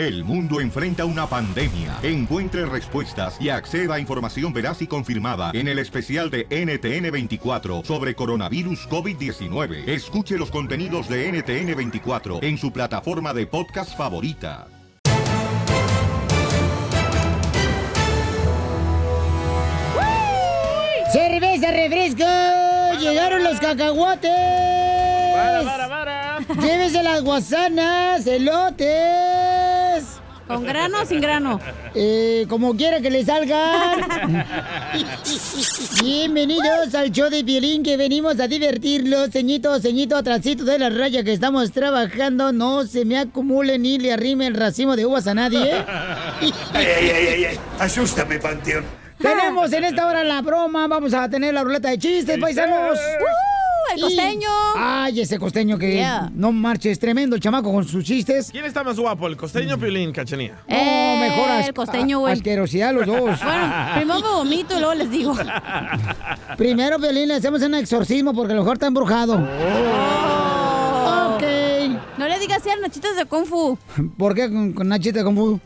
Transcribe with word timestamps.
El 0.00 0.24
mundo 0.24 0.62
enfrenta 0.62 1.04
una 1.04 1.26
pandemia. 1.26 1.98
Encuentre 2.02 2.64
respuestas 2.64 3.36
y 3.38 3.50
acceda 3.50 3.96
a 3.96 4.00
información 4.00 4.50
veraz 4.50 4.80
y 4.80 4.86
confirmada 4.86 5.50
en 5.52 5.68
el 5.68 5.78
especial 5.78 6.30
de 6.30 6.48
NTN24 6.48 7.84
sobre 7.84 8.14
coronavirus 8.14 8.88
COVID-19. 8.88 9.86
Escuche 9.86 10.38
los 10.38 10.50
contenidos 10.50 11.06
de 11.06 11.30
NTN24 11.30 12.42
en 12.42 12.56
su 12.56 12.72
plataforma 12.72 13.34
de 13.34 13.46
podcast 13.46 13.94
favorita. 13.94 14.68
¡Cerveza, 21.12 21.72
refresco! 21.72 23.00
¡Llegaron 23.00 23.44
los 23.44 23.60
cacahuates! 23.60 24.30
¡Para, 25.34 25.62
para, 25.62 25.88
para! 25.90 26.38
¡Llévese 26.58 27.02
las 27.02 27.22
guasanas, 27.22 28.26
elotes! 28.26 29.39
¿Con 30.50 30.64
grano 30.64 31.02
o 31.02 31.06
sin 31.06 31.20
grano? 31.20 31.60
Eh, 31.94 32.44
como 32.48 32.76
quiera 32.76 33.00
que 33.00 33.08
le 33.08 33.24
salgan. 33.24 34.44
Bienvenidos 36.02 36.92
al 36.96 37.12
show 37.12 37.30
de 37.30 37.44
Violín 37.44 37.84
que 37.84 37.96
venimos 37.96 38.40
a 38.40 38.48
divertirlos. 38.48 39.30
Ceñito, 39.30 39.78
ceñito, 39.78 40.16
atrasito 40.16 40.64
de 40.64 40.80
la 40.80 40.90
raya 40.90 41.22
que 41.22 41.32
estamos 41.32 41.70
trabajando. 41.70 42.50
No 42.52 42.84
se 42.84 43.04
me 43.04 43.16
acumule 43.16 43.78
ni 43.78 44.00
le 44.00 44.12
arrime 44.12 44.48
el 44.48 44.54
racimo 44.54 44.96
de 44.96 45.06
uvas 45.06 45.28
a 45.28 45.34
nadie. 45.34 45.72
¡Ay, 45.72 46.52
ay, 46.74 47.10
ay, 47.14 47.26
ay! 47.28 47.44
ay. 47.44 47.58
¡Asústame, 47.78 48.40
Panteón! 48.40 48.84
Tenemos 49.18 49.72
en 49.72 49.84
esta 49.84 50.04
hora 50.04 50.24
la 50.24 50.42
broma. 50.42 50.88
Vamos 50.88 51.14
a 51.14 51.30
tener 51.30 51.54
la 51.54 51.62
ruleta 51.62 51.90
de 51.90 51.98
chistes, 51.98 52.36
paisanos. 52.40 52.98
¡Uh! 52.98 53.59
¡El 53.92 53.98
Y- 53.98 54.02
costeño! 54.02 54.48
Ay, 54.76 55.20
ese 55.20 55.38
costeño 55.38 55.76
que 55.78 55.92
Yeah. 55.94 56.30
no 56.34 56.52
marches, 56.52 56.98
tremendo 56.98 57.36
el 57.36 57.42
chamaco 57.42 57.72
con 57.72 57.84
sus 57.84 58.04
chistes. 58.04 58.50
¿Quién 58.52 58.64
está 58.64 58.84
más 58.84 58.98
guapo, 58.98 59.26
el 59.26 59.36
costeño 59.36 59.74
o 59.74 59.78
Piolín, 59.78 60.12
cachanía? 60.12 60.54
No, 60.68 60.76
Eh, 60.76 61.18
mejor 61.20 61.50
as- 61.50 61.66
el 61.68 61.74
costeño, 61.74 62.20
güey. 62.20 62.34
asquerosidad 62.34 62.94
los 62.94 63.06
dos. 63.06 63.40
Bueno, 63.42 63.74
primero 63.96 64.20
me 64.20 64.28
vomito 64.28 64.76
y 64.76 64.80
luego 64.80 64.94
les 64.94 65.10
digo. 65.10 65.34
Primero, 66.56 66.98
Violín, 66.98 67.28
le 67.28 67.34
hacemos 67.34 67.62
un 67.62 67.74
exorcismo 67.74 68.32
porque 68.34 68.52
a 68.52 68.56
lo 68.56 68.62
mejor 68.62 68.74
está 68.76 68.86
embrujado. 68.86 69.34
Oh. 69.36 71.34
Ok. 71.36 71.42
No 72.18 72.28
le 72.28 72.38
digas 72.38 72.58
así 72.58 72.70
a 72.70 72.76
Nachitas 72.76 73.16
de 73.16 73.24
Kung 73.24 73.46
Fu. 73.46 73.78
¿Por 74.18 74.34
qué 74.34 74.50
con, 74.50 74.72
con 74.72 74.88
Nachita 74.88 75.22
confu- 75.22 75.60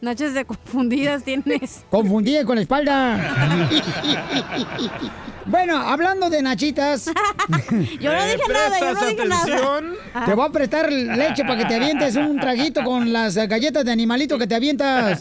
Nachas 0.00 0.34
de 0.34 0.44
confundidas 0.44 1.22
tienes. 1.24 1.84
confundí 1.90 2.42
con 2.44 2.56
la 2.56 2.62
espalda? 2.62 3.16
bueno, 5.46 5.76
hablando 5.76 6.30
de 6.30 6.42
Nachitas, 6.42 7.06
Yo 8.00 8.12
no 8.12 8.18
¿Me 8.18 8.26
dije 8.32 8.52
nada, 8.52 8.80
yo 8.80 8.94
no 8.94 9.06
dije 9.06 9.24
nada. 9.26 9.42
atención? 9.42 9.94
te 10.24 10.34
voy 10.34 10.46
a 10.46 10.50
prestar 10.50 10.92
leche 10.92 11.42
para 11.44 11.58
que 11.58 11.64
te 11.66 11.74
avientes 11.74 12.16
un 12.16 12.38
traguito 12.40 12.82
con 12.84 13.12
las 13.12 13.36
eh, 13.36 13.46
galletas 13.46 13.84
de 13.84 13.92
animalito 13.92 14.38
que 14.38 14.46
te 14.46 14.54
avientas. 14.54 15.20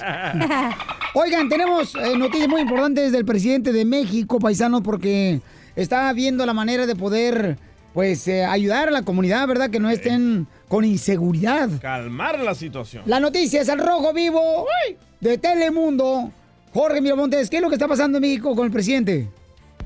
Oigan, 1.14 1.50
tenemos 1.50 1.94
eh, 1.96 2.18
noticias 2.18 2.48
muy 2.50 2.62
importantes 2.62 3.12
del 3.12 3.26
presidente 3.26 3.72
de 3.72 3.86
México, 3.86 4.40
paisanos, 4.40 4.82
porque 4.82 5.42
está 5.76 6.12
viendo 6.14 6.46
la 6.46 6.54
manera 6.54 6.86
de 6.86 6.96
poder, 6.96 7.58
pues, 7.94 8.28
eh, 8.28 8.46
ayudar 8.46 8.88
a 8.88 8.92
la 8.92 9.04
comunidad, 9.04 9.48
¿verdad? 9.48 9.70
Que 9.70 9.80
no 9.80 9.90
estén 9.90 10.48
con 10.68 10.86
inseguridad. 10.86 11.70
Calmar 11.82 12.40
la 12.40 12.56
situación. 12.56 13.04
La 13.06 13.20
noticia 13.20 13.62
es 13.62 13.70
al 13.70 13.80
rojo 13.80 14.14
vivo 14.14 14.66
de 15.20 15.38
Telemundo. 15.38 16.32
Jorge 16.74 17.02
Miramontes, 17.02 17.50
¿qué 17.52 17.58
es 17.58 17.62
lo 17.62 17.70
que 17.70 17.76
está 17.76 17.88
pasando 17.88 18.18
en 18.18 18.24
México 18.24 18.56
con 18.56 18.66
el 18.66 18.72
presidente? 18.72 19.30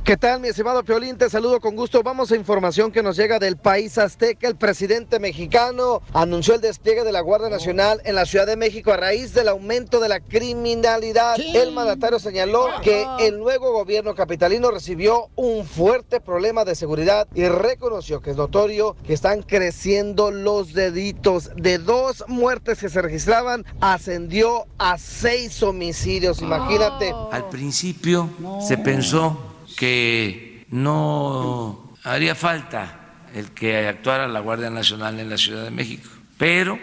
¿Qué 0.04 0.16
tal, 0.16 0.40
mi 0.40 0.48
estimado 0.48 0.84
Piolín? 0.84 1.18
Te 1.18 1.30
saludo 1.30 1.60
con 1.60 1.76
gusto. 1.76 2.02
Vamos 2.02 2.32
a 2.32 2.36
información 2.36 2.92
que 2.92 3.04
nos 3.04 3.18
llega 3.18 3.40
del 3.40 3.58
país 3.58 3.98
azteca. 3.98 4.48
El 4.48 4.56
presidente 4.56 5.20
mexicano 5.20 6.02
anunció 6.14 6.56
el 6.56 6.62
despliegue 6.62 7.04
de 7.04 7.12
la 7.12 7.22
Guardia 7.22 7.50
Nacional 7.50 8.02
en 8.06 8.16
la 8.16 8.26
Ciudad 8.26 8.48
de 8.48 8.56
México 8.56 8.94
a 8.94 8.98
raíz 8.98 9.34
del 9.34 9.50
aumento 9.50 10.00
de 10.00 10.08
la 10.08 10.20
criminalidad. 10.22 11.38
El 11.40 11.74
mandatario 11.74 12.20
señaló 12.20 12.68
que 12.82 13.06
el 13.20 13.38
nuevo 13.38 13.74
gobierno 13.74 14.16
capitalino 14.16 14.72
recibió 14.72 15.30
un 15.36 15.66
fuerte 15.66 16.22
problema 16.22 16.64
de 16.64 16.76
seguridad 16.76 17.28
y 17.36 17.46
reconoció 17.48 18.22
que 18.22 18.32
es 18.32 18.38
notorio 18.38 18.96
que 19.06 19.14
están 19.14 19.42
creciendo 19.42 20.32
los 20.32 20.74
deditos. 20.74 21.52
De 21.56 21.78
dos 21.80 22.24
muertes 22.28 22.80
que 22.80 22.90
se 22.90 23.02
registraban, 23.02 23.66
ascendió 23.82 24.68
a 24.78 24.98
seis 24.98 25.62
homicidios. 25.64 26.42
Imagínate. 26.42 27.14
Al 27.32 27.50
principio 27.50 28.30
se 28.66 28.78
pensó 28.78 29.57
que 29.78 30.66
no 30.72 31.94
haría 32.04 32.36
falta 32.36 33.28
el 33.34 33.52
que 33.52 33.88
actuara 33.88 34.28
la 34.28 34.40
Guardia 34.40 34.72
Nacional 34.72 35.20
en 35.20 35.30
la 35.30 35.38
Ciudad 35.38 35.64
de 35.64 35.72
México, 35.72 36.10
pero 36.38 36.80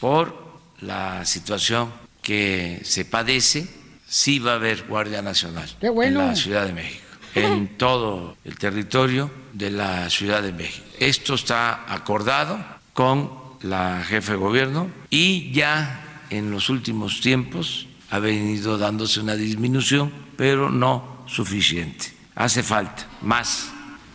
por 0.00 0.60
la 0.80 1.24
situación 1.24 1.92
que 2.22 2.80
se 2.84 3.04
padece, 3.04 3.68
sí 4.06 4.38
va 4.38 4.52
a 4.52 4.54
haber 4.54 4.84
Guardia 4.84 5.22
Nacional 5.22 5.68
bueno. 5.92 6.20
en 6.20 6.28
la 6.28 6.36
Ciudad 6.36 6.66
de 6.66 6.72
México, 6.72 7.04
en 7.34 7.76
todo 7.76 8.36
el 8.44 8.56
territorio 8.56 9.30
de 9.52 9.70
la 9.72 10.08
Ciudad 10.08 10.42
de 10.42 10.52
México. 10.52 10.86
Esto 11.00 11.34
está 11.34 11.92
acordado 11.92 12.64
con 12.92 13.30
la 13.62 14.04
jefe 14.04 14.32
de 14.32 14.38
gobierno 14.38 14.88
y 15.10 15.50
ya 15.50 16.22
en 16.30 16.52
los 16.52 16.70
últimos 16.70 17.20
tiempos 17.20 17.88
ha 18.10 18.20
venido 18.20 18.78
dándose 18.78 19.18
una 19.18 19.34
disminución, 19.34 20.12
pero 20.36 20.70
no 20.70 21.24
suficiente. 21.26 22.15
Hace 22.36 22.62
falta 22.62 23.06
más 23.22 23.72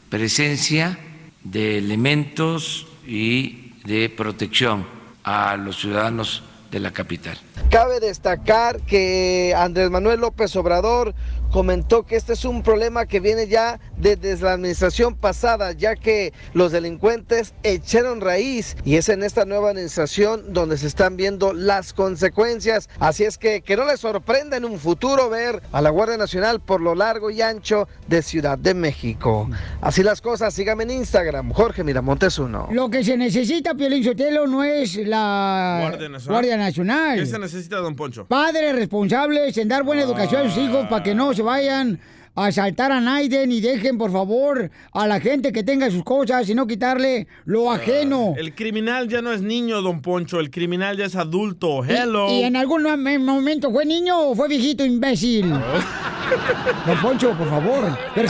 presencia 0.09 0.97
de 1.43 1.79
elementos 1.79 2.87
y 3.05 3.73
de 3.83 4.09
protección 4.09 4.85
a 5.23 5.57
los 5.57 5.79
ciudadanos 5.79 6.43
de 6.69 6.79
la 6.79 6.91
capital. 6.91 7.39
Cabe 7.69 7.99
destacar 7.99 8.81
que 8.81 9.53
Andrés 9.55 9.89
Manuel 9.89 10.19
López 10.19 10.55
Obrador 10.55 11.13
comentó 11.51 12.03
que 12.03 12.15
este 12.15 12.33
es 12.33 12.45
un 12.45 12.63
problema 12.63 13.05
que 13.05 13.19
viene 13.19 13.47
ya 13.47 13.79
desde 13.97 14.37
la 14.37 14.53
administración 14.53 15.15
pasada, 15.15 15.73
ya 15.73 15.95
que 15.95 16.33
los 16.53 16.71
delincuentes 16.71 17.53
echaron 17.63 18.21
raíz 18.21 18.77
y 18.85 18.95
es 18.95 19.09
en 19.09 19.21
esta 19.21 19.45
nueva 19.45 19.69
administración 19.69 20.53
donde 20.53 20.77
se 20.77 20.87
están 20.87 21.17
viendo 21.17 21.53
las 21.53 21.93
consecuencias. 21.93 22.89
Así 22.99 23.25
es 23.25 23.37
que 23.37 23.61
que 23.61 23.75
no 23.75 23.85
les 23.85 23.99
sorprenda 23.99 24.57
en 24.57 24.65
un 24.65 24.79
futuro 24.79 25.29
ver 25.29 25.61
a 25.71 25.81
la 25.81 25.89
Guardia 25.89 26.17
Nacional 26.17 26.61
por 26.61 26.81
lo 26.81 26.95
largo 26.95 27.29
y 27.29 27.41
ancho 27.41 27.87
de 28.07 28.21
Ciudad 28.21 28.57
de 28.57 28.73
México. 28.73 29.49
Así 29.81 30.03
las 30.03 30.21
cosas, 30.21 30.53
síganme 30.53 30.83
en 30.83 30.91
Instagram, 30.91 31.51
Jorge 31.51 31.83
Miramontes 31.83 32.39
uno. 32.39 32.69
Lo 32.71 32.89
que 32.89 33.03
se 33.03 33.17
necesita, 33.17 33.75
Piolín 33.75 34.03
Sotelo, 34.03 34.47
no 34.47 34.63
es 34.63 34.95
la 34.95 35.79
Guardia 35.81 36.09
Nacional. 36.09 36.33
Guardia 36.33 36.57
Nacional. 36.57 37.19
¿Qué 37.19 37.25
se 37.25 37.39
necesita, 37.41 37.77
don 37.77 37.95
Poncho? 37.95 38.25
Padres 38.27 38.75
responsables 38.75 39.57
en 39.57 39.67
dar 39.67 39.83
buena 39.83 40.03
educación 40.03 40.47
a 40.47 40.49
sus 40.49 40.63
hijos 40.63 40.87
para 40.87 41.03
que 41.03 41.13
no 41.13 41.33
se 41.33 41.41
vayan 41.41 41.99
a 42.33 42.45
asaltar 42.45 42.93
a 42.93 43.01
Naiden 43.01 43.51
y 43.51 43.59
dejen, 43.59 43.97
por 43.97 44.09
favor, 44.09 44.71
a 44.93 45.05
la 45.05 45.19
gente 45.19 45.51
que 45.51 45.63
tenga 45.63 45.91
sus 45.91 46.05
cosas 46.05 46.49
y 46.49 46.55
no 46.55 46.65
quitarle 46.65 47.27
lo 47.43 47.69
ajeno. 47.69 48.35
El 48.37 48.55
criminal 48.55 49.09
ya 49.09 49.21
no 49.21 49.33
es 49.33 49.41
niño, 49.41 49.81
don 49.81 50.01
Poncho. 50.01 50.39
El 50.39 50.49
criminal 50.49 50.95
ya 50.95 51.05
es 51.05 51.17
adulto. 51.17 51.83
Hello. 51.83 52.29
Y, 52.31 52.43
en 52.43 52.55
algún 52.55 52.83
mo- 52.83 52.95
momento 53.19 53.69
fue 53.69 53.85
niño 53.85 54.17
o 54.29 54.35
fue 54.35 54.47
viejito 54.47 54.85
imbécil. 54.85 55.49
Don 56.87 56.97
Poncho, 57.01 57.37
por 57.37 57.49
favor. 57.49 57.97
Pero 58.15 58.29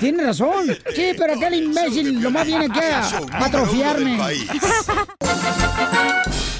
tiene 0.00 0.22
razón. 0.22 0.68
Sí, 0.94 1.10
pero 1.18 1.34
aquel 1.34 1.64
imbécil 1.64 2.22
lo 2.22 2.30
más 2.30 2.46
viene 2.46 2.64
aquí 2.64 2.80
a 2.80 3.44
atrofiarme. 3.44 4.18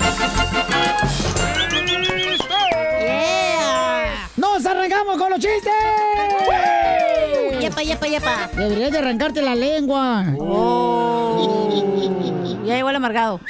del 4.67 4.79
país. 4.79 4.91
¡Yeah! 4.91 5.07
¡Nos 5.07 5.07
arrancamos 5.07 5.17
con 5.19 5.31
los 5.31 5.39
chistes! 5.41 5.73
¡Yepa, 7.61 7.83
yepa, 7.83 8.07
yepa! 8.07 8.51
Deberías 8.57 8.93
de 8.93 8.99
arrancarte 8.99 9.43
la 9.43 9.55
lengua. 9.55 10.25
Oh. 10.39 11.67
Ya 12.65 12.79
igual 12.79 12.97
amargado. 12.97 13.41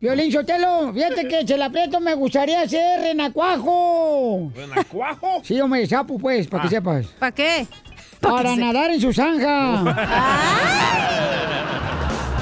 Violín 0.00 0.32
Sotelo, 0.32 0.92
fíjate 0.92 1.28
que 1.28 1.46
se 1.46 1.56
la 1.56 1.66
aprieto 1.66 2.00
me 2.00 2.14
gustaría 2.14 2.68
ser 2.68 3.02
renacuajo. 3.02 4.50
¿Renacuajo? 4.52 5.40
Sí, 5.44 5.60
hombre, 5.60 5.86
sapo, 5.86 6.18
pues, 6.18 6.48
para 6.48 6.64
que 6.64 6.70
sepas. 6.70 7.06
¿Para 7.20 7.32
qué? 7.32 7.66
Para 8.20 8.56
nadar 8.56 8.90
en 8.90 9.00
su 9.00 9.12
zanja. 9.12 9.82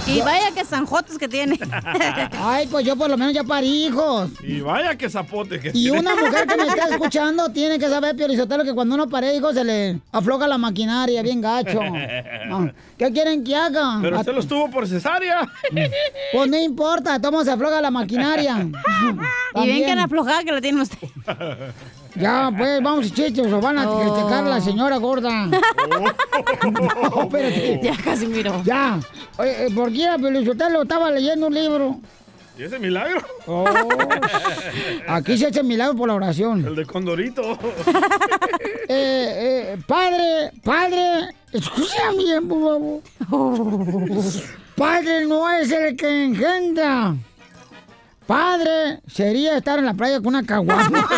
Y 0.07 0.21
vaya 0.23 0.51
que 0.53 0.65
zanjotes 0.65 1.19
que 1.19 1.29
tiene. 1.29 1.59
Ay, 2.41 2.67
pues 2.69 2.85
yo 2.85 2.97
por 2.97 3.09
lo 3.11 3.17
menos 3.17 3.33
ya 3.33 3.45
parí 3.45 3.87
hijos. 3.87 4.31
Y 4.43 4.61
vaya 4.61 4.97
que 4.97 5.09
zapote 5.09 5.61
que 5.61 5.69
Y 5.69 5.73
tiene. 5.73 6.01
una 6.01 6.15
mujer 6.17 6.47
que 6.47 6.57
me 6.57 6.65
está 6.67 6.89
escuchando 6.91 7.49
tiene 7.51 7.79
que 7.79 7.89
saber, 7.89 8.17
Piolizotelo, 8.17 8.65
que 8.65 8.75
cuando 8.75 8.95
uno 8.97 9.09
pare 9.09 9.35
hijos 9.37 9.55
se 9.55 9.63
le 9.65 10.01
afloja 10.13 10.49
la 10.49 10.59
maquinaria 10.59 11.23
bien 11.23 11.41
gacho. 11.41 11.81
No, 12.49 12.73
¿Qué 12.99 13.13
quieren 13.13 13.45
que 13.45 13.55
haga? 13.55 13.99
Pero 14.03 14.19
usted 14.21 14.35
los 14.35 14.47
tuvo 14.49 14.71
por 14.71 14.87
cesárea. 14.89 15.49
Pues 16.33 16.51
no 16.51 16.57
importa, 16.59 17.21
tomo 17.21 17.45
se 17.45 17.51
afloja 17.53 17.81
la 17.81 17.91
maquinaria. 17.91 18.57
Y 18.59 19.67
bien 19.67 19.81
que 19.81 19.87
También. 19.87 19.99
aflojada 19.99 20.43
que 20.45 20.53
la 20.53 20.61
tiene 20.61 20.83
usted. 20.83 21.09
Ya, 22.17 22.53
pues, 22.57 22.83
vamos, 22.83 23.13
chistes, 23.13 23.53
o 23.53 23.61
van 23.61 23.79
a 23.79 23.89
Oh. 23.91 24.01
criticar 24.01 24.45
a 24.45 24.49
la 24.49 24.61
señora 24.61 24.97
gorda. 24.99 25.47
no, 25.47 27.23
espérate. 27.23 27.81
Ya 27.83 27.97
casi 28.03 28.27
miro. 28.27 28.63
Ya. 28.65 28.99
Oye, 29.39 29.67
eh, 29.67 29.71
¿por 29.75 29.93
qué 29.93 30.09
Pelizotelo 30.21 30.83
estaba 30.83 31.11
leyendo 31.11 31.47
un 31.47 31.55
libro? 31.55 32.01
¿Y 32.59 32.65
ese 32.65 32.79
milagro? 32.79 33.23
Oh, 33.47 33.65
aquí 35.09 35.39
se 35.39 35.47
hace 35.47 35.63
milagro 35.63 35.97
por 35.97 36.09
la 36.09 36.15
oración. 36.15 36.65
El 36.67 36.75
de 36.77 36.85
Condorito. 36.87 37.59
Eh, 38.93 39.73
eh, 39.73 39.79
padre, 39.87 40.51
padre, 40.65 41.29
escucha 41.53 42.11
bien, 42.19 42.49
por 42.49 43.01
favor. 43.31 44.23
Padre 44.77 45.27
no 45.27 45.49
es 45.49 45.71
el 45.71 45.95
que 45.97 46.25
engendra. 46.25 47.15
Padre 48.31 49.01
sería 49.09 49.57
estar 49.57 49.81
en 49.81 49.87
la 49.87 49.95
playa 49.95 50.19
con 50.19 50.29
una 50.29 50.47
caguama. 50.47 50.89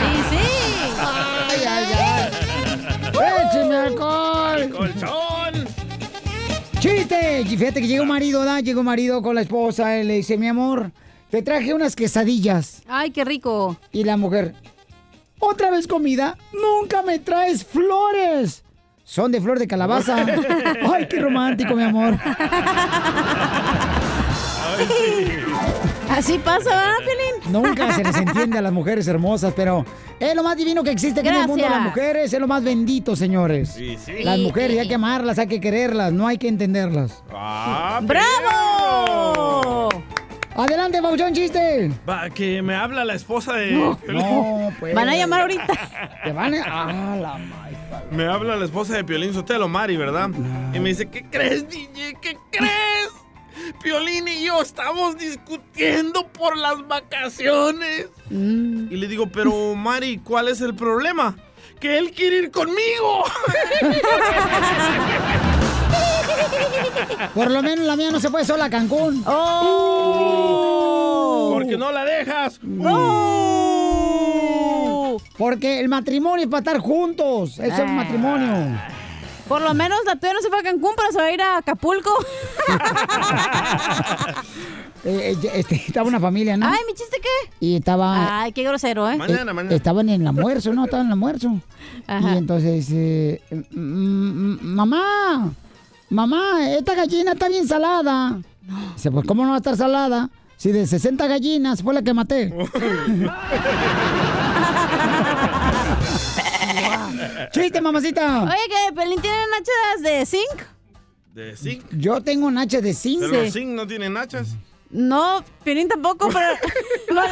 Sí, 0.00 0.36
sí. 0.36 0.42
ay, 0.98 1.60
ay, 1.68 1.86
ay. 1.94 3.46
¡Écheme 3.46 3.76
alcohol! 3.76 4.68
¡Colchón! 4.70 5.68
¡Chiste! 6.80 7.42
Y 7.42 7.56
fíjate 7.56 7.80
que 7.82 7.86
llega 7.86 8.02
un 8.02 8.08
marido, 8.08 8.44
¿da? 8.44 8.58
Llega 8.58 8.80
un 8.80 8.86
marido 8.86 9.22
con 9.22 9.36
la 9.36 9.42
esposa 9.42 9.96
y 9.98 10.02
le 10.02 10.14
dice, 10.14 10.36
mi 10.36 10.48
amor, 10.48 10.90
te 11.30 11.40
traje 11.42 11.72
unas 11.72 11.94
quesadillas. 11.94 12.82
Ay, 12.88 13.12
qué 13.12 13.24
rico. 13.24 13.76
Y 13.92 14.02
la 14.02 14.16
mujer, 14.16 14.56
¿otra 15.38 15.70
vez 15.70 15.86
comida? 15.86 16.36
¡Nunca 16.52 17.02
me 17.02 17.20
traes 17.20 17.64
flores! 17.64 18.64
Son 19.04 19.30
de 19.30 19.40
flor 19.40 19.60
de 19.60 19.68
calabaza. 19.68 20.16
¡Ay, 20.92 21.06
qué 21.08 21.20
romántico, 21.20 21.76
mi 21.76 21.84
amor! 21.84 22.18
Así 26.10 26.38
pasa, 26.38 26.70
¿verdad, 26.70 26.96
Piolín? 26.98 27.52
Nunca 27.52 27.92
se 27.94 28.02
les 28.02 28.16
entiende 28.16 28.58
a 28.58 28.62
las 28.62 28.72
mujeres 28.72 29.06
hermosas, 29.06 29.52
pero 29.54 29.84
es 30.18 30.34
lo 30.34 30.42
más 30.42 30.56
divino 30.56 30.82
que 30.82 30.90
existe 30.90 31.20
aquí 31.20 31.28
en 31.28 31.36
el 31.36 31.46
mundo. 31.46 31.62
Gracias. 31.62 31.78
Las 31.84 31.88
mujeres 31.88 32.32
es 32.32 32.40
lo 32.40 32.48
más 32.48 32.64
bendito, 32.64 33.14
señores. 33.14 33.70
Sí, 33.70 33.96
sí. 34.04 34.24
Las 34.24 34.38
mujeres 34.38 34.80
hay 34.80 34.88
que 34.88 34.96
amarlas, 34.96 35.38
hay 35.38 35.46
que 35.46 35.60
quererlas, 35.60 36.12
no 36.12 36.26
hay 36.26 36.36
que 36.36 36.48
entenderlas. 36.48 37.22
¡Ah, 37.32 38.00
¡Bravo! 38.02 39.88
Adelante, 40.56 41.00
Pauchón, 41.00 41.32
chiste. 41.32 41.92
Va, 42.08 42.28
que 42.28 42.60
me 42.60 42.74
habla 42.74 43.04
la 43.04 43.14
esposa 43.14 43.54
de... 43.54 43.94
Piolín. 44.04 44.22
No, 44.22 44.72
pues. 44.80 44.94
Van 44.94 45.08
a 45.08 45.14
llamar 45.14 45.42
ahorita. 45.42 45.66
Te 46.24 46.32
van 46.32 46.54
a. 46.54 46.64
Ah, 46.66 47.16
la 47.16 47.38
madre. 47.38 47.76
Me 48.10 48.26
habla 48.26 48.56
la 48.56 48.64
esposa 48.64 48.96
de 48.96 49.04
Piolín 49.04 49.32
Sotelo, 49.32 49.68
Mari, 49.68 49.96
¿verdad? 49.96 50.28
Y 50.74 50.80
me 50.80 50.88
dice, 50.88 51.06
¿qué 51.06 51.24
crees, 51.30 51.68
DJ? 51.68 52.16
¿Qué 52.20 52.36
crees? 52.50 53.10
Piolín 53.82 54.28
y 54.28 54.44
yo 54.44 54.60
estamos 54.62 55.16
discutiendo 55.16 56.26
por 56.28 56.56
las 56.56 56.86
vacaciones. 56.86 58.08
Y 58.30 58.96
le 58.96 59.06
digo, 59.08 59.26
pero 59.26 59.74
Mari, 59.74 60.18
¿cuál 60.18 60.48
es 60.48 60.60
el 60.60 60.74
problema? 60.74 61.36
Que 61.78 61.98
él 61.98 62.10
quiere 62.12 62.38
ir 62.38 62.50
conmigo. 62.50 63.24
Por 67.34 67.50
lo 67.50 67.62
menos 67.62 67.84
la 67.86 67.96
mía 67.96 68.10
no 68.10 68.20
se 68.20 68.30
fue 68.30 68.44
sola 68.44 68.66
a 68.66 68.70
Cancún. 68.70 69.22
¡Oh! 69.26 70.30
Porque 71.52 71.76
no 71.76 71.90
la 71.92 72.04
dejas. 72.04 72.60
¡Oh! 72.84 74.10
Porque 75.36 75.80
el 75.80 75.88
matrimonio 75.88 76.44
es 76.44 76.50
para 76.50 76.60
estar 76.60 76.78
juntos. 76.78 77.58
Eso 77.58 77.72
es 77.72 77.80
un 77.80 77.96
matrimonio. 77.96 78.78
Por 79.50 79.62
lo 79.62 79.74
menos 79.74 79.98
la 80.06 80.14
tuya 80.14 80.32
no 80.32 80.40
se 80.42 80.48
fue 80.48 80.60
a 80.60 80.62
Cancún, 80.62 80.92
pero 80.96 81.10
se 81.10 81.18
va 81.18 81.24
a 81.24 81.32
ir 81.32 81.42
a 81.42 81.56
Acapulco. 81.56 82.10
Eh, 85.02 85.34
eh, 85.42 85.50
este, 85.54 85.76
estaba 85.76 86.06
una 86.06 86.20
familia, 86.20 86.58
¿no? 86.58 86.66
Ay, 86.66 86.76
¿mi 86.86 86.92
chiste 86.92 87.16
qué? 87.22 87.50
Y 87.58 87.76
estaba. 87.76 88.42
Ay, 88.42 88.52
qué 88.52 88.62
grosero, 88.62 89.10
¿eh? 89.10 89.16
Mañana, 89.16 89.50
eh, 89.50 89.54
mañana. 89.54 89.74
Estaban 89.74 90.10
en 90.10 90.20
el 90.20 90.26
almuerzo, 90.26 90.74
¿no? 90.74 90.84
Estaban 90.84 91.06
en 91.06 91.08
el 91.08 91.12
almuerzo. 91.14 91.58
Ajá. 92.06 92.34
Y 92.34 92.36
entonces, 92.36 92.86
eh, 92.92 93.40
mm, 93.50 93.76
mm, 93.80 94.58
mamá, 94.62 95.54
mamá, 96.10 96.70
esta 96.76 96.94
gallina 96.94 97.32
está 97.32 97.48
bien 97.48 97.66
salada. 97.66 98.42
Dice, 98.94 99.10
pues, 99.10 99.26
¿cómo 99.26 99.42
no 99.44 99.52
va 99.52 99.54
a 99.54 99.58
estar 99.60 99.74
salada? 99.74 100.28
Si 100.58 100.70
de 100.70 100.86
60 100.86 101.26
gallinas 101.26 101.82
fue 101.82 101.94
la 101.94 102.02
que 102.02 102.12
maté. 102.12 102.52
¡Chiste, 107.52 107.80
mamacita! 107.80 108.44
Oye, 108.44 108.56
que 108.68 108.94
Pelín 108.94 109.20
tiene 109.20 109.36
nachas 109.50 110.02
de 110.02 110.26
zinc. 110.26 110.62
De 111.34 111.56
zinc. 111.56 111.84
Yo 111.92 112.20
tengo 112.20 112.50
nachas 112.50 112.82
de 112.82 112.94
zinc. 112.94 113.20
Pero 113.20 113.42
los 113.42 113.52
zinc 113.52 113.68
no 113.68 113.86
tienen 113.86 114.12
nachas. 114.12 114.48
No, 114.90 115.44
Piolín 115.62 115.86
tampoco, 115.88 116.28
pero... 116.28 116.54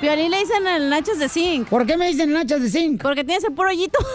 Piolín 0.00 0.30
le 0.30 0.38
dicen 0.38 0.66
el 0.66 0.88
nachas 0.88 1.18
de 1.18 1.28
zinc. 1.28 1.68
¿Por 1.68 1.86
qué 1.86 1.96
me 1.96 2.08
dicen 2.08 2.32
nachas 2.32 2.62
de 2.62 2.70
zinc? 2.70 3.02
Porque 3.02 3.22
tiene 3.22 3.38
ese 3.38 3.50
puro 3.50 3.68
hoyito. 3.68 3.98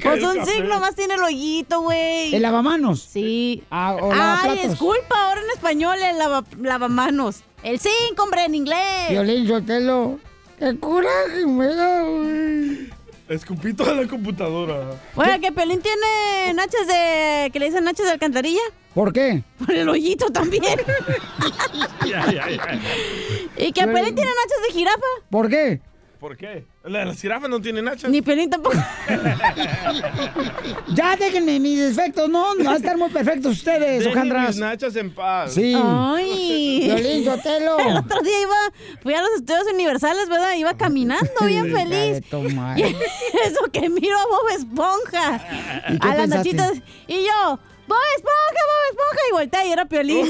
Pues 0.00 0.22
un 0.22 0.46
zinc 0.46 0.64
nomás 0.64 0.94
tiene 0.94 1.14
el 1.14 1.22
hoyito, 1.22 1.82
güey. 1.82 2.34
¿El 2.34 2.42
lavamanos? 2.42 3.00
Sí. 3.00 3.62
Ah, 3.70 3.96
o 4.00 4.12
Ay, 4.14 4.68
disculpa, 4.68 5.28
ahora 5.28 5.40
en 5.42 5.50
español 5.50 5.96
el 6.00 6.18
lava, 6.18 6.44
lavamanos. 6.60 7.42
El 7.62 7.78
zinc, 7.78 8.18
hombre, 8.18 8.44
en 8.44 8.54
inglés. 8.54 9.10
Violín 9.10 9.46
Sotelo. 9.46 10.18
¡Qué 10.58 10.78
coraje 10.78 11.46
me 11.46 11.66
da, 11.66 12.02
güey! 12.02 12.90
Escupí 13.28 13.72
toda 13.72 13.94
la 13.94 14.06
computadora. 14.06 14.90
Bueno, 15.14 15.40
que 15.40 15.52
Pelín 15.52 15.80
tiene 15.80 16.52
nachas 16.54 16.86
de... 16.86 17.50
que 17.52 17.58
le 17.58 17.66
dicen 17.66 17.84
nachas 17.84 18.06
de 18.06 18.12
alcantarilla. 18.12 18.60
¿Por 18.94 19.12
qué? 19.12 19.42
Por 19.58 19.74
el 19.74 19.88
hoyito 19.88 20.26
también. 20.30 20.62
Ya, 22.06 22.30
ya, 22.30 22.50
ya. 22.50 22.80
y 23.56 23.72
que 23.72 23.86
Pelín 23.86 24.14
tiene 24.14 24.30
nachas 24.30 24.66
de 24.66 24.72
jirafa. 24.74 25.06
¿Por 25.30 25.48
qué? 25.48 25.80
¿Por 26.22 26.36
qué? 26.36 26.64
La, 26.84 27.04
la 27.04 27.14
jirafa 27.16 27.48
no 27.48 27.60
tiene 27.60 27.82
nachas. 27.82 28.08
Ni 28.08 28.22
Pelín 28.22 28.48
tampoco. 28.48 28.76
Ya 30.94 31.16
déjenme 31.16 31.58
mis 31.58 31.80
defectos, 31.80 32.28
no, 32.28 32.54
van 32.56 32.68
a 32.68 32.76
estar 32.76 32.96
muy 32.96 33.10
perfectos 33.10 33.56
ustedes, 33.56 34.06
Ojandras. 34.06 34.48
mis 34.50 34.58
nachas 34.58 34.94
en 34.94 35.12
paz. 35.12 35.54
Sí. 35.54 35.74
Ay. 35.76 36.82
Violín 36.84 37.24
Sotelo. 37.24 37.76
El 37.80 37.96
otro 37.96 38.20
día 38.22 38.40
iba, 38.40 38.54
fui 39.02 39.14
a 39.14 39.22
los 39.22 39.30
estudios 39.32 39.64
universales, 39.74 40.28
¿verdad? 40.28 40.54
Iba 40.54 40.76
caminando 40.76 41.28
bien 41.44 41.72
feliz. 41.74 42.22
Y 42.76 42.82
eso 43.48 43.64
que 43.72 43.88
miro 43.88 44.16
a 44.16 44.26
Bob 44.26 44.48
Esponja. 44.56 45.40
¿Y 45.90 45.98
qué 45.98 46.06
A 46.08 46.14
las 46.14 46.28
pensaste? 46.28 46.54
nachitas. 46.54 46.72
Y 47.08 47.24
yo, 47.24 47.58
Bob 47.88 47.98
Esponja, 48.16 48.62
Bob 48.70 48.82
Esponja. 48.90 49.22
Y 49.28 49.32
volteé 49.32 49.66
y 49.66 49.72
era 49.72 49.86
Piolín. 49.86 50.26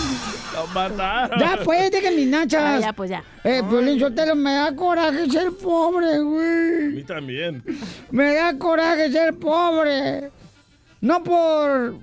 Lo 0.53 0.67
mataron. 0.67 1.39
Ya 1.39 1.57
pues, 1.63 1.91
dejen 1.91 2.15
mis 2.15 2.27
nachas. 2.27 2.63
Ah, 2.63 2.79
ya, 2.79 2.93
pues 2.93 3.09
ya. 3.09 3.23
Eh, 3.43 3.61
Sotelo, 3.99 4.35
me 4.35 4.53
da 4.53 4.75
coraje 4.75 5.29
ser 5.29 5.51
pobre, 5.53 6.15
A 6.15 6.19
güey. 6.19 6.87
mí 6.95 7.03
también. 7.03 7.63
Me 8.11 8.35
da 8.35 8.57
coraje 8.57 9.11
ser 9.11 9.33
pobre. 9.35 10.29
No 10.99 11.23
por... 11.23 11.95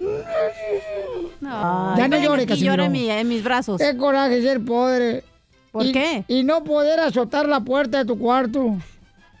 Ay, 0.00 1.96
Ya 1.96 2.08
no 2.08 2.16
ven 2.16 2.22
llore, 2.24 2.42
aquí, 2.42 2.48
Casimiro. 2.52 2.74
llora 2.74 2.84
en, 2.86 2.92
mi- 2.92 3.10
en 3.10 3.28
mis 3.28 3.42
brazos. 3.42 3.80
Qué 3.80 3.96
coraje 3.96 4.42
ser 4.42 4.62
pobre. 4.64 5.24
¿Por 5.72 5.86
Y- 5.86 5.92
qué? 5.92 6.24
Y 6.28 6.44
no 6.44 6.62
poder 6.62 7.00
azotar 7.00 7.48
la 7.48 7.60
puerta 7.60 7.98
de 7.98 8.04
tu 8.04 8.18
cuarto. 8.18 8.76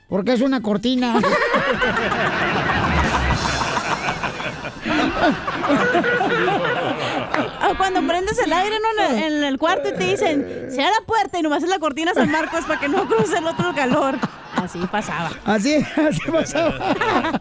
Porque 0.08 0.32
es 0.32 0.40
una 0.40 0.60
cortina. 0.62 1.16
O 7.70 7.76
cuando 7.76 8.06
prendes 8.06 8.38
el 8.38 8.52
aire 8.52 8.76
¿no? 8.80 9.04
en, 9.04 9.16
el, 9.22 9.32
en 9.38 9.44
el 9.44 9.58
cuarto 9.58 9.88
y 9.88 9.92
te 9.92 10.04
dicen, 10.04 10.66
cierra 10.70 10.90
la 11.00 11.06
puerta 11.06 11.38
y 11.38 11.42
nomás 11.42 11.62
es 11.62 11.68
la 11.68 11.78
cortina 11.78 12.12
San 12.14 12.30
Marcos 12.30 12.64
para 12.66 12.80
que 12.80 12.88
no 12.88 13.06
cruce 13.08 13.38
el 13.38 13.46
otro 13.46 13.74
calor. 13.74 14.16
Así 14.56 14.78
pasaba. 14.90 15.30
Así, 15.44 15.76
así 15.96 16.30
pasaba. 16.30 17.40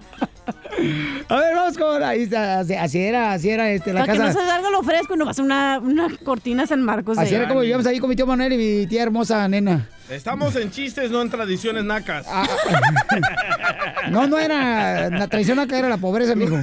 A 1.30 1.36
ver, 1.38 1.56
vamos 1.56 1.78
con. 1.78 2.04
Ahí 2.04 2.24
está, 2.24 2.60
así, 2.60 2.74
así 2.74 3.00
era, 3.00 3.32
así 3.34 3.50
era 3.50 3.70
este, 3.72 3.94
la 3.94 4.02
Para 4.02 4.14
que 4.14 4.20
no 4.20 4.26
casa. 4.26 4.40
se 4.42 4.46
salga 4.48 4.70
lo 4.70 4.82
fresco 4.84 5.14
y 5.14 5.18
nomás 5.18 5.40
una, 5.40 5.80
una 5.80 6.08
cortina 6.24 6.66
San 6.68 6.82
Marcos. 6.82 7.18
Así 7.18 7.30
ahí. 7.30 7.36
era 7.42 7.48
como 7.48 7.62
vivíamos 7.62 7.86
ahí 7.86 8.00
con 8.00 8.10
mi 8.10 8.16
tío 8.16 8.26
Manuel 8.26 8.54
y 8.54 8.58
mi 8.58 8.88
tía 8.88 9.04
hermosa 9.04 9.48
nena. 9.48 9.88
Estamos 10.10 10.56
en 10.56 10.72
chistes, 10.72 11.12
no 11.12 11.22
en 11.22 11.30
tradiciones 11.30 11.84
nacas. 11.84 12.26
Ah, 12.28 12.48
No, 14.10 14.28
no 14.28 14.38
era. 14.40 15.10
La 15.10 15.28
tradición 15.28 15.60
acá 15.60 15.78
era 15.80 15.90
la 15.90 15.98
pobreza, 15.98 16.36
mijo. 16.36 16.58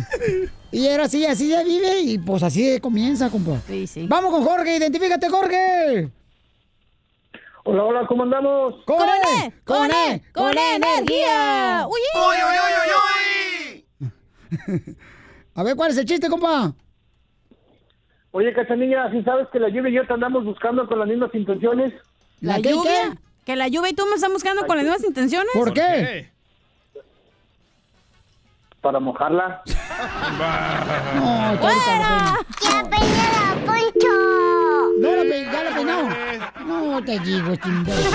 Y 0.72 0.86
era 0.86 1.04
así, 1.04 1.26
así 1.26 1.50
se 1.50 1.64
vive 1.64 2.00
y 2.00 2.18
pues 2.18 2.42
así 2.42 2.78
comienza, 2.80 3.28
compa. 3.30 3.58
Sí, 3.66 3.86
sí. 3.86 4.06
Vamos 4.08 4.30
con 4.30 4.44
Jorge, 4.44 4.76
identifícate, 4.76 5.28
Jorge. 5.28 6.10
Hola, 7.64 7.84
hola, 7.84 8.06
¿cómo 8.06 8.22
andamos? 8.22 8.74
¡Con, 8.84 8.96
¡Con 8.96 9.08
E! 9.08 9.46
E! 9.46 9.52
¡Con 9.64 9.90
E! 9.90 10.22
¡Con 10.32 10.56
energía! 10.56 11.86
¡Uy! 11.88 12.00
A 15.54 15.62
ver, 15.62 15.76
¿cuál 15.76 15.90
es 15.90 15.98
el 15.98 16.06
chiste, 16.06 16.28
compa? 16.28 16.72
Oye, 18.32 18.52
Cachanilla, 18.52 19.10
¿sí 19.10 19.22
sabes 19.24 19.48
que 19.52 19.58
la 19.58 19.68
lluvia 19.68 19.90
y 19.90 19.94
yo 19.94 20.06
te 20.06 20.12
andamos 20.12 20.44
buscando 20.44 20.86
con 20.86 21.00
las 21.00 21.08
mismas 21.08 21.34
intenciones? 21.34 21.92
¿La, 22.40 22.56
qué, 22.62 22.70
lluvia? 22.70 23.10
qué? 23.12 23.18
¿Que 23.44 23.56
la 23.56 23.68
lluvia 23.68 23.90
y 23.90 23.94
tú 23.94 24.06
me 24.06 24.14
están 24.14 24.32
buscando 24.32 24.64
con 24.66 24.76
las 24.76 24.84
mismas 24.84 25.04
intenciones? 25.04 25.50
¿Por 25.52 25.72
qué? 25.74 25.80
¿Qué? 25.80 26.30
Para 28.80 28.98
mojarla. 28.98 29.62
No, 31.16 31.58
¡Fuera! 31.60 32.34
¡Ya 32.62 32.82
peña 32.88 33.66
Poncho! 33.66 34.16
No, 35.00 35.16
lo 35.16 35.22
pe- 35.22 35.44
ya 35.52 35.64
lo 35.64 35.74
peinó. 35.76 36.08
No 36.92 37.04
te 37.04 37.18
digo, 37.20 37.52
este 37.52 37.68
imbécil. 37.68 38.06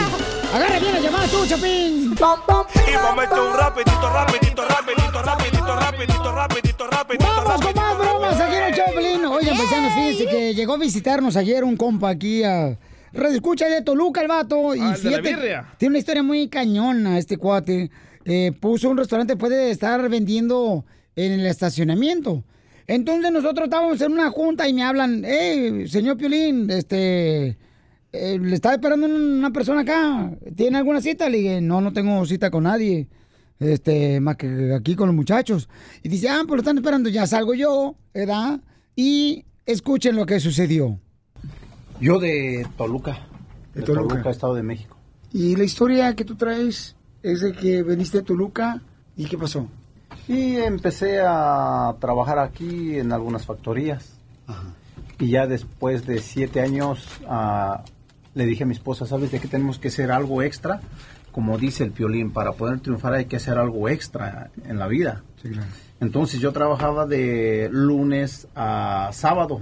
Agarra 0.55 0.79
bien 0.79 0.93
la 0.93 0.99
llamada 1.01 1.27
tú, 1.27 1.45
Chapín. 1.45 2.13
Y 2.13 2.15
vamos 2.19 2.65
a 3.11 3.15
meter 3.15 3.39
un 3.39 3.53
rapidito, 3.57 4.09
rapidito, 4.09 4.67
rapidito, 4.67 5.21
rapidito, 5.21 5.75
rapidito, 5.75 6.31
rapidito, 6.31 6.87
rapidito, 6.87 7.25
Vamos 7.35 7.61
con 7.65 7.75
más 7.75 7.97
bromas 7.99 8.39
aquí 8.39 8.55
en 8.55 8.63
el 8.63 8.73
Choplin. 8.75 9.25
Oigan, 9.25 9.57
paisanos, 9.57 9.93
fíjense 9.93 10.25
que 10.27 10.53
llegó 10.55 10.73
a 10.73 10.77
visitarnos 10.77 11.35
ayer 11.37 11.63
un 11.63 11.77
compa 11.77 12.09
aquí 12.09 12.43
a 12.43 12.75
Escucha 13.13 13.67
de 13.67 13.81
Toluca, 13.83 14.21
el 14.21 14.27
vato. 14.27 14.73
Y 14.73 14.79
Ah, 14.81 14.95
el 14.95 15.03
de 15.03 15.09
la 15.11 15.17
fíjate, 15.19 15.35
birria. 15.35 15.65
tiene 15.77 15.91
una 15.91 15.99
historia 15.99 16.23
muy 16.23 16.47
cañona 16.49 17.19
este 17.19 17.37
cuate. 17.37 17.91
Eh, 18.25 18.51
puso 18.59 18.89
un 18.89 18.97
restaurante, 18.97 19.37
puede 19.37 19.69
estar 19.69 20.09
vendiendo 20.09 20.83
en 21.15 21.33
el 21.33 21.45
estacionamiento. 21.45 22.43
Entonces 22.87 23.31
nosotros 23.31 23.65
estábamos 23.65 24.01
en 24.01 24.13
una 24.13 24.29
junta 24.31 24.67
y 24.67 24.73
me 24.73 24.83
hablan, 24.83 25.23
hey, 25.25 25.87
señor 25.87 26.17
Piolín, 26.17 26.69
este, 26.69 27.57
eh, 28.11 28.39
le 28.39 28.55
está 28.55 28.73
esperando 28.73 29.07
una 29.07 29.51
persona 29.51 29.81
acá, 29.81 30.31
¿tiene 30.55 30.77
alguna 30.77 31.01
cita? 31.01 31.29
Le 31.29 31.37
dije, 31.37 31.61
no, 31.61 31.81
no 31.81 31.93
tengo 31.93 32.25
cita 32.25 32.49
con 32.49 32.63
nadie, 32.63 33.07
este, 33.59 34.19
más 34.19 34.37
que 34.37 34.73
aquí 34.73 34.95
con 34.95 35.07
los 35.07 35.15
muchachos. 35.15 35.69
Y 36.03 36.09
dice, 36.09 36.29
ah, 36.29 36.41
pues 36.47 36.57
lo 36.57 36.61
están 36.61 36.77
esperando, 36.77 37.09
ya 37.09 37.25
salgo 37.25 37.53
yo, 37.53 37.95
¿verdad? 38.13 38.59
Y 38.95 39.45
escuchen 39.65 40.15
lo 40.15 40.25
que 40.25 40.39
sucedió. 40.39 40.99
Yo 41.99 42.19
de 42.19 42.67
Toluca, 42.77 43.27
de, 43.73 43.81
De 43.81 43.85
Toluca. 43.85 44.15
Toluca. 44.15 44.29
Estado 44.29 44.55
de 44.55 44.63
México. 44.63 44.97
Y 45.33 45.55
la 45.55 45.63
historia 45.63 46.15
que 46.15 46.23
tú 46.23 46.35
traes 46.35 46.95
es 47.25 47.41
de 47.41 47.53
que 47.53 47.81
veniste 47.81 48.19
a 48.19 48.21
Toluca 48.21 48.81
y 49.17 49.25
¿qué 49.25 49.35
pasó? 49.35 49.67
Y 50.27 50.57
empecé 50.57 51.21
a 51.25 51.95
trabajar 51.99 52.37
aquí 52.37 52.99
en 52.99 53.11
algunas 53.11 53.45
factorías. 53.45 54.19
Y 55.17 55.29
ya 55.29 55.47
después 55.47 56.05
de 56.05 56.19
siete 56.19 56.61
años 56.61 57.07
ah, 57.27 57.83
le 58.35 58.45
dije 58.45 58.63
a 58.63 58.67
mi 58.67 58.73
esposa, 58.73 59.07
¿sabes 59.07 59.31
de 59.31 59.39
que 59.39 59.47
tenemos 59.47 59.79
que 59.79 59.87
hacer 59.87 60.11
algo 60.11 60.43
extra? 60.43 60.81
Como 61.31 61.57
dice 61.57 61.83
el 61.83 61.91
piolín, 61.91 62.31
para 62.31 62.51
poder 62.51 62.79
triunfar 62.79 63.13
hay 63.15 63.25
que 63.25 63.37
hacer 63.37 63.57
algo 63.57 63.89
extra 63.89 64.51
en 64.63 64.77
la 64.77 64.87
vida. 64.87 65.23
Sí, 65.41 65.49
claro. 65.49 65.67
Entonces 65.99 66.39
yo 66.39 66.51
trabajaba 66.51 67.07
de 67.07 67.69
lunes 67.71 68.47
a 68.53 69.09
sábado. 69.13 69.61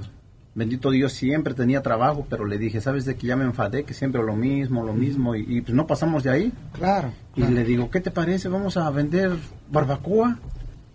Bendito 0.56 0.92
Dios, 0.92 1.14
siempre 1.14 1.56
tenía 1.56 1.82
trabajo, 1.82 2.28
pero 2.30 2.46
le 2.46 2.60
dije, 2.60 2.80
¿sabes 2.80 3.06
de 3.06 3.16
que 3.16 3.28
ya 3.28 3.36
me 3.36 3.44
enfadé? 3.44 3.84
Que 3.86 3.96
siempre 3.96 4.22
lo 4.22 4.36
mismo, 4.36 4.84
lo 4.84 4.94
mismo, 4.94 5.36
y, 5.36 5.46
y 5.48 5.62
pues 5.62 5.74
no 5.74 5.88
pasamos 5.88 6.24
de 6.24 6.30
ahí. 6.30 6.54
Claro. 6.74 7.12
Y 7.36 7.42
le 7.44 7.64
digo, 7.64 7.90
¿qué 7.90 8.00
te 8.02 8.12
parece? 8.12 8.50
¿Vamos 8.50 8.78
a 8.78 8.90
vender 8.92 9.32
barbacoa? 9.72 10.38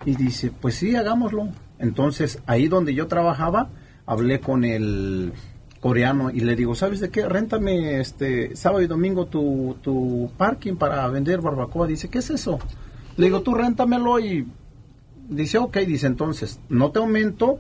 Y 0.05 0.15
dice, 0.15 0.53
pues 0.53 0.77
sí, 0.77 0.95
hagámoslo. 0.95 1.49
Entonces, 1.81 2.41
ahí 2.47 2.69
donde 2.69 2.95
yo 2.95 3.09
trabajaba, 3.09 3.69
hablé 4.07 4.41
con 4.41 4.65
el 4.65 5.33
coreano 5.81 6.31
y 6.31 6.41
le 6.41 6.57
digo, 6.57 6.75
¿sabes 6.75 7.01
de 7.01 7.11
qué? 7.11 7.29
Réntame 7.29 8.01
este 8.01 8.57
sábado 8.57 8.83
y 8.83 8.87
domingo 8.87 9.27
tu, 9.27 9.77
tu 9.83 10.31
parking 10.37 10.75
para 10.77 11.07
vender 11.09 11.41
barbacoa. 11.41 11.87
Dice, 11.87 12.09
¿qué 12.09 12.19
es 12.19 12.31
eso? 12.31 12.59
Le 13.17 13.27
digo, 13.27 13.43
tú 13.43 13.55
réntamelo 13.55 14.21
y 14.21 14.47
dice, 15.29 15.59
ok, 15.59 15.79
dice, 15.79 16.07
entonces, 16.07 16.61
no 16.69 16.91
te 16.91 17.01
aumento 17.01 17.59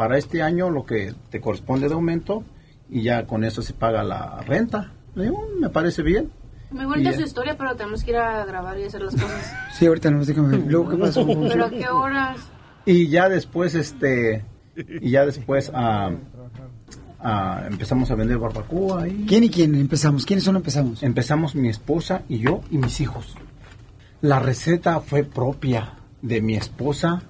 para 0.00 0.16
este 0.16 0.40
año 0.40 0.70
lo 0.70 0.86
que 0.86 1.12
te 1.28 1.42
corresponde 1.42 1.86
de 1.86 1.92
aumento 1.92 2.42
y 2.88 3.02
ya 3.02 3.26
con 3.26 3.44
eso 3.44 3.60
se 3.60 3.74
paga 3.74 4.02
la 4.02 4.40
renta. 4.46 4.92
Le 5.14 5.24
digo, 5.24 5.46
"Mm, 5.46 5.60
me 5.60 5.68
parece 5.68 6.02
bien. 6.02 6.32
Muy 6.70 6.86
bonita 6.86 7.10
Y, 7.10 7.16
su 7.16 7.20
historia, 7.20 7.54
pero 7.58 7.76
tenemos 7.76 8.02
que 8.02 8.12
ir 8.12 8.16
a 8.16 8.46
grabar 8.46 8.78
y 8.78 8.84
hacer 8.84 9.02
las 9.02 9.12
cosas. 9.14 9.54
Sí, 9.78 9.84
ahorita 9.84 10.10
no 10.10 10.24
déjame 10.24 10.56
ver. 10.56 10.66
Luego, 10.72 10.88
¿qué 10.88 10.96
pasó? 10.96 11.26
¿Pero 11.48 11.66
a 11.66 11.68
qué 11.68 11.86
horas? 11.90 12.38
Y 12.86 13.08
ya 13.08 13.28
después, 13.28 13.74
este, 13.74 14.42
y 14.74 15.10
ya 15.10 15.26
después 15.26 15.70
ah, 15.74 16.12
ah, 17.18 17.64
empezamos 17.70 18.10
a 18.10 18.14
vender 18.14 18.38
barbacoa 18.38 19.06
y 19.06 19.26
¿Quién 19.28 19.44
y 19.44 19.50
quién 19.50 19.74
empezamos? 19.74 20.24
¿Quiénes 20.24 20.44
son 20.44 20.56
empezamos? 20.56 21.02
empezamos 21.02 21.54
mi 21.54 21.68
esposa 21.68 22.22
y 22.26 22.38
yo 22.38 22.62
y 22.70 22.78
mis 22.78 23.02
hijos. 23.02 23.36
La 24.22 24.38
receta 24.38 25.00
fue 25.00 25.24
propia 25.24 25.92
de 26.22 26.40
mi 26.40 26.56
esposa. 26.56 27.22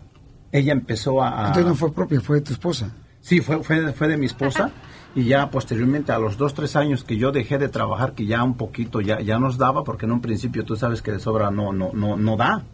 Ella 0.52 0.72
empezó 0.72 1.22
a... 1.22 1.28
a- 1.44 1.46
Entonces 1.48 1.66
no 1.66 1.74
fue 1.74 1.92
propia, 1.92 2.20
fue 2.20 2.36
de 2.36 2.42
tu 2.42 2.52
esposa. 2.52 2.90
Sí, 3.20 3.40
fue, 3.40 3.62
fue, 3.62 3.92
fue 3.92 4.08
de 4.08 4.16
mi 4.16 4.26
esposa. 4.26 4.70
Y 5.14 5.24
ya 5.24 5.50
posteriormente, 5.50 6.12
a 6.12 6.18
los 6.18 6.36
dos, 6.36 6.54
tres 6.54 6.76
años 6.76 7.02
que 7.04 7.16
yo 7.16 7.32
dejé 7.32 7.58
de 7.58 7.68
trabajar, 7.68 8.12
que 8.14 8.26
ya 8.26 8.42
un 8.44 8.54
poquito 8.54 9.00
ya, 9.00 9.20
ya 9.20 9.38
nos 9.38 9.58
daba, 9.58 9.82
porque 9.84 10.06
en 10.06 10.12
un 10.12 10.20
principio 10.20 10.64
tú 10.64 10.76
sabes 10.76 11.02
que 11.02 11.10
de 11.12 11.18
sobra 11.18 11.50
no, 11.50 11.72
no, 11.72 11.90
no, 11.92 12.16
no 12.16 12.36
da. 12.36 12.64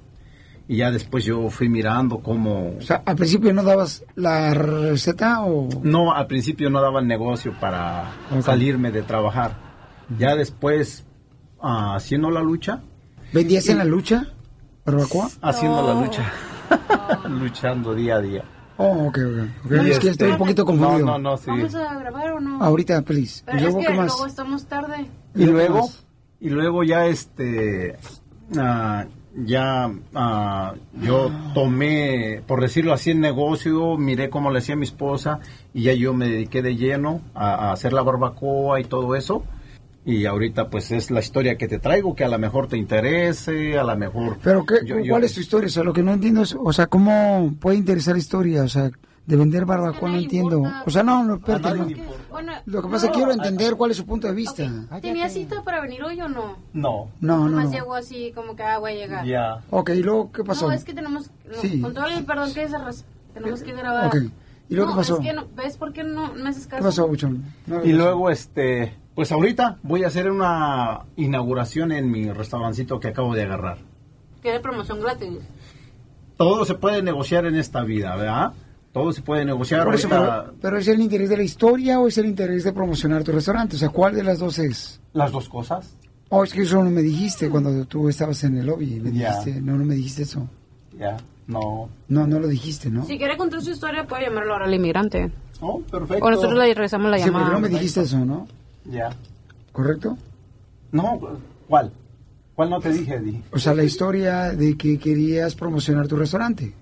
Y 0.69 0.79
ya 0.79 0.91
después 0.91 1.25
yo 1.25 1.49
fui 1.49 1.69
mirando 1.69 2.19
cómo... 2.19 2.75
O 2.79 2.83
sea, 2.83 3.03
al 3.07 3.17
principio 3.17 3.53
no 3.55 3.63
dabas 3.63 4.05
la 4.17 4.53
receta 4.53 5.43
o... 5.45 5.69
No, 5.83 6.13
al 6.13 6.27
principio 6.27 6.69
no 6.71 6.81
daba 6.83 7.01
el 7.01 7.07
negocio 7.07 7.55
para 7.61 8.11
Ok. 8.35 8.43
salirme 8.43 8.91
de 8.91 9.03
trabajar. 9.03 9.53
Ya 10.19 10.35
después, 10.37 11.05
ah, 11.63 11.95
haciendo 11.97 12.31
la 12.31 12.41
lucha, 12.43 12.81
¿Vendías 13.33 13.69
en 13.69 13.79
la 13.79 13.85
lucha? 13.85 14.29
¿Barbacoa? 14.85 15.29
haciendo 15.43 15.83
la 15.87 16.01
lucha, 16.01 16.31
luchando 17.29 17.95
día 17.95 18.17
a 18.17 18.21
día. 18.21 18.45
Oh, 18.79 19.07
ok, 19.09 19.19
ok. 19.19 19.49
ok. 19.67 19.71
Y 19.73 19.75
es 19.91 19.99
que 19.99 20.09
este- 20.09 20.09
estoy 20.11 20.31
un 20.33 20.39
poquito 20.39 20.65
confundido. 20.67 21.07
No, 21.07 21.19
no, 21.19 21.31
no, 21.31 21.37
sí. 21.39 21.45
¿Vamos 21.49 21.75
a 21.75 21.95
grabar 21.99 22.33
o 22.33 22.41
no? 22.41 22.63
Ahorita, 22.63 23.01
please. 23.03 23.43
Pero 23.47 23.59
¿Y 23.59 23.61
luego 23.63 23.81
es 23.81 23.87
que 23.87 23.93
qué 23.93 23.99
más? 23.99 24.07
luego 24.09 24.27
estamos 24.27 24.67
tarde. 24.67 25.07
Y 25.35 25.43
¿Y 25.43 25.47
luego, 25.47 25.79
más? 25.81 26.05
y 26.41 26.51
luego 26.51 26.85
ya 26.85 27.07
este, 27.07 27.97
ah, 28.59 29.07
ya 29.35 29.91
ah, 30.15 30.75
yo 31.01 31.31
tomé, 31.55 32.43
por 32.47 32.61
decirlo 32.61 32.93
así, 32.93 33.11
el 33.13 33.21
negocio, 33.21 33.97
miré 33.97 34.29
cómo 34.31 34.51
le 34.51 34.59
hacía 34.59 34.77
mi 34.77 34.85
esposa 34.85 35.41
y 35.73 35.85
ya 35.85 35.95
yo 35.95 36.13
me 36.13 36.29
dediqué 36.29 36.61
de 36.63 36.77
lleno 36.77 37.23
a, 37.35 37.69
a 37.69 37.73
hacer 37.73 37.93
la 37.95 38.03
barbacoa 38.03 38.79
y 38.81 38.85
todo 38.85 39.15
eso. 39.15 39.43
Y 40.07 40.25
ahorita 40.25 40.71
pues 40.71 40.93
es 40.93 41.11
la 41.11 41.19
historia 41.21 41.59
que 41.59 41.67
te 41.69 41.79
traigo, 41.81 42.15
que 42.15 42.25
a 42.25 42.29
lo 42.29 42.39
mejor 42.39 42.69
te 42.69 42.77
interese, 42.77 43.77
a 43.79 43.83
lo 43.85 43.97
mejor... 43.97 44.39
Pero, 44.43 44.65
qué, 44.65 44.77
yo- 44.87 45.01
yo- 45.01 45.11
¿cuál 45.13 45.25
es 45.25 45.35
tu 45.35 45.41
historia? 45.41 45.67
O 45.67 45.71
sea, 45.71 45.83
lo 45.83 45.93
que 45.93 46.03
no 46.03 46.13
entiendo 46.13 46.43
es, 46.43 46.57
o 46.59 46.73
sea, 46.73 46.87
¿cómo 46.87 47.53
puede 47.61 47.77
interesar 47.77 48.15
la 48.15 48.21
historia? 48.21 48.63
O 48.63 48.69
sea, 48.69 48.89
de 49.27 49.37
vender 49.37 49.65
barbacoa 49.67 50.09
no 50.11 50.19
entiendo. 50.19 50.59
importa. 50.59 50.83
O 50.87 50.91
sea, 50.91 51.03
no, 51.03 51.25
no, 51.25 51.35
espérate, 51.35 51.75
no. 51.75 51.87
Bueno, 52.31 52.53
Lo 52.67 52.83
que 52.83 52.89
pasa 52.89 53.07
es 53.07 53.11
que 53.13 53.17
quiero 53.19 53.33
entender 53.33 53.75
cuál 53.75 53.91
es 53.91 53.97
su 53.97 54.07
punto 54.07 54.29
de 54.29 54.35
vista. 54.35 54.63
¿tenía 55.03 55.29
cita 55.29 55.65
para 55.65 55.81
venir 55.81 56.05
hoy 56.05 56.21
o 56.21 56.29
no? 56.29 56.57
No, 56.73 57.09
No, 57.21 57.39
no, 57.39 57.49
Nomás 57.49 57.65
no. 57.67 57.73
llegó 57.73 57.95
así 57.97 58.31
como 58.37 58.55
que 58.55 58.63
ah, 58.63 58.79
voy 58.79 58.93
a 58.93 58.95
llegar. 58.95 59.27
ya. 59.27 59.59
Ok, 59.71 59.91
¿y 59.91 60.03
luego 60.05 60.31
qué 60.31 60.45
pasó? 60.45 60.69
No, 60.69 60.73
es 60.73 60.85
que 60.85 60.95
tenemos, 60.95 61.31
no, 61.51 61.55
Sí. 61.61 61.81
con 61.81 61.93
todo 61.93 62.07
el 62.07 62.25
perdón 62.25 62.55
que 62.55 62.69
res- 62.69 63.05
tenemos 63.35 63.61
que 63.65 63.73
grabar. 63.73 64.07
Ok, 64.07 64.17
¿y 64.69 64.75
luego 64.77 64.91
no, 64.91 64.95
qué 64.95 64.99
pasó? 65.01 65.17
Es 65.21 65.27
que 65.27 65.33
no, 65.33 65.47
¿Ves 65.57 65.77
por 65.77 65.93
qué 65.93 66.05
no 66.05 66.33
me 66.35 66.51
haces 66.51 66.69
caso? 66.69 66.83
¿Qué 66.83 66.85
pasó, 66.85 67.09
Buchón? 67.09 67.43
No, 67.67 67.85
Y 67.85 67.93
luego, 67.93 68.31
este, 68.31 68.95
pues 69.17 69.33
ahorita 69.33 69.79
voy 69.83 70.05
a 70.05 70.07
hacer 70.07 70.31
una 70.31 71.01
inauguración 71.17 71.91
en 71.91 72.09
mi 72.11 72.31
restaurancito 72.31 73.01
que 73.01 73.09
acabo 73.09 73.35
de 73.35 73.43
agarrar. 73.43 73.79
De 74.45 74.61
promoción 74.61 75.01
gratis. 75.01 75.39
Todo 76.37 76.65
se 76.65 76.75
puede 76.75 77.03
negociar 77.03 77.47
en 77.47 77.57
esta 77.57 77.83
vida, 77.83 78.15
¿verdad? 78.15 78.53
Todo 78.93 79.13
se 79.13 79.23
puede 79.23 79.45
negociar. 79.45 79.85
Por 79.85 79.95
eso, 79.97 80.07
ahorita, 80.09 80.43
pero, 80.45 80.55
pero 80.61 80.79
¿es 80.79 80.87
el 80.89 81.01
interés 81.01 81.29
de 81.31 81.37
la 81.37 81.43
historia 81.43 81.99
o 81.99 82.07
es 82.07 82.17
el 82.19 82.27
interés 82.27 82.63
de 82.63 82.73
promocionar 82.73 83.25
tu 83.25 83.33
restaurante? 83.33 83.75
O 83.75 83.79
sea, 83.79 83.89
¿cuál 83.89 84.15
de 84.15 84.23
las 84.23 84.39
dos 84.39 84.59
es? 84.61 85.01
las 85.13 85.33
dos 85.33 85.49
cosas. 85.49 85.97
Oh, 86.29 86.45
es 86.45 86.53
que 86.53 86.63
eso 86.63 86.83
no 86.85 86.91
me 86.91 87.03
dijiste 87.03 87.49
cuando 87.51 87.85
tú 87.87 88.09
estabas 88.09 88.45
en 88.45 88.59
el 88.59 88.67
lobby. 88.67 89.01
Me 89.01 89.11
dijiste, 89.11 89.61
no, 89.61 89.77
no 89.77 89.85
me 89.85 89.95
dijiste 89.95 90.23
eso. 90.23 90.47
Ya, 90.99 91.17
no. 91.47 91.89
No, 92.09 92.27
no 92.27 92.39
lo 92.39 92.47
dijiste, 92.49 92.91
¿no? 92.91 93.05
Si 93.07 93.17
quiere 93.19 93.37
contar 93.37 93.63
su 93.63 93.71
historia, 93.71 94.07
puede 94.07 94.25
llamarlo 94.27 94.53
ahora 94.53 94.67
al 94.67 94.75
inmigrante. 94.75 95.31
Oh, 95.61 95.81
perfecto. 95.81 96.25
O 96.25 96.31
nosotros 96.31 96.55
le 96.59 96.67
regresamos 96.67 97.11
la 97.11 97.19
Sí, 97.19 97.25
llamada. 97.27 97.49
no 97.51 97.61
me 97.61 97.69
dijiste 97.69 98.03
eso, 98.03 98.25
¿no? 98.25 98.47
Ya. 98.91 99.11
¿Correcto? 99.73 100.17
No, 100.93 101.21
¿cuál? 101.69 101.93
¿Cuál 102.55 102.71
no 102.71 102.81
te 102.81 102.91
dije, 102.91 103.17
Eddie? 103.17 103.43
O 103.53 103.59
sea, 103.59 103.75
la 103.75 103.85
historia 103.85 104.53
de 104.53 104.77
que 104.77 104.99
querías 104.99 105.55
promocionar 105.55 106.09
tu 106.09 106.17
restaurante. 106.17 106.75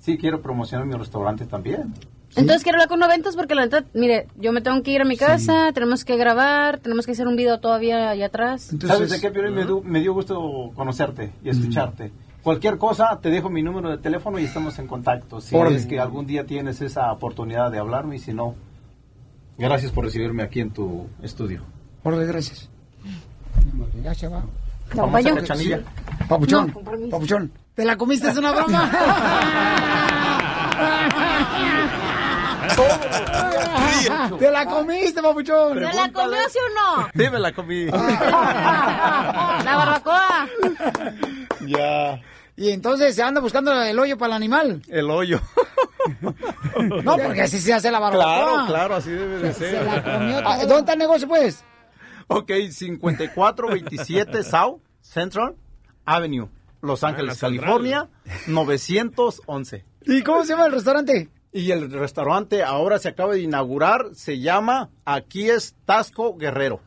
Sí, 0.00 0.18
quiero 0.18 0.42
promocionar 0.42 0.86
mi 0.86 0.94
restaurante 0.94 1.46
también. 1.46 1.94
Entonces 2.34 2.62
quiero 2.62 2.76
hablar 2.76 2.88
con 2.88 2.98
noventas 2.98 3.36
porque 3.36 3.54
la 3.54 3.62
neta, 3.62 3.84
mire, 3.92 4.26
yo 4.36 4.52
me 4.52 4.62
tengo 4.62 4.82
que 4.82 4.90
ir 4.90 5.02
a 5.02 5.04
mi 5.04 5.16
casa, 5.16 5.70
tenemos 5.72 6.04
que 6.04 6.16
grabar, 6.16 6.78
tenemos 6.78 7.04
que 7.04 7.12
hacer 7.12 7.28
un 7.28 7.36
video 7.36 7.60
todavía 7.60 8.10
allá 8.10 8.26
atrás. 8.26 8.72
Entonces, 8.72 8.96
¿Sabes 8.96 9.10
de 9.10 9.20
qué, 9.20 9.30
Piolín? 9.30 9.54
Me, 9.84 10.00
dio 10.00 10.14
gusto 10.14 10.72
conocerte 10.74 11.32
y 11.44 11.50
escucharte. 11.50 12.10
Cualquier 12.42 12.78
cosa, 12.78 13.20
te 13.20 13.28
dejo 13.28 13.50
mi 13.50 13.62
número 13.62 13.90
de 13.90 13.98
teléfono 13.98 14.38
y 14.38 14.44
estamos 14.44 14.78
en 14.78 14.86
contacto. 14.86 15.40
Si 15.40 15.54
es 15.56 15.86
que 15.86 16.00
algún 16.00 16.26
día 16.26 16.46
tienes 16.46 16.80
esa 16.80 17.12
oportunidad 17.12 17.70
de 17.70 17.78
hablarme 17.78 18.16
y 18.16 18.18
si 18.18 18.32
no, 18.32 18.56
gracias 19.58 19.92
por 19.92 20.04
recibirme 20.04 20.42
aquí 20.42 20.60
en 20.60 20.70
tu 20.70 21.08
estudio. 21.22 21.62
Órale, 22.02 22.26
gracias. 22.26 22.68
Ya 24.02 24.14
se 24.14 24.28
va. 24.28 24.42
Papuchón, 26.28 26.74
No, 26.74 27.08
papuchón. 27.10 27.52
¿Te 27.74 27.84
la 27.84 27.96
comiste? 27.96 28.28
¿Es 28.28 28.36
una 28.36 28.52
broma? 28.52 28.90
¿Te 34.38 34.50
la 34.50 34.66
comiste, 34.66 35.22
papuchón? 35.22 35.74
¿Se 35.74 35.80
la 35.80 36.12
comió 36.12 36.38
sí 36.48 36.58
o 36.58 36.68
no? 36.98 37.08
Sí, 37.14 37.30
me 37.30 37.38
la 37.38 37.52
comí. 37.52 37.86
La 37.86 39.76
barbacoa. 39.76 40.48
ya, 41.66 42.20
Y 42.56 42.70
entonces 42.70 43.14
se 43.14 43.22
anda 43.22 43.40
buscando 43.40 43.72
el 43.82 43.98
hoyo 43.98 44.18
para 44.18 44.28
el 44.32 44.36
animal. 44.36 44.82
el 44.88 45.10
hoyo. 45.10 45.40
No, 47.04 47.16
porque 47.18 47.42
así 47.42 47.58
se 47.58 47.72
hace 47.72 47.90
la 47.90 47.98
barbacoa. 47.98 48.34
claro, 48.44 48.66
claro, 48.66 48.94
así 48.96 49.10
debe 49.10 49.38
de 49.38 49.52
Se 49.52 49.70
ser. 49.70 49.84
la 49.84 50.02
comió. 50.02 50.38
Ah, 50.44 50.58
¿Dónde 50.60 50.78
está 50.78 50.92
el 50.94 50.98
negocio, 50.98 51.28
pues? 51.28 51.64
Ok, 52.28 52.50
5427 52.70 54.42
South 54.50 54.80
Central 55.00 55.54
Avenue, 56.04 56.48
Los 56.80 57.04
Ángeles, 57.04 57.38
Central. 57.38 57.60
California, 57.60 58.08
911. 58.46 59.84
¿Y 60.06 60.22
cómo 60.22 60.42
se 60.44 60.50
llama 60.52 60.66
el 60.66 60.72
restaurante? 60.72 61.28
Y 61.52 61.70
el 61.70 61.90
restaurante 61.92 62.62
ahora 62.62 62.98
se 62.98 63.08
acaba 63.08 63.34
de 63.34 63.40
inaugurar, 63.40 64.06
se 64.14 64.38
llama 64.40 64.90
Aquí 65.04 65.50
es 65.50 65.74
Tasco 65.84 66.36
Guerrero. 66.36 66.80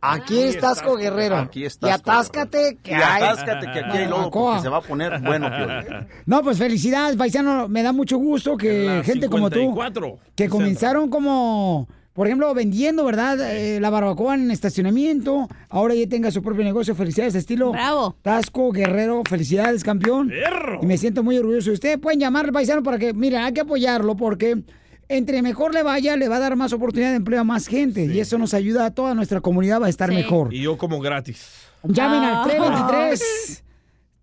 Aquí 0.00 0.38
es 0.38 0.58
Tasco 0.58 0.96
Guerrero. 0.96 1.36
Aquí 1.36 1.64
es 1.64 1.78
Y 1.82 1.88
atáscate 1.88 2.78
que 2.82 2.92
Y 2.92 2.94
hay. 2.94 3.22
atáscate 3.22 3.66
que 3.72 3.78
aquí 3.80 3.98
hay 3.98 4.06
lodo 4.06 4.30
porque 4.30 4.60
se 4.62 4.68
va 4.68 4.76
a 4.78 4.80
poner 4.80 5.20
bueno, 5.20 5.48
Piolín. 5.56 6.06
No, 6.26 6.42
pues 6.42 6.58
felicidades, 6.58 7.16
paisano. 7.16 7.68
Me 7.68 7.82
da 7.82 7.92
mucho 7.92 8.16
gusto 8.18 8.56
que 8.56 9.02
gente 9.04 9.28
como 9.28 9.50
tú, 9.50 9.58
54, 9.58 10.18
que 10.36 10.44
60. 10.44 10.50
comenzaron 10.56 11.10
como, 11.10 11.88
por 12.12 12.28
ejemplo, 12.28 12.54
vendiendo, 12.54 13.04
¿verdad? 13.04 13.40
Eh, 13.40 13.80
la 13.80 13.90
barbacoa 13.90 14.36
en 14.36 14.52
estacionamiento. 14.52 15.48
Ahora 15.68 15.94
ya 15.94 16.08
tenga 16.08 16.30
su 16.30 16.42
propio 16.42 16.62
negocio. 16.62 16.94
Felicidades, 16.94 17.34
estilo. 17.34 17.72
Bravo. 17.72 18.14
Tasco 18.22 18.70
Guerrero. 18.70 19.22
Felicidades, 19.28 19.82
campeón. 19.82 20.32
Y 20.80 20.86
me 20.86 20.96
siento 20.96 21.24
muy 21.24 21.38
orgulloso 21.38 21.70
de 21.70 21.74
usted. 21.74 21.98
Pueden 22.00 22.20
llamarle, 22.20 22.52
paisano, 22.52 22.84
para 22.84 22.98
que, 22.98 23.12
mira, 23.14 23.44
hay 23.44 23.52
que 23.52 23.62
apoyarlo 23.62 24.16
porque 24.16 24.62
entre 25.08 25.42
mejor 25.42 25.72
le 25.74 25.82
vaya, 25.82 26.16
le 26.16 26.28
va 26.28 26.36
a 26.36 26.40
dar 26.40 26.56
más 26.56 26.72
oportunidad 26.72 27.10
de 27.10 27.16
empleo 27.16 27.40
a 27.40 27.44
más 27.44 27.66
gente. 27.66 28.04
Y 28.06 28.20
eso 28.20 28.38
nos 28.38 28.54
ayuda 28.54 28.86
a 28.86 28.90
toda 28.94 29.14
nuestra 29.14 29.40
comunidad 29.40 29.82
a 29.84 29.88
estar 29.88 30.10
mejor. 30.12 30.52
Y 30.52 30.62
yo 30.62 30.76
como 30.78 31.00
gratis. 31.00 31.46
Llamen 31.84 32.20
Ah. 32.24 32.42
al 32.42 32.48
323 32.50 33.64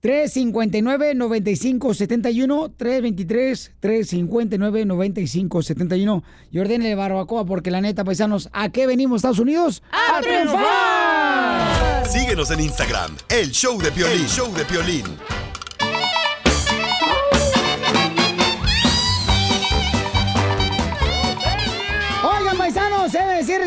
359 0.01 1.15
9571 1.15 2.70
323 2.77 3.72
359 3.80 4.86
9571 4.86 6.24
y 6.51 6.60
ordénele 6.60 6.94
barbacoa 6.94 7.46
porque 7.46 7.72
la 7.72 7.82
neta, 7.82 8.04
paisanos, 8.04 8.50
¿a 8.54 8.70
qué 8.70 8.86
venimos 8.86 9.18
Estados 9.18 9.39
Unidos? 9.39 9.82
¡A 9.92 10.22
triunfar! 10.22 12.06
Síguenos 12.08 12.51
en 12.51 12.60
Instagram, 12.60 13.15
el 13.30 13.50
show 13.51 13.82
de 13.82 13.92
Piolín. 13.92 14.22
El 14.22 14.27
show 14.27 14.54
de 14.54 14.65
Piolín. 14.65 15.06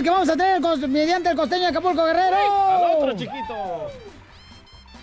Que 0.02 0.11
vamos 0.11 0.28
a 0.28 0.37
tener 0.37 0.61
mediante 0.88 1.31
el 1.31 1.37
costeño 1.37 1.62
de 1.62 1.69
Acapulco 1.69 2.05
Guerrero. 2.05 2.37
Al 2.37 2.97
otro 2.97 3.12
chiquito. 3.12 3.88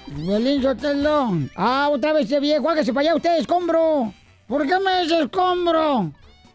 Violín 0.07 0.61
Sotelo. 0.61 1.31
Ah, 1.55 1.89
otra 1.91 2.13
vez 2.13 2.25
ese 2.25 2.39
viejo, 2.39 2.69
hágase 2.69 2.93
para 2.93 3.09
allá 3.09 3.15
usted, 3.15 3.37
escombro. 3.37 4.13
¿Por 4.47 4.65
qué 4.67 4.79
me 4.79 5.01
dices 5.01 5.21
escombro? 5.21 6.11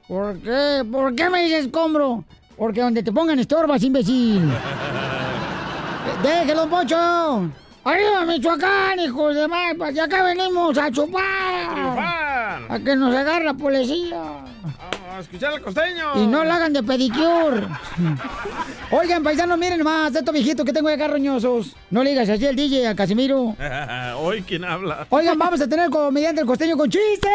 ¿Por 0.06 0.38
qué? 0.40 0.84
¿Por 0.90 1.14
qué 1.14 1.28
me 1.28 1.42
dices 1.42 1.66
escombro? 1.66 2.24
Porque 2.56 2.80
donde 2.80 3.02
te 3.02 3.12
pongan 3.12 3.38
estorbas, 3.38 3.82
imbécil. 3.82 4.42
Déjelo, 6.22 6.68
Pocho. 6.68 7.50
Arriba, 7.82 8.24
Michoacán, 8.26 9.00
hijos 9.00 9.34
de 9.34 9.48
pues, 9.76 9.94
De 9.94 10.00
acá 10.00 10.22
venimos 10.22 10.76
a 10.76 10.90
chupar. 10.90 11.72
Triunfar. 11.72 12.62
A 12.68 12.78
que 12.78 12.96
nos 12.96 13.14
agarre 13.14 13.44
la 13.44 13.54
policía. 13.54 14.44
Escuchar 15.20 15.52
al 15.52 15.60
costeño. 15.60 16.12
Y 16.16 16.26
no 16.26 16.44
la 16.44 16.56
hagan 16.56 16.72
de 16.72 16.82
pedicure. 16.82 17.66
Oigan, 18.90 19.22
paisanos, 19.22 19.58
miren 19.58 19.82
más, 19.82 20.14
estos 20.14 20.32
viejitos 20.32 20.64
que 20.64 20.72
tengo 20.72 20.88
acá 20.88 21.08
roñosos. 21.08 21.76
No 21.90 22.02
le 22.02 22.10
digas 22.10 22.28
así 22.28 22.46
al 22.46 22.56
DJ, 22.56 22.88
a 22.88 22.96
Casimiro. 22.96 23.54
Hoy, 24.18 24.42
¿quién 24.42 24.64
habla? 24.64 25.06
Oigan, 25.10 25.38
vamos 25.38 25.60
a 25.60 25.68
tener 25.68 25.90
comediante 25.90 26.40
el 26.40 26.46
costeño 26.46 26.76
con 26.76 26.88
chistes. 26.88 27.30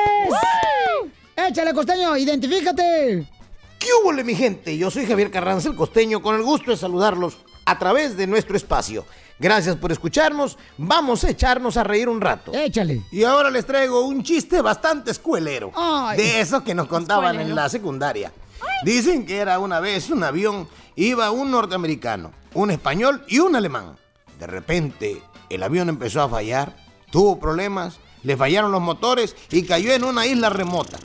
Échale, 1.36 1.74
costeño, 1.74 2.18
identifícate. 2.18 3.28
¿Qué 3.78 3.88
hubo, 4.02 4.12
mi 4.24 4.34
gente? 4.34 4.76
Yo 4.78 4.90
soy 4.90 5.06
Javier 5.06 5.30
Carranza, 5.30 5.70
el 5.70 5.76
costeño, 5.76 6.22
con 6.22 6.36
el 6.36 6.42
gusto 6.42 6.72
de 6.72 6.78
saludarlos 6.78 7.38
a 7.66 7.78
través 7.78 8.18
de 8.18 8.26
nuestro 8.26 8.58
espacio. 8.58 9.06
Gracias 9.38 9.76
por 9.76 9.92
escucharnos. 9.92 10.58
Vamos 10.78 11.24
a 11.24 11.30
echarnos 11.30 11.76
a 11.78 11.84
reír 11.84 12.08
un 12.08 12.22
rato. 12.22 12.54
Échale. 12.54 13.02
Y 13.12 13.24
ahora 13.24 13.50
les 13.50 13.66
traigo 13.66 14.06
un 14.06 14.24
chiste 14.24 14.62
bastante 14.62 15.12
escuelero. 15.12 15.72
Ay. 15.76 16.18
De 16.18 16.40
esos 16.42 16.64
que 16.64 16.74
nos 16.74 16.88
contaban 16.88 17.32
Escuelero. 17.36 17.50
en 17.50 17.56
la 17.56 17.70
secundaria. 17.70 18.32
Dicen 18.84 19.26
que 19.26 19.38
era 19.38 19.60
una 19.60 19.80
vez 19.80 20.10
un 20.10 20.24
avión, 20.24 20.68
iba 20.96 21.32
un 21.32 21.52
norteamericano, 21.52 22.32
un 22.54 22.72
español 22.72 23.24
y 23.28 23.40
un 23.40 23.56
alemán. 23.56 23.98
De 24.40 24.48
repente, 24.48 25.22
el 25.50 25.64
avión 25.64 25.90
empezó 25.90 26.22
a 26.22 26.30
fallar, 26.30 26.76
tuvo 27.12 27.40
problemas, 27.40 27.98
le 28.24 28.36
fallaron 28.38 28.72
los 28.72 28.82
motores 28.82 29.36
y 29.52 29.64
cayó 29.64 29.94
en 29.94 30.04
una 30.04 30.26
isla 30.26 30.50
remota. 30.50 30.98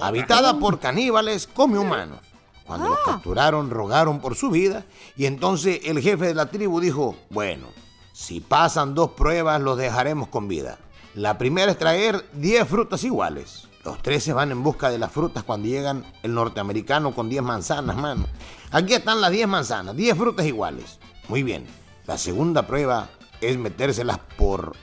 habitada 0.00 0.58
por 0.58 0.78
caníbales 0.80 1.46
come 1.46 1.78
humanos. 1.78 2.20
Cuando 2.66 2.88
los 2.88 2.98
capturaron, 3.04 3.70
rogaron 3.70 4.20
por 4.20 4.34
su 4.34 4.50
vida 4.50 4.84
y 5.16 5.26
entonces 5.26 5.80
el 5.84 6.00
jefe 6.00 6.26
de 6.26 6.34
la 6.34 6.46
tribu 6.46 6.80
dijo, 6.80 7.16
bueno, 7.30 7.66
si 8.12 8.40
pasan 8.40 8.94
dos 8.94 9.12
pruebas 9.12 9.60
los 9.60 9.76
dejaremos 9.76 10.28
con 10.28 10.48
vida. 10.48 10.78
La 11.14 11.38
primera 11.38 11.72
es 11.72 11.78
traer 11.78 12.24
10 12.34 12.68
frutas 12.68 13.04
iguales. 13.04 13.68
Los 13.84 14.00
tres 14.00 14.22
se 14.22 14.32
van 14.32 14.52
en 14.52 14.62
busca 14.62 14.90
de 14.90 14.98
las 14.98 15.10
frutas 15.10 15.42
cuando 15.42 15.66
llegan 15.66 16.04
el 16.22 16.34
norteamericano 16.34 17.14
con 17.14 17.28
10 17.28 17.42
manzanas, 17.42 17.96
mano. 17.96 18.26
Aquí 18.70 18.94
están 18.94 19.20
las 19.20 19.32
10 19.32 19.48
manzanas, 19.48 19.96
10 19.96 20.16
frutas 20.16 20.46
iguales. 20.46 20.98
Muy 21.28 21.42
bien. 21.42 21.66
La 22.06 22.16
segunda 22.16 22.66
prueba 22.66 23.08
es 23.42 23.58
metérselas 23.58 24.18
por 24.36 24.74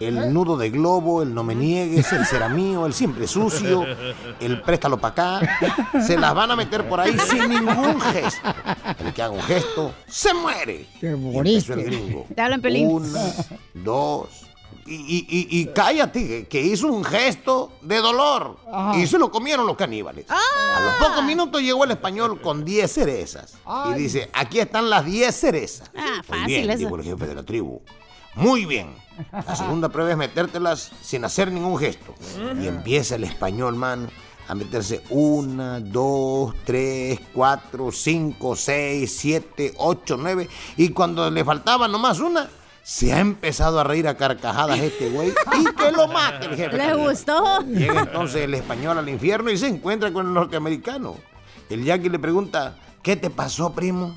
el 0.00 0.32
nudo 0.32 0.56
de 0.56 0.70
globo, 0.70 1.22
el 1.22 1.34
no 1.34 1.42
me 1.44 1.54
niegues, 1.54 2.12
el 2.12 2.24
será 2.26 2.48
mío, 2.48 2.86
el 2.86 2.92
siempre 2.94 3.26
sucio, 3.26 3.84
el 4.40 4.62
préstalo 4.62 4.98
para 4.98 5.38
acá. 5.40 6.02
Se 6.06 6.16
las 6.18 6.34
van 6.34 6.50
a 6.50 6.56
meter 6.56 6.88
por 6.88 7.00
ahí 7.00 7.16
sin 7.18 7.48
ningún 7.48 8.00
gesto. 8.00 8.54
El 8.98 9.12
que 9.12 9.22
haga 9.22 9.32
un 9.34 9.42
gesto 9.42 9.92
se 10.06 10.32
muere. 10.34 10.86
Qué 11.00 11.08
Y 11.10 11.38
empezó 11.38 11.74
el 11.74 11.84
gringo. 11.84 12.26
Te 12.34 12.40
hablan, 12.42 12.60
Pelín. 12.60 12.86
Una, 12.88 13.20
dos. 13.74 14.28
Y, 14.84 14.94
y- 14.94 15.26
y- 15.28 15.60
y 15.60 15.66
cállate, 15.66 16.48
que- 16.48 16.60
hizo 16.60 16.88
un 16.88 17.04
gesto 17.04 17.72
de 17.82 17.98
dolor. 17.98 18.56
Ajá. 18.70 18.98
Y 18.98 19.06
se 19.06 19.16
lo 19.16 19.30
comieron 19.30 19.64
los 19.64 19.76
caníbales. 19.76 20.26
A 20.28 20.80
los 20.80 20.94
pocos 21.08 21.24
minutos 21.24 21.62
llegó 21.62 21.84
el 21.84 21.92
español 21.92 22.40
con 22.40 22.64
10 22.64 22.90
cerezas. 22.92 23.54
Ay. 23.64 23.92
Y 23.92 24.02
dice, 24.02 24.28
aquí 24.32 24.58
están 24.58 24.90
las 24.90 25.04
10 25.04 25.34
cerezas. 25.38 25.88
Ah, 25.96 26.14
Muy 26.16 26.22
fácil 26.24 26.46
bien, 26.46 26.70
eso. 26.70 26.78
dijo 26.80 26.96
el 26.96 27.04
jefe 27.04 27.26
de 27.28 27.34
la 27.36 27.42
tribu. 27.44 27.80
Muy 28.34 28.64
bien. 28.64 28.94
La 29.32 29.54
segunda 29.54 29.88
prueba 29.90 30.10
es 30.10 30.16
metértelas 30.16 30.90
sin 31.02 31.24
hacer 31.24 31.52
ningún 31.52 31.78
gesto. 31.78 32.14
Y 32.60 32.66
empieza 32.66 33.16
el 33.16 33.24
español, 33.24 33.76
man, 33.76 34.08
a 34.48 34.54
meterse 34.54 35.02
una, 35.10 35.80
dos, 35.80 36.54
tres, 36.64 37.20
cuatro, 37.32 37.92
cinco, 37.92 38.56
seis, 38.56 39.16
siete, 39.16 39.74
ocho, 39.76 40.16
nueve. 40.16 40.48
Y 40.76 40.88
cuando 40.90 41.30
le 41.30 41.44
faltaba 41.44 41.88
nomás 41.88 42.20
una, 42.20 42.48
se 42.82 43.12
ha 43.12 43.20
empezado 43.20 43.78
a 43.78 43.84
reír 43.84 44.08
a 44.08 44.16
carcajadas 44.16 44.78
este 44.80 45.10
güey. 45.10 45.32
Y 45.60 45.64
que 45.74 45.92
lo 45.92 46.08
mate 46.08 46.46
el 46.46 46.56
jefe. 46.56 46.76
¿Le 46.76 46.94
gustó? 46.94 47.60
Llega 47.66 48.00
entonces 48.00 48.42
el 48.42 48.54
español 48.54 48.98
al 48.98 49.08
infierno 49.08 49.50
y 49.50 49.58
se 49.58 49.68
encuentra 49.68 50.12
con 50.12 50.26
el 50.26 50.34
norteamericano. 50.34 51.16
El 51.70 51.84
yaqui 51.84 52.08
le 52.08 52.18
pregunta, 52.18 52.76
¿qué 53.02 53.14
te 53.16 53.30
pasó, 53.30 53.72
primo? 53.72 54.14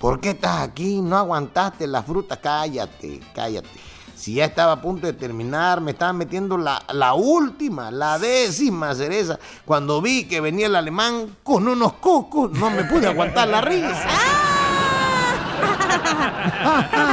¿Por 0.00 0.20
qué 0.20 0.30
estás 0.30 0.60
aquí? 0.60 1.00
¿No 1.00 1.16
aguantaste 1.16 1.86
la 1.86 2.02
fruta? 2.02 2.36
Cállate, 2.36 3.20
cállate. 3.34 3.68
Si 4.14 4.34
ya 4.34 4.44
estaba 4.46 4.72
a 4.72 4.80
punto 4.80 5.06
de 5.06 5.12
terminar, 5.12 5.80
me 5.80 5.92
estaban 5.92 6.16
metiendo 6.16 6.56
la, 6.58 6.82
la 6.92 7.14
última, 7.14 7.90
la 7.90 8.18
décima 8.18 8.94
cereza. 8.94 9.38
Cuando 9.64 10.02
vi 10.02 10.24
que 10.24 10.40
venía 10.40 10.66
el 10.66 10.76
alemán 10.76 11.36
con 11.42 11.68
unos 11.68 11.94
cocos, 11.94 12.50
no 12.52 12.70
me 12.70 12.84
pude 12.84 13.06
aguantar 13.06 13.48
la 13.48 13.60
risa. 13.60 14.08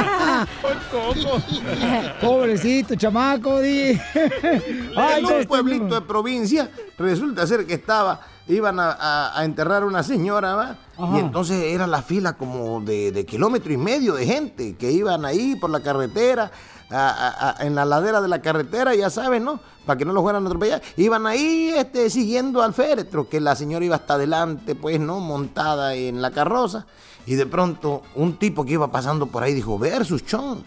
Pobrecito, 2.20 2.94
chamaco, 2.94 3.60
di. 3.60 3.98
Ay, 4.96 5.20
en 5.20 5.26
un 5.26 5.44
pueblito 5.46 5.94
de 5.94 6.00
provincia, 6.02 6.70
resulta 6.98 7.46
ser 7.46 7.66
que 7.66 7.74
estaba, 7.74 8.20
iban 8.48 8.78
a, 8.80 8.92
a- 8.92 9.38
a 9.40 9.44
enterrar 9.44 9.82
a 9.82 9.86
una 9.86 10.02
señora, 10.02 10.54
¿va? 10.54 10.76
Y 11.14 11.18
entonces 11.18 11.62
era 11.74 11.86
la 11.86 12.00
fila 12.02 12.34
como 12.34 12.80
de, 12.80 13.12
de 13.12 13.26
kilómetro 13.26 13.72
y 13.72 13.76
medio 13.76 14.14
de 14.14 14.24
gente 14.26 14.76
que 14.76 14.90
iban 14.92 15.24
ahí 15.26 15.56
por 15.56 15.68
la 15.70 15.80
carretera, 15.80 16.50
a- 16.90 17.56
en 17.60 17.74
la 17.74 17.84
ladera 17.84 18.20
de 18.20 18.28
la 18.28 18.40
carretera, 18.40 18.94
ya 18.94 19.10
saben, 19.10 19.44
¿no? 19.44 19.60
Para 19.84 19.98
que 19.98 20.04
no 20.04 20.12
los 20.12 20.22
fueran 20.22 20.44
a 20.44 20.46
atropellar. 20.46 20.82
Iban 20.96 21.26
ahí 21.26 21.72
este, 21.76 22.08
siguiendo 22.10 22.62
al 22.62 22.72
féretro, 22.74 23.28
que 23.28 23.40
la 23.40 23.54
señora 23.54 23.84
iba 23.84 23.96
hasta 23.96 24.14
adelante, 24.14 24.74
pues, 24.74 24.98
¿no? 25.00 25.20
Montada 25.20 25.94
en 25.94 26.22
la 26.22 26.30
carroza. 26.30 26.86
Y 27.26 27.34
de 27.34 27.46
pronto, 27.46 28.02
un 28.14 28.38
tipo 28.38 28.64
que 28.64 28.74
iba 28.74 28.90
pasando 28.90 29.26
por 29.26 29.42
ahí 29.42 29.52
dijo, 29.52 29.78
versus 29.78 30.24
chon. 30.24 30.64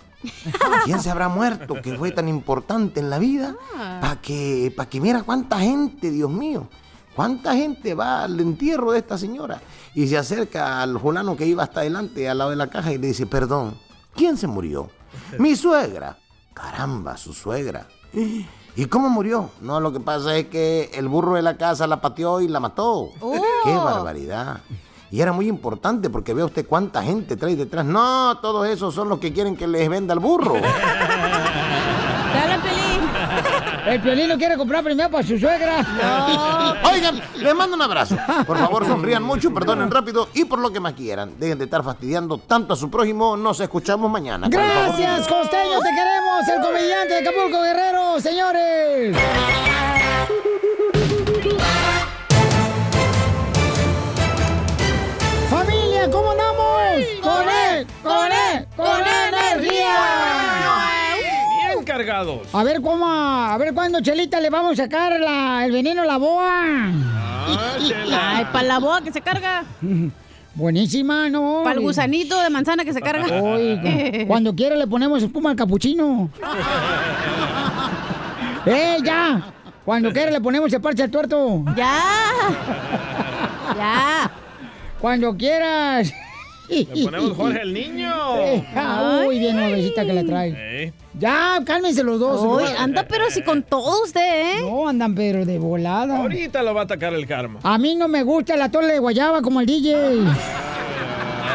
¿Quién 0.83 1.01
se 1.01 1.09
habrá 1.09 1.29
muerto 1.29 1.81
que 1.81 1.95
fue 1.95 2.11
tan 2.11 2.27
importante 2.27 2.99
en 2.99 3.09
la 3.09 3.19
vida? 3.19 3.55
Para 3.73 4.19
que, 4.21 4.73
pa' 4.75 4.87
que 4.87 4.99
mira 4.99 5.23
cuánta 5.23 5.59
gente, 5.59 6.11
Dios 6.11 6.29
mío. 6.29 6.67
¿Cuánta 7.15 7.55
gente 7.55 7.93
va 7.93 8.23
al 8.23 8.39
entierro 8.39 8.91
de 8.91 8.99
esta 8.99 9.17
señora? 9.17 9.61
Y 9.93 10.07
se 10.07 10.17
acerca 10.17 10.81
al 10.81 10.99
fulano 10.99 11.35
que 11.35 11.45
iba 11.45 11.63
hasta 11.63 11.81
adelante, 11.81 12.29
al 12.29 12.37
lado 12.37 12.49
de 12.49 12.55
la 12.57 12.69
caja, 12.69 12.91
y 12.91 12.97
le 12.97 13.07
dice, 13.07 13.25
perdón, 13.25 13.77
¿quién 14.15 14.37
se 14.37 14.47
murió? 14.47 14.89
Mi 15.39 15.55
suegra. 15.55 16.17
Caramba, 16.53 17.15
su 17.15 17.33
suegra. 17.33 17.87
¿Y 18.75 18.85
cómo 18.85 19.09
murió? 19.09 19.49
No, 19.61 19.79
lo 19.79 19.93
que 19.93 19.99
pasa 19.99 20.35
es 20.35 20.47
que 20.47 20.91
el 20.93 21.07
burro 21.07 21.35
de 21.35 21.41
la 21.41 21.57
casa 21.57 21.87
la 21.87 22.01
pateó 22.01 22.41
y 22.41 22.47
la 22.47 22.59
mató. 22.59 23.11
¡Qué 23.63 23.73
barbaridad! 23.73 24.61
Y 25.11 25.21
era 25.21 25.31
muy 25.31 25.47
importante 25.47 26.09
porque 26.09 26.33
vea 26.33 26.45
usted 26.45 26.65
cuánta 26.67 27.01
gente 27.03 27.35
trae 27.35 27.55
detrás. 27.55 27.85
No, 27.85 28.37
todos 28.41 28.67
esos 28.67 28.93
son 28.93 29.09
los 29.09 29.19
que 29.19 29.33
quieren 29.33 29.55
que 29.55 29.67
les 29.67 29.89
venda 29.89 30.13
el 30.13 30.19
burro. 30.19 30.53
Dale, 32.33 32.59
Pelín. 32.59 33.09
El 33.87 34.01
Piolín 34.01 34.29
lo 34.29 34.37
quiere 34.37 34.55
comprar 34.55 34.83
primero 34.83 35.09
para 35.09 35.25
su 35.25 35.39
suegra. 35.39 35.83
Oigan, 36.91 37.19
les 37.37 37.55
mando 37.55 37.75
un 37.75 37.81
abrazo. 37.81 38.15
Por 38.45 38.57
favor, 38.57 38.85
sonrían 38.85 39.23
mucho, 39.23 39.51
perdonen 39.51 39.89
rápido 39.89 40.29
y 40.35 40.45
por 40.45 40.59
lo 40.59 40.71
que 40.71 40.79
más 40.79 40.93
quieran. 40.93 41.33
Dejen 41.39 41.57
de 41.57 41.65
estar 41.65 41.83
fastidiando 41.83 42.37
tanto 42.37 42.73
a 42.73 42.77
su 42.77 42.91
prójimo. 42.91 43.35
Nos 43.35 43.59
escuchamos 43.59 44.11
mañana. 44.11 44.47
Gracias, 44.47 45.27
costeño, 45.27 45.79
te 45.79 45.89
queremos, 45.89 46.47
el 46.55 46.61
comediante 46.61 47.13
de 47.15 47.19
Acapulco 47.29 47.61
Guerrero, 47.61 48.19
señores. 48.19 49.17
Familia, 55.99 56.11
¿cómo 56.11 56.31
andamos? 56.31 57.03
Con 57.21 57.49
él, 57.49 57.87
con 58.03 58.31
él, 58.31 58.67
con 58.77 59.01
energía. 59.01 59.95
Bien 61.67 61.83
cargados. 61.83 62.47
A 62.53 62.63
ver 62.63 62.81
cómo, 62.81 63.05
a 63.05 63.57
ver 63.57 63.73
cuándo 63.73 63.99
Chelita 64.01 64.39
le 64.39 64.49
vamos 64.49 64.73
a 64.79 64.83
sacar 64.83 65.19
la- 65.19 65.65
el 65.65 65.71
veneno 65.73 66.03
a 66.03 66.05
la 66.05 66.17
boa. 66.17 66.63
Ay, 68.21 68.45
para 68.53 68.63
la 68.63 68.79
boa 68.79 69.01
que 69.01 69.11
se 69.11 69.19
carga. 69.21 69.63
Buenísima, 70.55 71.27
¿no? 71.29 71.61
Para 71.63 71.75
el 71.75 71.81
gusanito 71.81 72.39
de 72.41 72.49
manzana 72.49 72.85
que 72.85 72.93
se 72.93 73.01
carga. 73.01 73.25
Oiga, 73.41 74.25
cuando 74.27 74.55
quiera 74.55 74.75
le 74.77 74.87
ponemos 74.87 75.21
espuma 75.21 75.49
al 75.51 75.55
capuchino. 75.57 76.29
¡Eh, 78.65 78.97
ya! 79.03 79.41
Cuando 79.83 80.11
quiera 80.13 80.31
le 80.31 80.39
ponemos 80.39 80.71
el 80.71 80.79
parche 80.81 81.03
al 81.03 81.09
tuerto. 81.11 81.63
¡Ya! 81.75 82.01
¡Ya! 83.75 84.28
Cuando 85.01 85.35
quieras. 85.35 86.13
Le 86.69 86.85
ponemos 87.03 87.35
Jorge 87.35 87.61
el 87.61 87.73
niño. 87.73 88.13
Eh, 88.37 88.63
ah, 88.75 89.23
Uy, 89.27 89.39
bien 89.39 89.55
nuevecita 89.55 90.05
que 90.05 90.13
la 90.13 90.23
trae. 90.23 90.53
Eh. 90.55 90.93
Ya, 91.17 91.59
cálmense 91.65 92.03
los 92.03 92.19
dos. 92.19 92.41
Uy, 92.41 92.69
anda 92.77 93.05
pero 93.09 93.29
si 93.31 93.41
con 93.41 93.63
todo 93.63 94.03
usted, 94.03 94.57
¿eh? 94.57 94.61
No, 94.61 94.87
andan 94.87 95.15
pero 95.15 95.45
de 95.45 95.57
volada. 95.57 96.17
Ahorita 96.17 96.61
lo 96.61 96.75
va 96.75 96.81
a 96.81 96.83
atacar 96.83 97.13
el 97.13 97.25
karma. 97.25 97.59
A 97.63 97.77
mí 97.79 97.95
no 97.95 98.07
me 98.07 98.21
gusta 98.21 98.55
la 98.55 98.69
torre 98.69 98.87
de 98.87 98.99
guayaba 98.99 99.41
como 99.41 99.61
el 99.61 99.65
DJ. 99.65 99.93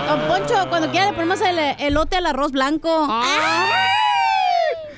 Don 0.08 0.20
Poncho, 0.28 0.68
cuando 0.68 0.90
quiera 0.90 1.06
le 1.06 1.12
ponemos 1.12 1.40
el 1.40 1.58
elote 1.78 2.16
al 2.16 2.26
arroz 2.26 2.50
blanco. 2.50 3.06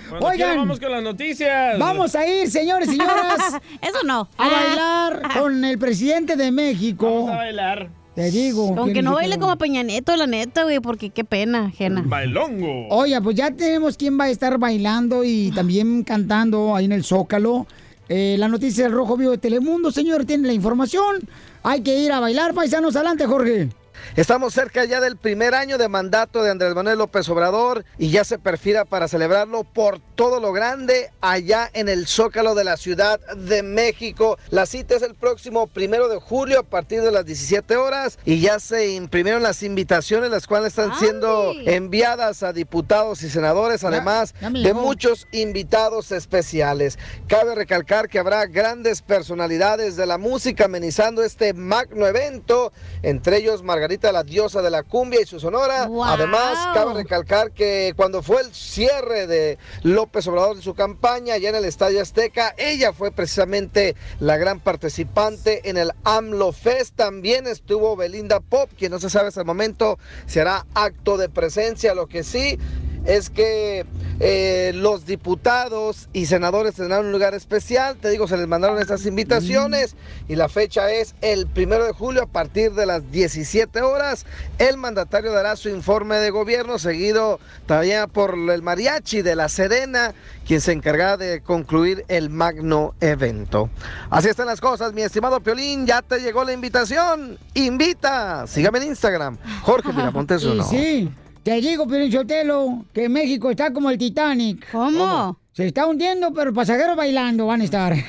Cuando 0.08 0.26
Oigan. 0.28 0.36
quiera, 0.36 0.56
vamos 0.56 0.80
con 0.80 0.92
las 0.92 1.02
noticias. 1.02 1.78
Vamos 1.78 2.14
a 2.14 2.26
ir, 2.26 2.50
señores 2.50 2.88
y 2.88 2.92
señoras, 2.92 3.60
Eso 3.82 3.98
no. 4.04 4.28
a 4.38 4.48
bailar 4.48 5.22
con 5.38 5.62
el 5.64 5.78
presidente 5.78 6.36
de 6.36 6.50
México. 6.50 7.06
Vamos 7.06 7.30
a 7.32 7.36
bailar. 7.36 7.88
Te 8.16 8.30
digo. 8.30 8.74
Aunque 8.78 9.02
no 9.02 9.12
baile 9.12 9.38
como 9.38 9.58
Peña 9.58 9.82
Nieto, 9.82 10.16
la 10.16 10.26
neta, 10.26 10.62
güey, 10.64 10.80
porque 10.80 11.10
qué 11.10 11.22
pena, 11.22 11.66
ajena. 11.66 12.02
Bailongo. 12.02 12.88
Oye, 12.88 13.20
pues 13.20 13.36
ya 13.36 13.50
tenemos 13.50 13.98
quién 13.98 14.18
va 14.18 14.24
a 14.24 14.30
estar 14.30 14.56
bailando 14.56 15.22
y 15.22 15.52
también 15.54 16.02
cantando 16.02 16.74
ahí 16.74 16.86
en 16.86 16.92
el 16.92 17.04
Zócalo. 17.04 17.66
Eh, 18.08 18.36
la 18.38 18.48
noticia 18.48 18.84
del 18.84 18.94
Rojo 18.94 19.18
Vivo 19.18 19.32
de 19.32 19.38
Telemundo, 19.38 19.92
señor, 19.92 20.24
tiene 20.24 20.46
la 20.46 20.54
información. 20.54 21.28
Hay 21.62 21.82
que 21.82 21.98
ir 21.98 22.10
a 22.10 22.20
bailar, 22.20 22.54
paisanos. 22.54 22.96
Adelante, 22.96 23.26
Jorge. 23.26 23.68
Estamos 24.14 24.54
cerca 24.54 24.84
ya 24.84 25.00
del 25.00 25.16
primer 25.16 25.54
año 25.54 25.76
de 25.76 25.88
mandato 25.88 26.42
de 26.42 26.50
Andrés 26.50 26.74
Manuel 26.74 26.98
López 26.98 27.28
Obrador 27.28 27.84
y 27.98 28.10
ya 28.10 28.24
se 28.24 28.38
perfila 28.38 28.84
para 28.84 29.08
celebrarlo 29.08 29.64
por 29.64 29.98
todo 30.14 30.40
lo 30.40 30.52
grande 30.52 31.10
allá 31.20 31.68
en 31.74 31.88
el 31.88 32.06
Zócalo 32.06 32.54
de 32.54 32.64
la 32.64 32.76
Ciudad 32.76 33.20
de 33.34 33.62
México. 33.62 34.38
La 34.48 34.64
cita 34.64 34.94
es 34.94 35.02
el 35.02 35.14
próximo 35.14 35.66
primero 35.66 36.08
de 36.08 36.18
julio 36.18 36.60
a 36.60 36.62
partir 36.62 37.02
de 37.02 37.10
las 37.10 37.26
17 37.26 37.76
horas 37.76 38.18
y 38.24 38.40
ya 38.40 38.58
se 38.58 38.90
imprimieron 38.92 39.42
las 39.42 39.62
invitaciones, 39.62 40.30
las 40.30 40.46
cuales 40.46 40.68
están 40.68 40.96
siendo 40.98 41.52
enviadas 41.66 42.42
a 42.42 42.52
diputados 42.52 43.22
y 43.22 43.28
senadores, 43.28 43.84
además 43.84 44.34
de 44.40 44.72
muchos 44.72 45.26
invitados 45.32 46.12
especiales. 46.12 46.98
Cabe 47.26 47.54
recalcar 47.54 48.08
que 48.08 48.18
habrá 48.18 48.46
grandes 48.46 49.02
personalidades 49.02 49.96
de 49.96 50.06
la 50.06 50.16
música 50.16 50.66
amenizando 50.66 51.22
este 51.22 51.52
magno 51.52 52.06
evento, 52.06 52.72
entre 53.02 53.38
ellos 53.38 53.62
Margarita 53.62 53.95
la 54.00 54.22
diosa 54.22 54.62
de 54.62 54.70
la 54.70 54.82
cumbia 54.82 55.20
y 55.20 55.26
su 55.26 55.40
sonora. 55.40 55.86
¡Wow! 55.86 56.04
Además, 56.04 56.58
cabe 56.74 56.94
recalcar 56.94 57.52
que 57.52 57.92
cuando 57.96 58.22
fue 58.22 58.42
el 58.42 58.54
cierre 58.54 59.26
de 59.26 59.58
López 59.82 60.26
Obrador 60.26 60.56
de 60.56 60.62
su 60.62 60.74
campaña 60.74 61.34
allá 61.34 61.48
en 61.48 61.54
el 61.56 61.64
Estadio 61.64 62.00
Azteca, 62.00 62.54
ella 62.56 62.92
fue 62.92 63.10
precisamente 63.10 63.96
la 64.20 64.36
gran 64.36 64.60
participante 64.60 65.68
en 65.68 65.76
el 65.76 65.92
AMLO 66.04 66.52
Fest. 66.52 66.94
También 66.96 67.46
estuvo 67.46 67.96
Belinda 67.96 68.40
Pop, 68.40 68.70
quien 68.76 68.92
no 68.92 68.98
se 68.98 69.10
sabe 69.10 69.28
hasta 69.28 69.40
el 69.40 69.46
momento 69.46 69.98
si 70.26 70.38
hará 70.38 70.66
acto 70.74 71.16
de 71.16 71.28
presencia, 71.28 71.94
lo 71.94 72.06
que 72.06 72.22
sí 72.22 72.58
es 73.06 73.30
que 73.30 73.86
eh, 74.18 74.72
los 74.74 75.06
diputados 75.06 76.08
y 76.12 76.26
senadores 76.26 76.74
tendrán 76.74 77.06
un 77.06 77.12
lugar 77.12 77.34
especial. 77.34 77.96
Te 77.96 78.10
digo, 78.10 78.26
se 78.28 78.36
les 78.36 78.48
mandaron 78.48 78.78
estas 78.78 79.06
invitaciones 79.06 79.94
y 80.28 80.36
la 80.36 80.48
fecha 80.48 80.90
es 80.90 81.14
el 81.20 81.46
primero 81.46 81.84
de 81.84 81.92
julio 81.92 82.22
a 82.22 82.26
partir 82.26 82.72
de 82.72 82.86
las 82.86 83.10
17 83.10 83.82
horas. 83.82 84.26
El 84.58 84.76
mandatario 84.76 85.32
dará 85.32 85.56
su 85.56 85.68
informe 85.68 86.16
de 86.16 86.30
gobierno, 86.30 86.78
seguido 86.78 87.38
también 87.66 88.08
por 88.10 88.34
el 88.34 88.62
mariachi 88.62 89.22
de 89.22 89.36
La 89.36 89.48
Serena, 89.48 90.14
quien 90.46 90.60
se 90.60 90.72
encargará 90.72 91.16
de 91.16 91.40
concluir 91.42 92.04
el 92.08 92.30
magno 92.30 92.94
evento. 93.00 93.70
Así 94.10 94.28
están 94.28 94.46
las 94.46 94.60
cosas, 94.60 94.92
mi 94.92 95.02
estimado 95.02 95.40
Piolín. 95.40 95.86
Ya 95.86 96.02
te 96.02 96.20
llegó 96.20 96.44
la 96.44 96.52
invitación. 96.52 97.38
Invita. 97.54 98.46
Sígame 98.46 98.78
en 98.78 98.88
Instagram. 98.88 99.38
Jorge 99.62 99.92
Miramontes 99.92 100.42
uno. 100.44 100.64
sí, 100.64 101.10
te 101.46 101.60
digo, 101.60 101.86
Piolín 101.86 102.10
Sotelo, 102.10 102.84
que 102.92 103.08
México 103.08 103.52
está 103.52 103.72
como 103.72 103.88
el 103.88 103.96
Titanic. 103.96 104.68
¿Cómo? 104.72 105.38
Se 105.52 105.68
está 105.68 105.86
hundiendo, 105.86 106.34
pero 106.34 106.52
pasajeros 106.52 106.96
bailando 106.96 107.46
van 107.46 107.60
a 107.60 107.64
estar. 107.64 107.94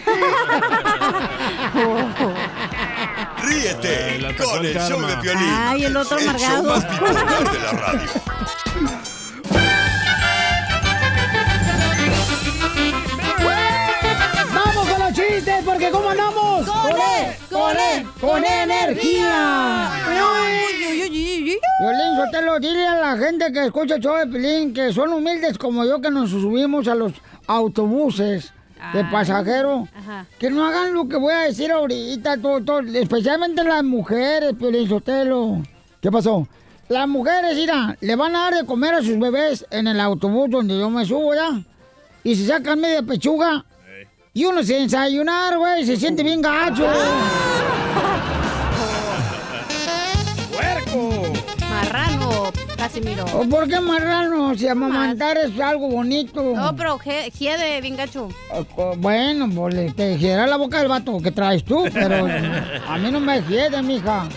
Ríete 3.43 4.17
la 4.21 4.30
atacó 4.30 4.50
con 4.50 4.65
el 4.65 4.65
el 4.65 4.73
show 4.73 5.00
karma. 5.00 5.08
de 5.10 5.17
Piolín. 5.17 5.50
Ay, 5.52 5.84
el 5.84 5.95
otro 5.95 6.17
el 6.17 6.23
show 6.23 6.34
amargado. 6.34 6.63
más 6.63 6.89
bipolar 6.89 7.52
de 7.52 7.60
la 7.60 7.71
radio. 7.73 8.10
¡Vamos 14.52 14.89
con 14.89 15.00
los 15.00 15.13
chistes! 15.13 15.63
Porque 15.63 15.91
¿cómo 15.91 16.10
andamos? 16.10 16.67
¡Con 16.67 16.89
él! 16.89 17.36
¡Con 17.52 17.78
él! 17.78 18.08
¡Con 18.19 18.43
energía! 18.43 19.91
Violín, 21.88 22.17
Sotelo, 22.17 22.60
dile 22.60 22.86
a 22.86 23.00
la 23.00 23.17
gente 23.17 23.50
que 23.54 23.65
escucha 23.65 23.95
el 23.95 24.02
show 24.02 24.17
de 24.17 24.28
Pilín 24.28 24.73
que 24.73 24.91
son 24.91 25.13
humildes 25.13 25.58
como 25.58 25.86
yo 25.86 26.02
que 26.02 26.12
nos 26.12 26.32
subimos 26.32 26.86
a 26.89 26.95
los 26.95 27.13
autobuses 27.47 28.52
de 28.91 29.00
Ay. 29.00 29.08
pasajeros. 29.10 29.88
Ajá. 29.95 30.26
Que 30.38 30.50
no 30.50 30.65
hagan 30.65 30.93
lo 30.93 31.08
que 31.08 31.15
voy 31.15 31.34
a 31.34 31.39
decir 31.43 31.71
ahorita, 31.71 32.41
todo, 32.41 32.62
todo, 32.62 32.80
especialmente 32.82 33.63
las 33.63 33.86
mujeres, 33.86 34.54
Piolín 34.60 34.89
Sotelo. 34.89 35.63
¿Qué 36.02 36.12
pasó? 36.12 36.45
Las 36.89 37.08
mujeres, 37.08 37.56
mira, 37.56 37.95
le 38.02 38.15
van 38.17 38.36
a 38.36 38.39
dar 38.39 38.56
de 38.56 38.65
comer 38.65 38.93
a 38.95 39.02
sus 39.02 39.17
bebés 39.17 39.65
en 39.71 39.88
el 39.88 40.02
autobús 40.02 40.50
donde 40.50 40.78
yo 40.78 40.89
me 40.89 41.06
subo, 41.06 41.34
¿ya? 41.36 41.62
Y 42.26 42.36
se 42.36 42.47
sacan 42.47 42.82
media 42.82 43.02
pechuga. 43.02 43.63
Y 44.34 44.43
uno 44.43 44.62
se 44.62 44.73
desayunar, 44.82 45.58
güey, 45.58 45.86
se 45.86 45.95
siente 45.95 46.21
bien 46.21 46.41
gacho. 46.41 46.84
¡Puerco! 46.84 47.77
Casimiro. 52.88 53.26
¿O 53.34 53.43
por 53.50 53.67
qué 53.67 53.82
marrano? 53.82 54.56
Si 54.56 54.65
amamantar 54.65 55.38
es 55.38 55.60
algo 55.60 55.89
bonito. 55.89 56.41
No, 56.56 56.73
pero 56.73 56.97
hiede, 57.38 57.82
bien 57.82 57.97
gacho. 57.97 58.30
Bueno, 58.97 59.50
pues 59.54 59.93
te 59.93 60.17
girará 60.17 60.47
la 60.47 60.56
boca 60.56 60.80
del 60.80 60.88
vato 60.88 61.19
que 61.19 61.32
traes 61.32 61.65
tú, 61.65 61.84
pero 61.93 62.26
a 62.88 62.97
mí 62.97 63.12
no 63.12 63.19
me 63.19 63.41
hiede, 63.41 63.82
mija. 63.84 64.30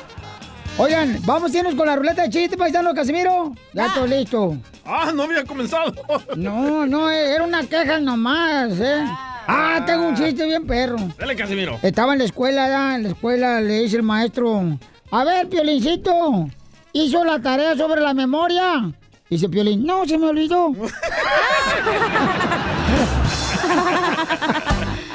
Oigan, 0.79 1.21
vamos 1.25 1.55
a 1.55 1.59
irnos 1.59 1.77
con 1.77 1.87
la 1.87 1.95
ruleta 1.95 2.23
de 2.23 2.31
chiste, 2.31 2.57
paisano 2.57 2.93
Casimiro. 2.93 3.55
Ya 3.73 3.87
estoy 3.87 4.09
listo. 4.09 4.57
¡Ah, 4.85 5.13
no 5.15 5.23
había 5.25 5.45
comenzado! 5.45 5.93
No, 6.37 6.87
no, 6.87 7.09
era 7.09 7.45
una 7.45 7.63
queja 7.63 8.01
nomás, 8.01 8.73
¿eh? 8.81 9.05
Ah, 9.47 9.81
tengo 9.87 10.09
un 10.09 10.17
chiste 10.17 10.45
bien 10.45 10.67
perro. 10.67 10.97
Dale, 11.17 11.37
Casimiro. 11.37 11.79
Estaba 11.83 12.15
en 12.15 12.19
la 12.19 12.25
escuela, 12.25 12.69
ya, 12.69 12.97
en 12.97 13.05
la 13.05 13.09
escuela 13.11 13.61
le 13.61 13.83
dice 13.83 13.97
el 13.97 14.03
maestro, 14.03 14.77
a 15.13 15.25
ver, 15.25 15.49
Piolincito, 15.49 16.49
¿hizo 16.93 17.25
la 17.25 17.41
tarea 17.41 17.77
sobre 17.77 18.01
la 18.01 18.15
memoria? 18.15 18.91
Dice 19.29 19.49
Piolín, 19.49 19.85
no, 19.85 20.07
se 20.07 20.19
me 20.19 20.27
olvidó. 20.27 20.73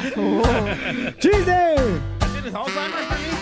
¡Chiste! 1.19 1.75
¿Tienes 2.33 2.53
Alzheimer 2.53 3.07
también? 3.09 3.35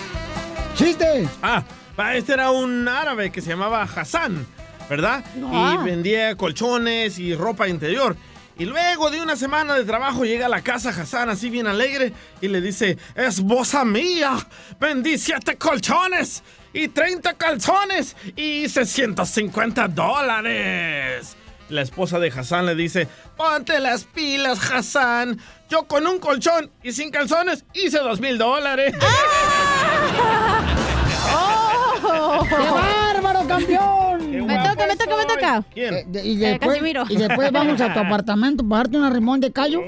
¡Chiste! 0.74 1.28
Ah, 1.42 1.62
va, 1.98 2.14
este 2.16 2.32
era 2.32 2.50
un 2.50 2.88
árabe 2.88 3.30
que 3.30 3.40
se 3.40 3.50
llamaba 3.50 3.82
Hassan, 3.82 4.46
¿verdad? 4.88 5.24
Ah. 5.44 5.78
Y 5.78 5.84
vendía 5.84 6.36
colchones 6.36 7.18
y 7.18 7.34
ropa 7.34 7.68
interior. 7.68 8.16
Y 8.58 8.64
luego 8.66 9.10
de 9.10 9.20
una 9.20 9.36
semana 9.36 9.74
de 9.74 9.84
trabajo 9.84 10.24
llega 10.24 10.46
a 10.46 10.48
la 10.48 10.62
casa 10.62 10.90
Hassan 10.90 11.28
así 11.28 11.50
bien 11.50 11.66
alegre 11.66 12.12
y 12.40 12.48
le 12.48 12.60
dice, 12.60 12.96
esposa 13.16 13.84
mía, 13.84 14.36
vendí 14.78 15.18
siete 15.18 15.56
colchones. 15.56 16.42
Y 16.74 16.88
30 16.88 17.32
calzones 17.34 18.14
y 18.36 18.68
650 18.68 19.88
dólares. 19.88 21.36
La 21.70 21.80
esposa 21.80 22.18
de 22.18 22.28
Hassan 22.28 22.66
le 22.66 22.74
dice, 22.74 23.08
ponte 23.38 23.80
las 23.80 24.04
pilas, 24.04 24.70
Hassan. 24.70 25.38
Yo 25.70 25.84
con 25.86 26.06
un 26.06 26.18
colchón 26.18 26.70
y 26.82 26.92
sin 26.92 27.10
calzones 27.10 27.64
hice 27.72 27.98
dos 28.00 28.20
mil 28.20 28.36
dólares. 28.36 28.94
¡Qué 32.48 32.54
bárbaro, 32.56 33.46
campeón! 33.48 34.46
Me 34.46 34.58
toca, 34.58 34.86
me 34.86 34.96
toca, 34.96 35.16
me 35.16 35.24
toca. 35.26 35.64
¿Quién? 35.72 35.94
Eh, 35.94 36.04
de- 36.06 36.24
y, 36.26 36.44
Eh, 36.44 36.58
después, 36.60 36.80
y 37.08 37.16
después 37.16 37.50
vamos 37.50 37.80
a 37.80 37.92
tu 37.94 37.98
apartamento 38.06 38.62
para 38.68 38.82
darte 38.82 38.96
una 38.98 39.10
rimón 39.10 39.40
de 39.40 39.50
callo. 39.52 39.80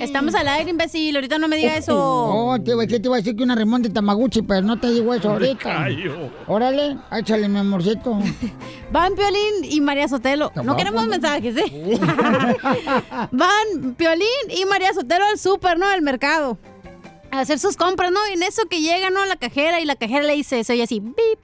Estamos 0.00 0.34
al 0.34 0.48
aire, 0.48 0.70
imbécil. 0.70 1.14
Ahorita 1.16 1.38
no 1.38 1.48
me 1.48 1.56
diga 1.56 1.76
eso. 1.76 1.94
Oh, 1.96 2.56
te, 2.62 2.70
iba- 2.72 2.86
¿qué 2.86 2.98
te 3.00 3.08
iba 3.08 3.16
a 3.16 3.18
decir 3.18 3.36
que 3.36 3.42
una 3.42 3.54
rimón 3.54 3.82
de 3.82 3.90
Tamaguchi, 3.90 4.42
pero 4.42 4.62
no 4.62 4.78
te 4.78 4.90
digo 4.90 5.12
eso 5.14 5.30
ahorita. 5.30 5.86
Órale, 6.46 6.96
échale, 7.12 7.48
mi 7.48 7.58
amorcito. 7.58 8.18
Van 8.92 9.14
Piolín 9.14 9.64
y 9.70 9.80
María 9.80 10.08
Sotelo. 10.08 10.50
No 10.64 10.76
queremos 10.76 11.06
mensajes, 11.06 11.56
¿eh? 11.56 11.98
Van 13.32 13.94
Piolín 13.96 14.26
y 14.50 14.64
María 14.64 14.92
Sotelo 14.94 15.24
al 15.26 15.38
súper, 15.38 15.78
¿no? 15.78 15.86
Al 15.86 16.02
mercado. 16.02 16.58
A 17.30 17.40
hacer 17.40 17.58
sus 17.58 17.76
compras, 17.76 18.10
¿no? 18.10 18.18
Y 18.30 18.34
en 18.34 18.42
eso 18.42 18.62
que 18.68 18.80
llega, 18.80 19.10
¿no? 19.10 19.24
La 19.26 19.36
cajera 19.36 19.80
y 19.80 19.84
la 19.84 19.94
cajera 19.96 20.22
le 20.24 20.34
dice, 20.34 20.64
se 20.64 20.72
oye 20.72 20.82
así, 20.82 20.98
bip, 21.00 21.38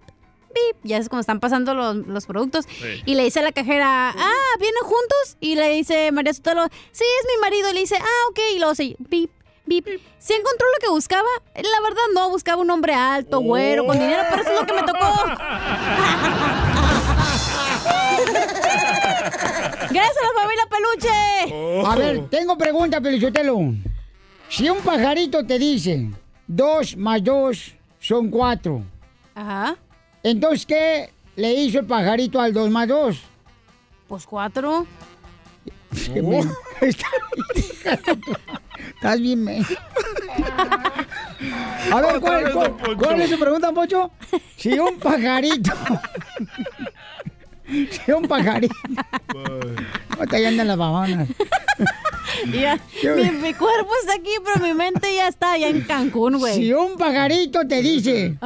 bip. 0.57 0.77
Ya 0.83 0.97
es 0.99 1.09
como 1.09 1.21
están 1.21 1.41
pasando 1.41 1.75
los, 1.75 1.97
los 1.97 2.27
productos. 2.27 2.65
Sí. 2.69 3.03
Y 3.05 3.15
le 3.15 3.25
dice 3.25 3.41
a 3.41 3.43
la 3.43 3.53
cajera, 3.53 4.11
ah, 4.11 4.57
¿vienen 4.59 4.83
juntos? 4.83 5.37
Y 5.41 5.55
le 5.55 5.69
dice 5.71 6.11
María 6.13 6.33
Sotelo, 6.33 6.67
sí, 6.93 7.05
es 7.05 7.27
mi 7.35 7.41
marido. 7.41 7.71
Y 7.71 7.75
le 7.75 7.81
dice, 7.81 7.97
ah, 8.01 8.29
ok. 8.31 8.39
Y 8.55 8.59
luego 8.59 8.75
se, 8.75 8.97
bip, 8.99 9.31
bip. 9.67 9.87
¿Se 10.19 10.35
encontró 10.35 10.67
lo 10.75 10.81
que 10.81 10.89
buscaba? 10.89 11.29
La 11.55 11.81
verdad 11.83 12.03
no, 12.15 12.31
buscaba 12.31 12.63
un 12.63 12.71
hombre 12.71 12.95
alto, 12.95 13.41
güero, 13.41 13.87
con 13.87 13.99
dinero, 13.99 14.23
pero 14.31 14.43
eso 14.43 14.53
es 14.53 14.61
lo 14.61 14.67
que 14.67 14.73
me 14.75 14.83
tocó. 14.83 15.15
Gracias 19.91 20.17
a 20.17 20.27
la 20.27 20.41
familia 20.41 20.67
Peluche. 20.71 21.87
A 21.87 21.97
ver, 21.97 22.29
tengo 22.29 22.59
pregunta, 22.59 23.01
Pelichotelo. 23.01 23.59
Si 24.49 24.69
un 24.69 24.79
pajarito 24.79 25.45
te 25.45 25.59
dice 25.59 26.11
dos 26.47 26.97
más 26.97 27.23
dos 27.23 27.75
son 27.99 28.31
cuatro, 28.31 28.83
Ajá. 29.35 29.77
Entonces 30.31 30.67
¿qué 30.67 31.11
le 31.37 31.53
hizo 31.55 31.79
el 31.81 31.87
pajarito 31.87 32.41
al 32.41 32.53
dos 32.53 32.71
más 32.71 32.89
dos? 32.89 33.19
Pues 34.09 34.25
cuatro. 34.27 34.87
Qué 36.13 36.23
men- 36.23 36.51
Está- 36.81 37.07
Estás 38.97 39.21
bien, 39.21 39.43
men. 39.45 39.65
A 41.93 42.01
ver, 42.01 42.21
¿cuál, 42.21 42.53
cuál- 42.53 42.97
cuál 42.97 43.21
es 43.21 43.31
su 43.31 43.39
pregunta, 43.39 43.73
Pocho? 43.73 44.11
Si 44.57 44.79
un 44.79 44.99
pajarito... 44.99 45.73
si 47.91 48.13
un 48.13 48.27
pajarito... 48.29 48.75
Ahorita 50.19 50.39
ya 50.39 50.49
andan 50.49 50.69
las 50.69 50.77
babanas. 50.77 51.29
Ya, 52.53 52.79
mi, 53.17 53.31
mi 53.31 53.55
cuerpo 53.55 53.91
está 54.03 54.15
aquí, 54.15 54.31
pero 54.45 54.65
mi 54.65 54.75
mente 54.75 55.15
ya 55.15 55.27
está 55.29 55.53
allá 55.53 55.69
en 55.69 55.81
Cancún, 55.83 56.39
güey. 56.39 56.55
Si 56.55 56.73
un 56.73 56.97
pajarito 56.97 57.67
te 57.67 57.81
dice, 57.81 58.37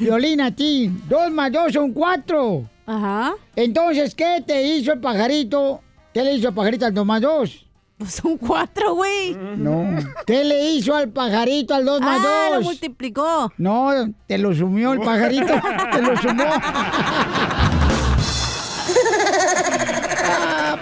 Violina, 0.00 0.46
a 0.46 0.50
ti, 0.50 0.90
dos 1.08 1.30
más 1.30 1.50
dos 1.50 1.72
son 1.72 1.92
cuatro. 1.92 2.68
Ajá. 2.84 3.32
Entonces, 3.56 4.14
¿qué 4.14 4.44
te 4.46 4.62
hizo 4.62 4.92
el 4.92 5.00
pajarito? 5.00 5.80
¿Qué 6.12 6.22
le 6.22 6.34
hizo 6.34 6.48
el 6.48 6.54
pajarito 6.54 6.84
al 6.84 6.92
dos 6.94 7.06
más 7.06 7.22
dos? 7.22 7.64
Pues 7.96 8.12
son 8.14 8.36
cuatro, 8.36 8.94
güey. 8.96 9.34
No. 9.56 9.86
¿Qué 10.26 10.44
le 10.44 10.70
hizo 10.72 10.94
al 10.94 11.08
pajarito 11.08 11.74
al 11.74 11.86
dos 11.86 12.00
más 12.00 12.20
Ah, 12.22 12.48
lo 12.50 12.54
dos? 12.56 12.64
multiplicó. 12.64 13.50
No, 13.56 14.12
te 14.26 14.36
lo 14.36 14.54
sumió 14.54 14.92
el 14.92 15.00
pajarito. 15.00 15.54
te 15.92 16.02
lo 16.02 16.16
sumó. 16.18 16.44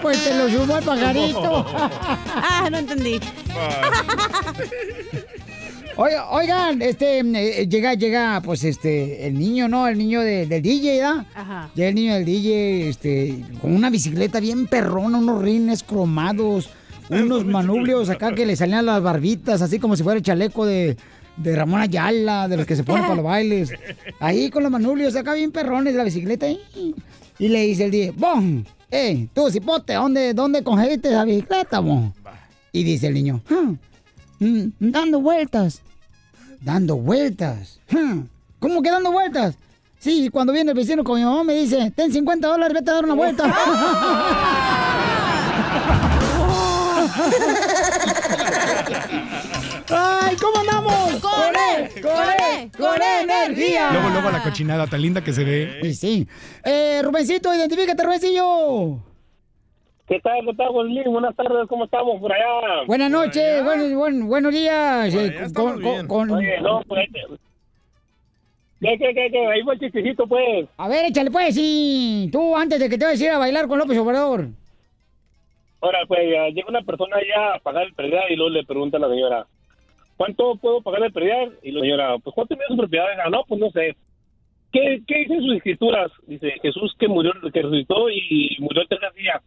Pues 0.01 0.23
te 0.23 0.37
lo 0.37 0.49
sumó 0.49 0.77
el 0.77 0.83
pajarito. 0.83 1.65
ah, 1.75 2.67
no 2.71 2.77
entendí. 2.77 3.19
Oiga, 5.97 6.29
oigan, 6.31 6.81
este, 6.81 7.19
eh, 7.19 7.67
llega, 7.67 7.93
llega, 7.95 8.41
pues, 8.43 8.63
este, 8.63 9.27
el 9.27 9.37
niño, 9.37 9.67
¿no? 9.67 9.87
El 9.89 9.97
niño 9.97 10.21
de- 10.21 10.45
del 10.47 10.61
DJ, 10.61 10.97
¿verdad? 11.01 11.25
Ajá. 11.35 11.69
Llega 11.75 11.89
el 11.89 11.95
niño 11.95 12.13
del 12.13 12.25
DJ, 12.25 12.89
este, 12.89 13.43
con 13.61 13.75
una 13.75 13.89
bicicleta 13.89 14.39
bien 14.39 14.67
perrona, 14.67 15.17
unos 15.17 15.41
rines 15.43 15.83
cromados, 15.83 16.69
unos 17.09 17.45
manubrios 17.45 18.09
acá 18.09 18.33
que 18.33 18.45
le 18.45 18.55
salían 18.55 18.85
las 18.85 19.03
barbitas, 19.03 19.61
así 19.61 19.79
como 19.79 19.97
si 19.97 20.01
fuera 20.03 20.17
el 20.17 20.23
chaleco 20.23 20.65
de, 20.65 20.95
de 21.35 21.55
Ramón 21.57 21.81
Ayala, 21.81 22.47
de 22.47 22.55
los 22.57 22.65
que 22.65 22.77
se 22.77 22.85
ponen 22.85 23.03
para 23.03 23.15
los 23.15 23.25
bailes. 23.25 23.71
Ahí 24.21 24.49
con 24.49 24.63
los 24.63 24.71
manubrios 24.71 25.15
acá 25.17 25.33
bien 25.33 25.51
perrones 25.51 25.93
de 25.93 25.97
la 25.97 26.05
bicicleta. 26.05 26.47
Y, 26.49 26.95
y 27.37 27.47
le 27.49 27.63
dice 27.65 27.83
el 27.85 27.91
DJ, 27.91 28.11
¡Bon! 28.15 28.65
¡Eh, 28.91 29.27
tú, 29.33 29.49
cipote! 29.49 29.93
¿Dónde, 29.93 30.33
dónde 30.33 30.63
cogiste 30.63 31.11
la 31.11 31.23
bicicleta, 31.23 31.79
bon? 31.79 32.13
Y 32.73 32.83
dice 32.83 33.07
el 33.07 33.13
niño, 33.13 33.41
"Ah, 33.49 33.71
mm, 34.39 34.63
dando 34.79 35.21
vueltas. 35.21 35.81
Dando 36.59 36.97
vueltas. 36.97 37.79
¿Cómo 38.59 38.81
que 38.81 38.91
dando 38.91 39.11
vueltas? 39.11 39.55
Sí, 39.99 40.29
cuando 40.29 40.53
viene 40.53 40.71
el 40.71 40.77
vecino 40.77 41.03
con 41.03 41.19
mi 41.19 41.25
mamá 41.25 41.43
me 41.43 41.53
dice, 41.55 41.91
ten 41.95 42.11
50 42.11 42.47
dólares, 42.47 42.73
vete 42.73 42.91
a 42.91 42.95
dar 42.95 43.05
una 43.05 43.13
vuelta. 43.13 43.43
¡Ay, 49.93 50.35
cómo 50.37 50.59
andamos! 50.59 51.21
¡Con 51.21 51.55
él! 51.55 51.89
¡Con 52.01 52.11
él! 52.29 52.71
¡Con 52.77 53.01
energía! 53.01 53.91
Luego, 53.91 54.09
luego 54.09 54.31
la 54.31 54.41
cochinada 54.43 54.87
tan 54.87 55.01
linda 55.01 55.23
que 55.23 55.33
se 55.33 55.43
ve. 55.43 55.79
Sí, 55.83 55.93
sí. 55.93 56.27
Eh, 56.63 57.01
Rubencito, 57.03 57.53
identifícate, 57.53 58.03
Rubencillo. 58.03 58.97
¿Qué 60.07 60.19
tal? 60.19 60.45
¿Qué 60.45 60.53
tal, 60.55 60.69
Bolín? 60.71 61.03
Buenas 61.05 61.35
tardes, 61.35 61.67
¿cómo 61.69 61.85
estamos 61.85 62.19
por 62.19 62.31
allá? 62.33 62.83
Buenas 62.85 63.09
noches, 63.11 63.63
buen- 63.63 63.95
buen- 63.97 64.27
buenos 64.27 64.53
días. 64.53 65.13
eh, 65.13 65.47
con- 65.53 65.81
con- 65.81 66.07
con- 66.07 66.31
Oye, 66.31 66.59
no, 66.61 66.81
pues... 66.87 67.07
¿Qué, 68.81 68.97
qué, 68.97 69.13
qué, 69.13 69.29
qué? 69.31 69.47
Ahí 69.47 69.61
fue 69.63 69.75
el 69.75 69.79
chistecito, 69.79 70.25
pues. 70.27 70.67
A 70.77 70.87
ver, 70.87 71.05
échale 71.05 71.29
pues, 71.29 71.53
sí. 71.53 72.29
Tú, 72.31 72.55
antes 72.57 72.79
de 72.79 72.89
que 72.89 72.97
te 72.97 73.05
vayas 73.05 73.21
a 73.21 73.23
ir 73.25 73.29
a 73.29 73.37
bailar 73.37 73.67
con 73.67 73.77
López 73.77 73.97
Obrador. 73.99 74.47
Ahora, 75.81 75.99
pues, 76.07 76.19
llega 76.53 76.67
una 76.67 76.81
persona 76.81 77.15
allá 77.17 77.55
a 77.55 77.59
pagar 77.59 77.83
el 77.83 77.93
predial 77.93 78.23
y 78.31 78.35
luego 78.35 78.49
le 78.49 78.65
pregunta 78.65 78.97
a 78.97 78.99
la 78.99 79.07
señora, 79.09 79.45
¿cuánto 80.21 80.55
puedo 80.57 80.81
pagar 80.81 81.01
el 81.03 81.11
predial? 81.11 81.57
Y 81.63 81.71
la 81.71 81.81
señora, 81.81 82.15
pues, 82.19 82.35
¿cuánto 82.35 82.55
mide 82.55 82.67
su 82.67 82.77
propiedad? 82.77 83.07
Ah, 83.25 83.29
no, 83.31 83.43
pues, 83.47 83.59
no 83.59 83.71
sé. 83.71 83.95
¿Qué, 84.71 85.01
qué 85.07 85.17
dicen 85.17 85.41
sus 85.41 85.55
escrituras? 85.55 86.11
Dice, 86.27 86.53
Jesús 86.61 86.95
que 86.99 87.07
murió, 87.07 87.31
que 87.51 87.61
resucitó 87.63 88.07
y 88.07 88.55
murió 88.59 88.83
el 88.83 88.87
tercer 88.87 89.11
día. 89.13 89.41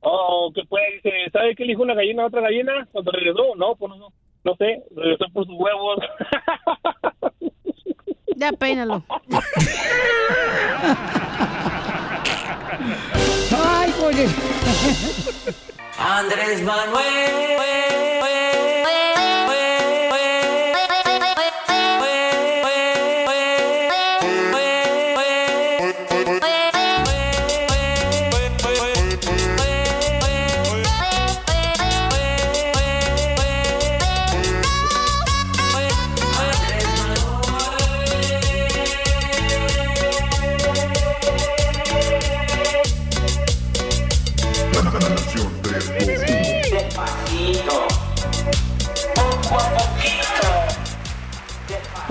Oh, 0.00 0.50
¿qué 0.52 0.62
puede? 0.64 0.94
Dice, 0.94 1.12
¿sabe 1.32 1.54
qué 1.54 1.64
le 1.64 1.70
dijo 1.70 1.82
una 1.82 1.94
gallina 1.94 2.24
a 2.24 2.26
otra 2.26 2.40
gallina 2.40 2.88
cuando 2.90 3.12
regresó? 3.12 3.54
No, 3.54 3.76
pues, 3.76 3.92
no, 3.96 4.08
no 4.42 4.56
sé, 4.56 4.82
regresó 4.96 5.26
por 5.32 5.46
sus 5.46 5.54
huevos. 5.56 5.98
Ya 8.34 8.50
peínalo. 8.50 9.04
Ay, 13.52 13.92
pues. 14.00 15.56
Andrés 15.98 16.62
Manuel. 16.62 17.52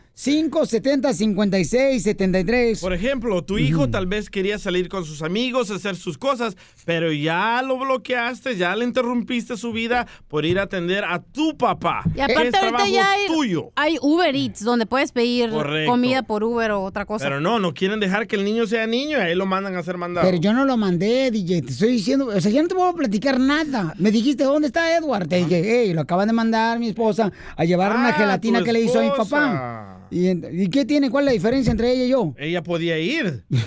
Por 2.81 2.93
ejemplo, 2.93 3.45
tu 3.45 3.57
hijo 3.57 3.89
tal 3.89 4.07
vez 4.09 4.29
quería 4.29 4.59
salir 4.59 4.89
con 4.89 5.05
sus 5.05 5.23
amigos, 5.23 5.71
hacer 5.71 5.95
sus 5.95 6.19
cosas, 6.19 6.57
pero 6.85 7.13
ya 7.13 7.63
lo 7.63 7.79
bloqueaste, 7.79 8.57
ya 8.57 8.75
le 8.75 8.85
interrumpiste 8.85 9.57
su 9.57 9.71
vida 9.73 10.09
por 10.27 10.45
ir 10.45 10.59
a 10.59 10.63
atender 10.65 11.05
a 11.05 11.23
tu 11.23 11.57
papá. 11.57 12.03
Y 12.17 12.21
aparte 12.21 12.49
es 12.49 12.55
ahorita 12.55 12.61
trabajo 12.61 12.87
ya 12.93 13.13
hay, 13.13 13.27
tuyo. 13.29 13.71
hay 13.77 13.97
Uber 14.03 14.35
Eats 14.35 14.65
donde 14.65 14.87
puedes 14.87 15.13
pedir 15.13 15.51
Correcto. 15.51 15.89
comida 15.93 16.25
por 16.25 16.43
Uber 16.43 16.73
o 16.73 16.83
otra 16.83 17.07
cosa. 17.07 17.25
Pero 17.25 17.41
no, 17.41 17.61
no 17.61 17.73
quieren 17.73 18.01
dejar 18.01 18.27
que 18.27 18.35
el 18.35 18.45
niño 18.45 18.67
sea 18.67 18.89
niño 18.89 19.19
y 19.19 19.21
ahí 19.21 19.37
lo 19.37 19.47
mandan 19.47 19.77
a 19.77 19.79
hacer 19.79 19.99
mandado. 19.99 20.27
Pero 20.27 20.41
yo 20.43 20.53
no 20.53 20.65
lo 20.65 20.77
mandé, 20.77 21.31
DJ. 21.31 21.63
Te 21.63 21.71
estoy 21.71 21.93
diciendo, 21.93 22.27
o 22.27 22.41
sea, 22.41 22.51
yo 22.51 22.61
no 22.61 22.67
te 22.67 22.75
puedo 22.75 22.93
platicar 22.93 23.39
nada. 23.39 23.95
Me 23.99 24.11
dijiste, 24.11 24.43
¿dónde 24.43 24.67
está 24.67 24.97
Edward? 24.97 25.29
Te 25.29 25.37
dije, 25.37 25.63
hey, 25.65 25.95
lo 25.95 26.01
acaban 26.01 26.27
de 26.27 26.33
mandar 26.35 26.81
mi 26.81 26.89
esposa 26.89 27.31
a 27.57 27.65
llevar 27.65 27.93
una 27.95 28.09
Ah, 28.09 28.13
gelatina 28.15 28.65
que 28.65 28.73
le 28.73 28.81
hizo 28.81 28.99
a 28.99 29.03
mi 29.03 29.11
papá. 29.11 29.95
¿Y, 30.11 30.29
en- 30.29 30.49
¿Y 30.53 30.69
qué 30.71 30.85
tiene? 30.85 31.11
¿Cuál 31.11 31.25
es 31.25 31.27
la 31.27 31.33
diferencia 31.33 31.71
entre 31.71 31.93
ella 31.93 32.05
y 32.05 32.09
yo? 32.09 32.35
Ella 32.39 32.63
podía 32.63 32.99
ir. 32.99 33.45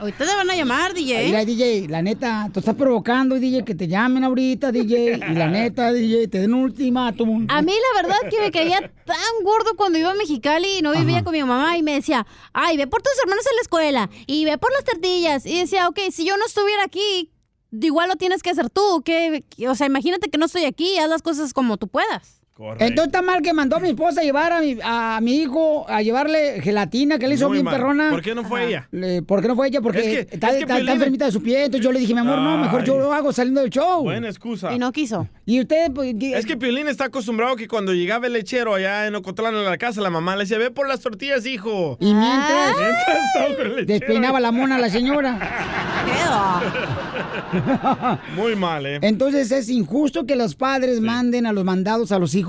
Ahorita 0.00 0.24
te 0.24 0.32
van 0.36 0.48
a 0.48 0.54
llamar, 0.54 0.94
DJ. 0.94 1.24
Mira, 1.26 1.44
DJ, 1.44 1.88
la 1.88 2.02
neta, 2.02 2.48
tú 2.52 2.60
estás 2.60 2.76
provocando, 2.76 3.34
DJ, 3.34 3.64
que 3.64 3.74
te 3.74 3.88
llamen 3.88 4.22
ahorita, 4.22 4.70
DJ. 4.70 5.14
Y 5.28 5.34
la 5.34 5.48
neta, 5.50 5.92
DJ, 5.92 6.28
te 6.28 6.38
den 6.38 6.54
un 6.54 6.62
ultimátum. 6.64 7.46
A 7.50 7.62
mí 7.62 7.72
la 7.72 8.02
verdad 8.02 8.16
que 8.30 8.40
me 8.40 8.52
caía 8.52 8.78
tan 9.04 9.16
gordo 9.42 9.74
cuando 9.76 9.98
iba 9.98 10.12
a 10.12 10.14
Mexicali 10.14 10.78
y 10.78 10.82
no 10.82 10.92
vivía 10.92 11.16
Ajá. 11.16 11.24
con 11.24 11.32
mi 11.32 11.42
mamá 11.42 11.76
y 11.76 11.82
me 11.82 11.94
decía, 11.94 12.24
ay, 12.52 12.76
ve 12.76 12.86
por 12.86 13.02
tus 13.02 13.10
hermanos 13.24 13.44
en 13.50 13.56
la 13.56 13.62
escuela 13.62 14.10
y 14.28 14.44
ve 14.44 14.56
por 14.56 14.70
las 14.72 14.84
tortillas. 14.84 15.44
Y 15.44 15.58
decía, 15.58 15.88
ok, 15.88 15.98
si 16.12 16.24
yo 16.24 16.36
no 16.36 16.46
estuviera 16.46 16.84
aquí, 16.84 17.32
igual 17.72 18.08
lo 18.08 18.14
tienes 18.14 18.40
que 18.44 18.50
hacer 18.50 18.70
tú. 18.70 19.02
que 19.04 19.42
O 19.68 19.74
sea, 19.74 19.88
imagínate 19.88 20.30
que 20.30 20.38
no 20.38 20.46
estoy 20.46 20.64
aquí, 20.64 20.96
haz 20.98 21.08
las 21.08 21.22
cosas 21.22 21.52
como 21.52 21.76
tú 21.76 21.88
puedas. 21.88 22.37
Entonces 22.58 23.06
está 23.06 23.22
mal 23.22 23.40
que 23.40 23.52
mandó 23.52 23.76
a 23.76 23.80
mi 23.80 23.90
esposa 23.90 24.20
a 24.20 24.24
llevar 24.24 24.52
a 24.52 24.60
mi, 24.60 24.76
a 24.82 25.20
mi 25.22 25.36
hijo 25.36 25.88
a 25.88 26.02
llevarle 26.02 26.60
gelatina 26.60 27.16
que 27.18 27.28
le 27.28 27.34
hizo 27.36 27.46
Muy 27.48 27.58
bien 27.58 27.64
mal. 27.66 27.76
perrona. 27.76 28.10
¿Por 28.10 28.20
qué 28.20 28.34
no 28.34 28.42
fue 28.44 28.66
ella? 28.66 28.88
Le- 28.90 29.22
¿Por 29.22 29.40
qué 29.42 29.48
no 29.48 29.54
fue 29.54 29.68
ella? 29.68 29.80
Porque 29.80 29.98
Es 30.00 30.04
que- 30.26 30.34
está, 30.34 30.48
es 30.48 30.54
que 30.56 30.60
está- 30.62 30.78
está 30.78 30.78
Piolín- 30.78 30.92
enfermita 30.94 31.26
de 31.26 31.32
su 31.32 31.40
pie. 31.42 31.64
Entonces 31.66 31.84
yo 31.84 31.92
le 31.92 32.00
dije, 32.00 32.14
mi 32.14 32.20
amor, 32.20 32.38
no, 32.38 32.58
mejor 32.58 32.82
yo 32.82 32.94
Ay. 32.94 32.98
lo 33.00 33.12
hago 33.12 33.32
saliendo 33.32 33.60
del 33.60 33.70
show. 33.70 34.02
Buena 34.02 34.28
excusa. 34.28 34.72
Y 34.74 34.78
no 34.80 34.90
quiso. 34.90 35.28
Y 35.46 35.60
usted, 35.60 35.92
pues, 35.92 36.14
Es 36.20 36.46
que 36.46 36.56
Piolín 36.56 36.88
está 36.88 37.04
acostumbrado 37.04 37.54
que 37.54 37.68
cuando 37.68 37.94
llegaba 37.94 38.26
el 38.26 38.32
lechero 38.32 38.74
allá 38.74 39.06
en 39.06 39.14
Ocotlán 39.14 39.54
a 39.54 39.62
la 39.62 39.78
casa, 39.78 40.00
la 40.00 40.10
mamá 40.10 40.34
le 40.34 40.42
decía, 40.42 40.58
ve 40.58 40.72
por 40.72 40.88
las 40.88 40.98
tortillas, 41.00 41.46
hijo. 41.46 41.96
Y 42.00 42.12
mientras, 42.12 42.76
Mientras 42.76 43.18
estaba 43.34 43.56
con 43.56 43.66
el 43.66 43.76
lechero. 43.76 43.86
despeinaba 43.98 44.40
la 44.40 44.50
mona 44.50 44.76
a 44.76 44.78
la 44.80 44.90
señora. 44.90 45.38
Muy 48.36 48.56
mal, 48.56 48.86
¿eh? 48.86 48.98
Entonces 49.02 49.50
es 49.52 49.68
injusto 49.68 50.26
que 50.26 50.36
los 50.36 50.54
padres 50.54 51.00
manden 51.00 51.46
a 51.46 51.52
los 51.52 51.64
mandados 51.64 52.12
a 52.12 52.18
los 52.18 52.34
hijos. 52.34 52.47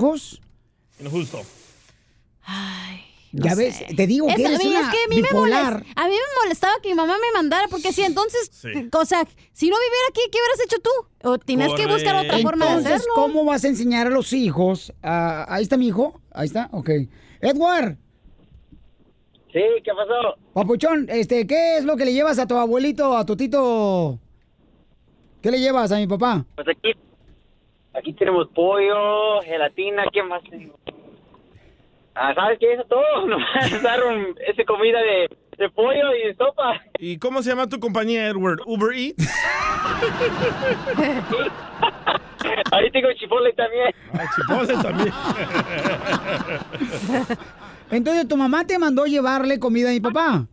Injusto. 1.00 1.40
ya 3.32 3.54
ves, 3.54 3.84
te 3.96 4.06
digo 4.08 4.26
que 4.26 4.32
Es- 4.34 4.44
a 4.44 4.48
eres 4.48 4.58
mí, 4.64 4.70
una 4.70 4.80
es 4.80 4.88
que 4.88 5.04
a 5.04 5.08
mí, 5.08 5.16
me 5.16 5.22
bipolar. 5.22 5.74
molest- 5.84 5.92
a 5.94 6.04
mí 6.08 6.14
me 6.14 6.42
molestaba 6.42 6.72
que 6.82 6.88
mi 6.88 6.94
mamá 6.96 7.14
me 7.18 7.32
mandara, 7.32 7.68
porque 7.68 7.92
si 7.92 8.02
entonces, 8.02 8.50
Sí. 8.52 8.68
o 8.92 9.04
sea, 9.04 9.24
si 9.52 9.68
no 9.70 9.76
viviera 9.76 10.06
aquí, 10.10 10.20
¿qué 10.32 10.38
hubieras 10.38 10.60
hecho 10.64 10.76
tú? 10.82 11.28
O 11.30 11.38
tienes 11.38 11.72
que 11.74 11.86
buscar 11.86 12.16
otra 12.16 12.38
forma 12.40 12.64
de 12.64 12.70
Entonces, 12.72 12.92
hacerlo. 12.94 13.14
¿cómo 13.14 13.44
vas 13.44 13.64
a 13.64 13.68
enseñar 13.68 14.08
a 14.08 14.10
los 14.10 14.32
hijos? 14.32 14.92
a- 15.02 15.46
ahí 15.54 15.62
está 15.62 15.76
mi 15.76 15.86
hijo. 15.88 16.20
Ahí 16.32 16.46
está, 16.48 16.68
ok. 16.72 16.90
Edward. 17.40 17.96
Sí, 19.52 19.60
¿qué 19.84 19.90
pasó? 19.96 20.36
Papuchón, 20.52 21.06
este, 21.08 21.46
¿qué 21.46 21.78
es 21.78 21.84
lo 21.84 21.96
que 21.96 22.04
le 22.04 22.12
llevas 22.12 22.38
a 22.38 22.46
tu 22.46 22.56
abuelito, 22.56 23.16
a 23.16 23.24
tu 23.26 23.36
tito? 23.36 24.18
¿Qué 25.42 25.50
le 25.50 25.58
llevas 25.60 25.90
a 25.92 25.96
mi 25.96 26.06
papá? 26.06 26.44
Pues 26.56 26.66
aquí, 26.68 26.92
aquí 27.94 28.12
tenemos 28.12 28.48
pollo, 28.48 29.40
gelatina, 29.42 30.04
¿qué 30.12 30.22
más? 30.22 30.42
tengo? 30.44 30.78
Ah, 32.14 32.34
¿sabes 32.34 32.58
qué? 32.58 32.74
Eso 32.74 32.84
todo. 32.84 33.02
Nomás 33.26 33.82
dar 33.82 34.04
un, 34.04 34.36
esa 34.46 34.64
comida 34.64 35.00
de, 35.00 35.28
de 35.58 35.70
pollo 35.70 36.14
y 36.14 36.28
de 36.28 36.34
sopa. 36.34 36.80
¿Y 36.98 37.18
cómo 37.18 37.42
se 37.42 37.50
llama 37.50 37.68
tu 37.68 37.80
compañía, 37.80 38.28
Edward? 38.28 38.60
¿Uber 38.66 38.96
Eats? 38.96 39.26
Ahí 42.72 42.90
tengo 42.90 43.12
chipotle 43.14 43.52
también. 43.52 43.94
Ah, 44.12 44.24
chipotle 44.34 44.74
también. 44.82 45.12
Entonces, 47.90 48.28
tu 48.28 48.36
mamá 48.36 48.66
te 48.66 48.78
mandó 48.78 49.06
llevarle 49.06 49.58
comida 49.58 49.88
a 49.90 49.92
mi 49.92 50.00
papá. 50.00 50.46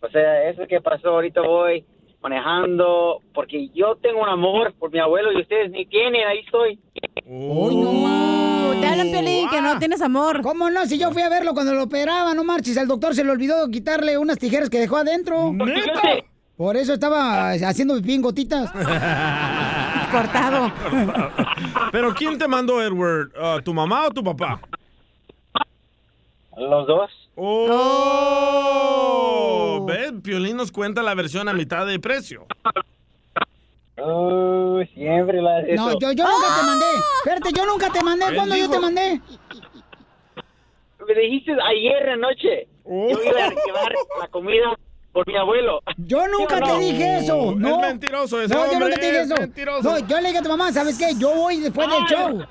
O 0.00 0.08
sea, 0.08 0.48
eso 0.50 0.66
que 0.66 0.80
pasó, 0.80 1.10
ahorita 1.10 1.42
voy 1.42 1.84
manejando, 2.22 3.22
porque 3.34 3.68
yo 3.74 3.96
tengo 3.96 4.22
un 4.22 4.28
amor 4.28 4.74
por 4.78 4.90
mi 4.90 4.98
abuelo 4.98 5.32
y 5.32 5.40
ustedes 5.40 5.70
ni 5.70 5.86
tienen, 5.86 6.26
ahí 6.26 6.40
estoy. 6.40 6.78
Uy, 7.24 7.76
no 7.76 7.92
más. 7.92 8.80
Te 8.80 8.86
hablan, 8.86 9.10
Piolín, 9.10 9.48
que 9.48 9.60
no 9.60 9.78
tienes 9.78 10.00
amor. 10.02 10.42
¿Cómo 10.42 10.70
no? 10.70 10.86
Si 10.86 10.98
yo 10.98 11.10
fui 11.10 11.22
a 11.22 11.28
verlo 11.28 11.54
cuando 11.54 11.74
lo 11.74 11.84
operaba, 11.84 12.34
no 12.34 12.44
marches. 12.44 12.78
Al 12.78 12.88
doctor 12.88 13.14
se 13.14 13.24
le 13.24 13.30
olvidó 13.30 13.68
quitarle 13.68 14.16
unas 14.16 14.38
tijeras 14.38 14.70
que 14.70 14.78
dejó 14.78 14.98
adentro. 14.98 15.52
¿Neta? 15.52 16.24
Por 16.56 16.76
eso 16.76 16.92
estaba 16.92 17.52
haciendo 17.52 17.94
pipí 17.96 18.14
en 18.14 18.22
gotitas. 18.22 18.70
Cortado. 20.12 20.70
¿Pero 21.92 22.14
quién 22.14 22.38
te 22.38 22.46
mandó, 22.46 22.82
Edward? 22.82 23.30
¿Tu 23.64 23.72
mamá 23.72 24.06
o 24.06 24.10
tu 24.10 24.22
papá? 24.22 24.60
Los 26.56 26.86
dos. 26.86 27.10
¡Oh! 28.52 29.84
¿Ves? 29.86 30.12
Piolín 30.22 30.56
nos 30.56 30.70
cuenta 30.72 31.02
la 31.02 31.14
versión 31.14 31.48
a 31.48 31.52
mitad 31.54 31.86
de 31.86 31.98
precio. 31.98 32.46
Oh, 34.02 34.80
siempre 34.94 35.42
la 35.42 35.58
hace 35.58 35.74
No, 35.74 35.90
eso. 35.90 35.98
yo, 36.00 36.12
yo 36.12 36.24
nunca 36.24 36.46
te 36.58 36.62
mandé. 36.66 36.86
Espérate, 37.18 37.50
yo 37.56 37.66
nunca 37.66 37.90
te 37.90 38.02
mandé. 38.02 38.34
¿Cuándo 38.34 38.56
yo 38.56 38.70
te 38.70 38.78
mandé? 38.80 39.20
Me 41.06 41.14
dijiste 41.22 41.52
ayer 41.52 42.08
anoche. 42.10 42.68
Oh. 42.84 43.08
Yo 43.10 43.22
iba 43.22 43.44
a 43.44 43.48
llevar 43.50 43.92
la 44.20 44.28
comida 44.28 44.76
por 45.12 45.26
mi 45.26 45.36
abuelo. 45.36 45.80
Yo 45.98 46.26
nunca 46.28 46.56
¿Sí 46.58 46.62
o 46.62 46.66
te 46.66 46.78
dije 46.80 47.18
eso. 47.18 47.54
No. 47.56 47.68
Es 47.80 47.88
mentiroso 47.88 48.40
ese 48.40 48.54
No, 48.54 48.66
yo 48.72 48.78
nunca 48.80 48.94
te 48.96 49.06
dije 49.06 49.20
es 49.20 49.26
eso. 49.30 49.34
mentiroso. 49.40 49.82
No, 49.90 49.98
yo 49.98 50.20
le 50.20 50.28
dije 50.28 50.38
a 50.38 50.42
tu 50.42 50.48
mamá, 50.48 50.72
¿sabes 50.72 50.96
qué? 50.98 51.08
Yo 51.18 51.34
voy 51.34 51.58
después 51.60 51.88
del 51.88 52.04
show. 52.04 52.46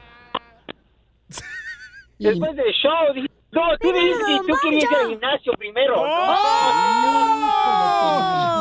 Después 2.19 2.55
del 2.55 2.73
show, 2.73 3.13
dije, 3.15 3.28
no, 3.51 3.61
tú 3.79 3.91
dijiste 3.91 4.23
que 4.27 4.37
tú 4.47 4.53
querías 4.61 4.83
ir 4.83 4.89
al 4.97 5.07
gimnasio 5.09 5.53
primero. 5.53 5.95
¡Oh! 5.97 6.35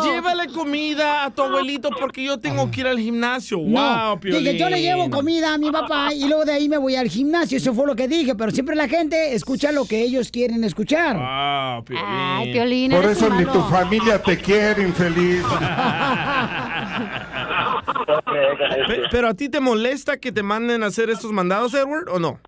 Llévale 0.05 0.47
comida 0.49 1.25
a 1.25 1.31
tu 1.31 1.43
abuelito 1.43 1.91
porque 1.91 2.23
yo 2.25 2.39
tengo 2.39 2.71
que 2.71 2.81
ir 2.81 2.87
al 2.87 2.99
gimnasio. 2.99 3.59
No, 3.59 4.11
¡Wow, 4.11 4.21
Piolín! 4.21 4.45
dije, 4.45 4.59
yo 4.59 4.71
le 4.71 4.81
llevo 4.81 5.11
comida 5.11 5.55
a 5.55 5.59
mi 5.59 5.71
papá 5.71 6.13
y 6.15 6.27
luego 6.27 6.45
de 6.45 6.53
ahí 6.53 6.69
me 6.69 6.79
voy 6.79 6.97
al 6.97 7.09
gimnasio. 7.09 7.59
Eso 7.59 7.75
fue 7.75 7.87
lo 7.87 7.95
que 7.97 8.09
dije, 8.09 8.35
pero 8.35 8.51
siempre 8.51 8.75
la 8.77 8.89
gente 8.89 9.35
escucha 9.35 9.73
lo 9.73 9.87
que 9.87 10.01
ellos 10.03 10.31
quieren 10.31 10.65
escuchar. 10.65 11.17
¡Wow, 11.17 11.85
Piolín! 11.85 12.05
Ay, 12.07 12.53
Piolín, 12.53 12.91
Por 12.93 13.05
eso 13.05 13.29
ni 13.31 13.45
tu 13.45 13.61
familia 13.65 14.23
te 14.23 14.39
quiere, 14.39 14.83
infeliz. 14.83 15.43
Pe- 18.89 19.03
¿Pero 19.11 19.29
a 19.29 19.35
ti 19.35 19.49
te 19.49 19.61
molesta 19.61 20.19
que 20.19 20.33
te 20.33 20.43
manden 20.43 20.83
a 20.83 20.87
hacer 20.87 21.11
estos 21.11 21.33
mandados, 21.33 21.75
Edward, 21.75 22.09
o 22.11 22.19
no? 22.19 22.39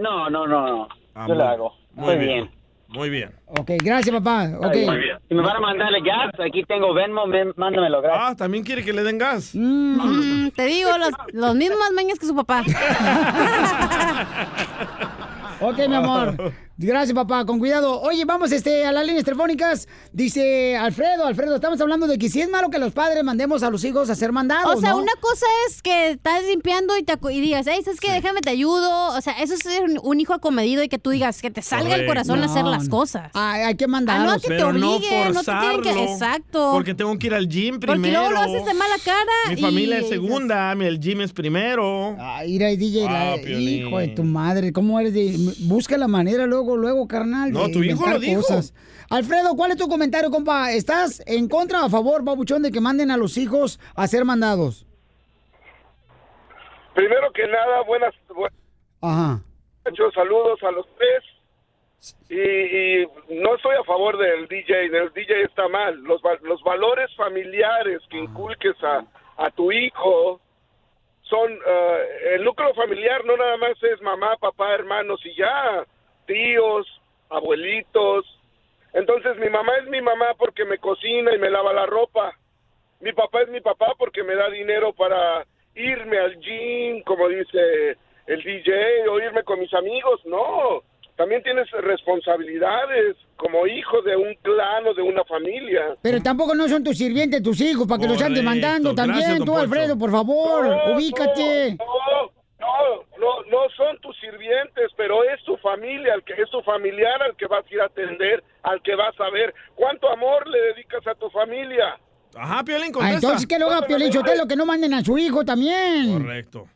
No, 0.00 0.30
no, 0.30 0.46
no, 0.46 0.66
no. 0.66 0.88
Ah, 1.14 1.26
Yo 1.28 1.34
muy- 1.34 1.38
lo 1.42 1.48
hago. 1.48 1.72
Muy 1.94 2.06
Muy 2.06 2.16
bien. 2.16 2.28
bien. 2.44 2.50
Muy 2.88 3.08
bien. 3.10 3.30
Ok, 3.46 3.70
gracias, 3.84 4.12
papá. 4.16 4.48
Ok. 4.58 4.74
Si 5.28 5.34
me 5.34 5.42
van 5.42 5.56
a 5.56 5.60
mandar 5.60 5.94
el 5.94 6.02
gas, 6.02 6.32
aquí 6.44 6.64
tengo 6.64 6.92
Venmo, 6.92 7.24
ven- 7.28 7.52
mándamelo 7.56 8.02
gratis. 8.02 8.20
Ah, 8.20 8.34
también 8.34 8.64
quiere 8.64 8.84
que 8.84 8.92
le 8.92 9.04
den 9.04 9.16
gas. 9.18 9.52
Mm, 9.54 10.48
te 10.56 10.64
digo, 10.64 10.90
los, 10.98 11.10
los 11.32 11.54
mismos 11.54 11.78
mañas 11.94 12.18
que 12.18 12.26
su 12.26 12.34
papá. 12.34 12.64
Ok, 15.62 15.76
mi 15.88 15.94
amor. 15.94 16.34
Gracias, 16.82 17.14
papá. 17.14 17.44
Con 17.44 17.58
cuidado. 17.58 18.00
Oye, 18.00 18.24
vamos 18.24 18.50
este, 18.52 18.86
a 18.86 18.92
las 18.92 19.04
líneas 19.06 19.24
telefónicas. 19.24 19.86
Dice 20.12 20.76
Alfredo, 20.76 21.26
Alfredo, 21.26 21.56
estamos 21.56 21.78
hablando 21.80 22.06
de 22.06 22.16
que 22.18 22.30
si 22.30 22.40
es 22.40 22.48
malo 22.48 22.70
que 22.70 22.78
los 22.78 22.92
padres 22.92 23.22
mandemos 23.22 23.62
a 23.62 23.68
los 23.70 23.84
hijos 23.84 24.08
a 24.08 24.14
ser 24.14 24.32
mandados, 24.32 24.76
O 24.76 24.80
sea, 24.80 24.90
¿no? 24.92 24.98
una 24.98 25.12
cosa 25.20 25.44
es 25.68 25.82
que 25.82 26.10
estás 26.12 26.42
limpiando 26.44 26.96
y, 26.96 27.02
te 27.02 27.14
y 27.32 27.40
digas, 27.40 27.66
hey, 27.68 27.80
¿sabes 27.84 28.00
qué? 28.00 28.12
Déjame 28.12 28.40
te 28.40 28.48
ayudo. 28.50 29.08
O 29.16 29.20
sea, 29.20 29.34
eso 29.42 29.52
es 29.54 29.60
ser 29.60 29.82
un, 29.82 30.00
un 30.02 30.20
hijo 30.20 30.32
acomedido 30.32 30.82
y 30.82 30.88
que 30.88 30.98
tú 30.98 31.10
digas 31.10 31.42
que 31.42 31.50
te 31.50 31.60
salga 31.60 31.94
el 31.96 32.06
corazón 32.06 32.42
a 32.42 32.46
hacer 32.46 32.64
las 32.64 32.84
no. 32.84 32.90
cosas. 32.90 33.30
Ay, 33.34 33.62
hay 33.62 33.74
que 33.76 33.84
Ah, 33.84 33.88
mandarlos. 33.88 34.34
no, 34.34 34.40
que 34.40 34.48
te 34.48 34.54
Pero 34.54 34.72
no 34.72 34.94
obliguen, 34.96 35.34
no 35.34 35.40
te 35.40 35.52
tienen 35.52 35.82
que... 35.82 35.88
forzarlo. 35.90 36.12
Exacto. 36.12 36.70
Porque 36.72 36.94
tengo 36.94 37.18
que 37.18 37.26
ir 37.26 37.34
al 37.34 37.46
gym 37.48 37.78
primero. 37.78 38.00
Porque 38.00 38.10
luego 38.12 38.30
lo 38.30 38.38
haces 38.40 38.64
de 38.64 38.72
mala 38.74 38.94
cara. 39.04 39.32
Mi 39.48 39.54
y- 39.54 39.60
familia 39.60 39.98
es 39.98 40.08
segunda, 40.08 40.74
mi- 40.74 40.86
el 40.86 40.98
gym 40.98 41.20
es 41.20 41.32
primero. 41.32 42.16
Ay, 42.18 42.52
mira, 42.52 42.68
DJ, 42.68 43.04
la- 43.04 43.32
Ah, 43.32 43.36
hijo 43.36 43.98
de 43.98 44.08
tu 44.08 44.22
madre, 44.22 44.72
¿cómo 44.72 44.98
eres 44.98 45.12
de...? 45.12 45.36
Busca 45.60 45.98
la 45.98 46.08
manera 46.08 46.46
luego, 46.46 46.69
luego, 46.76 47.06
carnal, 47.08 47.52
No, 47.52 47.70
tu 47.70 47.82
hijo 47.82 48.06
lo 48.08 48.18
dijo. 48.18 48.40
cosas. 48.42 48.74
Alfredo, 49.10 49.54
¿cuál 49.56 49.72
es 49.72 49.76
tu 49.76 49.88
comentario, 49.88 50.30
compa? 50.30 50.72
¿Estás 50.72 51.22
en 51.26 51.48
contra 51.48 51.82
o 51.82 51.86
a 51.86 51.90
favor, 51.90 52.22
babuchón, 52.22 52.62
de 52.62 52.70
que 52.70 52.80
manden 52.80 53.10
a 53.10 53.16
los 53.16 53.36
hijos 53.38 53.80
a 53.96 54.06
ser 54.06 54.24
mandados? 54.24 54.86
Primero 56.94 57.32
que 57.32 57.46
nada, 57.46 57.82
buenas, 57.82 58.14
buenas 58.34 58.56
Ajá. 59.00 59.40
noches, 59.84 60.14
saludos 60.14 60.62
a 60.62 60.70
los 60.72 60.86
tres. 60.96 61.24
Y, 62.30 62.34
y 63.02 63.06
no 63.42 63.56
estoy 63.56 63.76
a 63.78 63.84
favor 63.84 64.16
del 64.16 64.48
DJ, 64.48 64.86
el 64.86 65.12
DJ 65.12 65.42
está 65.44 65.68
mal. 65.68 65.96
Los, 66.02 66.20
los 66.42 66.62
valores 66.62 67.10
familiares 67.16 68.00
que 68.10 68.18
inculques 68.18 68.74
a, 68.82 69.04
a 69.36 69.50
tu 69.50 69.70
hijo 69.70 70.40
son, 71.22 71.52
eh, 71.52 72.34
el 72.36 72.44
núcleo 72.44 72.74
familiar 72.74 73.24
no 73.24 73.36
nada 73.36 73.56
más 73.58 73.70
es 73.82 74.00
mamá, 74.02 74.36
papá, 74.40 74.72
hermanos 74.74 75.20
y 75.24 75.36
ya, 75.36 75.84
tíos, 76.30 76.86
abuelitos. 77.28 78.24
Entonces 78.92 79.36
mi 79.38 79.48
mamá 79.50 79.72
es 79.82 79.88
mi 79.88 80.00
mamá 80.00 80.34
porque 80.38 80.64
me 80.64 80.78
cocina 80.78 81.34
y 81.34 81.38
me 81.38 81.50
lava 81.50 81.72
la 81.72 81.86
ropa. 81.86 82.36
Mi 83.00 83.12
papá 83.12 83.42
es 83.42 83.48
mi 83.48 83.60
papá 83.60 83.94
porque 83.98 84.22
me 84.22 84.34
da 84.34 84.48
dinero 84.50 84.92
para 84.92 85.44
irme 85.74 86.18
al 86.18 86.38
gym, 86.40 87.02
como 87.02 87.28
dice 87.28 87.96
el 88.26 88.42
DJ, 88.42 89.08
o 89.10 89.18
irme 89.18 89.42
con 89.42 89.58
mis 89.58 89.72
amigos. 89.74 90.20
No, 90.24 90.82
también 91.16 91.42
tienes 91.42 91.68
responsabilidades 91.70 93.16
como 93.36 93.66
hijo 93.66 94.02
de 94.02 94.16
un 94.16 94.34
clan 94.42 94.86
o 94.86 94.94
de 94.94 95.02
una 95.02 95.24
familia. 95.24 95.96
Pero 96.02 96.22
tampoco 96.22 96.54
no 96.54 96.68
son 96.68 96.84
tus 96.84 96.98
sirvientes, 96.98 97.42
tus 97.42 97.60
hijos, 97.60 97.86
para 97.88 98.00
que 98.02 98.06
los 98.08 98.22
anden 98.22 98.44
Correcto. 98.44 98.60
demandando 98.60 98.94
también. 98.94 99.26
Gracias, 99.26 99.44
Tú. 99.46 99.56
Alfredo, 99.56 99.98
por 99.98 100.10
favor, 100.10 100.66
No, 100.66 100.94
ubícate. 100.94 101.76
No, 101.78 101.84
no, 101.84 102.39
no, 102.60 103.42
no 103.50 103.70
son 103.76 103.98
tus 104.00 104.16
sirvientes, 104.20 104.90
pero 104.96 105.24
es 105.24 105.42
tu 105.44 105.56
familia, 105.58 106.14
al 106.14 106.24
que 106.24 106.34
es 106.34 106.50
tu 106.50 106.60
familiar 106.62 107.22
al 107.22 107.36
que 107.36 107.46
vas 107.46 107.64
a 107.64 107.74
ir 107.74 107.80
a 107.80 107.86
atender, 107.86 108.44
al 108.62 108.82
que 108.82 108.94
vas 108.94 109.18
a 109.20 109.30
ver. 109.30 109.54
¿Cuánto 109.74 110.08
amor 110.10 110.46
le 110.48 110.58
dedicas 110.74 111.06
a 111.06 111.14
tu 111.14 111.28
familia? 111.30 111.98
Ajá, 112.36 112.62
Piolín, 112.62 112.90
Ah, 112.90 112.92
contesta. 112.92 113.14
entonces 113.16 113.46
que 113.46 113.58
lo 113.58 113.68
haga 113.70 113.86
Piolín 113.86 114.12
Sotelo, 114.12 114.46
que 114.46 114.56
no 114.56 114.64
manden 114.66 114.94
a 114.94 115.02
su 115.04 115.18
hijo 115.18 115.44
también. 115.44 116.20
Correcto. 116.22 116.68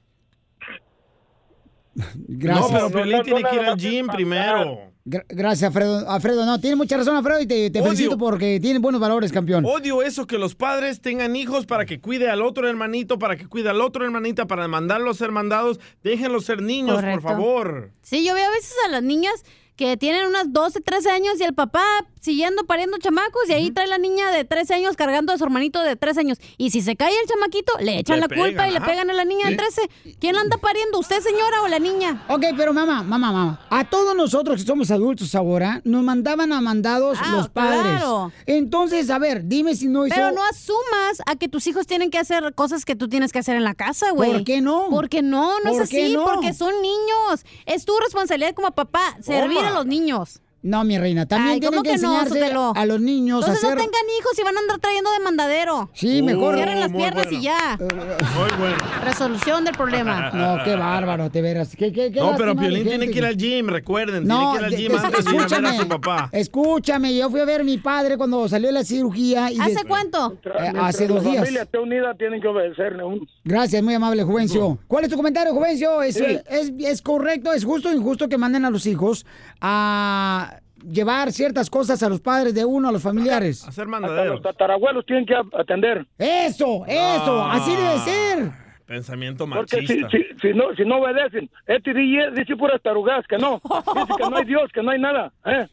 Gracias. 1.95 2.71
No, 2.71 2.77
pero 2.77 2.91
Piolín 2.91 3.23
tiene 3.23 3.43
que 3.45 3.57
ir 3.57 3.63
al 3.63 3.77
gym 3.77 4.07
primero. 4.09 4.93
Gra- 5.07 5.27
gracias, 5.29 5.65
Alfredo. 5.69 6.09
Alfredo, 6.11 6.47
no, 6.47 6.59
tiene 6.61 6.77
mucha 6.77 6.97
razón, 6.97 7.15
Alfredo, 7.15 7.41
y 7.41 7.47
te, 7.47 7.71
felicito 7.83 8.17
porque 8.17 8.59
tiene 8.61 8.79
buenos 8.79 9.01
valores, 9.01 9.33
campeón. 9.33 9.65
Odio 9.67 10.03
eso 10.03 10.27
que 10.27 10.39
los 10.39 10.55
padres 10.55 11.01
tengan 11.03 11.37
hijos 11.37 11.67
para 11.67 11.85
que 11.85 12.01
cuide 12.01 12.31
al 12.31 12.41
otro 12.41 12.69
hermanito, 12.69 13.19
para 13.19 13.37
que 13.37 13.47
cuide 13.47 13.69
al 13.69 13.83
otro 13.83 14.05
hermanita, 14.05 14.47
para 14.47 14.67
mandarlos 14.67 15.17
a 15.17 15.19
ser 15.19 15.31
mandados. 15.31 15.79
Déjenlos 16.03 16.47
ser 16.47 16.63
niños, 16.63 16.97
Correcto. 16.97 17.21
por 17.21 17.31
favor. 17.33 17.91
Sí, 18.03 18.25
yo 18.25 18.35
veo 18.35 18.47
a 18.49 18.51
veces 18.53 18.75
a 18.87 18.89
las 18.89 19.03
niñas 19.03 19.35
que 19.77 19.97
tienen 19.97 20.27
unas 20.27 20.53
12, 20.53 20.81
13 20.81 21.11
años 21.11 21.35
y 21.39 21.43
el 21.43 21.53
papá 21.55 21.85
siguiendo 22.25 22.65
pariendo 22.65 22.97
chamacos 22.99 23.43
y 23.49 23.53
ahí 23.53 23.71
trae 23.71 23.87
la 23.87 23.99
niña 23.99 24.31
de 24.31 24.45
13 24.45 24.75
años 24.75 24.97
cargando 24.97 25.33
a 25.33 25.39
su 25.39 25.45
hermanito 25.45 25.83
de 25.83 25.95
13 25.95 26.21
años. 26.21 26.39
Y 26.57 26.71
si 26.71 26.81
se 26.81 26.97
cae 26.97 27.13
el 27.13 27.29
chamaquito, 27.29 27.73
le 27.81 27.99
echan 27.99 28.17
Le 28.21 28.27
la 28.27 28.29
culpa 28.35 28.67
y 28.67 28.71
le 28.71 28.79
ajá. 28.79 28.87
pegan 28.87 29.11
a 29.11 29.13
la 29.15 29.25
niña 29.25 29.45
de 29.47 29.51
Sí. 29.53 29.57
13. 29.59 29.91
¿Quién 30.21 30.35
la 30.35 30.41
anda 30.41 30.57
pariendo, 30.57 30.99
usted 30.99 31.21
señora 31.21 31.61
o 31.63 31.69
la 31.69 31.79
niña? 31.79 32.25
Ok, 32.29 32.45
pero 32.57 32.73
mamá, 32.73 33.03
mamá, 33.03 33.31
mamá, 33.31 33.61
a 33.69 33.85
todos 33.89 34.17
nosotros 34.17 34.61
que 34.63 34.67
somos 34.67 34.91
adultos 34.91 35.35
ahora, 35.35 35.83
nos 35.85 36.03
mandaban 36.03 36.53
a 36.53 36.61
mandados 36.63 37.19
Ah, 37.21 37.33
los 37.37 37.49
padres. 37.51 37.83
claro. 38.01 38.33
Entonces, 38.47 39.11
a 39.11 39.19
ver, 39.19 39.43
dime 39.47 39.75
si 39.77 39.89
no 39.89 40.07
hizo... 40.07 40.15
Pero 40.17 40.33
no 40.33 40.43
asumas 40.45 41.21
a 41.27 41.37
que 41.37 41.49
tus 41.49 41.67
hijos 41.67 41.87
tienen 41.87 42.11
que 42.11 42.19
hacer 42.19 42.55
cosas 42.55 42.85
que 42.85 42.97
tú 42.97 43.09
tienes 43.09 43.33
que 43.33 43.41
hacer 43.41 43.57
en 43.57 43.65
la 43.65 43.75
casa, 43.75 44.11
güey. 44.13 44.33
¿Por 44.33 44.45
qué 44.45 44.61
no? 44.63 44.87
Porque 44.91 45.21
no, 45.23 45.59
no 45.61 45.73
¿Por 45.73 45.83
es 45.83 45.89
así, 45.89 46.15
no? 46.15 46.25
porque 46.25 46.55
son 46.55 46.73
niños. 46.81 47.45
Es 47.67 47.85
tu 47.85 47.93
responsabilidad 47.99 48.55
como 48.55 48.71
papá 48.71 49.17
servir 49.21 49.59
a 49.59 49.71
los 49.71 49.85
niños. 49.87 50.41
No, 50.65 50.83
mi 50.83 50.97
reina, 50.97 51.27
también 51.27 51.53
Ay, 51.57 51.61
tienen 51.61 51.73
¿cómo 51.77 51.83
que, 51.83 51.91
que 51.91 51.95
enseñarse 51.97 52.43
a 52.75 52.87
los 52.87 52.99
niños 52.99 53.41
Entonces 53.41 53.65
a 53.65 53.67
hacer... 53.69 53.77
no 53.79 53.85
tengan 53.85 54.07
hijos 54.19 54.33
y 54.39 54.43
van 54.45 54.57
a 54.57 54.61
andar 54.61 54.79
trayendo 54.79 55.13
de 55.13 55.21
mandadero. 55.21 55.91
Sí, 55.93 56.23
mejor. 56.23 56.55
Cierren 56.55 56.81
las 56.81 56.91
piernas 56.91 57.25
bueno. 57.27 57.39
y 57.39 57.43
ya. 57.43 57.77
Muy 57.79 58.59
bueno. 58.59 58.77
Resolución 59.05 59.65
del 59.65 59.75
problema. 59.77 60.31
No, 60.35 60.65
qué 60.65 60.75
bárbaro, 60.75 61.31
te 61.31 61.43
verás. 61.43 61.77
Qué, 61.77 61.93
qué, 61.93 62.11
qué 62.11 62.19
No, 62.19 62.35
pero 62.39 62.57
Piolín 62.57 62.85
tiene 62.89 63.11
que 63.11 63.19
ir 63.19 63.27
al 63.27 63.37
gym, 63.37 63.69
recuerden. 63.69 64.27
No, 64.27 64.53
tiene 64.53 64.69
que 64.77 64.83
ir 64.83 64.91
al 64.91 64.99
gym 64.99 65.05
antes 65.05 65.25
de 65.27 65.31
ir 65.31 65.37
a 65.37 65.43
ver 65.43 65.43
a 65.43 65.45
escúchame, 65.47 65.79
su 65.79 65.89
papá. 65.89 66.29
escúchame, 66.33 67.15
yo 67.15 67.29
fui 67.29 67.41
a 67.41 67.45
ver 67.45 67.61
a 67.61 67.65
mi 67.65 67.77
padre 67.77 68.17
cuando 68.17 68.49
salió 68.49 68.69
de 68.69 68.73
la 68.73 68.85
cirugía. 68.85 69.51
Y 69.53 69.61
¿Hace 69.61 69.85
cuánto? 69.87 70.39
Eh, 70.45 70.73
hace 70.81 71.07
dos 71.07 71.23
la 71.23 71.31
días. 71.31 71.43
familia 71.43 71.63
esté 71.63 71.79
unida, 71.79 72.15
tienen 72.15 72.41
que 72.41 72.49
obedecerle 72.49 73.05
uno. 73.05 73.27
Gracias, 73.45 73.83
muy 73.83 73.93
amable, 73.95 74.23
Juvencio. 74.23 74.79
¿Cuál 74.89 75.05
es 75.05 75.11
tu 75.11 75.17
comentario, 75.17 75.53
Juvencio? 75.53 76.01
¿Es, 76.01 76.15
Sí. 76.15 76.25
es, 76.49 76.73
es 76.79 77.03
correcto, 77.03 77.53
es 77.53 77.65
justo 77.67 77.91
o 77.91 77.93
injusto 77.93 78.29
que 78.31 78.39
manden 78.39 78.65
a 78.65 78.71
los 78.71 78.87
hijos 78.87 79.27
a 79.61 80.54
llevar 80.91 81.33
ciertas 81.33 81.71
cosas 81.71 82.03
a 82.03 82.09
los 82.09 82.21
padres 82.21 82.55
de 82.55 82.65
uno, 82.65 82.89
a 82.89 82.93
los 82.93 83.03
familiares? 83.03 83.67
Hacer 83.67 83.87
Hasta 83.93 84.25
los 84.25 84.43
tatarabuelos 84.43 85.05
tienen 85.07 85.27
que 85.27 85.35
atender. 85.35 86.07
Eso, 86.19 86.85
eso, 86.87 87.45
así 87.45 87.75
debe 87.75 87.99
ser. 87.99 88.65
Pensamiento 88.87 89.47
Porque 89.49 89.87
si, 89.87 90.01
machista. 90.01 90.11
si, 90.11 90.41
si 90.41 90.55
no, 90.55 90.75
si 90.77 90.85
no 90.85 90.99
obedecen, 90.99 91.49
este 91.67 91.95
DJ 91.95 92.33
dice 92.33 92.55
puras 92.57 92.83
tarugas, 92.83 93.27
que 93.27 93.39
no. 93.39 93.61
Dice 93.63 94.13
que 94.19 94.31
no 94.31 94.37
hay 94.37 94.45
Dios, 94.45 94.71
que 94.73 94.83
no 94.83 94.91
hay 94.91 95.01
nada. 95.01 95.33
¿eh? 95.47 95.67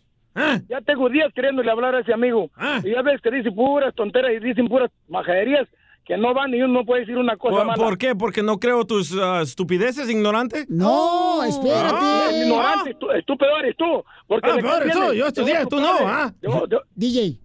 Ya 0.69 0.79
tengo 0.81 1.09
días 1.09 1.31
queriéndole 1.33 1.69
hablar 1.69 1.93
a 1.95 1.99
ese 1.99 2.13
amigo. 2.13 2.49
Y 2.83 2.91
ya 2.91 3.01
ves 3.01 3.19
que 3.21 3.31
dice 3.31 3.51
puras 3.51 3.93
tonteras 3.95 4.31
y 4.31 4.39
dicen 4.39 4.67
puras 4.67 4.89
majaderías 5.09 5.67
que 6.05 6.17
no 6.17 6.33
van 6.33 6.53
y 6.53 6.61
uno 6.61 6.79
no 6.79 6.85
puede 6.85 7.01
decir 7.01 7.17
una 7.17 7.37
cosa 7.37 7.57
¿Por, 7.57 7.65
mala. 7.67 7.83
por 7.83 7.97
qué? 7.97 8.15
¿Porque 8.15 8.43
no 8.43 8.59
creo 8.59 8.85
tus 8.85 9.15
ah, 9.17 9.41
estupideces, 9.41 10.09
ignorante? 10.09 10.65
No, 10.67 11.41
Ah, 11.41 12.29
ignorante, 12.33 12.93
tú- 12.95 13.11
estúpido 13.11 13.57
eres 13.59 13.75
tú. 13.77 14.03
Porque 14.27 14.49
Ah, 14.49 14.55
peor 14.59 14.81
eres 14.83 14.93
tú, 14.93 14.99
vienes? 15.01 15.17
yo 15.17 15.27
estudié, 15.27 15.65
tú 15.69 15.79
no, 15.79 15.93
ah. 16.01 16.33
De- 16.41 16.49
de- 16.67 16.79
DJ. 16.95 17.39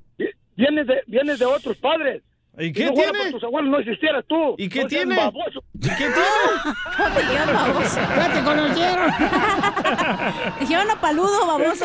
Vienes 0.57 0.87
de, 0.87 1.03
vienes 1.07 1.39
de 1.39 1.45
otros 1.45 1.77
padres. 1.77 2.23
¿Y 2.59 2.73
qué 2.73 2.91
tiene? 2.91 3.19
por 3.25 3.31
tus 3.33 3.45
abuelos 3.45 3.71
no 3.71 3.79
existieras 3.81 4.25
tú. 4.27 4.55
¿Y 4.57 4.71
qué 4.71 4.81
No 4.85 4.89
tiene? 4.89 5.15
baboso. 5.17 5.63
¿Y 5.75 5.89
qué 5.89 5.95
tiene? 5.97 6.17
Ya 8.17 8.33
te 8.33 8.43
conocieron. 8.43 9.11
Dijeron 10.61 10.91
a 10.91 10.99
paludo, 10.99 11.47
baboso. 11.47 11.85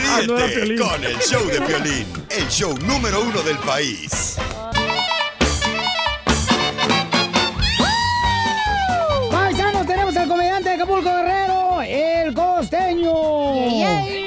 Ríete 0.00 0.76
con 0.76 1.04
el 1.04 1.16
show 1.18 1.46
de 1.46 1.60
Piolín, 1.60 2.06
el 2.30 2.48
show 2.48 2.74
número 2.86 3.20
uno 3.20 3.42
del 3.42 3.58
país. 3.58 4.38
Tenemos 10.12 10.16
al 10.16 10.28
comediante 10.28 10.68
de 10.68 10.74
Acapulco 10.74 11.10
Guerrero, 11.10 11.82
el 11.82 12.34
costeño. 12.34 14.21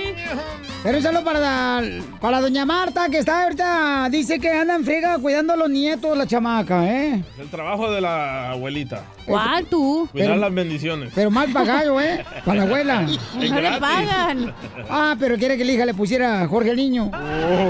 Pero 0.86 0.98
un 1.00 1.04
saludo 1.04 1.24
para, 1.24 1.82
para 2.22 2.40
doña 2.42 2.64
Marta, 2.64 3.10
que 3.10 3.18
está 3.18 3.42
ahorita, 3.46 4.08
dice 4.12 4.40
que 4.40 4.52
anda 4.52 4.76
en 4.76 4.86
friega 4.86 5.18
cuidando 5.18 5.54
a 5.54 5.56
los 5.56 5.68
nietos, 5.68 6.16
la 6.16 6.28
chamaca, 6.28 6.86
¿eh? 6.88 7.24
El 7.40 7.50
trabajo 7.50 7.92
de 7.92 8.02
la 8.02 8.52
abuelita. 8.52 9.02
¿Cuál 9.26 9.66
tú? 9.66 10.08
Cuidar 10.12 10.28
Pero- 10.30 10.40
las 10.42 10.54
bendiciones. 10.54 11.12
Pero 11.16 11.32
mal 11.32 11.52
pagado, 11.52 12.00
¿eh? 12.00 12.24
Para 12.46 12.58
la 12.60 12.64
abuela. 12.66 13.08
No 13.36 13.62
le 13.62 13.80
pagan. 13.80 14.54
Ah, 14.88 15.16
pero 15.20 15.38
quiere 15.38 15.58
que 15.58 15.66
la 15.66 15.72
hija 15.72 15.86
le 15.88 15.96
pusiera 15.96 16.44
a 16.44 16.48
Jorge 16.48 16.70
el 16.70 16.78
niño. 16.78 17.10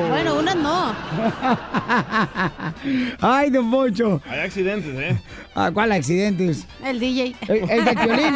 Bueno, 0.09 0.35
unas 0.39 0.55
no. 0.57 0.93
Ay, 3.21 3.49
don 3.49 3.71
Poncho. 3.71 4.21
Hay 4.27 4.39
accidentes, 4.39 4.93
¿eh? 4.93 5.17
Ah, 5.55 5.71
¿Cuál 5.73 5.93
accidentes? 5.93 6.67
El 6.83 6.99
DJ. 6.99 7.33
El, 7.47 7.69
el 7.69 7.85
de 7.85 7.93
Piolín. 7.93 8.35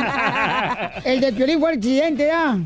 El 1.03 1.19
de 1.19 1.33
Piolín 1.33 1.59
fue 1.59 1.73
accidente, 1.73 2.27
¿ya? 2.27 2.57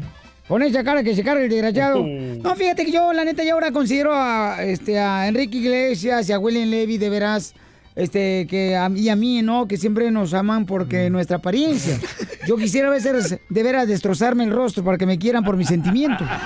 Con 0.48 0.62
esa 0.62 0.84
cara 0.84 1.04
que 1.04 1.16
se 1.16 1.24
carga 1.24 1.44
el 1.44 1.50
desgraciado. 1.50 2.06
No, 2.06 2.56
fíjate 2.56 2.86
que 2.86 2.92
yo, 2.92 3.14
la 3.14 3.24
neta, 3.24 3.44
ya 3.44 3.54
ahora 3.54 3.72
considero 3.72 4.12
a, 4.14 4.62
este, 4.64 5.00
a 5.00 5.28
Enrique 5.28 5.58
Iglesias 5.58 6.28
y 6.28 6.34
a 6.34 6.40
William 6.40 6.70
Levy, 6.70 6.98
de 6.98 7.10
veras, 7.10 7.54
este, 7.96 8.46
que 8.48 8.76
a, 8.76 8.90
y 8.94 9.08
a 9.08 9.16
mí, 9.16 9.42
¿no? 9.42 9.68
Que 9.68 9.78
siempre 9.78 10.12
nos 10.12 10.34
aman 10.34 10.66
porque 10.66 11.10
nuestra 11.10 11.38
apariencia. 11.38 11.98
Yo 12.46 12.58
quisiera 12.58 12.90
a 12.90 12.92
veces, 12.92 13.40
de 13.48 13.64
veras, 13.64 13.88
destrozarme 13.88 14.44
el 14.44 14.52
rostro 14.52 14.84
para 14.84 14.98
que 14.98 15.06
me 15.06 15.18
quieran 15.18 15.46
por 15.46 15.56
mis 15.56 15.70
sentimientos. 15.70 16.28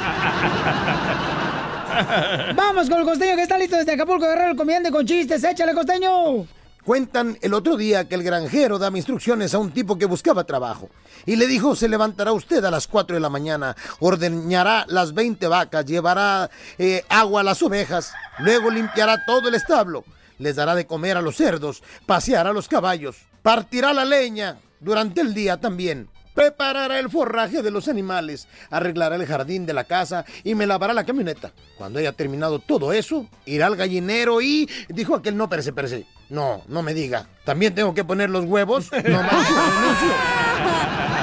Vamos 2.56 2.90
con 2.90 3.00
el 3.00 3.06
costeño 3.06 3.36
que 3.36 3.42
está 3.42 3.58
listo 3.58 3.78
desde 3.78 3.94
Acapulco 3.94 4.28
Guerrero, 4.28 4.52
el 4.52 4.58
comediante 4.58 4.92
con 4.92 5.08
chistes. 5.08 5.44
Échale, 5.44 5.74
costeño. 5.74 6.46
Cuentan 6.88 7.38
el 7.42 7.54
otro 7.54 7.76
día 7.76 8.08
que 8.08 8.16
el 8.16 8.24
granjero 8.24 8.80
daba 8.80 8.96
instrucciones 8.96 9.54
a 9.54 9.58
un 9.58 9.72
tipo 9.72 9.98
que 9.98 10.06
buscaba 10.06 10.46
trabajo 10.46 10.90
y 11.26 11.36
le 11.36 11.46
dijo, 11.46 11.76
se 11.76 11.90
levantará 11.90 12.32
usted 12.32 12.64
a 12.64 12.72
las 12.72 12.88
4 12.88 13.18
de 13.18 13.20
la 13.20 13.28
mañana, 13.28 13.76
ordeñará 14.00 14.86
las 14.88 15.14
20 15.14 15.48
vacas, 15.48 15.86
llevará 15.86 16.50
eh, 16.78 17.04
agua 17.10 17.42
a 17.42 17.44
las 17.44 17.62
ovejas, 17.62 18.14
luego 18.40 18.72
limpiará 18.72 19.26
todo 19.26 19.50
el 19.50 19.56
establo, 19.56 20.06
les 20.40 20.56
dará 20.56 20.76
de 20.76 20.88
comer 20.88 21.18
a 21.18 21.22
los 21.22 21.36
cerdos, 21.36 21.84
paseará 22.06 22.52
a 22.52 22.54
los 22.54 22.70
caballos, 22.70 23.18
partirá 23.42 23.92
la 23.92 24.06
leña 24.06 24.58
durante 24.80 25.20
el 25.20 25.34
día 25.34 25.60
también. 25.60 26.08
Preparará 26.34 27.00
el 27.00 27.10
forraje 27.10 27.64
de 27.64 27.72
los 27.72 27.90
animales, 27.90 28.48
arreglará 28.70 29.18
el 29.18 29.26
jardín 29.26 29.66
de 29.66 29.74
la 29.74 29.84
casa 29.84 30.24
y 30.46 30.56
me 30.56 30.68
lavará 30.68 30.94
la 30.94 31.06
camioneta. 31.06 31.52
Cuando 31.78 32.00
haya 32.00 32.14
terminado 32.14 32.60
todo 32.60 32.94
eso, 32.94 33.28
irá 33.46 33.68
al 33.68 33.76
gallinero 33.76 34.42
y 34.42 34.70
dijo 34.88 35.16
aquel 35.16 35.36
no 35.36 35.50
perece, 35.50 35.74
perece. 35.74 36.06
No, 36.30 36.62
no 36.68 36.82
me 36.84 36.94
diga. 36.94 37.26
También 37.44 37.74
tengo 37.74 37.94
que 37.94 38.04
poner 38.04 38.30
los 38.30 38.46
huevos. 38.46 38.90
No. 39.08 39.22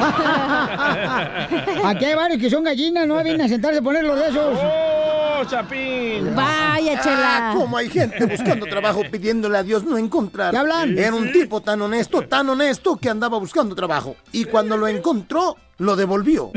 Aquí 1.85 2.05
hay 2.05 2.15
varios 2.15 2.41
que 2.41 2.51
son 2.51 2.65
gallinas, 2.65 3.07
no 3.07 3.23
vienen 3.23 3.43
a 3.43 3.49
sentarse 3.49 3.79
a 3.79 3.83
poner 3.83 4.05
los 4.05 4.19
de 4.19 4.29
esos. 4.29 4.59
¡Oh! 4.61 5.45
Chapín! 5.49 6.35
Vaya, 6.35 7.01
chela. 7.01 7.51
Ah, 7.51 7.55
¿Cómo 7.57 7.77
hay 7.77 7.89
gente 7.91 8.25
buscando 8.25 8.67
trabajo 8.67 9.03
pidiéndole 9.11 9.59
a 9.59 9.63
Dios 9.63 9.85
no 9.85 9.99
encontrar? 9.99 10.51
¿Qué 10.53 10.57
hablan? 10.59 10.97
Era 10.99 11.15
un 11.15 11.31
tipo 11.33 11.61
tan 11.61 11.83
honesto, 11.83 12.23
tan 12.23 12.49
honesto 12.49 12.97
que 12.97 13.11
andaba 13.11 13.39
buscando 13.39 13.75
trabajo. 13.75 14.17
Y 14.33 14.45
cuando 14.45 14.77
lo 14.77 14.89
encontró, 14.89 15.57
lo 15.79 15.97
devolvió. 15.97 16.51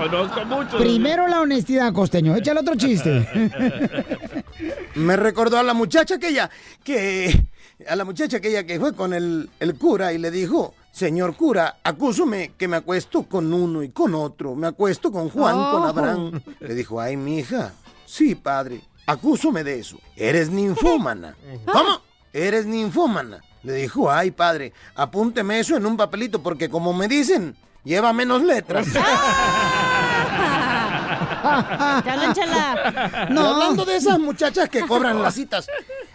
Conozco 0.00 0.44
mucho. 0.46 0.78
Primero 0.78 1.28
la 1.28 1.40
honestidad, 1.40 1.92
costeño. 1.92 2.34
Échale 2.34 2.60
otro 2.60 2.74
chiste. 2.74 3.28
Me 4.94 5.16
recordó 5.16 5.58
a 5.58 5.62
la 5.62 5.74
muchacha 5.74 6.16
aquella 6.16 6.50
que. 6.82 7.46
A 7.88 7.96
la 7.96 8.04
muchacha 8.04 8.36
aquella 8.36 8.64
que 8.64 8.78
fue 8.78 8.94
con 8.94 9.12
el, 9.12 9.50
el 9.60 9.74
cura 9.76 10.12
y 10.12 10.18
le 10.18 10.30
dijo. 10.30 10.74
Señor 10.92 11.34
cura, 11.34 11.78
acúsome 11.82 12.52
que 12.56 12.68
me 12.68 12.76
acuesto 12.76 13.24
con 13.24 13.52
uno 13.52 13.82
y 13.82 13.88
con 13.88 14.14
otro. 14.14 14.54
Me 14.54 14.68
acuesto 14.68 15.10
con 15.10 15.28
Juan, 15.28 15.54
con 15.54 15.82
Oh. 15.82 15.86
Abraham. 15.86 16.40
Le 16.60 16.74
dijo, 16.74 17.00
ay, 17.00 17.16
mi 17.16 17.40
hija. 17.40 17.72
Sí, 18.06 18.36
padre, 18.36 18.80
acúsome 19.06 19.64
de 19.64 19.80
eso. 19.80 19.98
Eres 20.14 20.50
ninfómana. 20.50 21.36
¿Cómo? 21.66 22.00
Eres 22.32 22.64
ninfómana. 22.66 23.40
Le 23.64 23.72
dijo, 23.72 24.08
ay, 24.08 24.30
padre, 24.30 24.72
apúnteme 24.94 25.58
eso 25.58 25.76
en 25.76 25.84
un 25.84 25.96
papelito 25.96 26.40
porque 26.42 26.68
como 26.68 26.92
me 26.92 27.08
dicen, 27.08 27.56
lleva 27.82 28.12
menos 28.12 28.42
letras. 28.44 28.86
No. 33.30 33.48
hablando 33.54 33.84
de 33.84 33.96
esas 33.96 34.18
muchachas 34.18 34.68
que 34.68 34.80
cobran 34.82 35.22
las 35.22 35.34
citas, 35.34 35.66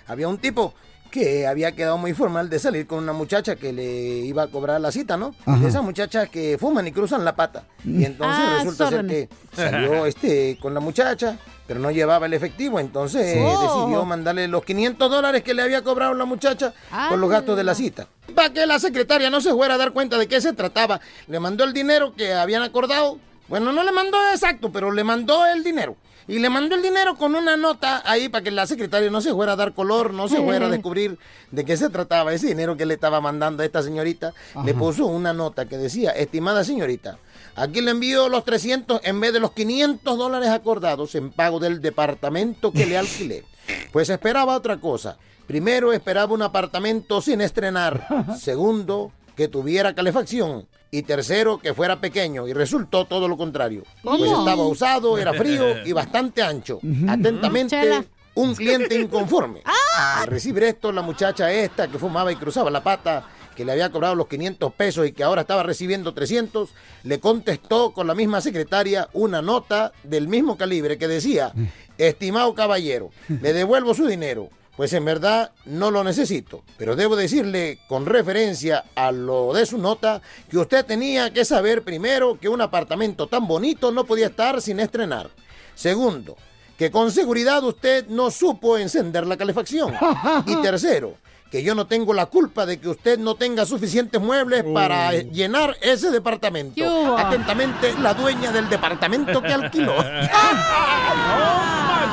había 0.08 0.28
un 0.28 0.38
tipo 0.38 0.74
que 1.12 1.48
había 1.48 1.72
quedado 1.72 1.98
muy 1.98 2.14
formal 2.14 2.50
de 2.52 2.60
salir 2.60 2.86
con 2.86 3.00
una 3.00 3.14
muchacha 3.14 3.56
que 3.56 3.74
le 3.74 3.84
iba 4.28 4.44
a 4.44 4.48
cobrar 4.48 4.80
la 4.80 4.92
cita, 4.92 5.18
¿no? 5.18 5.34
Ajá. 5.46 5.58
De 5.58 5.68
esas 5.68 5.82
muchachas 5.82 6.30
que 6.30 6.58
fuman 6.60 6.88
y 6.88 6.92
cruzan 6.92 7.26
la 7.26 7.36
pata. 7.36 7.64
Y 7.84 8.06
entonces 8.06 8.38
Ah, 8.48 8.56
resulta 8.60 8.90
ser 8.90 9.08
que 9.08 9.30
salió 9.56 10.06
este 10.06 10.60
con 10.62 10.76
la 10.76 10.80
muchacha, 10.80 11.36
pero 11.66 11.80
no 11.80 11.90
llevaba 11.90 12.28
el 12.28 12.34
efectivo, 12.36 12.80
entonces 12.80 13.38
Oh. 13.40 13.62
decidió 13.82 14.06
mandarle 14.06 14.48
los 14.48 14.64
500 14.64 15.10
dólares 15.10 15.42
que 15.42 15.56
le 15.56 15.64
había 15.64 15.84
cobrado 15.84 16.14
la 16.14 16.26
muchacha 16.26 16.74
por 17.10 17.18
los 17.18 17.30
gastos 17.30 17.58
de 17.58 17.64
la 17.64 17.74
cita. 17.74 18.06
Para 18.36 18.54
que 18.54 18.68
la 18.68 18.78
secretaria 18.78 19.32
no 19.32 19.42
se 19.42 19.52
fuera 19.52 19.74
a 19.74 19.78
dar 19.80 19.92
cuenta 19.94 20.16
de 20.20 20.28
qué 20.28 20.40
se 20.42 20.54
trataba, 20.54 21.00
le 21.28 21.40
mandó 21.40 21.64
el 21.64 21.74
dinero 21.74 22.14
que 22.16 22.34
habían 22.36 22.62
acordado. 22.62 23.18
Bueno, 23.50 23.74
no 23.74 23.84
le 23.84 23.92
mandó 23.92 24.18
exacto, 24.32 24.72
pero 24.72 24.92
le 24.92 25.04
mandó 25.04 25.46
el 25.46 25.64
dinero. 25.64 25.98
Y 26.28 26.38
le 26.38 26.52
mandó 26.52 26.76
el 26.76 26.84
dinero 26.84 27.16
con 27.16 27.34
una 27.34 27.58
nota 27.58 28.04
ahí 28.06 28.30
para 28.30 28.44
que 28.44 28.52
la 28.52 28.68
secretaria 28.68 29.10
no 29.10 29.20
se 29.20 29.34
fuera 29.34 29.54
a 29.54 29.56
dar 29.56 29.74
color, 29.74 30.14
no 30.14 30.28
se 30.28 30.40
fuera 30.40 30.68
a 30.68 30.70
descubrir 30.70 31.18
de 31.50 31.66
qué 31.66 31.76
se 31.76 31.90
trataba 31.90 32.32
ese 32.32 32.46
dinero 32.46 32.78
que 32.78 32.86
le 32.86 32.94
estaba 32.94 33.20
mandando 33.20 33.64
a 33.64 33.66
esta 33.66 33.82
señorita. 33.82 34.34
Le 34.64 34.76
puso 34.76 35.08
una 35.08 35.34
nota 35.34 35.66
que 35.66 35.80
decía, 35.80 36.12
estimada 36.12 36.64
señorita, 36.64 37.18
aquí 37.56 37.82
le 37.82 37.90
envío 37.90 38.30
los 38.30 38.46
300 38.46 39.02
en 39.04 39.20
vez 39.20 39.34
de 39.34 39.40
los 39.40 39.54
500 39.54 40.16
dólares 40.16 40.50
acordados 40.50 41.16
en 41.16 41.32
pago 41.32 41.60
del 41.60 41.82
departamento 41.82 42.72
que 42.72 42.86
le 42.86 43.00
alquilé. 43.00 43.44
Pues 43.92 44.12
esperaba 44.12 44.56
otra 44.56 44.78
cosa. 44.78 45.18
Primero 45.48 45.94
esperaba 45.94 46.32
un 46.32 46.44
apartamento 46.44 47.24
sin 47.24 47.42
estrenar. 47.42 48.06
Segundo, 48.40 49.12
que 49.36 49.48
tuviera 49.48 49.96
calefacción. 49.96 50.68
Y 50.92 51.04
tercero, 51.04 51.60
que 51.60 51.74
fuera 51.74 52.00
pequeño. 52.02 52.48
Y 52.48 52.54
resultó 52.54 53.06
todo 53.06 53.28
lo 53.28 53.38
contrario. 53.38 53.84
Pues 54.04 54.22
estaba 54.24 54.64
usado, 54.68 55.18
era 55.18 55.34
frío 55.34 55.86
y 55.86 55.92
bastante 55.94 56.42
ancho. 56.42 56.80
Atentamente, 57.08 57.80
Chela. 57.80 58.04
un 58.36 58.56
cliente 58.56 58.96
inconforme. 59.00 59.62
Al 59.98 60.28
recibir 60.28 60.64
esto, 60.64 60.92
la 60.92 61.02
muchacha 61.02 61.52
esta 61.52 61.88
que 61.88 62.00
fumaba 62.00 62.32
y 62.32 62.36
cruzaba 62.38 62.72
la 62.72 62.82
pata, 62.82 63.24
que 63.56 63.66
le 63.66 63.74
había 63.74 63.92
cobrado 63.92 64.16
los 64.16 64.28
500 64.28 64.74
pesos 64.74 65.06
y 65.08 65.12
que 65.12 65.24
ahora 65.24 65.42
estaba 65.42 65.62
recibiendo 65.64 66.14
300, 66.14 66.70
le 67.04 67.20
contestó 67.20 67.92
con 67.92 68.08
la 68.08 68.16
misma 68.16 68.42
secretaria 68.42 69.10
una 69.14 69.42
nota 69.42 69.92
del 70.04 70.28
mismo 70.28 70.58
calibre 70.58 70.98
que 70.98 71.08
decía, 71.08 71.54
estimado 71.98 72.56
caballero, 72.56 73.12
le 73.28 73.54
devuelvo 73.54 73.94
su 73.94 74.08
dinero. 74.08 74.50
Pues 74.80 74.94
en 74.94 75.04
verdad 75.04 75.52
no 75.66 75.92
lo 75.92 76.06
necesito, 76.06 76.64
pero 76.78 76.96
debo 76.96 77.18
decirle 77.18 77.80
con 77.90 78.06
referencia 78.06 78.86
a 78.96 79.12
lo 79.12 79.52
de 79.52 79.66
su 79.66 79.78
nota 79.78 80.22
que 80.50 80.58
usted 80.58 80.86
tenía 80.86 81.34
que 81.34 81.44
saber 81.44 81.84
primero 81.84 82.40
que 82.40 82.48
un 82.48 82.62
apartamento 82.62 83.28
tan 83.28 83.46
bonito 83.46 83.92
no 83.92 84.06
podía 84.06 84.28
estar 84.28 84.62
sin 84.62 84.80
estrenar. 84.80 85.32
Segundo, 85.76 86.38
que 86.78 86.92
con 86.92 87.12
seguridad 87.12 87.62
usted 87.66 88.08
no 88.08 88.32
supo 88.32 88.78
encender 88.78 89.28
la 89.28 89.36
calefacción. 89.36 89.96
Y 90.46 90.56
tercero, 90.62 91.16
que 91.52 91.64
yo 91.64 91.74
no 91.76 91.88
tengo 91.88 92.14
la 92.14 92.28
culpa 92.28 92.66
de 92.66 92.80
que 92.80 92.90
usted 92.90 93.18
no 93.18 93.36
tenga 93.36 93.66
suficientes 93.66 94.22
muebles 94.22 94.64
para 94.74 95.14
eh, 95.16 95.28
llenar 95.32 95.76
ese 95.82 96.12
departamento. 96.12 97.18
Atentamente, 97.18 97.96
la 98.02 98.14
dueña 98.14 98.52
del 98.52 98.70
departamento 98.70 99.42
que 99.42 99.54
alquiló. 99.54 99.94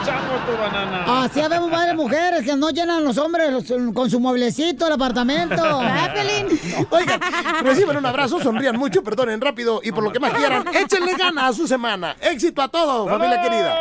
¡Chango 0.05 0.37
tu 0.47 0.57
banana! 0.57 1.24
Así 1.24 1.41
habemos 1.41 1.70
varias 1.70 1.97
mujeres 1.97 2.45
que 2.45 2.55
no 2.57 2.70
llenan 2.70 3.03
los 3.05 3.18
hombres 3.18 3.51
los- 3.51 3.93
con 3.95 4.09
su 4.11 4.20
mueblecito 4.20 4.87
el 4.87 4.93
apartamento. 4.93 5.62
Oigan, 6.91 7.20
reciban 7.62 7.97
un 7.97 8.07
abrazo, 8.07 8.41
sonrían 8.41 8.76
mucho, 8.76 9.03
perdonen 9.03 9.41
rápido 9.41 9.80
y 9.82 9.91
por 9.93 10.05
lo 10.05 10.12
que 10.12 10.20
más 10.20 10.32
quieran, 10.34 10.64
échenle 10.74 11.14
ganas 11.16 11.51
a 11.51 11.53
su 11.53 11.66
semana. 11.66 12.14
Éxito 12.20 12.62
a 12.62 12.68
todos, 12.68 13.09
familia 13.11 13.41
querida. 13.43 13.74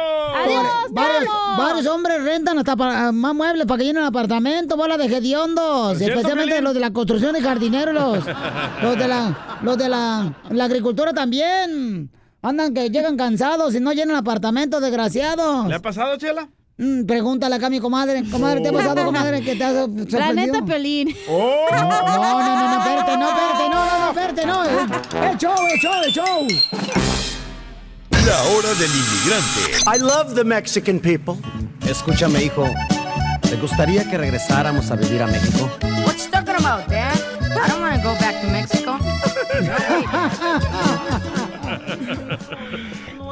Por- 0.46 0.94
varios, 0.94 1.24
varios 1.58 1.86
hombres 1.88 2.24
rentan 2.24 2.58
hasta 2.60 2.76
para, 2.76 3.12
más 3.12 3.34
muebles 3.36 3.66
para 3.68 3.78
que 3.78 3.84
llenen 3.86 4.02
el 4.04 4.08
apartamento, 4.08 4.76
bola 4.78 4.98
de 4.98 5.08
hediondos, 5.46 5.94
¿Es 5.94 5.98
cierto, 6.00 6.20
especialmente 6.20 6.62
los 6.62 6.74
de 6.74 6.80
la 6.80 6.92
construcción 6.92 7.34
de 7.34 7.42
jardineros, 7.42 7.94
los, 7.94 8.26
los 8.82 8.98
de 8.98 9.08
la, 9.08 9.60
los 9.62 9.78
de 9.78 9.90
la, 9.90 10.34
la 10.50 10.64
agricultura 10.64 11.14
también. 11.14 12.10
Andan 12.42 12.74
que 12.74 12.90
llegan 12.92 13.18
cansados 13.18 13.74
y 13.74 13.80
no 13.80 13.92
llenan 13.92 14.12
el 14.12 14.16
apartamento, 14.18 14.80
desgraciados. 14.80 15.68
¿Le 15.68 15.76
ha 15.76 15.80
pasado, 15.82 16.16
Chela? 16.18 16.48
Mm, 16.78 17.06
pregúntale 17.06 17.56
acá 17.56 17.68
a 17.68 17.70
mi 17.72 17.80
comadre. 17.80 18.24
Comadre, 18.30 18.62
¿te 18.62 18.70
ha 18.70 18.72
pasado, 18.72 19.06
comadre, 19.06 19.42
que 19.42 19.56
te 19.56 19.64
has 19.64 19.74
sorprendido? 19.74 20.20
La 20.20 20.34
neta, 20.34 20.64
Pelín. 20.64 21.16
Oh. 21.28 21.66
No, 21.72 21.84
no, 21.84 22.02
no, 22.06 22.68
no, 22.68 22.78
espérate, 22.80 23.18
no, 23.18 23.30
espérate, 23.30 23.70
no, 23.70 23.86
no, 23.86 24.00
no, 24.00 24.10
espérate, 24.10 24.46
no. 24.46 24.64
El, 24.64 25.32
el 25.32 25.38
show, 25.38 25.56
el 25.74 25.80
show, 25.80 26.04
el 26.06 26.12
show. 26.12 26.48
La 28.12 28.44
hora 28.44 28.74
del 28.76 28.92
inmigrante. 28.92 29.96
I 29.96 30.00
love 30.00 30.36
the 30.36 30.44
Mexican 30.44 31.00
people. 31.00 31.36
Escúchame, 31.88 32.44
hijo. 32.44 32.68
¿Te 33.50 33.56
gustaría 33.58 34.10
que 34.10 34.18
regresáramos 34.18 34.90
a 34.92 34.96
vivir 34.96 35.22
a 35.22 35.28
México? 35.28 35.70
What 36.06 36.16
you 36.18 36.30
talking 36.32 36.56
about, 36.56 36.88
Dad? 36.90 37.16
I 37.42 37.70
don't 37.70 37.82
want 37.82 37.96
to 37.96 38.02
go 38.08 38.14
back 38.20 38.42
to 38.42 38.48
Mexico. 38.48 38.98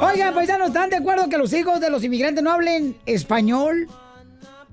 Oigan, 0.00 0.34
paisanos, 0.34 0.68
¿están 0.68 0.90
de 0.90 0.96
acuerdo 0.96 1.28
que 1.28 1.38
los 1.38 1.52
hijos 1.52 1.80
de 1.80 1.90
los 1.90 2.02
inmigrantes 2.04 2.42
no 2.42 2.50
hablen 2.52 2.96
español? 3.06 3.88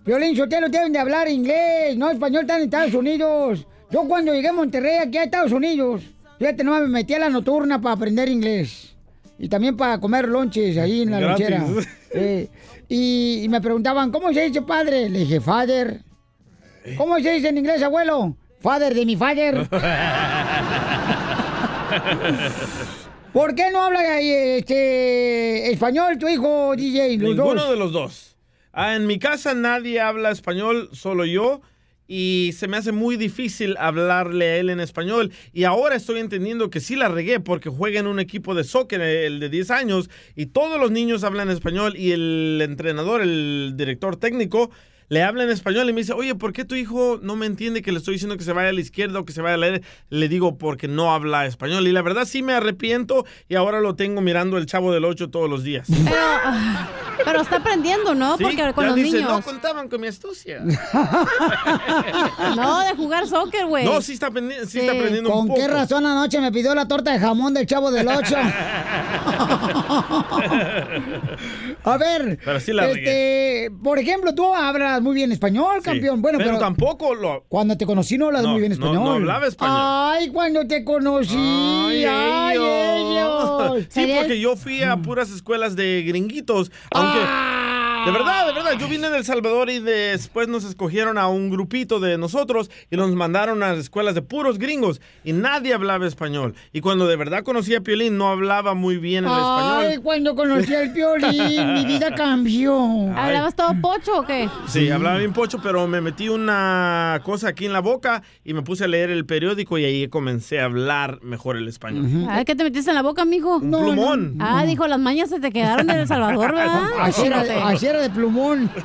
Violín 0.05 0.35
Sotelo 0.35 0.69
deben 0.69 0.93
de 0.93 0.99
hablar 0.99 1.27
inglés, 1.29 1.95
no 1.97 2.09
español, 2.09 2.41
están 2.41 2.57
en 2.57 2.63
Estados 2.65 2.93
Unidos. 2.93 3.65
Yo 3.91 4.07
cuando 4.07 4.33
llegué 4.33 4.47
a 4.47 4.53
Monterrey, 4.53 4.97
aquí 4.97 5.17
a 5.17 5.23
Estados 5.23 5.51
Unidos, 5.51 6.01
fíjate, 6.39 6.63
no 6.63 6.79
me 6.79 6.87
metí 6.87 7.13
a 7.13 7.19
la 7.19 7.29
nocturna 7.29 7.79
para 7.81 7.95
aprender 7.95 8.29
inglés. 8.29 8.95
Y 9.37 9.47
también 9.49 9.75
para 9.75 9.99
comer 9.99 10.27
lonches 10.27 10.77
ahí 10.77 11.01
en 11.01 11.11
la 11.11 11.19
Gratis. 11.19 11.49
lonchera. 11.49 11.65
Eh, 12.13 12.47
y, 12.93 13.43
y 13.43 13.49
me 13.49 13.61
preguntaban, 13.61 14.11
¿cómo 14.11 14.33
se 14.33 14.41
dice 14.47 14.61
padre? 14.61 15.09
Le 15.09 15.19
dije, 15.19 15.39
father. 15.39 16.01
¿Cómo 16.97 17.17
se 17.19 17.31
dice 17.31 17.47
en 17.49 17.57
inglés, 17.59 17.81
abuelo? 17.83 18.35
Father 18.59 18.93
de 18.93 19.05
mi 19.05 19.15
father. 19.15 19.67
¿Por 23.33 23.55
qué 23.55 23.71
no 23.71 23.81
habla 23.83 24.19
eh, 24.19 24.57
este, 24.57 25.71
español 25.71 26.17
tu 26.17 26.27
hijo, 26.27 26.75
DJ? 26.75 27.17
Los 27.17 27.29
Ninguno 27.35 27.61
dos. 27.61 27.69
de 27.69 27.75
los 27.77 27.91
dos. 27.93 28.35
Ah, 28.73 28.95
en 28.95 29.07
mi 29.07 29.19
casa 29.19 29.53
nadie 29.53 30.01
habla 30.01 30.31
español, 30.31 30.89
solo 30.91 31.25
yo. 31.25 31.61
Y 32.13 32.51
se 32.57 32.67
me 32.67 32.75
hace 32.75 32.91
muy 32.91 33.15
difícil 33.15 33.77
hablarle 33.79 34.45
a 34.45 34.57
él 34.57 34.69
en 34.69 34.81
español. 34.81 35.31
Y 35.53 35.63
ahora 35.63 35.95
estoy 35.95 36.19
entendiendo 36.19 36.69
que 36.69 36.81
sí 36.81 36.97
la 36.97 37.07
regué 37.07 37.39
porque 37.39 37.69
juega 37.69 38.01
en 38.01 38.07
un 38.07 38.19
equipo 38.19 38.53
de 38.53 38.65
soccer, 38.65 38.99
el 38.99 39.39
de 39.39 39.47
10 39.47 39.71
años, 39.71 40.09
y 40.35 40.47
todos 40.47 40.77
los 40.77 40.91
niños 40.91 41.23
hablan 41.23 41.49
español. 41.49 41.95
Y 41.95 42.11
el 42.11 42.59
entrenador, 42.61 43.21
el 43.21 43.75
director 43.77 44.17
técnico, 44.17 44.71
le 45.07 45.23
habla 45.23 45.45
en 45.45 45.51
español 45.51 45.89
y 45.89 45.93
me 45.93 46.01
dice, 46.01 46.11
oye, 46.11 46.35
¿por 46.35 46.51
qué 46.51 46.65
tu 46.65 46.75
hijo 46.75 47.17
no 47.21 47.37
me 47.37 47.45
entiende 47.45 47.81
que 47.81 47.93
le 47.93 47.99
estoy 47.99 48.15
diciendo 48.15 48.35
que 48.35 48.43
se 48.43 48.51
vaya 48.51 48.69
a 48.69 48.73
la 48.73 48.81
izquierda 48.81 49.19
o 49.19 49.23
que 49.23 49.31
se 49.31 49.41
vaya 49.41 49.55
a 49.55 49.57
leer? 49.57 49.81
Le 50.09 50.27
digo, 50.27 50.57
porque 50.57 50.89
no 50.89 51.13
habla 51.13 51.45
español. 51.45 51.87
Y 51.87 51.93
la 51.93 52.01
verdad 52.01 52.25
sí 52.25 52.41
me 52.43 52.51
arrepiento 52.51 53.25
y 53.47 53.55
ahora 53.55 53.79
lo 53.79 53.95
tengo 53.95 54.19
mirando 54.19 54.57
el 54.57 54.65
chavo 54.65 54.91
del 54.91 55.05
8 55.05 55.29
todos 55.29 55.49
los 55.49 55.63
días. 55.63 55.87
Ah, 56.43 56.89
Pero 57.25 57.41
está 57.41 57.57
aprendiendo, 57.57 58.13
¿no? 58.15 58.37
Sí, 58.37 58.43
Porque 58.43 58.73
con 58.73 58.83
ya 58.83 58.89
los 58.89 58.95
dice, 58.95 59.17
niños. 59.17 59.31
no 59.31 59.41
contaban 59.41 59.87
con 59.89 60.01
mi 60.01 60.07
astucia. 60.07 60.59
No, 62.55 62.79
de 62.81 62.93
jugar 62.95 63.27
soccer, 63.27 63.65
güey. 63.65 63.85
No, 63.85 64.01
sí 64.01 64.13
está, 64.13 64.29
aprendi- 64.31 64.65
sí 64.65 64.79
está 64.79 64.91
aprendiendo 64.93 65.29
¿Con 65.29 65.39
un 65.41 65.47
poco. 65.49 65.59
qué 65.59 65.67
razón 65.67 66.05
anoche 66.05 66.39
me 66.41 66.51
pidió 66.51 66.73
la 66.75 66.87
torta 66.87 67.11
de 67.13 67.19
jamón 67.19 67.53
del 67.53 67.65
chavo 67.65 67.91
del 67.91 68.07
8? 68.07 68.35
A 71.83 71.97
ver, 71.97 72.37
Pero 72.43 72.59
sí 72.59 72.73
la 72.73 72.87
este, 72.89 73.71
por 73.83 73.97
ejemplo, 73.99 74.35
tú 74.35 74.53
hablas 74.53 75.01
muy 75.01 75.15
bien 75.15 75.31
español, 75.31 75.75
Sí, 75.77 75.83
campeón. 75.85 76.21
Bueno, 76.21 76.37
pero 76.37 76.51
pero, 76.51 76.59
tampoco 76.59 77.15
lo... 77.15 77.43
cuando 77.47 77.75
te 77.77 77.85
conocí 77.85 78.17
no 78.17 78.27
hablas 78.27 78.43
No, 78.43 78.49
muy 78.49 78.59
bien 78.61 78.71
no, 78.71 78.75
español. 78.85 79.03
no 79.03 79.11
hablaba 79.13 79.47
español. 79.47 79.77
Ay, 79.79 80.29
cuando 80.29 80.67
te 80.67 80.83
conocí. 80.83 81.35
Ay, 81.37 82.05
Ay, 82.07 82.55
ellos. 82.57 83.71
ellos. 83.77 83.85
Sí, 83.89 84.11
porque 84.15 84.39
yo 84.39 84.55
fui 84.55 84.83
a 84.83 84.97
puras 84.97 85.31
escuelas 85.31 85.75
de 85.75 86.03
gringuitos, 86.07 86.71
aunque... 86.91 87.10
Thank. 87.13 87.70
De 88.05 88.11
verdad, 88.11 88.47
de 88.47 88.53
verdad, 88.53 88.71
yo 88.79 88.87
vine 88.87 89.09
de 89.09 89.17
El 89.17 89.25
Salvador 89.25 89.69
y 89.69 89.79
después 89.79 90.47
nos 90.47 90.63
escogieron 90.63 91.17
a 91.17 91.27
un 91.27 91.49
grupito 91.49 91.99
de 91.99 92.17
nosotros 92.17 92.69
y 92.89 92.97
nos 92.97 93.11
mandaron 93.11 93.61
a 93.63 93.69
las 93.69 93.79
escuelas 93.79 94.15
de 94.15 94.21
puros 94.21 94.57
gringos 94.57 95.01
y 95.23 95.33
nadie 95.33 95.73
hablaba 95.73 96.07
español. 96.07 96.55
Y 96.73 96.81
cuando 96.81 97.07
de 97.07 97.15
verdad 97.15 97.43
conocí 97.43 97.75
a 97.75 97.81
Piolín 97.81 98.17
no 98.17 98.29
hablaba 98.29 98.73
muy 98.73 98.97
bien 98.97 99.25
el 99.25 99.31
Ay, 99.33 99.39
español. 99.39 100.03
cuando 100.03 100.35
conocí 100.35 100.73
al 100.73 100.89
violín, 100.89 101.73
mi 101.73 101.85
vida 101.85 102.13
cambió. 102.15 102.75
¿Hablabas 103.15 103.55
todo 103.55 103.73
pocho 103.81 104.19
o 104.19 104.25
qué? 104.25 104.49
Sí, 104.67 104.89
hablaba 104.89 105.17
bien 105.17 105.33
pocho, 105.33 105.59
pero 105.61 105.87
me 105.87 106.01
metí 106.01 106.29
una 106.29 107.21
cosa 107.23 107.49
aquí 107.49 107.65
en 107.65 107.73
la 107.73 107.81
boca 107.81 108.23
y 108.43 108.53
me 108.53 108.61
puse 108.61 108.83
a 108.85 108.87
leer 108.87 109.09
el 109.09 109.25
periódico 109.25 109.77
y 109.77 109.85
ahí 109.85 110.07
comencé 110.07 110.59
a 110.59 110.65
hablar 110.65 111.19
mejor 111.21 111.57
el 111.57 111.67
español. 111.67 112.27
Ay, 112.29 112.45
¿qué 112.45 112.55
te 112.55 112.63
metiste 112.63 112.89
en 112.91 112.95
la 112.95 113.01
boca, 113.03 113.25
mijo? 113.25 113.57
Un 113.57 113.69
plumón. 113.69 114.35
Ah, 114.39 114.65
dijo, 114.65 114.87
las 114.87 114.99
mañas 114.99 115.29
se 115.29 115.39
te 115.39 115.51
quedaron 115.51 115.87
de 115.87 116.01
El 116.01 116.07
Salvador, 116.07 116.53
¿verdad? 116.53 116.81
Así 116.99 117.25
era, 117.25 117.41
así 117.67 117.85
de 117.99 118.09
plumón. 118.09 118.71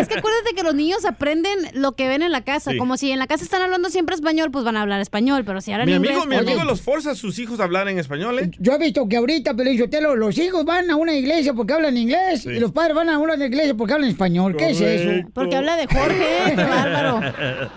Es 0.00 0.08
que 0.08 0.18
acuérdate 0.18 0.54
que 0.54 0.62
los 0.62 0.74
niños 0.74 1.04
aprenden 1.04 1.56
lo 1.74 1.92
que 1.92 2.08
ven 2.08 2.22
en 2.22 2.32
la 2.32 2.42
casa. 2.42 2.72
Sí. 2.72 2.78
Como 2.78 2.96
si 2.96 3.10
en 3.10 3.18
la 3.18 3.26
casa 3.26 3.44
están 3.44 3.62
hablando 3.62 3.90
siempre 3.90 4.14
español, 4.14 4.50
pues 4.50 4.64
van 4.64 4.76
a 4.76 4.82
hablar 4.82 5.00
español. 5.00 5.44
Pero 5.44 5.60
si 5.60 5.72
hablan 5.72 5.86
Mi 5.86 5.94
inglés... 5.94 6.12
amigo, 6.12 6.26
mi 6.26 6.36
amigo 6.36 6.64
los 6.64 6.80
forza 6.80 7.12
a 7.12 7.14
sus 7.14 7.38
hijos 7.38 7.60
a 7.60 7.64
hablar 7.64 7.88
en 7.88 7.98
español, 7.98 8.38
¿eh? 8.38 8.50
Yo 8.58 8.72
he 8.72 8.78
visto 8.78 9.08
que 9.08 9.16
ahorita, 9.16 9.54
Pelín 9.54 9.78
Sotelo, 9.78 10.16
los 10.16 10.38
hijos 10.38 10.64
van 10.64 10.90
a 10.90 10.96
una 10.96 11.14
iglesia 11.14 11.54
porque 11.54 11.72
hablan 11.74 11.96
inglés 11.96 12.46
y 12.46 12.58
los 12.58 12.72
padres 12.72 12.94
van 12.94 13.08
a 13.08 13.18
una 13.18 13.34
iglesia 13.34 13.74
porque 13.74 13.94
hablan 13.94 14.10
español. 14.10 14.56
¿Qué 14.56 14.70
es 14.70 14.80
eso? 14.80 15.28
Porque 15.34 15.56
habla 15.56 15.76
de 15.76 15.86
Jorge, 15.86 16.56
bárbaro. 16.56 17.20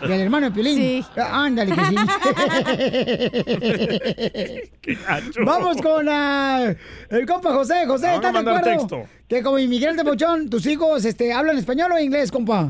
¿Y 0.07 0.11
el 0.11 0.21
hermano 0.21 0.49
de 0.49 0.55
Pelín? 0.55 0.77
Sí. 0.77 1.05
Ándale, 1.17 1.75
que 1.75 1.85
sí. 1.85 1.95
Vamos 5.45 5.81
con 5.81 6.07
ah, 6.09 6.73
el 7.09 7.25
compa 7.25 7.53
José. 7.53 7.85
José, 7.87 8.15
¿estás 8.15 8.33
de 8.33 8.39
acuerdo? 8.39 8.61
texto. 8.61 9.03
Que 9.33 9.41
como 9.41 9.57
inmigrante 9.57 10.03
pochón, 10.03 10.47
tus 10.47 10.63
hijos 10.67 11.03
este, 11.05 11.33
hablan 11.33 11.57
español 11.57 11.91
o 11.91 11.97
inglés, 11.97 12.31
compa. 12.31 12.69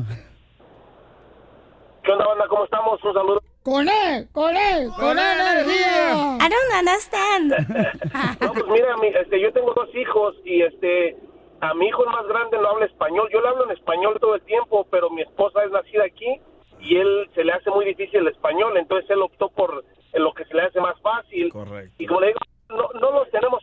¿Qué 2.02 2.10
onda, 2.10 2.26
banda? 2.26 2.46
¿Cómo 2.48 2.64
estamos? 2.64 3.04
Un 3.04 3.12
saludo. 3.12 3.42
Con 3.62 3.86
él, 3.86 4.26
con 4.32 4.56
él, 4.56 4.88
con 4.98 5.18
él, 5.18 5.40
energía. 5.40 6.38
I 6.40 6.48
don't 6.48 6.72
understand. 6.78 7.52
No, 8.40 8.52
pues 8.54 8.64
mira, 8.68 8.96
mi- 8.96 9.08
este, 9.08 9.40
yo 9.42 9.52
tengo 9.52 9.74
dos 9.74 9.94
hijos 9.94 10.36
y 10.46 10.62
este, 10.62 11.18
a 11.60 11.74
mi 11.74 11.86
hijo 11.88 12.02
el 12.04 12.10
más 12.12 12.26
grande 12.28 12.56
no 12.56 12.66
habla 12.68 12.86
español. 12.86 13.28
Yo 13.30 13.42
le 13.42 13.48
hablo 13.48 13.64
en 13.64 13.72
español 13.72 14.16
todo 14.18 14.34
el 14.34 14.40
tiempo, 14.42 14.86
pero 14.90 15.10
mi 15.10 15.20
esposa 15.20 15.62
es 15.64 15.70
nacida 15.70 16.04
aquí 16.06 16.40
y 16.80 16.96
él 16.96 17.28
se 17.34 17.44
le 17.44 17.52
hace 17.52 17.68
muy 17.68 17.84
difícil 17.84 18.20
el 18.20 18.28
español, 18.28 18.74
entonces 18.78 19.10
él 19.10 19.20
optó 19.20 19.50
por 19.50 19.84
lo 20.14 20.32
que 20.32 20.46
se 20.46 20.54
le 20.54 20.62
hace 20.62 20.80
más 20.80 20.98
fácil. 21.02 21.52
Correcto. 21.52 21.94
Y 21.98 22.06
como 22.06 22.20
le 22.22 22.28
digo, 22.28 22.38
no, 22.70 22.88
no 23.00 23.10
los 23.18 23.30
tenemos 23.30 23.62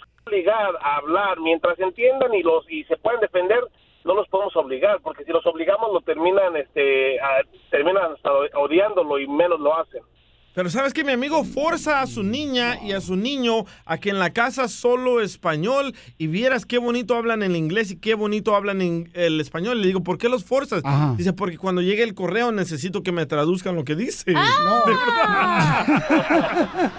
a 0.52 0.96
hablar. 0.98 1.40
Mientras 1.40 1.80
entiendan 1.80 2.34
y 2.34 2.44
los 2.44 2.70
y 2.70 2.84
se 2.86 2.98
pueden 2.98 3.22
defender, 3.22 3.64
no 4.04 4.16
los 4.16 4.28
podemos 4.30 4.56
obligar, 4.56 5.00
porque 5.02 5.24
si 5.24 5.32
los 5.32 5.46
obligamos 5.46 5.92
lo 5.94 6.02
terminan, 6.02 6.56
este, 6.56 7.20
terminan 7.70 8.14
hasta 8.14 8.32
odiándolo 8.58 9.20
y 9.20 9.28
menos 9.28 9.60
lo 9.60 9.76
hacen. 9.78 10.02
Pero 10.54 10.70
sabes 10.70 10.94
que 10.94 11.04
mi 11.04 11.14
amigo 11.14 11.44
forza 11.46 12.02
a 12.02 12.08
su 12.08 12.24
niña 12.24 12.78
y 12.84 12.92
a 12.92 13.00
su 13.00 13.16
niño 13.16 13.66
a 13.86 13.98
que 14.00 14.10
en 14.10 14.20
la 14.20 14.32
casa 14.32 14.68
solo 14.68 15.22
español 15.22 15.94
y 16.18 16.28
vieras 16.28 16.66
qué 16.66 16.78
bonito 16.78 17.16
hablan 17.16 17.42
el 17.42 17.56
inglés 17.56 17.92
y 17.92 18.00
qué 18.00 18.16
bonito 18.16 18.56
hablan 18.56 18.82
en 18.82 19.10
el 19.14 19.40
español. 19.40 19.80
Le 19.82 19.88
digo, 19.88 20.04
¿por 20.04 20.18
qué 20.18 20.28
los 20.28 20.44
forzas? 20.44 20.82
Ajá. 20.84 21.16
Dice, 21.18 21.32
porque 21.34 21.58
cuando 21.58 21.82
llegue 21.82 22.04
el 22.04 22.14
correo 22.14 22.52
necesito 22.52 23.02
que 23.02 23.12
me 23.14 23.26
traduzcan 23.26 23.76
lo 23.76 23.84
que 23.86 23.96
dice. 23.96 24.34
No. 24.62 24.86
De 24.86 24.94
verdad. 24.94 25.86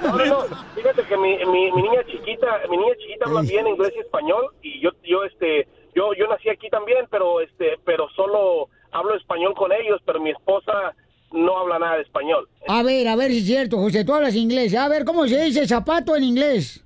No, 0.03 0.17
no, 0.17 0.25
no. 0.27 0.45
Fíjate 0.75 1.03
que 1.05 1.17
mi, 1.17 1.37
mi, 1.47 1.71
mi 1.73 1.83
niña 1.83 2.05
chiquita, 2.11 2.47
mi 2.71 2.77
niña 2.77 2.95
chiquita 2.99 3.27
habla 3.27 3.43
bien 3.43 3.67
inglés 3.67 3.93
y 3.97 4.01
español 4.01 4.47
y 4.63 4.81
yo, 4.81 4.91
yo, 5.05 5.25
este, 5.25 5.69
yo, 5.95 6.13
yo 6.15 6.27
nací 6.29 6.49
aquí 6.49 6.69
también, 6.71 7.07
pero, 7.11 7.41
este, 7.41 7.79
pero 7.85 8.09
solo 8.17 8.69
hablo 8.91 9.15
español 9.15 9.55
con 9.55 9.73
ellos, 9.73 10.01
pero 10.05 10.21
mi 10.21 10.31
esposa 10.31 10.95
no 11.33 11.59
habla 11.59 11.79
nada 11.79 11.97
de 11.97 12.03
español. 12.03 12.49
A 12.69 12.83
ver, 12.83 13.09
a 13.09 13.17
ver 13.17 13.31
si 13.31 13.39
es 13.39 13.47
cierto, 13.47 13.79
José, 13.79 14.05
tú 14.05 14.15
hablas 14.15 14.35
inglés. 14.35 14.75
A 14.75 14.89
ver, 14.89 15.05
¿cómo 15.05 15.27
se 15.27 15.43
dice 15.45 15.67
zapato 15.67 16.15
en 16.17 16.25
inglés? 16.25 16.83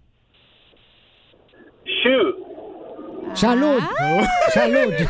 Shoe. 1.85 2.35
Salud. 3.35 3.81
Salud. 4.55 4.93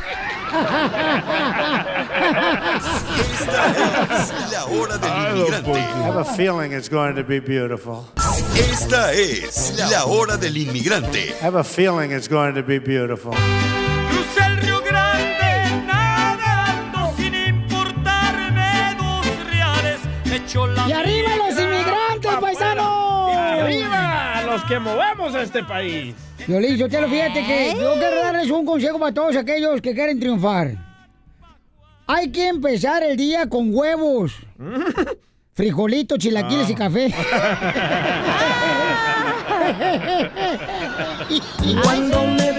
Esta 3.37 3.72
es 3.72 4.53
la 4.53 4.64
hora 4.66 4.97
del 4.99 5.37
inmigrante. 5.37 5.78
I 5.78 6.03
have 6.03 6.16
a 6.16 6.24
feeling 6.24 6.72
it's 6.72 6.89
going 6.89 7.14
to 7.14 7.24
be 7.24 7.41
beautiful. 7.41 8.05
Esta 8.55 9.12
es 9.12 9.78
la 9.91 10.05
hora 10.07 10.37
del 10.37 10.57
inmigrante. 10.57 11.34
I 11.41 11.45
have 11.45 11.57
a 11.57 11.64
feeling 11.64 12.12
it's 12.12 12.28
going 12.28 12.55
to 12.55 12.62
be 12.62 12.78
beautiful. 12.78 13.34
La 20.74 20.89
¡Y 20.89 20.93
arriba 20.93 21.37
los 21.37 21.59
inmigrantes, 21.59 22.30
paisanos! 22.41 23.34
¡Arriba! 23.34 24.43
Los 24.47 24.62
que 24.64 24.78
movemos 24.78 25.34
a 25.34 25.43
este 25.43 25.64
país. 25.64 26.14
Violín, 26.47 26.76
yo 26.76 26.89
te 26.89 27.01
lo 27.01 27.09
fíjate 27.09 27.45
que 27.45 27.74
yo 27.74 27.95
quiero 27.95 28.16
darles 28.16 28.51
un 28.51 28.66
consejo 28.66 28.99
para 28.99 29.12
todos 29.12 29.37
aquellos 29.37 29.80
que 29.80 29.95
quieren 29.95 30.20
triunfar. 30.20 30.72
Hay 32.07 32.30
que 32.30 32.49
empezar 32.49 33.03
el 33.03 33.16
día 33.16 33.49
con 33.49 33.74
huevos, 33.74 34.34
frijolitos, 35.55 36.18
chilaquiles 36.18 36.70
y 36.70 36.74
café. 36.74 37.14
Cuando 41.82 42.26
me 42.26 42.53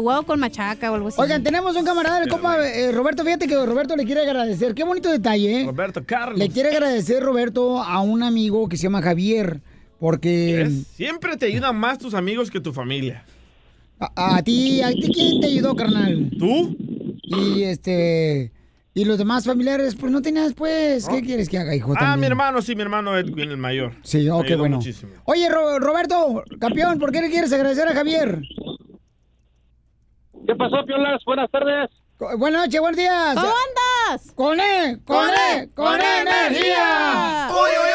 huevo 0.00 0.22
con 0.24 0.40
machaca 0.40 0.90
o 0.90 0.94
algo 0.94 1.08
así. 1.08 1.20
Oigan, 1.20 1.42
tenemos 1.42 1.76
un 1.76 1.84
camarada, 1.84 2.22
el 2.22 2.28
compa 2.28 2.56
eh, 2.66 2.90
Roberto. 2.92 3.24
Fíjate 3.24 3.46
que 3.46 3.54
Roberto 3.66 3.94
le 3.96 4.04
quiere 4.04 4.22
agradecer. 4.22 4.74
Qué 4.74 4.84
bonito 4.84 5.10
detalle, 5.10 5.62
¿eh? 5.62 5.66
Roberto 5.66 6.02
Carlos. 6.04 6.38
Le 6.38 6.48
quiere 6.48 6.70
agradecer, 6.70 7.22
Roberto, 7.22 7.82
a 7.82 8.00
un 8.00 8.22
amigo 8.22 8.68
que 8.68 8.76
se 8.76 8.84
llama 8.84 9.02
Javier. 9.02 9.60
Porque 9.98 10.64
¿Ves? 10.64 10.86
Siempre 10.96 11.36
te 11.36 11.46
ayudan 11.46 11.76
más 11.76 11.98
tus 11.98 12.14
amigos 12.14 12.50
que 12.50 12.60
tu 12.60 12.72
familia. 12.72 13.24
a, 13.98 14.36
a 14.36 14.42
ti, 14.42 14.80
a 14.80 14.88
ti, 14.88 15.10
¿quién 15.12 15.40
te 15.40 15.46
ayudó, 15.48 15.76
carnal? 15.76 16.30
¿Tú? 16.38 16.74
Y 17.22 17.62
este. 17.64 18.50
Y 18.92 19.04
los 19.04 19.18
demás 19.18 19.44
familiares, 19.44 19.94
pues 19.94 20.10
no 20.10 20.20
tenías, 20.20 20.52
pues. 20.52 21.06
¿Qué 21.08 21.22
quieres 21.22 21.48
que 21.48 21.58
haga, 21.58 21.76
hijo? 21.76 21.94
Ah, 21.96 22.16
mi 22.16 22.26
hermano, 22.26 22.60
sí, 22.60 22.74
mi 22.74 22.82
hermano 22.82 23.16
Edwin, 23.16 23.50
el 23.50 23.56
mayor. 23.56 23.92
Sí, 24.02 24.28
ok, 24.28 24.46
bueno. 24.58 24.78
muchísimo. 24.78 25.12
Oye, 25.26 25.48
Ro- 25.48 25.78
Roberto, 25.78 26.42
campeón, 26.58 26.98
¿por 26.98 27.12
qué 27.12 27.20
le 27.20 27.30
quieres 27.30 27.52
agradecer 27.52 27.86
a 27.86 27.92
Javier? 27.92 28.40
¿Qué 30.50 30.56
pasó, 30.56 30.84
Piolas? 30.84 31.22
Buenas 31.24 31.48
tardes. 31.52 31.88
Co- 32.18 32.36
Buenas 32.36 32.62
noches, 32.66 32.80
buenos 32.80 32.96
días. 32.98 33.34
¿Cómo 33.36 33.46
andas? 33.46 34.32
¡Con 34.34 34.58
E! 34.58 34.98
¡Con 35.04 35.28
E! 35.30 35.68
¡Con 35.76 36.00
E 36.00 36.20
energía! 36.22 37.48
¡Uy, 37.52 37.70
uy, 37.70 37.90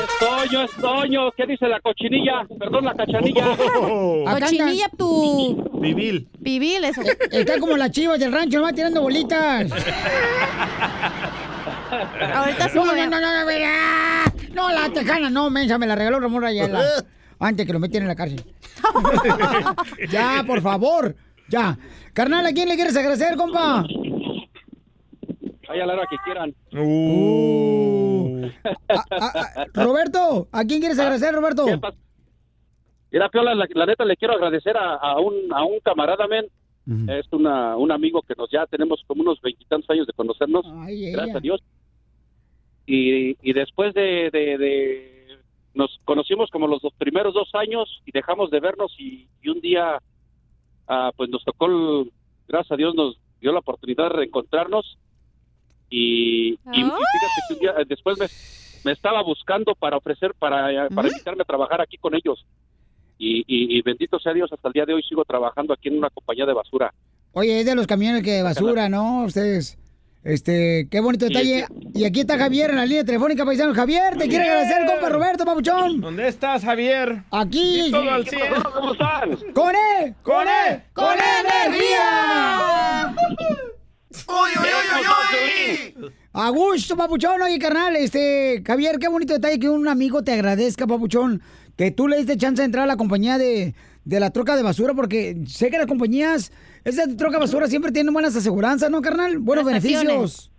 Es 0.00 0.18
Toño, 0.18 0.64
es 0.64 0.70
Toño. 0.76 1.30
¿Qué 1.32 1.44
dice 1.44 1.68
la 1.68 1.78
cochinilla? 1.80 2.46
Perdón, 2.58 2.86
la 2.86 2.94
cachanilla. 2.94 3.44
Acá 4.26 4.40
Cochinilla, 4.46 4.88
tu 4.96 5.78
Pibil. 5.82 6.26
pibil, 6.42 6.84
eso. 6.86 7.02
Está 7.30 7.60
como 7.60 7.76
las 7.76 7.90
chivas 7.90 8.18
del 8.18 8.32
rancho, 8.32 8.60
nomás 8.60 8.72
tirando 8.72 9.02
bolitas. 9.02 9.70
Ahorita 12.34 12.68
sí 12.70 12.78
No, 12.78 12.86
no, 12.86 12.94
no, 12.94 13.06
no, 13.08 13.20
no, 13.20 13.44
no, 13.44 13.52
no, 14.54 14.70
la 14.72 14.88
tejana, 14.88 15.28
no, 15.28 15.50
mensa, 15.50 15.76
me 15.76 15.86
la 15.86 15.94
regaló 15.96 16.18
Ramón 16.18 16.46
Ayala. 16.46 16.82
Antes 17.40 17.66
que 17.66 17.72
lo 17.72 17.78
metieran 17.78 18.04
en 18.04 18.08
la 18.08 18.16
cárcel. 18.16 18.44
ya, 20.10 20.42
por 20.46 20.60
favor, 20.60 21.14
ya. 21.48 21.78
Carnal, 22.12 22.44
¿a 22.46 22.52
quién 22.52 22.68
le 22.68 22.74
quieres 22.74 22.96
agradecer, 22.96 23.36
compa? 23.36 23.84
Ahí 25.68 25.80
a 25.80 25.86
la 25.86 25.92
hora 25.94 26.04
que 26.10 26.16
quieran. 26.24 26.54
Uh. 26.72 28.48
Roberto, 29.74 30.48
¿a 30.50 30.64
quién 30.64 30.80
quieres 30.80 30.98
agradecer, 30.98 31.34
Roberto? 31.34 31.66
Mira, 33.10 33.28
Piola, 33.28 33.54
la, 33.54 33.66
la 33.72 33.86
neta 33.86 34.04
le 34.04 34.16
quiero 34.16 34.34
agradecer 34.34 34.76
a, 34.76 34.94
a 34.96 35.20
un, 35.20 35.34
a 35.52 35.64
un 35.64 35.78
camarada, 35.80 36.26
men. 36.26 36.46
Es 37.10 37.26
una, 37.32 37.76
un 37.76 37.92
amigo 37.92 38.22
que 38.22 38.34
nos 38.34 38.50
ya 38.50 38.64
tenemos 38.64 39.02
como 39.06 39.20
unos 39.20 39.38
veintitantos 39.42 39.90
años 39.90 40.06
de 40.06 40.14
conocernos. 40.14 40.64
Ay, 40.80 41.10
gracias 41.12 41.36
a 41.36 41.40
Dios. 41.40 41.60
y, 42.86 43.36
y 43.42 43.52
después 43.52 43.92
de, 43.92 44.30
de- 44.32 44.56
de- 44.56 45.17
nos 45.78 45.98
conocimos 46.04 46.50
como 46.50 46.66
los 46.66 46.82
dos 46.82 46.92
primeros 46.98 47.32
dos 47.32 47.48
años 47.54 48.02
y 48.04 48.10
dejamos 48.12 48.50
de 48.50 48.60
vernos 48.60 48.92
y, 48.98 49.26
y 49.42 49.48
un 49.48 49.60
día 49.62 49.98
ah, 50.88 51.10
pues 51.16 51.30
nos 51.30 51.42
tocó 51.44 51.66
el- 51.66 52.12
gracias 52.46 52.72
a 52.72 52.76
Dios 52.76 52.94
nos 52.94 53.16
dio 53.40 53.52
la 53.52 53.60
oportunidad 53.60 54.04
de 54.10 54.16
reencontrarnos 54.16 54.98
y, 55.90 56.50
y- 56.72 56.80
y 56.80 56.82
fíjate 56.82 57.40
que 57.48 57.54
un 57.54 57.60
día, 57.60 57.70
eh, 57.78 57.84
después 57.88 58.18
me, 58.18 58.26
me 58.84 58.92
estaba 58.92 59.22
buscando 59.22 59.74
para 59.74 59.96
ofrecer 59.96 60.34
para, 60.38 60.88
para 60.90 61.08
invitarme 61.08 61.42
a 61.42 61.46
trabajar 61.46 61.80
aquí 61.80 61.96
con 61.96 62.14
ellos 62.14 62.44
y, 63.18 63.38
y- 63.46 63.78
y 63.78 63.82
bendito 63.82 64.18
sea 64.18 64.32
Dios 64.34 64.52
hasta 64.52 64.68
el 64.68 64.72
día 64.74 64.84
de 64.84 64.94
hoy 64.94 65.02
sigo 65.02 65.24
trabajando 65.24 65.72
aquí 65.72 65.88
en 65.88 65.98
una 65.98 66.10
compañía 66.10 66.44
de 66.46 66.52
basura 66.54 66.92
Oye, 67.32 67.60
es 67.60 67.66
de 67.66 67.74
los 67.74 67.86
camiones 67.86 68.22
que 68.22 68.30
de 68.32 68.42
basura, 68.42 68.88
¿no? 68.88 69.24
Ustedes. 69.24 69.78
Este, 70.24 70.88
qué 70.90 71.00
bonito 71.00 71.26
Sí, 71.26 71.32
detalle. 71.32 71.66
Y 71.94 72.04
aquí 72.04 72.20
está 72.20 72.38
Javier 72.38 72.70
en 72.70 72.76
la 72.76 72.86
línea 72.86 73.04
telefónica, 73.04 73.44
paisano. 73.44 73.74
Javier, 73.74 74.16
te 74.16 74.28
quiere 74.28 74.44
agradecer 74.44 74.82
el 74.82 74.86
compa 74.86 75.08
Roberto, 75.08 75.44
papuchón. 75.44 76.00
¿Dónde 76.00 76.28
estás, 76.28 76.64
Javier? 76.64 77.22
Aquí. 77.30 77.88
Todo 77.90 78.10
al 78.10 78.26
cien. 78.26 78.42
¿Cómo 78.74 78.92
están? 78.92 79.30
¡Con 79.54 79.74
él! 79.74 80.14
¡Con 80.22 80.46
él! 80.48 80.82
¡Con 80.92 81.14
energía! 81.14 83.14
A 86.32 86.50
gusto, 86.50 86.96
papuchón. 86.96 87.42
Oye, 87.42 87.58
carnal, 87.58 87.96
este, 87.96 88.62
Javier, 88.66 88.98
qué 88.98 89.08
bonito 89.08 89.34
detalle 89.34 89.58
que 89.58 89.68
un 89.68 89.88
amigo 89.88 90.22
te 90.22 90.32
agradezca, 90.32 90.86
papuchón, 90.86 91.42
que 91.76 91.90
tú 91.90 92.06
le 92.06 92.18
diste 92.18 92.36
chance 92.36 92.62
de 92.62 92.66
entrar 92.66 92.84
a 92.84 92.86
la 92.86 92.96
compañía 92.96 93.38
de, 93.38 93.74
de 94.04 94.20
la 94.20 94.30
troca 94.30 94.56
de 94.56 94.62
basura, 94.62 94.94
porque 94.94 95.36
sé 95.46 95.70
que 95.70 95.78
las 95.78 95.86
compañías, 95.86 96.52
esa 96.84 97.04
troca 97.16 97.38
basura 97.38 97.66
siempre 97.66 97.92
tienen 97.92 98.12
buenas 98.12 98.36
aseguranzas, 98.36 98.90
¿no, 98.90 99.00
carnal? 99.02 99.38
Buenos 99.38 99.64
beneficios. 99.64 100.50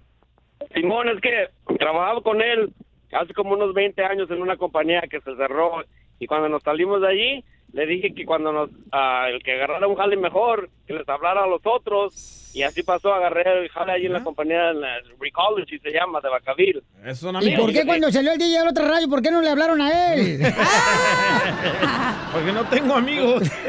Simón, 0.74 1.10
es 1.10 1.22
que 1.22 1.50
trabajaba 1.78 2.22
con 2.22 2.42
él 2.42 2.74
hace 3.12 3.34
como 3.34 3.54
unos 3.54 3.74
20 3.74 4.04
años 4.04 4.30
en 4.30 4.42
una 4.42 4.58
compañía 4.58 5.02
que 5.10 5.22
se 5.22 5.36
cerró 5.36 5.84
y 6.20 6.28
cuando 6.28 6.50
nos 6.50 6.62
salimos 6.64 7.02
de 7.02 7.08
allí 7.08 7.44
le 7.74 7.86
dije 7.86 8.14
que 8.14 8.26
cuando 8.26 8.52
nos 8.52 8.70
ah, 8.92 9.28
el 9.30 9.42
que 9.44 9.54
agarrara 9.54 9.88
un 9.88 9.96
jale 9.96 10.18
mejor 10.18 10.70
que 10.88 10.94
les 10.94 11.08
hablara 11.08 11.44
a 11.44 11.48
los 11.48 11.62
otros 11.66 12.36
y 12.54 12.64
así 12.64 12.82
pasó 12.82 13.14
agarré 13.14 13.44
el 13.62 13.70
jale 13.70 13.92
allí 13.92 14.08
en 14.08 14.14
la 14.14 14.24
compañía 14.24 14.72
en 14.72 14.82
la 14.82 14.98
Recology 15.20 15.78
se 15.78 15.92
llama 15.92 16.20
de 16.20 16.30
Bacaville 16.30 16.82
Es 17.06 17.22
un 17.22 17.36
¿Y 17.36 17.38
amigo. 17.38 17.62
por 17.62 17.72
qué 17.74 17.86
cuando 17.86 18.12
salió 18.12 18.32
el 18.32 18.40
DJ 18.40 18.58
al 18.58 18.68
otro 18.70 18.88
radio, 18.88 19.08
por 19.08 19.22
qué 19.22 19.30
no 19.30 19.42
le 19.42 19.50
hablaron 19.50 19.80
a 19.82 20.14
él? 20.16 20.40
Porque 22.34 22.52
no 22.52 22.66
tengo 22.70 22.94
amigos. 22.96 23.44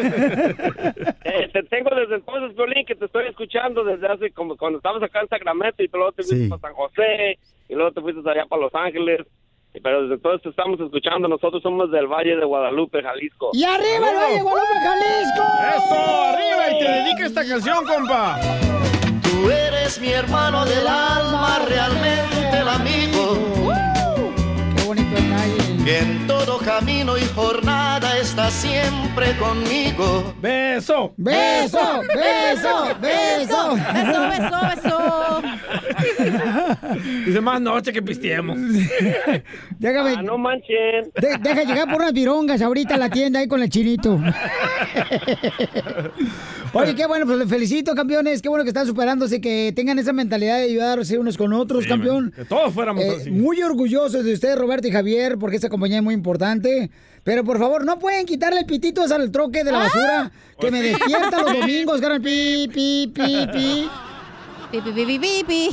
Eh, 1.33 1.49
te 1.53 1.63
tengo 1.65 1.91
desde 1.95 2.17
entonces, 2.17 2.57
Violín, 2.57 2.85
que 2.85 2.95
te 2.97 3.05
estoy 3.05 3.27
escuchando 3.29 3.85
desde 3.85 4.07
hace 4.09 4.31
como 4.33 4.57
cuando 4.57 4.79
estabas 4.79 5.03
acá 5.03 5.21
en 5.21 5.29
Sacramento 5.29 5.83
y 5.83 5.89
luego 5.93 6.11
te 6.13 6.23
fuiste 6.25 6.45
Sí. 6.45 6.49
para 6.49 6.61
San 6.61 6.73
José 6.75 7.39
y 7.69 7.75
luego 7.75 7.93
te 7.93 8.01
fuiste 8.01 8.29
allá 8.29 8.47
para 8.47 8.63
Los 8.63 8.75
Ángeles. 8.75 9.21
Y- 9.75 9.81
Pero 9.81 10.03
desde 10.03 10.15
entonces 10.15 10.43
te 10.43 10.49
estamos 10.51 10.81
escuchando. 10.81 11.29
Nosotros 11.29 11.63
somos 11.63 11.91
del 11.91 12.07
Valle 12.07 12.37
de 12.37 12.45
Guadalupe, 12.45 13.03
Jalisco. 13.03 13.51
¡Y 13.53 13.65
arriba 13.65 14.11
el 14.11 14.17
Valle 14.17 14.35
de 14.37 14.43
Guadalupe, 14.43 14.75
Jalisco! 14.83 15.43
¡Eso! 15.77 15.95
¡Arriba! 15.95 16.71
Y 16.71 16.79
te 16.79 16.91
dedica 16.93 17.27
esta 17.27 17.47
canción, 17.47 17.85
compa. 17.87 18.41
Tú 19.23 19.51
eres 19.51 20.01
mi 20.01 20.09
hermano 20.09 20.65
del 20.65 20.87
alma, 20.87 21.61
realmente 21.69 22.59
el 22.61 22.69
amigo. 22.69 23.39
¡Qué 24.77 24.83
bonito 24.85 25.15
detalle! 25.15 25.60
Que 25.85 25.99
en 25.99 26.27
todo 26.27 26.59
camino 26.59 27.17
y 27.17 27.23
jornada 27.35 28.19
está 28.19 28.51
siempre 28.51 29.35
conmigo. 29.39 30.35
¡Beso! 30.41 31.15
¡Beso! 31.17 31.79
¡Beso! 32.15 32.83
¡Beso! 33.01 33.75
Beso, 33.81 34.21
beso, 34.29 34.61
beso. 34.77 35.43
Dice 37.27 37.41
más 37.41 37.61
noche 37.63 37.93
que 37.95 38.03
pisteemos. 38.03 38.59
Déjame. 39.79 40.15
Ah, 40.19 40.23
no 40.23 40.37
manchen. 40.37 41.11
de- 41.19 41.39
deja 41.41 41.63
llegar 41.65 41.87
por 41.91 42.03
unas 42.03 42.13
virongas 42.13 42.61
ahorita 42.61 42.95
a 42.97 42.99
la 42.99 43.09
tienda 43.09 43.41
ahí 43.41 43.49
con 43.49 43.63
el 43.63 43.71
chinito. 43.71 44.21
Oye, 46.73 46.95
qué 46.95 47.05
bueno, 47.07 47.27
pues 47.27 47.37
les 47.39 47.49
felicito, 47.49 47.95
campeones. 47.95 48.41
Qué 48.43 48.49
bueno 48.49 48.63
que 48.65 48.71
están 48.71 48.87
superándose, 48.87 49.41
que 49.41 49.73
tengan 49.75 49.99
esa 49.99 50.13
mentalidad 50.13 50.59
de 50.59 50.65
ayudarse 50.65 51.19
unos 51.19 51.37
con 51.37 51.53
otros, 51.53 51.83
Sí, 51.85 51.89
campeón. 51.89 52.33
Que 52.37 52.45
todos 52.45 52.73
fuéramos 52.73 53.03
Eh, 53.03 53.17
así. 53.23 53.31
muy 53.31 53.61
orgullosos 53.63 54.25
de 54.25 54.33
ustedes, 54.35 54.57
Roberto 54.57 54.87
y 54.87 54.93
Javier, 54.93 55.37
porque 55.39 55.57
esta 55.57 55.69
compañía 55.81 55.99
es 55.99 56.05
muy 56.05 56.13
importante. 56.15 56.91
Pero 57.25 57.43
por 57.43 57.59
favor, 57.59 57.87
no 57.87 57.99
pueden 57.99 58.27
quitarle 58.27 58.61
el 58.61 58.67
pitito 58.67 59.03
al 59.03 59.31
troque 59.31 59.65
de 59.65 59.73
la 59.73 59.79
basura 59.79 60.31
que 60.59 60.71
me 60.71 60.83
despierta 60.83 61.43
los 61.43 61.55
domingos, 61.61 62.01
ganan 62.03 62.23
pi, 62.23 62.69
pi, 62.73 63.11
pi, 63.15 63.47
pi. 63.51 63.91
Pi, 64.71 64.81
pi, 64.83 64.93
pi, 64.93 65.19
pi, 65.19 65.45
pi. 65.47 65.71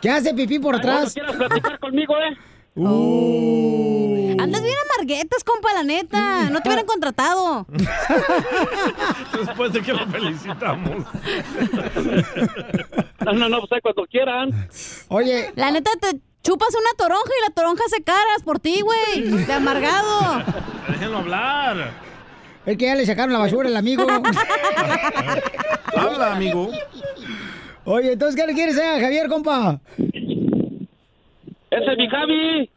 ¿Qué 0.00 0.10
hace 0.10 0.32
pipí 0.32 0.58
por 0.60 0.76
atrás? 0.76 1.12
quieras 1.12 1.36
platicar 1.36 1.78
conmigo 1.80 2.14
eh 2.18 2.36
Andas 4.40 4.62
bien 4.62 4.76
amarguetas, 4.94 5.42
compa, 5.42 5.74
la 5.74 5.82
neta. 5.82 6.48
No 6.50 6.60
te 6.60 6.68
hubieran 6.68 6.86
contratado. 6.86 7.66
Después 9.38 9.72
de 9.72 9.82
que 9.82 9.92
lo 9.92 10.06
felicitamos. 10.06 11.04
no 13.24 13.32
no 13.32 13.48
no 13.48 13.66
pues 13.66 13.82
cuando 13.82 14.06
quieran 14.08 14.68
Oye. 15.08 15.50
La 15.56 15.72
neta, 15.72 15.90
te 16.00 16.20
chupas 16.48 16.74
una 16.74 16.96
toronja 16.96 17.30
y 17.38 17.42
la 17.46 17.54
toronja 17.54 17.84
hace 17.84 18.02
caras 18.02 18.42
por 18.42 18.58
ti, 18.58 18.80
güey. 18.80 19.44
De 19.44 19.52
amargado. 19.52 20.42
Déjenlo 20.88 21.18
hablar. 21.18 21.90
Es 22.64 22.78
que 22.78 22.86
ya 22.86 22.94
le 22.94 23.04
sacaron 23.04 23.34
la 23.34 23.38
basura 23.38 23.68
al 23.68 23.76
amigo. 23.76 24.06
Habla, 25.96 26.36
amigo. 26.36 26.70
Oye, 27.84 28.12
entonces, 28.12 28.40
¿qué 28.40 28.46
le 28.46 28.54
quieres 28.54 28.78
a 28.78 28.98
Javier, 28.98 29.28
compa? 29.28 29.78
Ese 31.70 31.92
es 31.92 31.98
mi 31.98 32.08
Javi. 32.08 32.70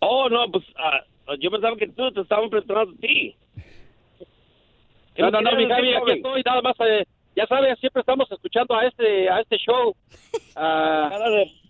Oh, 0.00 0.28
no, 0.28 0.50
pues 0.50 0.64
ah, 0.76 1.00
yo 1.38 1.50
pensaba 1.50 1.76
que 1.76 1.86
tú 1.88 2.10
te 2.12 2.22
estaban 2.22 2.50
preguntando 2.50 2.92
a 2.92 3.00
ti. 3.00 3.36
¿Qué 5.14 5.22
no 5.22 5.30
me 5.30 5.42
no 5.42 5.50
no 5.50 5.56
mi 5.56 5.68
Javi 5.68 5.94
aquí 5.94 6.12
estoy 6.12 6.42
nada 6.44 6.62
más 6.62 6.74
eh, 6.80 7.06
ya 7.40 7.46
sabes 7.46 7.78
siempre 7.78 8.00
estamos 8.00 8.30
escuchando 8.30 8.74
a 8.74 8.86
este 8.86 9.28
a 9.30 9.40
este 9.40 9.56
show. 9.56 9.94
Ah, 10.56 11.08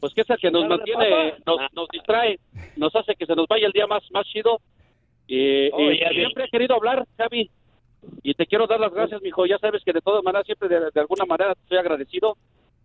pues 0.00 0.12
que 0.14 0.22
es 0.22 0.30
el 0.30 0.38
que 0.38 0.50
nos 0.50 0.66
mantiene 0.66 1.34
nos, 1.46 1.58
nos 1.74 1.88
distrae 1.92 2.40
nos 2.76 2.94
hace 2.96 3.14
que 3.14 3.26
se 3.26 3.36
nos 3.36 3.46
vaya 3.46 3.66
el 3.66 3.72
día 3.72 3.86
más 3.86 4.02
más 4.10 4.26
chido. 4.26 4.60
Y, 5.28 5.70
Oh, 5.72 5.92
y 5.92 5.98
siempre 5.98 6.44
he 6.44 6.48
querido 6.48 6.74
hablar 6.74 7.04
Javi 7.16 7.50
y 8.22 8.34
te 8.34 8.46
quiero 8.46 8.66
dar 8.66 8.80
las 8.80 8.92
gracias 8.92 9.22
mijo. 9.22 9.46
Ya 9.46 9.58
sabes 9.58 9.82
que 9.84 9.92
de 9.92 10.00
todas 10.00 10.24
maneras 10.24 10.44
siempre 10.46 10.68
de, 10.68 10.90
de 10.92 11.00
alguna 11.00 11.24
manera 11.24 11.52
estoy 11.52 11.78
agradecido. 11.78 12.36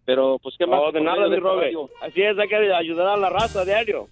Pero 0.05 0.37
pues 0.43 0.55
qué 0.59 0.67
más 0.67 0.79
Oh, 0.83 0.91
de 0.91 1.01
nada, 1.01 1.27
mi 1.27 1.37
Robert. 1.37 1.73
Así 2.01 2.21
es, 2.21 2.37
hay 2.37 2.47
que 2.47 2.55
ayudar 2.73 3.07
a 3.07 3.17
la 3.17 3.29
raza 3.29 3.65
diario. 3.65 4.07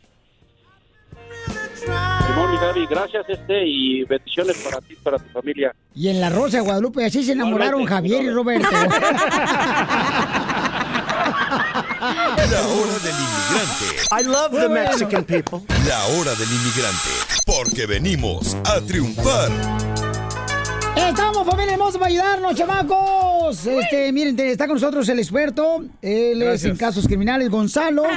Simón, 1.86 2.57
Javi, 2.57 2.86
gracias 2.88 3.25
este 3.27 3.65
y 3.65 4.03
bendiciones 4.03 4.57
para 4.57 4.79
ti 4.81 4.95
para 4.95 5.19
tu 5.19 5.29
familia 5.29 5.75
Y 5.93 6.09
en 6.09 6.21
la 6.21 6.29
Rosa 6.29 6.57
de 6.57 6.63
Guadalupe, 6.63 7.05
así 7.05 7.23
se 7.23 7.34
enamoraron 7.34 7.86
Javier 7.86 8.23
y 8.23 8.29
Roberto. 8.29 8.67
La 12.03 12.61
hora 12.67 12.99
del 12.99 13.15
inmigrante. 13.15 13.86
I 14.11 14.23
love 14.23 14.51
the 14.51 14.67
Mexican 14.67 15.23
people. 15.23 15.61
La 15.88 16.05
hora 16.07 16.36
del 16.36 16.49
inmigrante. 16.51 17.09
Porque 17.45 17.86
venimos 17.86 18.57
a 18.65 18.81
triunfar. 18.81 19.51
Estamos, 20.96 21.46
familia 21.48 21.74
hermosa, 21.74 21.98
para 21.98 22.10
ayudarnos, 22.10 22.56
chamacos. 22.56 23.66
Este, 23.66 24.12
miren, 24.12 24.39
está 24.39 24.68
con 24.68 24.76
nosotros 24.76 25.08
el 25.10 25.20
experto. 25.20 25.84
Él 26.02 26.41
es 26.44 26.64
en 26.66 26.76
casos 26.76 27.08
criminales, 27.08 27.50
Gonzalo. 27.50 28.04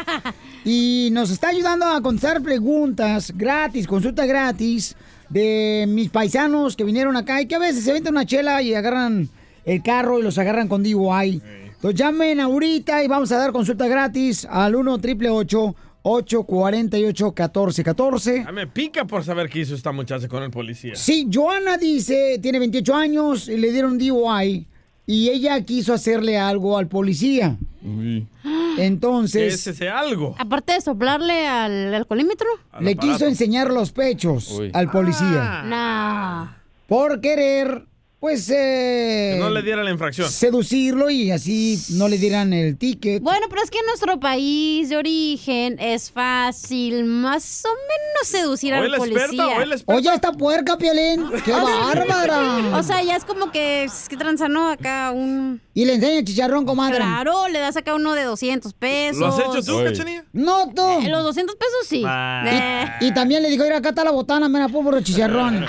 Y 0.69 1.11
nos 1.13 1.31
está 1.31 1.51
ayudando 1.51 1.87
a 1.87 2.01
contestar 2.01 2.43
preguntas 2.43 3.33
gratis, 3.37 3.87
consulta 3.87 4.27
gratis 4.27 4.97
de 5.29 5.85
mis 5.87 6.11
paisanos 6.11 6.75
que 6.75 6.83
vinieron 6.83 7.17
acá 7.17 7.41
y 7.41 7.47
que 7.47 7.55
a 7.55 7.61
veces 7.61 7.85
se 7.85 7.93
venden 7.93 8.15
una 8.15 8.27
chela 8.27 8.61
y 8.63 8.75
agarran 8.75 9.29
el 9.65 9.83
carro 9.85 10.19
y 10.19 10.23
los 10.23 10.39
agarran 10.39 10.67
con 10.67 10.83
DUI. 10.83 11.41
Entonces 11.73 12.01
llamen 12.01 12.41
ahorita 12.41 13.05
y 13.05 13.07
vamos 13.07 13.31
a 13.31 13.39
dar 13.39 13.53
consulta 13.53 13.87
gratis 13.87 14.45
al 14.51 14.75
1 14.75 14.95
888 14.95 15.77
848 16.09 17.25
1414 17.35 18.45
Ya 18.45 18.53
me 18.53 18.67
pica 18.69 19.05
por 19.07 19.25
saber 19.25 19.49
qué 19.49 19.61
hizo 19.61 19.75
esta 19.75 19.91
muchacha 19.91 20.29
con 20.29 20.43
el 20.45 20.51
policía. 20.53 20.95
Sí, 20.95 21.29
Joana 21.33 21.77
dice, 21.77 22.39
tiene 22.41 22.61
28 22.61 22.95
años, 22.95 23.49
y 23.49 23.57
le 23.57 23.73
dieron 23.73 23.99
DUI 23.99 24.67
y 25.07 25.29
ella 25.31 25.61
quiso 25.65 25.95
hacerle 25.95 26.39
algo 26.39 26.79
al 26.79 26.89
policía. 26.89 27.57
¿Qué 27.83 28.85
Entonces, 28.85 29.55
es 29.55 29.67
ese 29.69 29.89
algo? 29.89 30.35
Aparte 30.39 30.75
de 30.75 30.81
soplarle 30.81 31.47
al 31.47 31.95
alcoholímetro. 31.95 32.49
le 32.81 32.93
aparato. 32.93 33.01
quiso 33.01 33.27
enseñar 33.27 33.71
los 33.71 33.93
pechos 33.93 34.51
Uy. 34.51 34.71
al 34.75 34.91
policía. 34.91 35.63
Nah. 35.65 36.57
Por 36.89 37.21
querer 37.21 37.85
pues, 38.19 38.49
eh, 38.51 39.33
Que 39.35 39.39
no 39.41 39.51
le 39.51 39.63
diera 39.63 39.85
la 39.85 39.91
infracción. 39.91 40.29
seducirlo 40.31 41.11
y 41.11 41.31
así 41.31 41.79
no 41.91 42.09
le 42.09 42.19
dieran 42.19 42.53
el 42.53 42.77
ticket. 42.77 43.23
Bueno, 43.23 43.47
pero 43.51 43.63
es 43.63 43.71
que 43.71 43.79
en 43.79 43.87
nuestro 43.87 44.19
país 44.19 44.89
de 44.89 44.97
origen 44.97 45.77
es 45.79 46.11
fácil 46.11 47.05
más 47.05 47.63
o 47.65 47.69
menos 47.69 48.27
seducir 48.29 48.73
Hoy 48.75 48.81
al 48.87 48.91
la 48.91 48.97
experta, 48.97 49.27
policía. 49.27 49.47
hoy 49.59 49.67
la 49.67 49.75
experta. 49.75 49.99
Oye, 50.01 50.15
esta 50.15 50.33
puerca, 50.33 50.79
Piolín. 50.79 51.25
¡Qué 51.45 51.53
bárbara! 51.53 52.77
O 52.79 52.83
sea, 52.83 53.03
ya 53.03 53.17
es 53.17 53.25
como 53.25 53.51
que, 53.53 53.85
es 53.85 54.09
que 54.09 54.17
tranzano 54.17 54.69
acá 54.71 55.13
un... 55.15 55.61
Y 55.75 55.85
le 55.85 55.95
enseña 55.95 56.19
el 56.21 56.25
chicharrón, 56.25 56.65
comadre. 56.65 56.97
Claro, 56.97 57.49
le 57.49 57.59
das 57.59 57.77
acá 57.77 57.95
uno 57.95 58.15
de 58.15 58.23
200 58.25 58.73
pesos. 58.73 59.19
¿Lo 59.19 59.27
has 59.27 59.39
hecho 59.39 59.63
tú. 59.63 59.85
Cachanilla? 59.85 60.25
No, 60.33 60.73
tú. 60.75 60.83
Eh, 61.03 61.09
los 61.11 61.23
200 61.23 61.55
pesos 61.57 61.75
sí. 61.87 62.03
Eh. 62.07 62.87
Y, 63.03 63.07
y 63.09 63.15
también 63.15 63.43
le 63.43 63.51
dijo, 63.51 63.63
mira, 63.65 63.77
acá 63.77 63.91
está 63.91 64.03
la 64.03 64.11
botana, 64.11 64.49
me 64.49 64.59
la 64.59 64.69
pongo 64.69 64.85
por 64.91 64.99
el 64.99 65.05
chicharrón. 65.05 65.65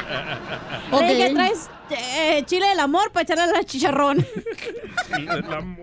Ok. 0.91 1.01
Le 1.01 1.13
dije, 1.15 1.33
traes 1.33 1.69
eh, 1.91 2.43
chile 2.45 2.67
del 2.67 2.79
amor 2.79 3.11
para 3.11 3.23
echarle 3.23 3.57
al 3.57 3.65
chicharrón. 3.65 4.25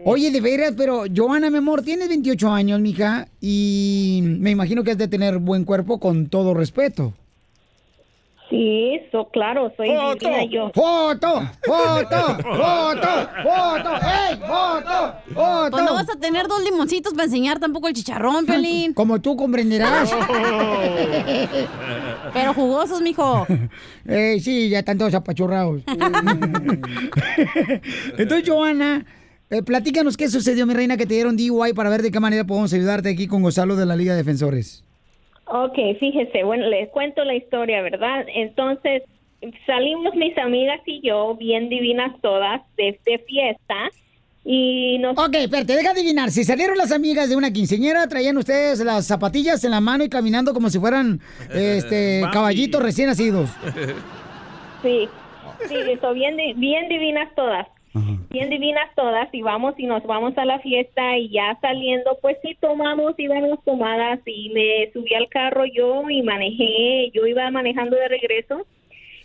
Oye, 0.04 0.30
de 0.30 0.40
veras, 0.40 0.74
pero 0.76 1.04
Joana, 1.14 1.50
mi 1.50 1.58
amor, 1.58 1.82
tienes 1.82 2.08
28 2.08 2.50
años, 2.50 2.80
mija, 2.80 3.28
y 3.40 4.20
me 4.22 4.50
imagino 4.50 4.84
que 4.84 4.92
has 4.92 4.98
de 4.98 5.08
tener 5.08 5.38
buen 5.38 5.64
cuerpo 5.64 5.98
con 5.98 6.28
todo 6.28 6.54
respeto. 6.54 7.14
Sí, 8.54 9.00
eso, 9.02 9.28
claro, 9.32 9.72
soy 9.76 9.88
divina 9.88 10.44
yo. 10.44 10.70
¡Foto! 10.72 11.42
¡Foto! 11.66 12.38
¡Foto! 12.40 13.08
¡Foto! 13.42 13.90
¡Ey! 13.96 14.36
¡Foto! 14.36 15.14
¡Foto! 15.34 15.70
Pues 15.72 15.82
no 15.82 15.94
vas 15.94 16.08
a 16.08 16.14
tener 16.20 16.46
dos 16.46 16.62
limoncitos 16.62 17.14
para 17.14 17.24
enseñar 17.24 17.58
tampoco 17.58 17.88
el 17.88 17.94
chicharrón, 17.94 18.46
Pelín. 18.46 18.94
Como 18.94 19.20
tú 19.20 19.34
comprenderás. 19.36 20.08
Pero 22.32 22.54
jugosos, 22.54 23.02
mijo. 23.02 23.44
Eh, 24.06 24.38
sí, 24.40 24.68
ya 24.68 24.78
están 24.78 24.98
todos 24.98 25.14
apachurrados. 25.14 25.82
Entonces, 28.16 28.48
Joana, 28.48 29.04
eh, 29.50 29.64
platícanos 29.64 30.16
qué 30.16 30.28
sucedió, 30.28 30.64
mi 30.64 30.74
reina, 30.74 30.96
que 30.96 31.06
te 31.06 31.14
dieron 31.14 31.36
DUI 31.36 31.72
para 31.72 31.90
ver 31.90 32.02
de 32.02 32.12
qué 32.12 32.20
manera 32.20 32.44
podemos 32.44 32.72
ayudarte 32.72 33.08
aquí 33.08 33.26
con 33.26 33.42
Gonzalo 33.42 33.74
de 33.74 33.84
la 33.84 33.96
Liga 33.96 34.12
de 34.12 34.18
Defensores. 34.18 34.84
Ok, 35.46 35.76
fíjese, 36.00 36.42
bueno, 36.44 36.66
les 36.68 36.88
cuento 36.88 37.24
la 37.24 37.34
historia, 37.34 37.82
¿verdad? 37.82 38.24
Entonces, 38.34 39.02
salimos 39.66 40.14
mis 40.14 40.36
amigas 40.38 40.80
y 40.86 41.00
yo, 41.06 41.34
bien 41.36 41.68
divinas 41.68 42.18
todas, 42.22 42.62
de, 42.76 42.98
de 43.04 43.18
fiesta, 43.18 43.90
y 44.44 44.98
nos... 44.98 45.16
Ok, 45.18 45.34
espérate, 45.36 45.74
deja 45.74 45.90
adivinar. 45.90 46.30
Si 46.30 46.44
salieron 46.44 46.76
las 46.76 46.92
amigas 46.92 47.30
de 47.30 47.36
una 47.36 47.50
quinceñera, 47.50 48.06
traían 48.08 48.36
ustedes 48.36 48.80
las 48.80 49.06
zapatillas 49.06 49.64
en 49.64 49.70
la 49.70 49.80
mano 49.80 50.04
y 50.04 50.10
caminando 50.10 50.52
como 50.52 50.68
si 50.68 50.78
fueran 50.78 51.20
este, 51.54 52.22
caballitos 52.32 52.82
recién 52.82 53.08
nacidos. 53.08 53.50
Sí, 54.82 55.08
sí, 55.66 55.76
eso, 55.76 56.12
bien, 56.12 56.36
bien 56.56 56.90
divinas 56.90 57.34
todas. 57.34 57.66
Bien 58.30 58.50
divinas 58.50 58.90
todas 58.96 59.28
y 59.32 59.42
vamos 59.42 59.74
y 59.78 59.86
nos 59.86 60.02
vamos 60.04 60.36
a 60.36 60.44
la 60.44 60.58
fiesta 60.58 61.16
y 61.16 61.28
ya 61.28 61.56
saliendo 61.60 62.18
pues 62.20 62.36
sí 62.42 62.56
tomamos, 62.60 63.14
íbamos 63.18 63.62
tomadas 63.64 64.18
y 64.26 64.50
me 64.50 64.90
subí 64.92 65.14
al 65.14 65.28
carro 65.28 65.64
yo 65.64 66.10
y 66.10 66.22
manejé, 66.22 67.10
yo 67.14 67.24
iba 67.26 67.48
manejando 67.52 67.96
de 67.96 68.08
regreso 68.08 68.66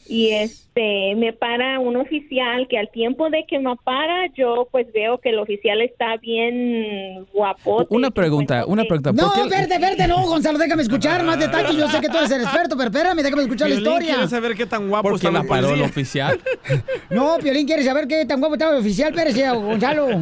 y 0.09 0.31
este 0.31 1.13
me 1.15 1.33
para 1.33 1.79
un 1.79 1.95
oficial 1.97 2.67
que 2.67 2.77
al 2.77 2.89
tiempo 2.89 3.29
de 3.29 3.45
que 3.47 3.59
me 3.59 3.75
para 3.83 4.27
yo 4.35 4.67
pues 4.71 4.91
veo 4.93 5.19
que 5.19 5.29
el 5.29 5.39
oficial 5.39 5.81
está 5.81 6.17
bien 6.17 7.25
guapote. 7.33 7.87
Una 7.93 8.09
pregunta, 8.09 8.65
una 8.65 8.83
pregunta. 8.85 9.13
¿por 9.13 9.21
No, 9.21 9.31
qué- 9.49 9.55
verde, 9.55 9.77
verde, 9.77 10.07
no, 10.07 10.25
Gonzalo, 10.25 10.57
déjame 10.57 10.81
escuchar 10.83 11.23
más 11.23 11.39
detalles. 11.39 11.75
Yo 11.77 11.87
sé 11.89 12.01
que 12.01 12.07
tú 12.09 12.17
eres 12.17 12.31
el 12.31 12.41
experto, 12.41 12.75
pero 12.75 12.89
espérame, 12.89 13.17
déjame 13.21 13.43
escuchar 13.43 13.69
la 13.69 13.75
historia. 13.75 14.13
quiere 14.15 14.27
saber 14.29 14.55
qué 14.55 14.65
tan 14.65 14.89
guapo 14.89 15.03
¿Por 15.09 15.15
está 15.15 15.27
qué 15.29 15.33
la 15.33 15.43
paró 15.43 15.73
el 15.73 15.81
oficial? 15.81 16.39
No, 17.09 17.37
Piolín 17.39 17.65
quiere 17.67 17.83
saber 17.83 18.07
qué 18.07 18.25
tan 18.25 18.39
guapo 18.39 18.55
está 18.55 18.69
el 18.71 18.77
oficial, 18.79 19.09
espérese, 19.09 19.49
Gonzalo. 19.51 20.07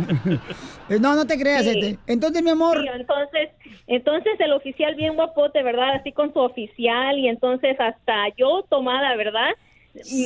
No, 1.02 1.16
no 1.16 1.28
te 1.28 1.38
creas. 1.38 1.64
Sí. 1.64 1.70
este. 1.72 2.00
Entonces, 2.08 2.42
mi 2.42 2.50
amor, 2.52 2.82
Sí, 2.82 2.88
entonces, 2.98 3.50
entonces 3.88 4.34
el 4.40 4.54
oficial 4.54 4.96
bien 4.96 5.16
guapote, 5.16 5.62
¿verdad? 5.62 5.96
Así 5.96 6.14
con 6.14 6.32
su 6.32 6.40
oficial 6.40 7.20
y 7.20 7.28
entonces 7.28 7.76
hasta 7.78 8.30
yo 8.38 8.66
tomada, 8.70 9.14
¿verdad? 9.18 9.50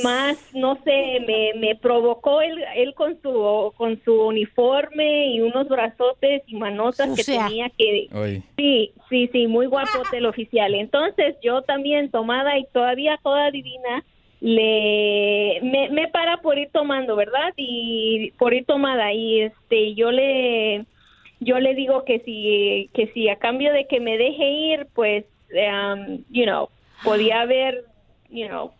Más, 0.02 0.36
no 0.52 0.78
sé, 0.84 1.20
me, 1.26 1.52
me 1.58 1.74
provocó 1.76 2.42
él, 2.42 2.62
él 2.76 2.94
con 2.94 3.20
su 3.22 3.72
con 3.76 4.00
su 4.04 4.26
uniforme 4.26 5.28
y 5.28 5.40
unos 5.40 5.68
brazotes 5.68 6.42
y 6.46 6.56
manotas 6.56 7.10
que 7.16 7.24
tenía 7.24 7.70
que. 7.76 8.08
Sí, 8.56 8.92
sí, 9.08 9.28
sí, 9.32 9.46
muy 9.46 9.66
guapote 9.66 10.18
el 10.18 10.26
oficial. 10.26 10.74
Entonces 10.74 11.36
yo 11.42 11.62
también 11.62 12.10
tomada 12.10 12.58
y 12.58 12.66
todavía 12.72 13.18
toda 13.22 13.50
divina 13.50 14.04
le 14.40 15.60
me, 15.62 15.88
me 15.90 16.08
para 16.08 16.38
por 16.38 16.58
ir 16.58 16.68
tomando, 16.72 17.14
¿verdad? 17.14 17.52
Y 17.56 18.32
por 18.38 18.52
ir 18.54 18.66
tomada 18.66 19.12
y 19.12 19.42
este 19.42 19.94
yo 19.94 20.10
le 20.10 20.84
yo 21.38 21.58
le 21.60 21.74
digo 21.74 22.04
que 22.04 22.20
si 22.20 22.90
que 22.92 23.06
si 23.12 23.28
a 23.28 23.36
cambio 23.36 23.72
de 23.72 23.86
que 23.86 24.00
me 24.00 24.18
deje 24.18 24.50
ir, 24.50 24.86
pues 24.94 25.24
um, 25.52 26.24
you 26.30 26.44
know, 26.44 26.68
podía 27.04 27.44
ver, 27.44 27.84
you 28.30 28.48
know, 28.48 28.72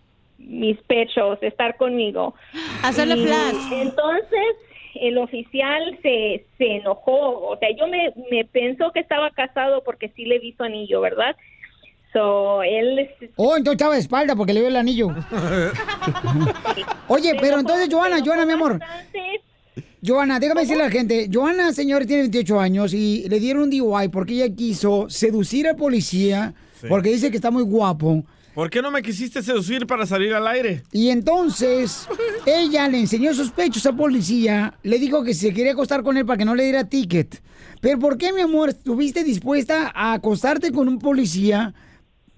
mis 0.42 0.78
pechos, 0.82 1.38
estar 1.42 1.76
conmigo. 1.76 2.34
Hacerle 2.82 3.16
flash. 3.24 3.72
Entonces, 3.72 4.56
el 4.94 5.18
oficial 5.18 5.98
se, 6.02 6.44
se 6.58 6.76
enojó. 6.76 7.48
O 7.48 7.56
sea, 7.58 7.68
yo 7.76 7.86
me, 7.86 8.12
me 8.30 8.44
pensó 8.44 8.92
que 8.92 9.00
estaba 9.00 9.30
casado 9.30 9.82
porque 9.84 10.10
sí 10.14 10.24
le 10.24 10.38
vi 10.38 10.52
su 10.52 10.62
anillo, 10.62 11.00
¿verdad? 11.00 11.36
So, 12.12 12.62
él... 12.62 13.08
Oh, 13.36 13.56
entonces 13.56 13.76
estaba 13.76 13.94
de 13.94 14.00
espalda 14.00 14.36
porque 14.36 14.52
le 14.52 14.60
vio 14.60 14.68
el 14.68 14.76
anillo. 14.76 15.08
Oye, 17.08 17.34
pero 17.40 17.58
entonces, 17.58 17.88
Joana, 17.90 18.20
Joana, 18.24 18.44
mi 18.46 18.52
amor. 18.52 18.78
Joana, 20.04 20.40
déjame 20.40 20.62
decirle 20.62 20.82
a 20.82 20.86
la 20.86 20.92
gente. 20.92 21.28
Joana, 21.32 21.72
señor, 21.72 22.04
tiene 22.06 22.22
28 22.24 22.60
años 22.60 22.92
y 22.92 23.28
le 23.28 23.38
dieron 23.40 23.62
un 23.64 23.70
DUI 23.70 24.08
porque 24.08 24.34
ella 24.34 24.54
quiso 24.54 25.08
seducir 25.08 25.66
al 25.68 25.76
policía 25.76 26.54
Sí. 26.80 26.88
porque 26.88 27.10
dice 27.10 27.30
que 27.30 27.36
está 27.36 27.52
muy 27.52 27.62
guapo. 27.62 28.24
¿Por 28.54 28.68
qué 28.68 28.82
no 28.82 28.90
me 28.90 29.00
quisiste 29.02 29.42
seducir 29.42 29.86
para 29.86 30.04
salir 30.04 30.34
al 30.34 30.46
aire? 30.46 30.82
Y 30.92 31.08
entonces 31.08 32.06
ella 32.44 32.86
le 32.88 33.00
enseñó 33.00 33.32
sus 33.32 33.50
pechos 33.50 33.86
al 33.86 33.96
policía, 33.96 34.74
le 34.82 34.98
dijo 34.98 35.24
que 35.24 35.32
se 35.32 35.54
quería 35.54 35.72
acostar 35.72 36.02
con 36.02 36.16
él 36.18 36.26
para 36.26 36.36
que 36.36 36.44
no 36.44 36.54
le 36.54 36.64
diera 36.64 36.84
ticket. 36.84 37.42
Pero 37.80 37.98
¿por 37.98 38.18
qué, 38.18 38.32
mi 38.32 38.42
amor, 38.42 38.68
estuviste 38.68 39.24
dispuesta 39.24 39.90
a 39.94 40.12
acostarte 40.12 40.70
con 40.70 40.86
un 40.86 40.98
policía? 40.98 41.72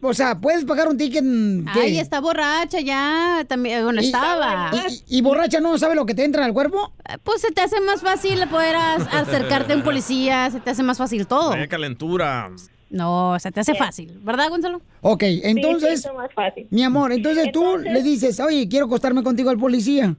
O 0.01 0.13
sea, 0.15 0.39
puedes 0.39 0.65
pagar 0.65 0.87
un 0.87 0.99
ticket. 0.99 1.25
¿qué? 1.73 1.81
Ay, 1.81 1.99
está 1.99 2.21
borracha 2.21 2.79
ya. 2.81 3.45
También, 3.49 3.83
bueno, 3.85 4.01
Y- 4.01 4.07
estaba. 4.07 4.71
¿Y, 5.09 5.19
y 5.19 5.21
borracha 5.23 5.61
no 5.61 5.77
sabe 5.79 5.95
lo 5.95 6.07
que 6.07 6.15
te 6.15 6.25
entra 6.25 6.45
al 6.45 6.53
cuerpo? 6.53 6.93
Pues 7.25 7.41
se 7.41 7.51
te 7.51 7.63
hace 7.63 7.81
más 7.81 8.03
fácil 8.03 8.47
poder 8.49 8.77
acercarte 8.77 9.73
a 9.73 9.77
un 9.77 9.83
policía, 9.83 10.51
se 10.51 10.61
te 10.61 10.71
hace 10.71 10.83
más 10.83 10.99
fácil 10.99 11.27
todo. 11.27 11.51
Vaya 11.51 11.67
calentura. 11.67 12.51
No, 12.95 13.37
se 13.41 13.51
te 13.51 13.59
hace 13.59 13.75
fácil, 13.75 14.21
¿verdad, 14.23 14.49
Gonzalo? 14.51 14.81
Ok, 15.01 15.25
entonces, 15.43 16.03
sí, 16.03 16.09
más 16.17 16.33
fácil. 16.33 16.69
mi 16.71 16.85
amor, 16.85 17.11
entonces, 17.11 17.51
tú 17.51 17.77
le 17.77 18.05
dices, 18.05 18.39
oye, 18.39 18.69
quiero 18.69 18.87
acostarme 18.87 19.25
contigo 19.25 19.51
al 19.51 19.59
policía. 19.59 20.15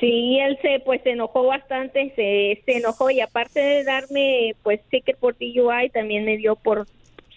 Sí, 0.00 0.40
él 0.40 0.58
se 0.60 0.80
pues 0.84 1.00
se 1.04 1.10
enojó 1.10 1.44
bastante, 1.44 2.12
se, 2.16 2.60
se 2.64 2.78
enojó 2.78 3.12
y 3.12 3.20
aparte 3.20 3.60
de 3.60 3.84
darme 3.84 4.56
pues 4.64 4.80
ticket 4.90 5.18
por 5.18 5.36
DUI, 5.38 5.90
también 5.92 6.24
me 6.24 6.36
dio 6.36 6.56
por 6.56 6.88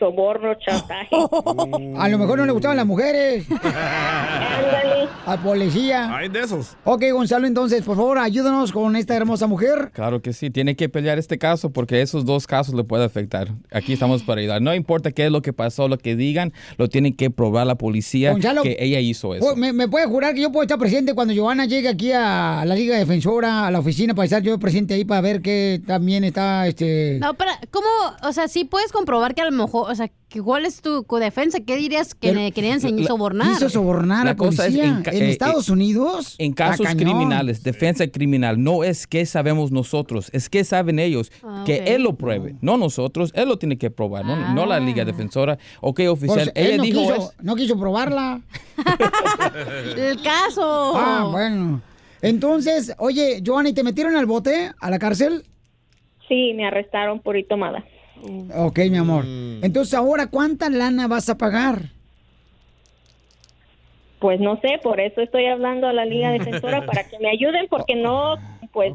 soborno, 0.03 0.53
chantaje. 0.55 1.15
A 1.97 2.09
lo 2.09 2.17
mejor 2.17 2.39
no 2.39 2.45
le 2.45 2.51
gustaban 2.51 2.75
las 2.75 2.85
mujeres. 2.85 3.45
Al 5.25 5.41
policía. 5.41 6.13
Hay 6.15 6.27
de 6.27 6.41
esos. 6.41 6.75
Ok, 6.83 7.03
Gonzalo, 7.13 7.47
entonces, 7.47 7.83
por 7.83 7.95
favor, 7.95 8.17
ayúdanos 8.17 8.71
con 8.73 8.95
esta 8.97 9.15
hermosa 9.15 9.47
mujer. 9.47 9.91
Claro 9.93 10.21
que 10.21 10.33
sí, 10.33 10.49
tiene 10.49 10.75
que 10.75 10.89
pelear 10.89 11.17
este 11.19 11.37
caso 11.37 11.71
porque 11.71 12.01
esos 12.01 12.25
dos 12.25 12.47
casos 12.47 12.75
le 12.75 12.83
pueden 12.83 13.05
afectar. 13.05 13.49
Aquí 13.71 13.93
estamos 13.93 14.23
para 14.23 14.41
ayudar. 14.41 14.61
No 14.61 14.75
importa 14.75 15.11
qué 15.11 15.25
es 15.25 15.31
lo 15.31 15.41
que 15.41 15.53
pasó, 15.53 15.87
lo 15.87 15.97
que 15.97 16.15
digan, 16.17 16.51
lo 16.77 16.89
tiene 16.89 17.15
que 17.15 17.29
probar 17.29 17.65
la 17.65 17.75
policía 17.75 18.31
Gonzalo, 18.31 18.63
que 18.63 18.75
ella 18.79 18.99
hizo 18.99 19.33
eso. 19.35 19.45
Oh, 19.45 19.55
¿Me, 19.55 19.71
me 19.71 19.87
puede 19.87 20.05
jurar 20.07 20.33
que 20.33 20.41
yo 20.41 20.51
puedo 20.51 20.63
estar 20.63 20.77
presente 20.77 21.13
cuando 21.13 21.33
Giovanna 21.33 21.65
llegue 21.65 21.87
aquí 21.87 22.11
a 22.11 22.63
la 22.65 22.75
Liga 22.75 22.97
Defensora, 22.97 23.67
a 23.67 23.71
la 23.71 23.79
oficina, 23.79 24.13
para 24.13 24.25
estar 24.25 24.41
yo 24.41 24.59
presente 24.59 24.95
ahí 24.95 25.05
para 25.05 25.21
ver 25.21 25.41
que 25.41 25.81
también 25.87 26.25
está 26.25 26.67
este. 26.67 27.17
No, 27.21 27.33
pero, 27.35 27.51
¿cómo? 27.71 27.87
O 28.23 28.33
sea, 28.33 28.47
sí 28.49 28.65
puedes 28.65 28.91
comprobar 28.91 29.33
que 29.33 29.41
a 29.41 29.45
lo 29.45 29.51
mejor, 29.51 29.92
o 29.93 29.95
sea, 29.95 30.11
¿cuál 30.43 30.65
es 30.65 30.81
tu 30.81 31.05
defensa? 31.19 31.59
¿Qué 31.65 31.77
dirías 31.77 32.15
que 32.15 32.33
le 32.33 32.51
querían 32.51 32.81
sobornar? 32.81 33.47
Quiso 33.49 33.69
sobornar 33.69 34.25
La 34.25 34.31
a 34.31 34.35
cosa 34.35 34.67
es 34.67 34.75
en 34.75 35.03
eh, 35.05 35.29
Estados 35.29 35.69
Unidos. 35.69 36.35
En 36.39 36.53
casos 36.53 36.87
criminales, 36.95 37.63
defensa 37.63 38.07
criminal, 38.07 38.61
no 38.61 38.83
es 38.83 39.07
que 39.07 39.25
sabemos 39.25 39.71
nosotros, 39.71 40.29
es 40.33 40.49
que 40.49 40.63
saben 40.63 40.99
ellos, 40.99 41.31
Ah, 41.43 41.63
que 41.65 41.77
él 41.95 42.03
lo 42.03 42.15
pruebe, 42.15 42.55
no 42.61 42.77
nosotros, 42.77 43.31
él 43.35 43.47
lo 43.47 43.57
tiene 43.57 43.77
que 43.77 43.91
probar, 43.91 44.25
no, 44.25 44.53
no 44.53 44.65
la 44.65 44.79
Liga 44.79 45.05
Defensora. 45.05 45.57
Ok, 45.81 46.01
oficial, 46.09 46.51
Pues, 46.51 46.51
él 46.55 46.67
ella 46.67 46.77
no 46.77 46.83
dijo 46.83 46.99
quiso, 47.01 47.15
es- 47.15 47.43
no 47.43 47.55
quiso 47.55 47.79
probarla. 47.79 48.41
El 49.95 50.21
caso. 50.21 50.93
Ah, 50.95 51.29
bueno. 51.31 51.81
Entonces, 52.21 52.93
oye, 52.97 53.41
Giovanna, 53.41 53.69
¿y 53.69 53.73
te 53.73 53.83
metieron 53.83 54.15
al 54.15 54.25
bote, 54.25 54.71
a 54.79 54.89
la 54.89 54.97
cárcel? 54.99 55.43
Sí, 56.27 56.53
me 56.55 56.65
arrestaron 56.65 57.19
por 57.19 57.37
ir 57.37 57.47
tomada. 57.47 57.83
Ok, 58.55 58.79
mi 58.89 58.97
amor. 58.97 59.25
Mm. 59.25 59.63
Entonces, 59.63 59.93
ahora, 59.93 60.27
¿cuánta 60.27 60.69
lana 60.69 61.07
vas 61.07 61.29
a 61.29 61.37
pagar? 61.37 61.89
pues 64.23 64.39
no 64.39 64.57
sé, 64.61 64.79
por 64.81 65.01
eso 65.01 65.19
estoy 65.19 65.47
hablando 65.47 65.85
a 65.85 65.91
la 65.91 66.05
Liga 66.05 66.31
Defensora 66.31 66.81
para 66.85 67.03
que 67.03 67.19
me 67.19 67.29
ayuden 67.29 67.67
porque 67.69 67.93
no, 67.93 68.35
pues 68.71 68.93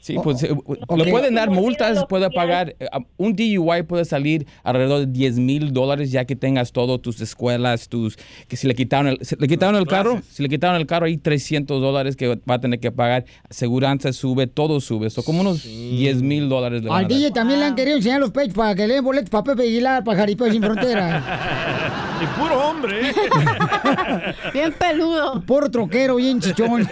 Sí, 0.00 0.16
pues 0.22 0.42
eh, 0.42 0.50
le 0.96 1.10
pueden 1.10 1.34
dar 1.34 1.50
multas, 1.50 2.04
puede 2.08 2.30
pagar, 2.30 2.76
eh, 2.78 2.86
un 3.16 3.34
DUI 3.34 3.82
puede 3.82 4.04
salir 4.04 4.46
alrededor 4.62 5.00
de 5.00 5.06
10 5.06 5.38
mil 5.38 5.72
dólares 5.72 6.10
ya 6.12 6.24
que 6.24 6.36
tengas 6.36 6.72
todo, 6.72 6.98
tus 7.00 7.20
escuelas, 7.20 7.88
tus, 7.88 8.16
que 8.48 8.56
si 8.56 8.66
le 8.68 8.74
quitaron 8.74 9.08
el, 9.08 9.18
se- 9.22 9.36
le 9.36 9.48
quitaron 9.48 9.76
el 9.76 9.86
carro, 9.86 10.20
si 10.30 10.42
le 10.42 10.48
quitaron 10.48 10.76
el 10.80 10.86
carro 10.86 11.06
hay 11.06 11.16
300 11.16 11.80
dólares 11.80 12.16
que 12.16 12.28
va 12.48 12.54
a 12.54 12.60
tener 12.60 12.78
que 12.80 12.92
pagar, 12.92 13.24
aseguranza 13.50 14.12
sube, 14.12 14.46
todo 14.46 14.80
sube, 14.80 15.08
eso 15.08 15.22
como 15.24 15.40
unos 15.40 15.64
10 15.64 16.22
mil 16.22 16.48
dólares 16.48 16.82
a 16.88 16.96
Al. 16.98 17.08
DJ 17.08 17.30
también 17.32 17.60
le 17.60 17.66
han 17.66 17.74
querido 17.74 17.96
enseñar 17.96 18.20
los 18.20 18.30
pechos 18.30 18.54
para 18.54 18.74
que 18.74 18.86
le 18.86 18.94
den 18.94 19.04
boletos 19.04 19.30
para 19.30 19.44
Pepe 19.44 19.62
Aguilar, 19.62 20.04
para 20.04 20.18
Jaripeo 20.18 20.50
Sin 20.52 20.62
Fronteras. 20.62 21.24
Y 22.20 22.26
puro 22.38 22.58
hombre. 22.58 23.12
Bien 24.52 24.72
peludo. 24.72 25.40
Puro 25.42 25.70
troquero, 25.70 26.16
bien 26.16 26.40
chichón. 26.40 26.82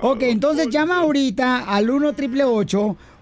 ok, 0.00 0.22
entonces 0.22 0.68
llama 0.68 0.98
ahorita 0.98 1.64
al 1.66 1.90
1 1.90 2.12
triple 2.12 2.44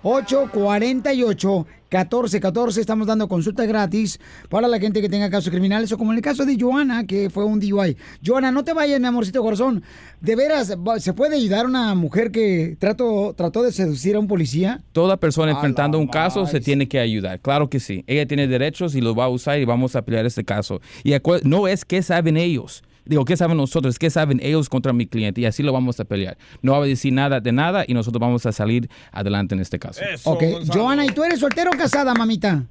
848 0.03 1.67
1414 1.91 2.81
Estamos 2.81 3.07
dando 3.07 3.29
consulta 3.29 3.65
gratis 3.65 4.21
para 4.49 4.69
la 4.69 4.79
gente 4.79 5.01
que 5.01 5.09
tenga 5.09 5.31
casos 5.31 5.51
criminales 5.51 5.91
o 5.93 5.99
como 5.99 6.13
en 6.13 6.19
el 6.19 6.23
caso 6.23 6.45
de 6.45 6.57
Joana, 6.59 7.07
que 7.07 7.31
fue 7.31 7.45
un 7.45 7.61
DUI. 7.61 7.97
Joana, 8.25 8.53
no 8.53 8.63
te 8.63 8.73
vayas, 8.73 9.01
mi 9.01 9.07
amorcito 9.07 9.43
corazón. 9.43 9.83
De 10.21 10.37
veras, 10.37 10.77
¿se 10.99 11.13
puede 11.15 11.37
ayudar 11.37 11.65
a 11.65 11.69
una 11.69 11.95
mujer 11.95 12.31
que 12.31 12.77
trato, 12.79 13.35
trató 13.37 13.63
de 13.63 13.73
seducir 13.73 14.17
a 14.17 14.19
un 14.19 14.29
policía? 14.29 14.83
Toda 14.93 15.17
persona 15.17 15.53
enfrentando 15.53 15.99
un 15.99 16.09
caso 16.09 16.47
se 16.47 16.61
tiene 16.61 16.89
que 16.89 16.99
ayudar. 16.99 17.41
Claro 17.41 17.71
que 17.71 17.81
sí. 17.81 18.05
Ella 18.07 18.27
tiene 18.27 18.47
derechos 18.47 18.95
y 18.95 19.01
los 19.01 19.19
va 19.19 19.25
a 19.25 19.29
usar 19.29 19.59
y 19.59 19.65
vamos 19.65 19.97
a 19.97 20.03
pelear 20.03 20.27
este 20.27 20.45
caso. 20.45 20.81
Y 21.05 21.15
no 21.45 21.69
es 21.69 21.85
qué 21.85 22.03
saben 22.03 22.37
ellos. 22.37 22.83
Digo, 23.09 23.25
¿qué 23.25 23.37
saben 23.37 23.57
nosotros? 23.57 23.99
¿Qué 23.99 24.11
saben 24.11 24.39
ellos 24.43 24.69
contra 24.69 24.93
mi 24.93 25.07
cliente? 25.07 25.41
Y 25.41 25.47
así 25.47 25.63
lo 25.63 25.73
vamos 25.73 25.99
a 25.99 26.05
pelear. 26.05 26.37
No 26.61 26.73
va 26.73 26.85
a 26.85 26.87
decir 26.87 27.13
nada 27.13 27.41
de 27.41 27.53
nada 27.53 27.85
y 27.89 27.95
nosotros 27.95 28.21
vamos 28.21 28.45
a 28.45 28.53
salir 28.53 28.89
adelante 29.11 29.55
en 29.55 29.61
este 29.61 29.79
caso. 29.79 30.03
ok, 30.25 30.43
Joana, 30.73 31.07
¿y 31.07 31.09
tú 31.09 31.25
eres 31.25 31.41
soltera 31.41 31.71
o 31.71 31.77
casada, 31.77 32.13
mamita? 32.15 32.65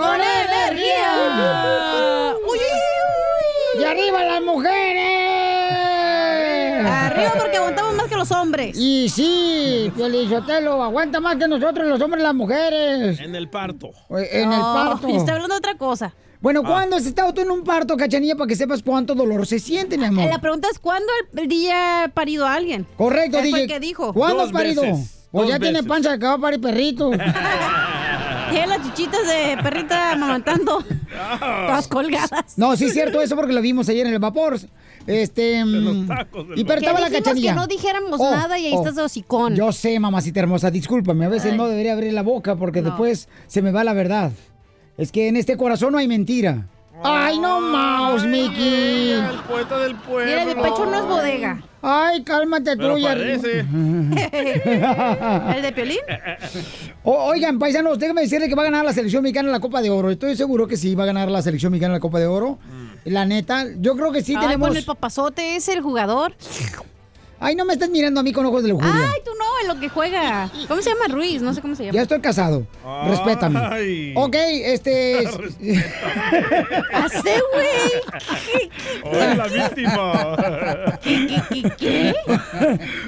¡Con 0.00 0.20
energía! 0.20 2.34
¡Uy, 2.50 2.58
¡Y 3.80 3.84
arriba 3.84 4.24
las 4.24 4.42
mujeres! 4.42 5.10
Arriba 6.86 7.32
porque 7.38 7.56
aguantamos 7.58 7.94
más 7.94 8.06
que 8.08 8.16
los 8.16 8.30
hombres. 8.32 8.76
Y 8.78 9.08
sí, 9.08 9.92
Piolizotelo, 9.94 10.82
aguanta 10.82 11.20
más 11.20 11.36
que 11.36 11.46
nosotros 11.48 11.86
los 11.86 12.00
hombres 12.00 12.22
y 12.22 12.26
las 12.26 12.34
mujeres. 12.34 13.20
En 13.20 13.34
el 13.34 13.48
parto. 13.50 13.90
En 14.10 14.52
el 14.52 14.60
parto. 14.60 15.08
está 15.08 15.32
hablando 15.32 15.54
de 15.54 15.58
otra 15.58 15.74
cosa. 15.76 16.14
Bueno, 16.40 16.62
Ah. 16.64 16.68
¿cuándo 16.68 16.96
has 16.96 17.04
estado 17.04 17.34
tú 17.34 17.42
en 17.42 17.50
un 17.50 17.62
parto, 17.64 17.96
cachanilla, 17.98 18.34
para 18.34 18.48
que 18.48 18.56
sepas 18.56 18.82
cuánto 18.82 19.14
dolor 19.14 19.46
se 19.46 19.58
siente, 19.58 19.98
mi 19.98 20.06
amor? 20.06 20.24
La 20.30 20.40
pregunta 20.40 20.68
es, 20.72 20.78
¿cuándo 20.78 21.12
el, 21.36 21.70
ha 21.70 22.10
parido 22.14 22.46
a 22.46 22.54
alguien? 22.54 22.86
Correcto, 22.96 23.36
fue 23.38 23.46
DJ. 23.46 23.62
el 23.62 23.68
que 23.68 23.80
dijo. 23.80 24.14
¿Cuándo 24.14 24.44
has 24.44 24.52
parido? 24.52 24.80
veces, 24.80 25.28
Pues 25.30 25.42
dos 25.44 25.52
ya 25.52 25.58
tiene 25.58 25.82
panza 25.82 26.18
que 26.18 26.24
va 26.24 26.32
a 26.34 26.38
parir 26.38 26.58
perrito. 26.60 27.10
Tiene 28.50 28.66
las 28.66 28.82
chichitas 28.86 29.20
de 29.26 29.56
perrita 29.62 30.12
amamantando. 30.12 30.82
Todas 31.40 31.88
colgadas. 31.88 32.56
No, 32.56 32.76
sí 32.76 32.86
es 32.86 32.92
cierto 32.92 33.20
eso 33.20 33.36
porque 33.36 33.52
lo 33.52 33.60
vimos 33.60 33.88
ayer 33.88 34.06
en 34.06 34.12
el 34.12 34.18
vapor. 34.18 34.58
Este. 35.06 35.64
mm, 35.64 36.08
y 36.56 36.64
pero 36.64 36.80
estaba 36.80 37.00
la 37.00 37.10
cachanilla. 37.10 37.52
que 37.52 37.56
no 37.56 37.66
dijéramos 37.66 38.20
Oh, 38.20 38.30
nada 38.30 38.58
y 38.58 38.66
ahí 38.66 38.72
oh. 38.74 38.80
estás 38.80 38.96
de 38.96 39.02
hocicón. 39.02 39.54
Yo 39.56 39.72
sé, 39.72 39.98
mamacita 39.98 40.40
hermosa, 40.40 40.70
discúlpame. 40.70 41.24
A 41.24 41.28
veces 41.28 41.52
Ay. 41.52 41.58
no 41.58 41.68
debería 41.68 41.92
abrir 41.94 42.12
la 42.12 42.22
boca 42.22 42.56
porque 42.56 42.82
No. 42.82 42.90
después 42.90 43.28
se 43.46 43.62
me 43.62 43.72
va 43.72 43.82
la 43.84 43.92
verdad. 43.94 44.32
Es 44.98 45.10
que 45.12 45.28
en 45.28 45.36
este 45.36 45.56
corazón 45.56 45.92
no 45.92 45.98
hay 45.98 46.06
mentira. 46.08 46.66
¡Ay, 47.02 47.38
no 47.38 47.60
más, 47.60 48.24
Mickey! 48.26 49.12
El 49.12 49.38
poeta 49.48 49.78
del 49.78 49.94
pueblo. 49.96 50.26
Mira, 50.30 50.44
mi 50.44 50.54
pecho 50.54 50.86
no 50.86 50.94
es 50.98 51.04
bodega. 51.06 51.62
Ay, 51.82 52.22
cálmate 52.24 52.76
tú, 52.76 52.98
ya. 52.98 53.08
parece. 53.08 53.60
¿El 55.56 55.62
de 55.62 55.72
Piolín? 55.74 55.98
O- 57.02 57.24
oigan, 57.24 57.58
paisanos, 57.58 57.98
déjenme 57.98 58.22
decirle 58.22 58.48
que 58.48 58.54
va 58.54 58.62
a 58.62 58.66
ganar 58.66 58.84
la 58.84 58.92
selección 58.92 59.22
mexicana 59.22 59.48
en 59.48 59.52
la 59.52 59.60
Copa 59.60 59.80
de 59.80 59.90
Oro. 59.90 60.10
Estoy 60.10 60.36
seguro 60.36 60.66
que 60.68 60.76
sí 60.76 60.94
va 60.94 61.04
a 61.04 61.06
ganar 61.06 61.30
la 61.30 61.40
selección 61.42 61.72
mexicana 61.72 61.94
en 61.94 61.98
la 61.98 62.00
Copa 62.00 62.18
de 62.18 62.26
Oro. 62.26 62.58
La 63.04 63.24
neta, 63.24 63.64
yo 63.78 63.96
creo 63.96 64.12
que 64.12 64.22
sí 64.22 64.34
Ay, 64.36 64.42
tenemos. 64.42 64.68
con 64.68 64.76
el 64.76 64.84
papazote 64.84 65.56
es 65.56 65.68
el 65.68 65.80
jugador. 65.80 66.34
Ay, 67.42 67.56
no 67.56 67.64
me 67.64 67.72
estás 67.72 67.88
mirando 67.88 68.20
a 68.20 68.22
mí 68.22 68.32
con 68.34 68.44
ojos 68.44 68.62
de 68.62 68.68
lujuria. 68.68 68.92
Ay, 68.94 69.20
tú 69.24 69.30
no, 69.38 69.44
en 69.62 69.68
lo 69.68 69.80
que 69.80 69.88
juega. 69.88 70.50
¿Cómo 70.68 70.82
se 70.82 70.90
llama 70.90 71.06
Ruiz? 71.08 71.40
No 71.40 71.54
sé 71.54 71.62
cómo 71.62 71.74
se 71.74 71.84
llama. 71.86 71.94
Ya 71.94 72.02
estoy 72.02 72.20
casado. 72.20 72.66
Ay. 72.84 73.10
Respétame. 73.10 74.12
Ok, 74.14 74.34
este. 74.36 75.26
¡Hace, 76.92 77.40
güey! 77.54 77.92
Hoy 79.04 79.36
la 79.36 79.46
víctima. 79.46 80.36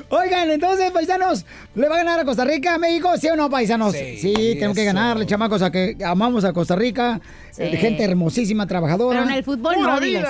Oigan, 0.09 0.51
entonces, 0.51 0.91
paisanos, 0.93 1.45
¿le 1.75 1.89
va 1.91 1.97
a 1.97 1.99
ganar 1.99 2.21
a 2.21 2.25
Costa 2.25 2.47
Rica 2.47 2.77
a 2.77 2.79
México? 2.79 3.11
¿Sí 3.19 3.29
o 3.29 3.37
no, 3.37 3.51
paisanos? 3.51 3.93
Sí, 3.93 4.33
tenemos 4.55 4.77
que 4.77 4.85
ganarle, 4.85 5.27
chamacos, 5.27 5.61
a 5.61 5.71
que 5.71 5.99
amamos 6.03 6.47
a 6.47 6.55
Costa 6.55 6.75
Rica. 6.75 7.21
Sí. 7.51 7.65
Gente 7.65 8.03
hermosísima, 8.03 8.67
trabajadora. 8.67 9.21
Pero 9.21 9.31
en 9.31 9.37
el 9.37 9.45
fútbol 9.45 9.75
¡Pura 9.75 9.95
no, 9.95 10.01
diles. 10.01 10.25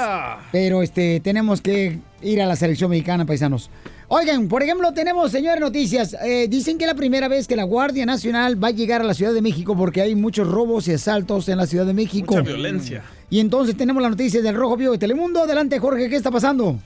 Pero 0.51 0.83
este, 0.83 1.21
tenemos 1.21 1.61
que 1.61 2.01
ir 2.23 2.41
a 2.41 2.47
la 2.47 2.57
selección 2.57 2.91
mexicana, 2.91 3.27
paisanos. 3.27 3.71
Oigan, 4.09 4.49
por 4.49 4.63
ejemplo, 4.63 4.93
tenemos, 4.93 5.31
señores, 5.33 5.61
noticias. 5.61 6.17
Eh, 6.23 6.47
dicen 6.49 6.79
que 6.79 6.85
es 6.85 6.89
la 6.89 6.95
primera 6.95 7.29
vez 7.29 7.49
que 7.49 7.57
la 7.57 7.65
Guardia 7.65 8.05
Nacional 8.05 8.63
va 8.63 8.69
a 8.69 8.73
llegar 8.73 9.01
a 9.01 9.05
la 9.05 9.15
Ciudad 9.15 9.33
de 9.33 9.43
México 9.43 9.77
porque 9.77 10.03
hay 10.03 10.15
muchos 10.15 10.49
robos 10.49 10.87
y 10.89 10.93
asaltos 10.93 11.49
en 11.49 11.59
la 11.59 11.67
Ciudad 11.67 11.87
de 11.87 11.95
México. 11.95 12.35
Mucha 12.37 12.47
violencia. 12.47 13.03
Y 13.31 13.41
entonces 13.41 13.77
tenemos 13.77 14.03
la 14.03 14.11
noticia 14.11 14.43
del 14.43 14.55
Rojo 14.55 14.77
Vivo 14.77 14.93
de 14.93 14.99
Telemundo. 14.99 15.43
Adelante, 15.43 15.79
Jorge, 15.79 16.11
¿qué 16.11 16.17
está 16.17 16.31
pasando? 16.31 16.79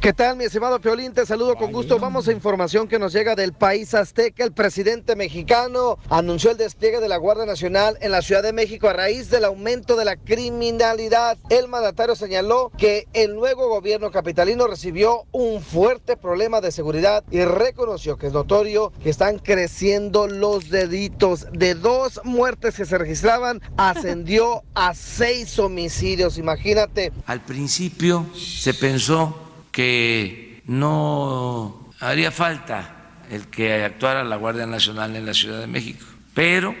¿Qué 0.00 0.14
tal, 0.14 0.38
mi 0.38 0.44
estimado 0.44 0.80
Piolín? 0.80 1.12
Te 1.12 1.26
saludo 1.26 1.56
con 1.56 1.72
gusto. 1.72 1.98
Vamos 1.98 2.26
a 2.26 2.32
información 2.32 2.88
que 2.88 2.98
nos 2.98 3.12
llega 3.12 3.34
del 3.34 3.52
país 3.52 3.92
azteca. 3.92 4.42
El 4.42 4.52
presidente 4.52 5.14
mexicano 5.14 5.98
anunció 6.08 6.52
el 6.52 6.56
despliegue 6.56 7.00
de 7.00 7.08
la 7.08 7.18
Guardia 7.18 7.44
Nacional 7.44 7.98
en 8.00 8.10
la 8.10 8.22
Ciudad 8.22 8.42
de 8.42 8.54
México 8.54 8.88
a 8.88 8.94
raíz 8.94 9.28
del 9.28 9.44
aumento 9.44 9.96
de 9.96 10.06
la 10.06 10.16
criminalidad. 10.16 11.36
El 11.50 11.68
mandatario 11.68 12.16
señaló 12.16 12.72
que 12.78 13.08
el 13.12 13.34
nuevo 13.34 13.68
gobierno 13.68 14.10
capitalino 14.10 14.66
recibió 14.66 15.26
un 15.32 15.60
fuerte 15.60 16.16
problema 16.16 16.62
de 16.62 16.72
seguridad 16.72 17.22
y 17.30 17.44
reconoció 17.44 18.16
que 18.16 18.28
es 18.28 18.32
notorio 18.32 18.94
que 19.02 19.10
están 19.10 19.38
creciendo 19.38 20.28
los 20.28 20.70
delitos. 20.70 21.46
De 21.52 21.74
dos 21.74 22.22
muertes 22.24 22.74
que 22.74 22.86
se 22.86 22.96
registraban, 22.96 23.60
ascendió 23.76 24.62
a 24.72 24.94
seis 24.94 25.58
homicidios. 25.58 26.38
Imagínate. 26.38 27.12
Al 27.26 27.44
principio 27.44 28.24
se 28.34 28.72
pensó 28.72 29.49
que 29.72 30.62
no 30.66 31.92
haría 32.00 32.30
falta 32.30 32.96
el 33.30 33.46
que 33.46 33.84
actuara 33.84 34.24
la 34.24 34.36
Guardia 34.36 34.66
Nacional 34.66 35.14
en 35.16 35.26
la 35.26 35.34
Ciudad 35.34 35.60
de 35.60 35.66
México, 35.66 36.04
pero 36.34 36.74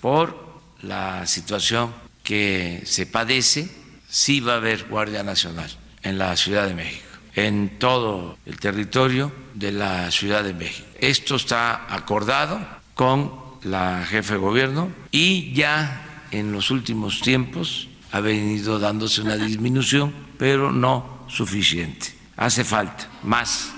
por 0.00 0.60
la 0.82 1.26
situación 1.26 1.94
que 2.22 2.82
se 2.84 3.06
padece, 3.06 3.70
sí 4.08 4.40
va 4.40 4.54
a 4.54 4.56
haber 4.56 4.84
Guardia 4.84 5.22
Nacional 5.22 5.70
en 6.02 6.18
la 6.18 6.36
Ciudad 6.36 6.66
de 6.66 6.74
México, 6.74 7.06
en 7.34 7.78
todo 7.78 8.38
el 8.44 8.58
territorio 8.58 9.32
de 9.54 9.72
la 9.72 10.10
Ciudad 10.10 10.44
de 10.44 10.54
México. 10.54 10.86
Esto 11.00 11.36
está 11.36 11.92
acordado 11.94 12.60
con 12.94 13.32
la 13.62 14.04
jefe 14.06 14.34
de 14.34 14.40
gobierno 14.40 14.90
y 15.10 15.52
ya 15.54 16.26
en 16.30 16.52
los 16.52 16.70
últimos 16.70 17.20
tiempos 17.20 17.88
ha 18.12 18.20
venido 18.20 18.78
dándose 18.78 19.22
una 19.22 19.36
disminución, 19.36 20.12
pero 20.38 20.70
no 20.70 21.24
suficiente. 21.28 22.23
Hace 22.36 22.64
falta 22.64 23.08
más 23.22 23.70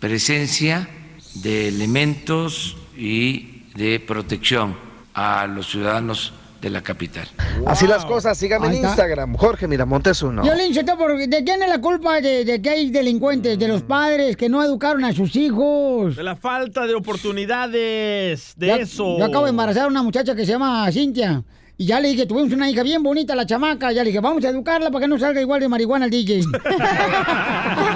presencia 0.00 0.88
de 1.34 1.68
elementos 1.68 2.76
y 2.96 3.62
de 3.74 4.00
protección 4.00 4.76
a 5.14 5.46
los 5.46 5.70
ciudadanos 5.70 6.32
de 6.60 6.70
la 6.70 6.82
capital. 6.82 7.28
Así 7.66 7.86
las 7.86 8.04
cosas, 8.04 8.36
sígame 8.36 8.66
en. 8.68 8.74
Instagram, 8.84 9.36
Jorge 9.36 9.68
Miramontes 9.68 10.20
uno. 10.22 10.42
Violín, 10.42 10.74
Sotelo, 10.74 10.98
¿por- 10.98 11.16
¿de 11.16 11.44
quién 11.44 11.62
es 11.62 11.68
la 11.68 11.80
culpa 11.80 12.20
de, 12.20 12.44
de 12.44 12.60
que 12.60 12.70
hay 12.70 12.90
delincuentes? 12.90 13.56
De 13.58 13.68
los 13.68 13.82
padres 13.82 14.36
que 14.36 14.48
no 14.48 14.62
educaron 14.64 15.04
a 15.04 15.12
sus 15.12 15.36
hijos. 15.36 16.16
De 16.16 16.22
la 16.24 16.34
falta 16.34 16.84
de 16.86 16.94
oportunidades, 16.96 18.54
de 18.56 18.66
Ya- 18.66 18.76
eso. 18.76 19.18
Yo 19.18 19.24
acabo 19.24 19.44
de 19.44 19.50
embarazar 19.50 19.84
a 19.84 19.86
una 19.86 20.02
muchacha 20.02 20.34
que 20.34 20.44
se 20.44 20.50
llama 20.52 20.90
Cintia. 20.90 21.44
Y 21.80 21.86
ya 21.86 22.00
le 22.00 22.08
dije, 22.08 22.26
tuvimos 22.26 22.52
una 22.52 22.68
hija 22.68 22.82
bien 22.82 23.04
bonita, 23.04 23.36
la 23.36 23.46
chamaca. 23.46 23.92
Ya 23.92 24.02
le 24.02 24.08
dije, 24.10 24.18
vamos 24.18 24.44
a 24.44 24.48
educarla 24.48 24.90
para 24.90 25.04
que 25.04 25.08
no 25.08 25.16
salga 25.16 25.40
igual 25.40 25.60
de 25.60 25.68
marihuana 25.68 26.06
el 26.06 26.10
DJ. 26.10 26.40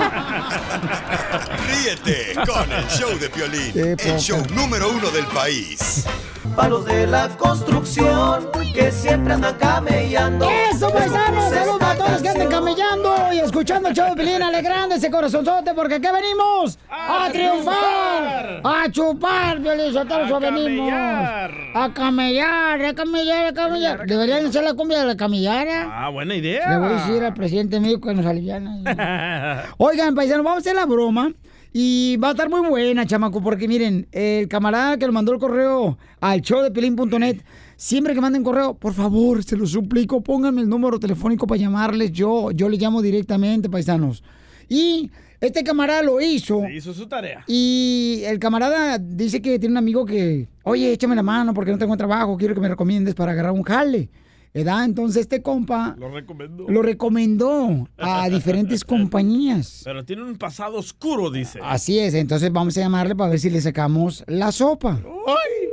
Ríete 1.82 2.34
con 2.46 2.70
el 2.70 2.86
show 2.86 3.18
de 3.18 3.28
Piolín, 3.28 3.98
el 3.98 4.18
show 4.20 4.40
número 4.54 4.88
uno 4.88 5.10
del 5.10 5.24
país. 5.26 6.06
Palos 6.54 6.84
de 6.84 7.08
la 7.08 7.28
construcción 7.30 8.50
que 8.72 8.92
siempre 8.92 9.34
andan 9.34 9.56
camellando. 9.56 10.48
¡Eso, 10.48 10.92
paisanos! 10.92 11.52
¡Saludos 11.52 11.82
a 11.82 11.96
todos 11.96 12.10
los 12.12 12.22
que 12.22 12.28
andan 12.28 12.48
camellando 12.48 13.32
y 13.32 13.40
escuchando 13.40 13.88
el 13.88 13.96
show 13.96 14.10
de 14.10 14.14
Pelín, 14.14 14.42
alegrando 14.42 14.94
ese 14.94 15.10
corazonzote, 15.10 15.74
porque 15.74 15.96
aquí 15.96 16.06
venimos 16.06 16.78
a, 16.88 17.28
triunfar, 17.32 18.60
a 18.62 18.88
chupar, 18.92 19.58
Violín, 19.58 19.92
Sotelo, 19.92 20.38
venimos. 20.38 20.92
A 20.92 21.90
camellar, 21.92 22.84
a 22.84 22.94
camellar, 22.94 23.46
a 23.46 23.52
camellar. 23.52 24.06
Deberían 24.06 24.46
hacer 24.46 24.62
la 24.62 24.74
cumbia 24.74 25.00
de 25.00 25.06
la 25.06 25.16
camellara. 25.16 25.90
Ah, 25.90 26.10
buena 26.10 26.36
idea. 26.36 26.70
Le 26.70 26.78
voy 26.78 26.92
a 26.92 26.92
decir 26.92 27.24
al 27.24 27.34
presidente 27.34 27.76
de 27.76 27.80
México 27.80 28.06
que 28.08 28.14
nos 28.14 28.26
aliviana. 28.26 29.64
Oigan, 29.78 30.14
paisanos, 30.14 30.44
vamos 30.44 30.58
a 30.58 30.60
hacer 30.60 30.76
la 30.76 30.86
broma. 30.86 31.32
Y 31.72 32.18
va 32.18 32.28
a 32.28 32.30
estar 32.32 32.50
muy 32.50 32.68
buena, 32.68 33.06
chamaco, 33.06 33.42
porque 33.42 33.66
miren, 33.66 34.06
el 34.12 34.46
camarada 34.46 34.98
que 34.98 35.06
lo 35.06 35.12
mandó 35.12 35.32
el 35.32 35.38
correo 35.38 35.96
al 36.20 36.42
show 36.42 36.62
de 36.62 36.70
pelín.net, 36.70 37.38
siempre 37.76 38.12
que 38.12 38.20
manden 38.20 38.44
correo, 38.44 38.74
por 38.74 38.92
favor, 38.92 39.42
se 39.42 39.56
lo 39.56 39.66
suplico, 39.66 40.20
pónganme 40.20 40.60
el 40.60 40.68
número 40.68 41.00
telefónico 41.00 41.46
para 41.46 41.58
llamarles 41.58 42.12
yo. 42.12 42.50
Yo 42.50 42.68
le 42.68 42.76
llamo 42.76 43.00
directamente, 43.00 43.70
paisanos. 43.70 44.22
Y 44.68 45.10
este 45.40 45.64
camarada 45.64 46.02
lo 46.02 46.20
hizo. 46.20 46.68
Hizo 46.68 46.92
su 46.92 47.06
tarea. 47.06 47.42
Y 47.46 48.22
el 48.26 48.38
camarada 48.38 48.98
dice 48.98 49.40
que 49.40 49.58
tiene 49.58 49.72
un 49.72 49.78
amigo 49.78 50.04
que, 50.04 50.48
oye, 50.64 50.92
échame 50.92 51.16
la 51.16 51.22
mano 51.22 51.54
porque 51.54 51.72
no 51.72 51.78
tengo 51.78 51.96
trabajo, 51.96 52.36
quiero 52.36 52.54
que 52.54 52.60
me 52.60 52.68
recomiendes 52.68 53.14
para 53.14 53.32
agarrar 53.32 53.52
un 53.52 53.62
jale. 53.62 54.10
¿Verdad? 54.54 54.84
Entonces 54.84 55.22
este 55.22 55.40
compa 55.40 55.96
Lo 55.98 56.10
recomiendo. 56.10 56.66
lo 56.68 56.82
recomendó 56.82 57.88
a 57.96 58.28
diferentes 58.30 58.84
compañías. 58.84 59.80
Pero 59.84 60.04
tiene 60.04 60.22
un 60.22 60.36
pasado 60.36 60.76
oscuro, 60.78 61.30
dice. 61.30 61.58
Así 61.62 61.98
es, 61.98 62.12
entonces 62.14 62.52
vamos 62.52 62.76
a 62.76 62.80
llamarle 62.80 63.16
para 63.16 63.30
ver 63.30 63.38
si 63.38 63.48
le 63.48 63.60
sacamos 63.62 64.22
la 64.26 64.52
sopa. 64.52 65.00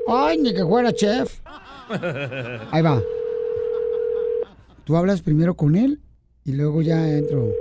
Ay, 0.07 0.37
ni 0.37 0.53
que 0.53 0.63
fuera 0.65 0.93
chef. 0.93 1.41
Ahí 2.71 2.81
va. 2.81 3.01
Tú 4.85 4.95
hablas 4.95 5.21
primero 5.21 5.55
con 5.55 5.75
él 5.75 5.99
y 6.45 6.53
luego 6.53 6.81
ya 6.81 7.07
entro 7.17 7.51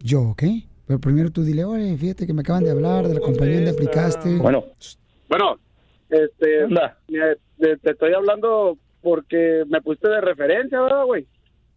yo, 0.00 0.22
¿ok? 0.30 0.42
Pero 0.86 0.98
primero 0.98 1.30
tú 1.30 1.44
dile, 1.44 1.64
oye, 1.64 1.96
fíjate 1.96 2.26
que 2.26 2.32
me 2.32 2.40
acaban 2.40 2.64
de 2.64 2.70
hablar 2.70 3.06
de 3.06 3.14
la 3.14 3.20
compañía 3.20 3.56
donde 3.56 3.70
aplicaste. 3.70 4.38
Bueno. 4.38 4.64
Bueno, 5.28 5.56
este, 6.08 6.66
mira, 6.66 7.36
te, 7.58 7.76
te 7.76 7.90
estoy 7.90 8.12
hablando 8.14 8.76
porque 9.02 9.64
me 9.68 9.80
pusiste 9.80 10.08
de 10.08 10.20
referencia, 10.20 10.80
¿verdad, 10.80 11.04
güey? 11.04 11.26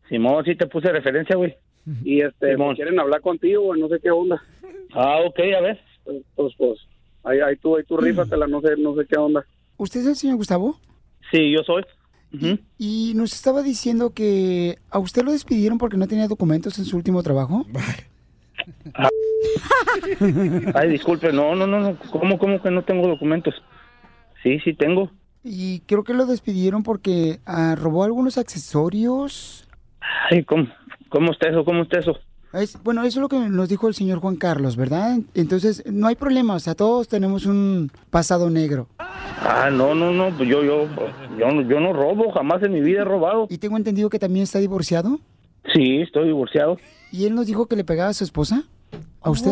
Simón, 0.10 0.44
sí 0.46 0.56
te 0.56 0.68
puse 0.68 0.92
referencia, 0.92 1.36
güey. 1.36 1.56
Y 2.04 2.22
este, 2.22 2.52
Simón. 2.52 2.76
quieren 2.76 3.00
hablar 3.00 3.22
contigo, 3.22 3.64
güey, 3.64 3.82
no 3.82 3.90
sé 3.90 4.00
qué 4.02 4.10
onda. 4.10 4.42
Ah, 4.94 5.18
ok, 5.26 5.40
a 5.58 5.62
ver. 5.62 5.80
Pues, 6.06 6.18
pues, 6.36 6.54
pues, 6.58 6.80
ahí, 7.24 7.40
ahí 7.40 7.56
tú, 7.58 7.76
ahí 7.76 7.84
tú 7.84 7.98
rífatela, 7.98 8.48
no 8.48 8.62
sé, 8.62 8.76
no 8.78 8.96
sé 8.96 9.06
qué 9.06 9.18
onda. 9.18 9.46
¿Usted 9.78 10.02
es 10.02 10.08
el 10.08 10.16
señor 10.16 10.38
Gustavo? 10.38 10.80
Sí, 11.32 11.52
yo 11.52 11.64
soy. 11.64 11.84
Y 12.80 13.14
nos 13.16 13.34
estaba 13.34 13.62
diciendo 13.62 14.12
que 14.14 14.80
a 14.90 14.98
usted 14.98 15.24
lo 15.24 15.32
despidieron 15.32 15.78
porque 15.78 15.98
no 15.98 16.08
tenía 16.08 16.28
documentos 16.28 16.80
en 16.80 16.86
su 16.86 16.98
último 16.98 17.22
trabajo. 17.22 17.66
Ay, 20.74 20.90
disculpe, 20.90 21.32
no, 21.32 21.56
no, 21.56 21.68
no, 21.68 21.80
no. 21.80 21.98
¿Cómo, 22.12 22.40
cómo 22.40 22.62
que 22.62 22.72
no 22.72 22.84
tengo 22.84 23.08
documentos? 23.08 23.54
Sí, 24.42 24.60
sí 24.62 24.74
tengo. 24.74 25.12
Y 25.44 25.80
creo 25.82 26.04
que 26.04 26.14
lo 26.14 26.26
despidieron 26.26 26.84
porque 26.84 27.40
ah, 27.46 27.76
robó 27.78 28.04
algunos 28.04 28.38
accesorios. 28.38 29.68
Ay, 30.30 30.44
¿cómo, 30.46 30.68
cómo 31.10 31.32
está 31.32 31.50
eso? 31.50 31.66
¿Cómo 31.66 31.84
está 31.84 32.00
eso? 32.00 32.18
Es- 32.54 32.82
bueno, 32.84 33.02
eso 33.04 33.20
es 33.20 33.22
lo 33.22 33.30
que 33.30 33.40
nos 33.50 33.68
dijo 33.68 33.88
el 33.88 33.94
señor 33.96 34.20
Juan 34.20 34.36
Carlos, 34.36 34.76
¿verdad? 34.78 35.18
Entonces, 35.34 35.84
no 35.92 36.08
hay 36.08 36.16
problema, 36.16 36.54
o 36.56 36.60
sea, 36.60 36.76
todos 36.76 37.08
tenemos 37.08 37.46
un 37.46 37.92
pasado 38.10 38.50
negro. 38.50 38.88
Ah, 39.00 39.70
no, 39.72 39.94
no, 39.96 40.12
no, 40.14 40.30
pues 40.38 40.48
yo, 40.48 40.64
yo, 40.64 40.86
yo, 41.38 41.52
no- 41.52 41.62
yo 41.68 41.80
no 41.80 41.92
robo, 41.94 42.32
jamás 42.32 42.62
en 42.64 42.72
mi 42.74 42.82
vida 42.82 43.02
he 43.02 43.06
robado. 43.06 43.48
Y 43.50 43.58
tengo 43.58 43.76
entendido 43.76 44.10
que 44.10 44.20
también 44.20 44.44
está 44.44 44.60
divorciado. 44.60 45.20
Sí, 45.74 45.98
estoy 46.02 46.28
divorciado. 46.28 46.78
¿Y 47.12 47.26
él 47.26 47.36
nos 47.36 47.48
dijo 47.48 47.66
que 47.66 47.76
le 47.76 47.84
pegaba 47.84 48.10
a 48.10 48.14
su 48.14 48.24
esposa? 48.24 48.64
¿A 49.22 49.30
usted? 49.32 49.52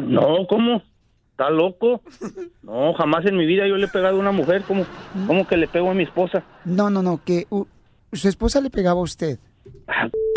No, 0.00 0.46
¿cómo? 0.48 0.82
¿Está 1.34 1.50
loco? 1.50 2.00
No, 2.62 2.94
jamás 2.94 3.26
en 3.26 3.36
mi 3.36 3.44
vida 3.44 3.68
yo 3.68 3.76
le 3.76 3.84
he 3.84 3.88
pegado 3.88 4.16
a 4.16 4.20
una 4.20 4.32
mujer. 4.32 4.62
¿Cómo, 4.66 4.86
cómo 5.26 5.46
que 5.46 5.58
le 5.58 5.68
pego 5.68 5.90
a 5.90 5.94
mi 5.94 6.04
esposa? 6.04 6.42
No, 6.64 6.88
no, 6.88 7.02
no, 7.02 7.20
que 7.22 7.46
uh, 7.50 7.66
su 8.10 8.26
esposa 8.26 8.62
le 8.62 8.70
pegaba 8.70 9.00
a 9.00 9.02
usted. 9.02 9.38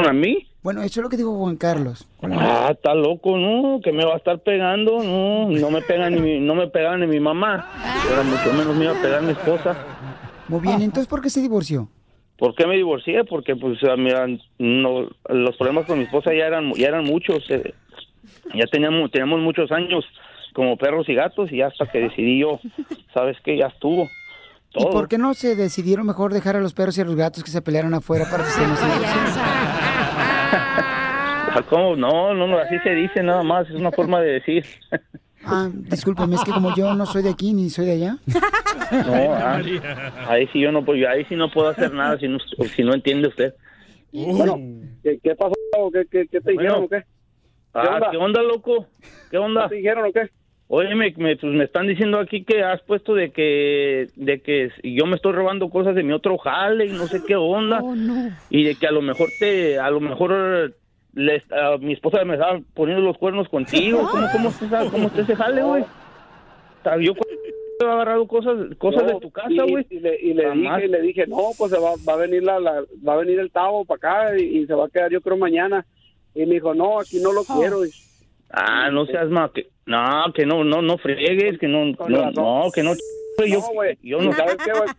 ¿A 0.06 0.12
mí? 0.12 0.46
Bueno, 0.62 0.82
eso 0.82 1.00
es 1.00 1.04
lo 1.04 1.10
que 1.10 1.16
dijo 1.16 1.34
Juan 1.38 1.56
Carlos. 1.56 2.06
Ah, 2.22 2.68
está 2.72 2.94
loco, 2.94 3.38
no, 3.38 3.80
que 3.82 3.94
me 3.94 4.04
va 4.04 4.16
a 4.16 4.18
estar 4.18 4.40
pegando, 4.40 5.02
no, 5.02 5.50
no 5.50 5.72
me 5.72 5.82
pega 5.82 6.10
ni 6.10 6.20
mi, 6.20 6.40
no 6.42 6.54
me 6.54 6.68
pegaba 6.68 6.98
ni 6.98 7.08
mi 7.08 7.22
mamá, 7.22 7.72
era 8.12 8.24
mucho 8.24 8.52
menos 8.52 8.76
me 8.76 8.84
iba 8.84 9.00
a 9.00 9.02
pegar 9.02 9.22
mi 9.22 9.32
esposa. 9.32 9.78
Muy 10.50 10.60
bien, 10.60 10.82
entonces, 10.82 11.08
¿por 11.08 11.22
qué 11.22 11.30
se 11.30 11.42
divorció? 11.42 11.88
¿Por 12.38 12.54
qué 12.56 12.68
me 12.68 12.76
divorcié? 12.76 13.24
Porque 13.24 13.56
pues 13.56 13.80
ah, 13.90 13.96
mira, 13.98 14.28
no, 14.60 15.08
los 15.30 15.56
problemas 15.56 15.86
con 15.86 16.00
mi 16.00 16.04
esposa 16.04 16.34
ya 16.34 16.46
eran, 16.46 16.74
ya 16.74 16.90
eran 16.90 17.06
muchos, 17.06 17.50
eh, 17.50 17.74
ya 18.54 18.66
teníamos, 18.70 19.10
teníamos 19.12 19.40
muchos 19.40 19.72
años 19.72 20.04
como 20.58 20.76
perros 20.76 21.08
y 21.08 21.14
gatos 21.14 21.52
y 21.52 21.62
hasta 21.62 21.86
que 21.86 22.00
decidí 22.00 22.40
yo, 22.40 22.60
sabes 23.14 23.38
qué, 23.44 23.56
ya 23.56 23.68
estuvo. 23.68 24.10
¿Y 24.74 24.82
Todo. 24.82 24.90
por 24.90 25.08
qué 25.08 25.20
no 25.20 25.36
se 25.36 25.56
decidieron 25.56 26.08
mejor 26.08 26.34
dejar 26.34 26.56
a 26.56 26.60
los 26.60 26.74
perros 26.74 26.98
y 26.98 27.02
a 27.02 27.06
los 27.06 27.16
gatos 27.16 27.44
que 27.44 27.52
se 27.52 27.62
pelearan 27.62 27.94
afuera 27.94 28.26
para 28.30 28.44
que 28.44 28.50
se 28.50 28.68
nos 28.68 28.80
Ah, 31.50 31.64
¿Cómo? 31.70 31.96
No, 31.96 32.34
no, 32.34 32.48
no, 32.48 32.58
así 32.58 32.76
se 32.80 32.90
dice 32.90 33.22
nada 33.22 33.44
más, 33.44 33.70
es 33.70 33.76
una 33.76 33.92
forma 33.92 34.20
de 34.20 34.32
decir. 34.34 34.66
Ah, 35.46 35.70
discúlpeme, 35.72 36.36
es 36.36 36.44
que 36.44 36.52
como 36.52 36.76
yo 36.76 36.94
no 36.96 37.06
soy 37.06 37.22
de 37.22 37.30
aquí 37.30 37.54
ni 37.54 37.70
soy 37.70 37.86
de 37.86 37.92
allá. 37.94 38.18
No, 38.92 39.34
ah, 39.34 39.62
ahí 40.28 40.48
sí 40.48 40.60
yo 40.60 40.72
no 40.72 40.84
puedo, 40.84 41.08
ahí 41.08 41.24
sí 41.26 41.36
no 41.36 41.52
puedo 41.52 41.70
hacer 41.70 41.94
nada 41.94 42.18
si 42.18 42.28
no, 42.28 42.40
si 42.76 42.84
no 42.84 42.96
entiende 42.96 43.28
usted. 43.28 43.54
Bueno, 44.12 44.58
¿qué, 45.04 45.20
qué 45.24 45.36
pasó? 45.36 45.54
¿Qué, 45.94 46.06
qué, 46.10 46.28
qué 46.32 46.42
te 46.42 46.52
dijeron 46.52 46.86
o 46.86 46.90
qué? 46.90 47.04
Ah, 47.76 48.08
¿qué 48.10 48.18
onda, 48.18 48.42
loco? 48.42 48.88
¿Qué 49.30 49.38
onda? 49.38 49.64
¿Qué 49.64 49.70
te 49.70 49.76
dijeron 49.76 50.06
o 50.06 50.12
qué? 50.12 50.30
Oye, 50.70 50.96
me, 50.96 51.14
me, 51.18 51.38
pues 51.38 51.54
me 51.54 51.64
están 51.64 51.88
diciendo 51.88 52.20
aquí 52.20 52.44
que 52.44 52.62
has 52.62 52.82
puesto 52.82 53.14
de 53.16 53.32
que 53.32 54.10
de 54.16 54.42
que 54.42 54.70
yo 54.84 55.06
me 55.06 55.16
estoy 55.16 55.32
robando 55.32 55.70
cosas 55.70 55.96
de 55.96 56.04
mi 56.04 56.12
otro 56.12 56.38
jale 56.38 56.86
y 56.86 56.92
no 56.92 57.08
sé 57.08 57.22
qué 57.26 57.36
onda. 57.38 57.82
Y 58.50 58.64
de 58.66 58.76
que 58.76 58.88
a 58.88 58.92
lo 58.92 59.02
mejor 59.02 59.32
te, 59.40 59.80
a 59.80 59.90
lo 59.90 60.02
mejor 60.02 60.76
le, 61.14 61.42
a 61.52 61.78
mi 61.78 61.94
esposa 61.94 62.24
me 62.26 62.34
estaba 62.34 62.60
poniendo 62.74 63.02
los 63.02 63.18
cuernos 63.18 63.48
contigo. 63.48 64.10
¿Cómo, 64.12 64.28
cómo, 64.34 64.50
está, 64.50 64.90
cómo 64.92 65.08
está 65.08 65.22
ese 65.22 65.36
jale, 65.36 65.64
güey? 65.64 65.84
Yo 67.02 67.14
he 67.82 67.86
agarrado 67.86 68.28
cosas, 68.28 68.56
cosas 68.78 69.04
No, 69.04 69.10
de 69.10 69.20
tu 69.20 69.32
casa, 69.32 69.50
y- 69.52 69.72
güey. 69.72 69.86
Y, 69.90 70.00
le, 70.00 70.20
y 70.22 70.34
le 70.34 70.48
Jamás. 70.48 70.78
dije, 70.78 70.86
y 70.88 70.92
le 70.92 71.02
dije, 71.02 71.28
no, 71.28 71.52
pues 71.58 71.72
se 71.72 71.80
va, 71.80 71.92
va 72.08 72.14
a 72.14 72.18
venir 72.18 72.44
la, 72.44 72.60
la- 72.60 72.84
va 73.08 73.14
a 73.14 73.18
venir 73.18 73.40
el 73.40 73.52
Tavo 73.52 73.86
para 73.86 73.98
acá 74.28 74.38
y, 74.38 74.60
y 74.60 74.66
se 74.66 74.74
va 74.74 74.86
a 74.86 74.90
quedar 74.90 75.12
yo 75.12 75.22
creo 75.22 75.38
mañana. 75.38 75.86
Y 76.34 76.46
me 76.46 76.56
dijo, 76.56 76.74
no, 76.74 77.00
aquí 77.00 77.20
no 77.20 77.32
lo 77.32 77.46
quiero. 77.46 77.86
Y- 77.86 77.92
Ah, 78.50 78.90
no 78.92 79.06
seas 79.06 79.30
más 79.30 79.52
que 79.52 79.68
no, 79.86 80.32
que 80.34 80.46
no, 80.46 80.64
no, 80.64 80.82
no 80.82 80.98
fregues, 80.98 81.60
que 81.60 81.68
no, 81.68 81.86
no, 81.86 82.32
no, 82.32 82.72
que 82.74 82.84
no, 82.84 82.94
yo, 83.46 83.60
No, 83.60 83.68
güey. 83.74 83.98
yo 84.02 84.20
no 84.22 84.34
¿Sabes 84.34 84.58
qué, 84.58 84.72
güey? 84.72 84.90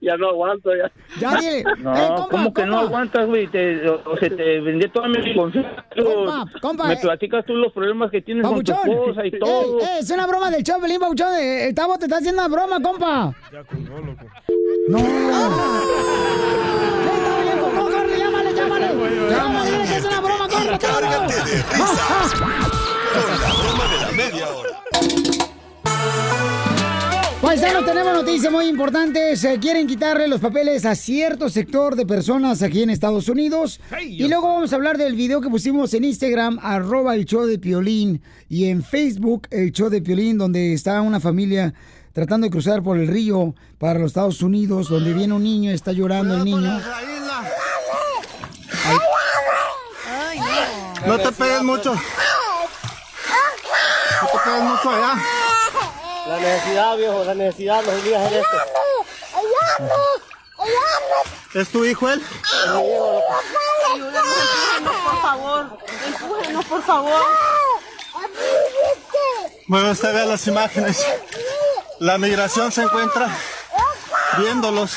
Ya 0.00 0.16
no 0.16 0.28
aguanto, 0.30 0.70
ya. 0.74 0.90
Ya, 1.20 1.36
dile. 1.40 1.64
No, 1.78 2.26
¿cómo 2.30 2.52
que 2.52 2.64
no 2.66 2.80
aguantas, 2.80 3.26
güey? 3.26 3.46
Te, 3.46 3.88
o, 3.88 4.00
o 4.04 4.16
se 4.16 4.30
te 4.30 4.60
vendí 4.60 4.88
toda 4.88 5.06
mi 5.08 5.34
confianza. 5.34 5.84
Compa, 5.94 6.44
compa, 6.60 6.88
Me 6.88 6.94
eh. 6.94 6.98
platicas 7.00 7.44
tú 7.46 7.54
los 7.54 7.72
problemas 7.72 8.10
que 8.10 8.20
tienes 8.22 8.44
con 8.46 8.62
tu 8.64 8.72
Pabuchón. 8.72 8.92
esposa 8.92 9.26
y 9.26 9.30
todo. 9.38 9.78
Ey, 9.80 9.86
ey, 9.86 9.98
es 10.00 10.10
una 10.10 10.26
broma 10.26 10.50
del 10.50 10.62
show, 10.64 10.80
Belín 10.80 10.98
Pabuchón. 11.00 11.34
Eh, 11.36 11.68
El 11.68 11.74
Tavo 11.74 11.98
te 11.98 12.06
está 12.06 12.16
haciendo 12.18 12.44
una 12.44 12.54
broma, 12.56 12.80
compa. 12.82 13.32
Ya 13.52 13.62
colgó, 13.64 13.98
loco. 14.00 14.24
No. 14.88 14.98
¡Corre, 18.94 19.30
llámale, 19.30 19.30
llámale! 19.30 19.30
¡Llámale, 19.30 19.70
dile 19.70 19.84
que 19.84 19.96
es 19.96 20.04
una 20.04 20.20
broma, 20.20 20.48
corre, 20.48 20.78
Cárgate 20.78 21.34
de 21.34 21.62
risas 21.62 22.34
con 22.38 22.50
la 23.40 23.52
broma 23.54 23.84
de 23.92 24.00
la 24.00 24.12
media 24.12 24.48
hora. 24.48 24.70
Paisanos, 27.42 27.84
tenemos 27.84 28.12
noticias 28.12 28.52
muy 28.52 28.66
importantes. 28.66 29.44
Eh, 29.44 29.58
quieren 29.60 29.86
quitarle 29.86 30.26
los 30.26 30.40
papeles 30.40 30.84
a 30.84 30.94
cierto 30.96 31.48
sector 31.48 31.94
de 31.94 32.04
personas 32.04 32.62
aquí 32.62 32.82
en 32.82 32.90
Estados 32.90 33.28
Unidos. 33.28 33.80
Y 34.02 34.26
luego 34.26 34.48
vamos 34.48 34.72
a 34.72 34.76
hablar 34.76 34.98
del 34.98 35.14
video 35.14 35.40
que 35.40 35.48
pusimos 35.48 35.94
en 35.94 36.04
Instagram, 36.04 36.58
arroba 36.60 37.14
el 37.14 37.24
show 37.24 37.46
de 37.46 37.58
Piolín, 37.58 38.20
y 38.48 38.64
en 38.64 38.82
Facebook, 38.82 39.46
el 39.50 39.70
show 39.70 39.90
de 39.90 40.02
Piolín, 40.02 40.38
donde 40.38 40.72
está 40.72 41.00
una 41.02 41.20
familia 41.20 41.72
tratando 42.12 42.46
de 42.46 42.50
cruzar 42.50 42.82
por 42.82 42.98
el 42.98 43.06
río 43.06 43.54
para 43.78 43.98
los 43.98 44.08
Estados 44.08 44.42
Unidos, 44.42 44.88
donde 44.88 45.12
viene 45.12 45.34
un 45.34 45.44
niño, 45.44 45.70
está 45.70 45.92
llorando 45.92 46.34
el 46.34 46.44
niño. 46.44 46.80
No 51.06 51.18
te 51.18 51.32
pegues 51.32 51.62
mucho. 51.62 51.94
No 51.94 52.00
te 54.28 54.38
pegues 54.44 54.62
mucho 54.62 54.90
allá. 54.90 55.14
La 56.26 56.36
necesidad, 56.38 56.96
viejo, 56.96 57.24
la 57.24 57.34
necesidad 57.34 57.82
nos 57.82 57.94
obliga 57.94 58.18
a 58.18 58.26
hacer 58.26 58.38
esto. 58.38 58.56
¿Es 61.54 61.68
tu 61.68 61.84
hijo 61.84 62.10
él? 62.10 62.22
Ayúdenos, 63.92 64.24
por 65.04 65.22
favor. 65.22 65.78
Empújenos, 66.06 66.64
por 66.64 66.82
favor. 66.82 67.22
Bueno, 69.68 69.90
usted 69.90 70.12
vea 70.12 70.26
las 70.26 70.46
imágenes. 70.46 71.06
La 72.00 72.18
migración 72.18 72.72
se 72.72 72.82
encuentra 72.82 73.28
viéndolos. 74.38 74.92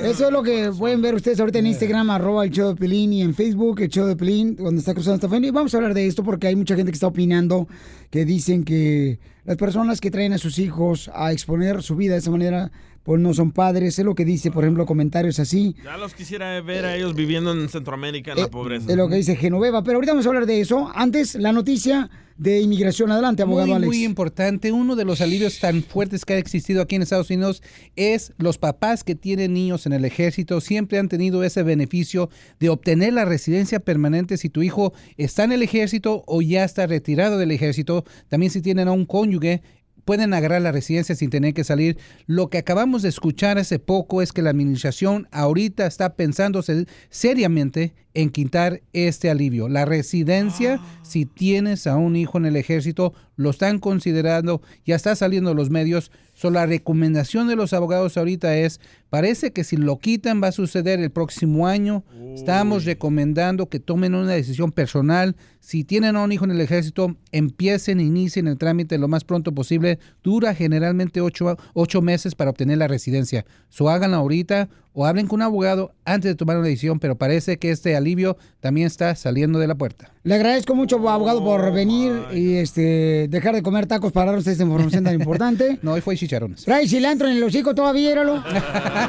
Eso 0.00 0.26
es 0.26 0.32
lo 0.32 0.42
que 0.42 0.70
pueden 0.76 1.02
ver 1.02 1.14
ustedes 1.14 1.38
ahorita 1.40 1.58
en 1.58 1.66
Instagram, 1.66 2.10
arroba 2.10 2.44
el 2.44 2.50
show 2.50 2.70
de 2.70 2.76
Pelín, 2.76 3.12
y 3.12 3.22
en 3.22 3.34
Facebook, 3.34 3.80
el 3.80 3.88
show 3.88 4.06
de 4.06 4.16
Pelín, 4.16 4.56
donde 4.56 4.80
está 4.80 4.94
cruzando 4.94 5.16
esta 5.16 5.28
familia. 5.28 5.48
Y 5.48 5.52
vamos 5.52 5.74
a 5.74 5.76
hablar 5.76 5.94
de 5.94 6.06
esto 6.06 6.22
porque 6.24 6.46
hay 6.46 6.56
mucha 6.56 6.74
gente 6.74 6.90
que 6.90 6.96
está 6.96 7.06
opinando, 7.06 7.68
que 8.10 8.24
dicen 8.24 8.64
que 8.64 9.18
las 9.44 9.56
personas 9.56 10.00
que 10.00 10.10
traen 10.10 10.32
a 10.32 10.38
sus 10.38 10.58
hijos 10.58 11.10
a 11.14 11.32
exponer 11.32 11.82
su 11.82 11.96
vida 11.96 12.12
de 12.14 12.18
esa 12.18 12.30
manera, 12.30 12.72
pues 13.02 13.20
no 13.20 13.34
son 13.34 13.52
padres. 13.52 13.98
Es 13.98 14.04
lo 14.04 14.14
que 14.14 14.24
dice, 14.24 14.50
por 14.50 14.64
ejemplo, 14.64 14.86
comentarios 14.86 15.38
así. 15.38 15.74
Ya 15.84 15.96
los 15.96 16.14
quisiera 16.14 16.60
ver 16.60 16.84
a 16.84 16.96
ellos 16.96 17.14
viviendo 17.14 17.52
en 17.52 17.68
Centroamérica 17.68 18.32
en 18.32 18.40
la 18.40 18.48
pobreza. 18.48 18.90
Es 18.90 18.96
lo 18.96 19.08
que 19.08 19.16
dice 19.16 19.36
Genoveva. 19.36 19.82
Pero 19.82 19.96
ahorita 19.96 20.12
vamos 20.12 20.26
a 20.26 20.28
hablar 20.28 20.46
de 20.46 20.60
eso. 20.60 20.90
Antes, 20.94 21.34
la 21.34 21.52
noticia 21.52 22.10
de 22.36 22.60
inmigración. 22.60 23.10
Adelante, 23.10 23.42
abogado 23.42 23.68
muy, 23.68 23.76
Alex. 23.76 23.86
Muy 23.86 24.04
importante. 24.04 24.72
Uno 24.72 24.96
de 24.96 25.04
los 25.04 25.20
alivios 25.20 25.58
tan 25.60 25.82
fuertes 25.82 26.24
que 26.24 26.34
ha 26.34 26.38
existido 26.38 26.82
aquí 26.82 26.96
en 26.96 27.02
Estados 27.02 27.30
Unidos 27.30 27.62
es 27.96 28.32
los 28.38 28.58
papás 28.58 29.04
que 29.04 29.14
tienen 29.14 29.54
niños 29.54 29.86
en 29.86 29.92
el 29.92 30.04
ejército. 30.04 30.60
Siempre 30.60 30.98
han 30.98 31.08
tenido 31.08 31.44
ese 31.44 31.62
beneficio 31.62 32.30
de 32.58 32.68
obtener 32.68 33.12
la 33.12 33.24
residencia 33.24 33.80
permanente 33.80 34.36
si 34.36 34.48
tu 34.48 34.62
hijo 34.62 34.92
está 35.16 35.44
en 35.44 35.52
el 35.52 35.62
ejército 35.62 36.24
o 36.26 36.42
ya 36.42 36.64
está 36.64 36.86
retirado 36.86 37.38
del 37.38 37.50
ejército. 37.50 38.04
También 38.28 38.50
si 38.50 38.60
tienen 38.60 38.88
a 38.88 38.92
un 38.92 39.06
cónyuge 39.06 39.62
pueden 40.04 40.34
agarrar 40.34 40.62
la 40.62 40.72
residencia 40.72 41.14
sin 41.14 41.30
tener 41.30 41.54
que 41.54 41.64
salir. 41.64 41.96
Lo 42.26 42.48
que 42.48 42.58
acabamos 42.58 43.02
de 43.02 43.08
escuchar 43.08 43.58
hace 43.58 43.78
poco 43.78 44.22
es 44.22 44.32
que 44.32 44.42
la 44.42 44.50
administración 44.50 45.28
ahorita 45.30 45.86
está 45.86 46.14
pensando 46.14 46.62
se- 46.62 46.86
seriamente 47.10 47.94
en 48.14 48.30
quitar 48.30 48.82
este 48.92 49.30
alivio. 49.30 49.68
La 49.68 49.84
residencia, 49.84 50.80
si 51.02 51.24
tienes 51.24 51.86
a 51.86 51.96
un 51.96 52.16
hijo 52.16 52.36
en 52.38 52.46
el 52.46 52.56
ejército, 52.56 53.14
lo 53.36 53.50
están 53.50 53.78
considerando, 53.78 54.60
ya 54.84 54.96
está 54.96 55.16
saliendo 55.16 55.52
en 55.52 55.56
los 55.56 55.70
medios. 55.70 56.10
So, 56.34 56.50
la 56.50 56.66
recomendación 56.66 57.48
de 57.48 57.56
los 57.56 57.72
abogados 57.72 58.16
ahorita 58.16 58.56
es, 58.56 58.80
parece 59.12 59.52
que 59.52 59.62
si 59.62 59.76
lo 59.76 59.98
quitan 59.98 60.42
va 60.42 60.48
a 60.48 60.52
suceder 60.52 60.98
el 60.98 61.10
próximo 61.10 61.66
año. 61.66 62.02
Estamos 62.34 62.86
recomendando 62.86 63.68
que 63.68 63.78
tomen 63.78 64.14
una 64.14 64.32
decisión 64.32 64.72
personal. 64.72 65.36
Si 65.60 65.84
tienen 65.84 66.16
a 66.16 66.22
un 66.22 66.32
hijo 66.32 66.46
en 66.46 66.52
el 66.52 66.62
ejército, 66.62 67.14
empiecen, 67.30 68.00
inicien 68.00 68.48
el 68.48 68.56
trámite 68.56 68.96
lo 68.96 69.08
más 69.08 69.24
pronto 69.24 69.52
posible. 69.52 69.98
Dura 70.22 70.54
generalmente 70.54 71.20
ocho, 71.20 71.58
ocho 71.74 72.00
meses 72.00 72.34
para 72.34 72.48
obtener 72.48 72.78
la 72.78 72.88
residencia. 72.88 73.44
So, 73.68 73.90
háganlo 73.90 74.16
ahorita 74.16 74.70
o 74.94 75.06
hablen 75.06 75.26
con 75.26 75.36
un 75.36 75.42
abogado 75.42 75.94
antes 76.04 76.30
de 76.30 76.34
tomar 76.34 76.56
una 76.56 76.66
decisión, 76.66 76.98
pero 76.98 77.16
parece 77.16 77.58
que 77.58 77.70
este 77.70 77.96
alivio 77.96 78.36
también 78.60 78.86
está 78.86 79.14
saliendo 79.14 79.58
de 79.58 79.66
la 79.66 79.74
puerta. 79.74 80.12
Le 80.22 80.34
agradezco 80.34 80.74
mucho, 80.74 80.96
abogado, 81.08 81.42
por 81.42 81.72
venir 81.72 82.12
y 82.32 82.54
este 82.54 83.28
dejar 83.28 83.54
de 83.54 83.62
comer 83.62 83.86
tacos 83.86 84.12
para 84.12 84.26
darnos 84.26 84.46
esta 84.46 84.62
información 84.62 85.04
tan 85.04 85.14
importante. 85.20 85.78
No, 85.82 85.92
hoy 85.92 86.00
fue 86.00 86.16
chicharrones. 86.16 86.64
Trae 86.64 86.86
cilantro 86.86 87.28
en 87.28 87.36
el 87.36 87.42
hocico 87.42 87.74
todavía, 87.74 88.12
éralo. 88.12 88.42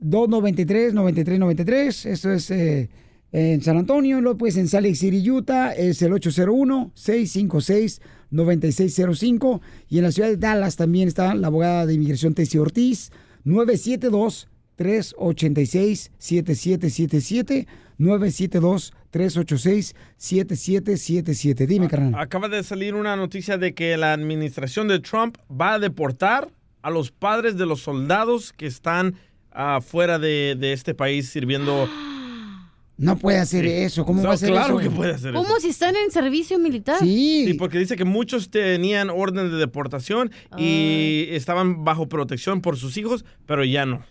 293 0.00 0.94
9393. 0.94 2.06
Esto 2.06 2.32
es 2.32 2.50
eh, 2.50 2.88
en 3.32 3.60
San 3.62 3.76
Antonio, 3.76 4.20
luego 4.20 4.38
pues 4.38 4.56
en 4.56 4.68
Salt 4.68 4.86
Lake 4.86 4.96
City, 4.96 5.28
Utah, 5.30 5.72
es 5.72 6.00
el 6.02 6.12
801 6.12 6.92
656 6.94 8.00
9605 8.30 9.60
y 9.88 9.98
en 9.98 10.05
la 10.05 10.12
ciudad 10.12 10.28
de 10.28 10.36
Dallas 10.36 10.76
también 10.76 11.09
está 11.09 11.34
la 11.34 11.48
abogada 11.48 11.86
de 11.86 11.94
inmigración 11.94 12.34
Tessie 12.34 12.60
Ortiz 12.60 13.10
972 13.44 14.48
386 14.76 16.12
7777 16.18 17.66
972 17.98 18.94
386 19.10 19.94
7777. 20.16 21.66
Dime, 21.66 21.88
carnal. 21.88 22.14
Acaba 22.20 22.48
de 22.48 22.62
salir 22.62 22.94
una 22.94 23.16
noticia 23.16 23.59
de 23.59 23.74
que 23.74 23.96
la 23.96 24.12
administración 24.12 24.88
de 24.88 25.00
Trump 25.00 25.36
va 25.50 25.74
a 25.74 25.78
deportar 25.78 26.48
a 26.82 26.90
los 26.90 27.10
padres 27.10 27.56
de 27.56 27.66
los 27.66 27.80
soldados 27.80 28.52
que 28.52 28.66
están 28.66 29.16
afuera 29.50 30.18
de, 30.18 30.56
de 30.59 30.72
este 30.72 30.94
país 30.94 31.28
sirviendo. 31.28 31.88
No 32.99 33.16
puede 33.16 33.39
hacer 33.39 33.65
eso. 33.65 34.05
¿Cómo 34.05 34.20
No, 34.20 34.27
va 34.29 34.33
a 34.33 34.35
hacer 34.35 34.51
claro 34.51 34.81
eso? 34.81 34.91
que 34.91 34.95
puede 34.95 35.15
hacer 35.15 35.31
eso. 35.35 35.43
¿Cómo 35.43 35.59
si 35.61 35.69
están 35.69 35.95
en 35.97 36.11
servicio 36.11 36.59
militar? 36.59 36.99
Sí, 36.99 37.55
porque 37.59 37.79
dice 37.79 37.97
que 37.97 38.05
muchos 38.05 38.51
tenían 38.51 39.09
orden 39.09 39.51
de 39.51 39.57
deportación 39.57 40.31
y 40.59 41.27
estaban 41.31 41.85
bajo 41.85 42.09
protección 42.09 42.61
por 42.61 42.77
sus 42.77 42.97
hijos, 42.97 43.25
pero 43.47 43.65
ya 43.65 43.87
no. 43.87 44.05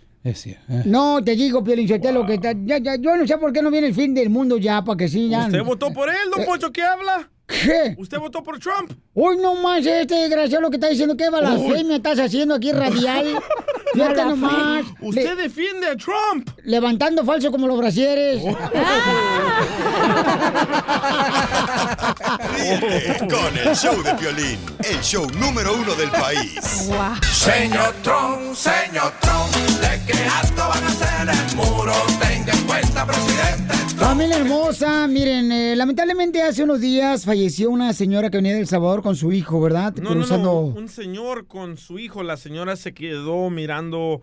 No, 0.86 1.24
te 1.24 1.36
digo, 1.36 1.64
Piolín 1.64 1.88
Sotelo, 1.88 2.26
que 2.26 2.38
ta- 2.38 2.54
ya, 2.66 2.80
ya, 2.80 2.96
yo 2.98 3.16
no 3.16 3.26
sé 3.28 3.38
por 3.38 3.54
qué 3.54 3.62
no 3.62 3.72
viene 3.72 3.88
el 3.88 3.94
fin 3.94 4.14
del 4.14 4.30
mundo 4.30 4.58
ya, 4.58 4.84
para 4.84 4.98
que 4.98 5.08
sí, 5.08 5.30
ya. 5.30 5.46
¿Usted 5.46 5.64
votó 5.64 5.94
por 5.94 6.10
él, 6.10 6.16
don 6.32 6.42
Eh, 6.42 6.46
Poncho? 6.46 6.72
¿Qué 6.72 6.82
habla? 6.82 7.30
¿Qué? 7.48 7.96
¿Usted 7.98 8.20
votó 8.20 8.44
por 8.44 8.60
Trump? 8.60 8.92
Hoy 9.14 9.38
nomás 9.38 9.86
este 9.86 10.16
desgraciado 10.16 10.62
lo 10.64 10.70
que 10.70 10.76
está 10.76 10.90
diciendo, 10.90 11.16
¿qué 11.16 11.30
blasfemia 11.30 11.96
estás 11.96 12.20
haciendo 12.20 12.54
aquí 12.54 12.74
radial? 12.74 13.42
Fíjate 13.94 14.26
nomás. 14.26 14.86
Usted 15.00 15.38
defiende 15.38 15.88
a 15.88 15.96
Trump. 15.96 16.50
Levantando 16.64 17.24
falso 17.24 17.50
como 17.50 17.66
los 17.68 17.78
brasieres. 17.78 18.44
Ríete 22.54 23.18
con 23.30 23.58
el 23.58 23.76
show 23.76 24.04
de 24.04 24.14
Piolín, 24.16 24.60
el 24.84 25.02
show 25.02 25.26
número 25.40 25.74
uno 25.74 25.96
del 25.96 26.12
país. 26.12 26.90
Señor 27.32 27.96
Trump, 28.04 28.54
señor 28.56 29.14
Trump, 29.22 29.54
¿de 29.80 30.02
qué 30.06 30.20
alto 30.28 30.68
van 30.68 30.84
a 30.84 30.88
hacer 30.88 31.30
el 31.30 31.56
muro? 31.56 31.94
Tenga 32.20 32.52
en 32.54 32.62
cuenta, 32.64 33.06
presidente. 33.06 33.27
Familia 33.98 34.38
hermosa, 34.38 35.08
miren, 35.08 35.52
eh, 35.52 35.76
lamentablemente 35.76 36.42
hace 36.42 36.64
unos 36.64 36.80
días 36.80 37.26
falleció 37.26 37.72
una 37.72 37.92
señora 37.94 38.30
que 38.30 38.38
venía 38.38 38.54
de 38.54 38.60
El 38.60 38.68
Salvador 38.68 39.02
con 39.02 39.16
su 39.16 39.32
hijo, 39.32 39.60
¿verdad? 39.60 39.96
No, 39.96 40.10
no, 40.12 40.16
Cruzando... 40.18 40.72
no. 40.74 40.80
Un 40.80 40.88
señor 40.88 41.48
con 41.48 41.78
su 41.78 41.98
hijo, 41.98 42.22
la 42.22 42.38
señora 42.38 42.76
se 42.76 42.94
quedó 42.94 43.50
mirando 43.50 44.22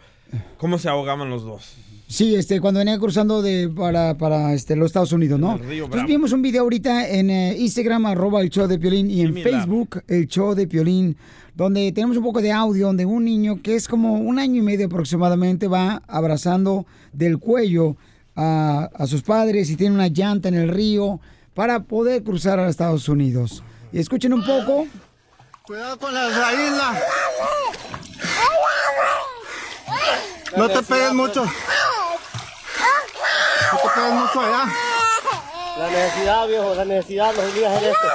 cómo 0.59 0.79
se 0.79 0.89
ahogaban 0.89 1.29
los 1.29 1.43
dos. 1.43 1.75
Sí, 2.07 2.37
este, 2.37 2.61
cuando 2.61 2.79
venía 2.79 2.99
cruzando 2.99 3.43
de 3.43 3.69
para, 3.69 4.17
para 4.17 4.55
este, 4.55 4.77
los 4.77 4.87
Estados 4.87 5.13
Unidos, 5.13 5.41
¿no? 5.41 5.59
río 5.59 5.87
Entonces 5.87 6.07
vimos 6.07 6.33
un 6.33 6.43
video 6.43 6.63
ahorita 6.63 7.09
en 7.09 7.31
eh, 7.31 7.57
Instagram, 7.59 8.07
arroba 8.07 8.41
el 8.43 8.51
show 8.51 8.69
de 8.69 8.79
Piolín, 8.79 9.11
y 9.11 9.23
en. 9.23 9.35
Facebook, 9.35 10.03
el 10.07 10.29
show 10.29 10.55
de 10.55 10.69
Piolín, 10.69 11.17
donde 11.55 11.91
tenemos 11.93 12.17
un 12.17 12.23
poco 12.23 12.41
de 12.41 12.53
audio 12.53 12.87
donde 12.87 13.07
un 13.07 13.25
niño 13.25 13.61
que 13.61 13.75
es 13.75 13.89
como 13.89 14.15
un 14.15 14.39
año 14.39 14.61
y 14.61 14.65
medio 14.65 14.87
aproximadamente 14.87 15.67
va 15.67 16.03
abrazando 16.07 16.87
del 17.13 17.39
cuello 17.39 17.97
a, 18.37 18.91
a 18.95 19.07
sus 19.07 19.23
padres 19.23 19.71
y 19.71 19.77
tiene 19.77 19.95
una 19.95 20.09
llanta 20.09 20.49
en 20.49 20.55
el 20.55 20.69
río 20.69 21.21
para 21.55 21.81
poder 21.81 22.23
cruzar 22.25 22.59
a 22.59 22.69
Estados 22.69 23.09
Unidos. 23.09 23.63
Y 23.93 24.01
escuchen 24.01 24.33
un 24.33 24.45
poco. 24.45 24.87
Cuidado 25.63 25.99
con 25.99 26.13
la 26.13 26.29
isla. 26.53 27.01
No 30.57 30.69
te 30.69 30.83
pegues 30.83 31.15
mucho. 31.15 31.45
No 31.45 31.51
te 33.83 33.89
pegues 33.95 34.13
mucho 34.13 34.41
allá. 34.41 34.73
La 35.79 35.91
necesidad, 35.91 36.47
viejo, 36.47 36.75
la 36.75 36.85
necesidad 36.85 37.35
nos 37.35 37.51
obliga 37.51 37.71
a 37.71 37.77
hacer 37.77 37.91
esto. 37.91 38.09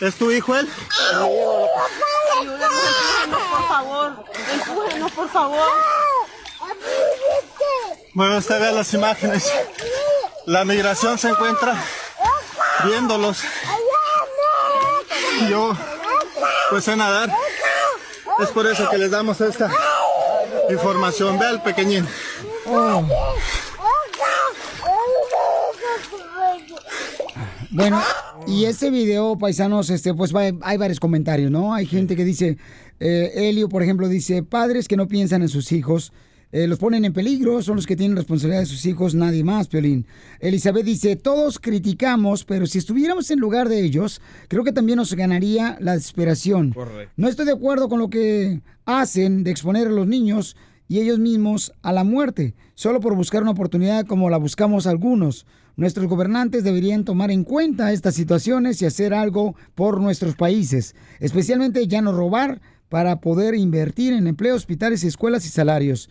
¿Es 0.00 0.14
tu 0.16 0.30
hijo 0.30 0.56
él? 0.56 0.68
Ayúdenos, 2.38 3.42
por 3.50 3.68
favor. 3.68 4.24
Empújenos, 4.52 5.12
por 5.12 5.28
favor. 5.28 5.68
Bueno, 8.12 8.38
usted 8.38 8.60
ve 8.60 8.72
las 8.72 8.92
imágenes. 8.94 9.52
La 10.46 10.64
migración 10.64 11.16
se 11.16 11.28
encuentra 11.28 11.76
viéndolos. 12.84 13.42
Yo, 15.48 15.76
pues 16.70 16.84
sé 16.84 16.96
nadar. 16.96 17.32
Es 18.40 18.48
por 18.50 18.66
eso 18.66 18.88
que 18.90 18.98
les 18.98 19.10
damos 19.10 19.40
esta 19.40 19.70
información. 20.70 21.38
Ve 21.38 21.46
al 21.46 21.62
pequeñín. 21.62 22.06
Bueno, 27.70 28.02
y 28.48 28.64
este 28.64 28.90
video, 28.90 29.38
paisanos, 29.38 29.90
este, 29.90 30.12
pues 30.12 30.34
hay 30.34 30.76
varios 30.76 30.98
comentarios, 30.98 31.52
¿no? 31.52 31.72
Hay 31.72 31.86
gente 31.86 32.16
que 32.16 32.24
dice, 32.24 32.58
eh, 32.98 33.32
Elio, 33.36 33.68
por 33.68 33.84
ejemplo, 33.84 34.08
dice, 34.08 34.42
padres 34.42 34.88
que 34.88 34.96
no 34.96 35.06
piensan 35.06 35.42
en 35.42 35.48
sus 35.48 35.70
hijos, 35.70 36.12
eh, 36.52 36.66
los 36.66 36.78
ponen 36.78 37.04
en 37.04 37.12
peligro, 37.12 37.62
son 37.62 37.76
los 37.76 37.86
que 37.86 37.96
tienen 37.96 38.16
responsabilidad 38.16 38.60
de 38.60 38.66
sus 38.66 38.84
hijos, 38.86 39.14
nadie 39.14 39.44
más, 39.44 39.68
Piolín. 39.68 40.06
Elizabeth 40.40 40.84
dice, 40.84 41.16
todos 41.16 41.58
criticamos, 41.58 42.44
pero 42.44 42.66
si 42.66 42.78
estuviéramos 42.78 43.30
en 43.30 43.38
lugar 43.38 43.68
de 43.68 43.80
ellos, 43.84 44.20
creo 44.48 44.64
que 44.64 44.72
también 44.72 44.96
nos 44.96 45.14
ganaría 45.14 45.76
la 45.80 45.92
desesperación. 45.92 46.72
Correcto. 46.72 47.12
No 47.16 47.28
estoy 47.28 47.46
de 47.46 47.52
acuerdo 47.52 47.88
con 47.88 48.00
lo 48.00 48.10
que 48.10 48.60
hacen 48.84 49.44
de 49.44 49.50
exponer 49.52 49.86
a 49.86 49.90
los 49.90 50.06
niños 50.06 50.56
y 50.88 50.98
ellos 50.98 51.20
mismos 51.20 51.72
a 51.82 51.92
la 51.92 52.02
muerte, 52.02 52.54
solo 52.74 52.98
por 52.98 53.14
buscar 53.14 53.42
una 53.42 53.52
oportunidad 53.52 54.06
como 54.06 54.28
la 54.28 54.38
buscamos 54.38 54.88
algunos. 54.88 55.46
Nuestros 55.76 56.08
gobernantes 56.08 56.64
deberían 56.64 57.04
tomar 57.04 57.30
en 57.30 57.44
cuenta 57.44 57.92
estas 57.92 58.16
situaciones 58.16 58.82
y 58.82 58.86
hacer 58.86 59.14
algo 59.14 59.54
por 59.76 60.00
nuestros 60.00 60.34
países, 60.34 60.96
especialmente 61.20 61.86
ya 61.86 62.02
no 62.02 62.10
robar 62.10 62.60
para 62.88 63.20
poder 63.20 63.54
invertir 63.54 64.12
en 64.12 64.26
empleo, 64.26 64.56
hospitales, 64.56 65.04
escuelas 65.04 65.46
y 65.46 65.48
salarios. 65.48 66.10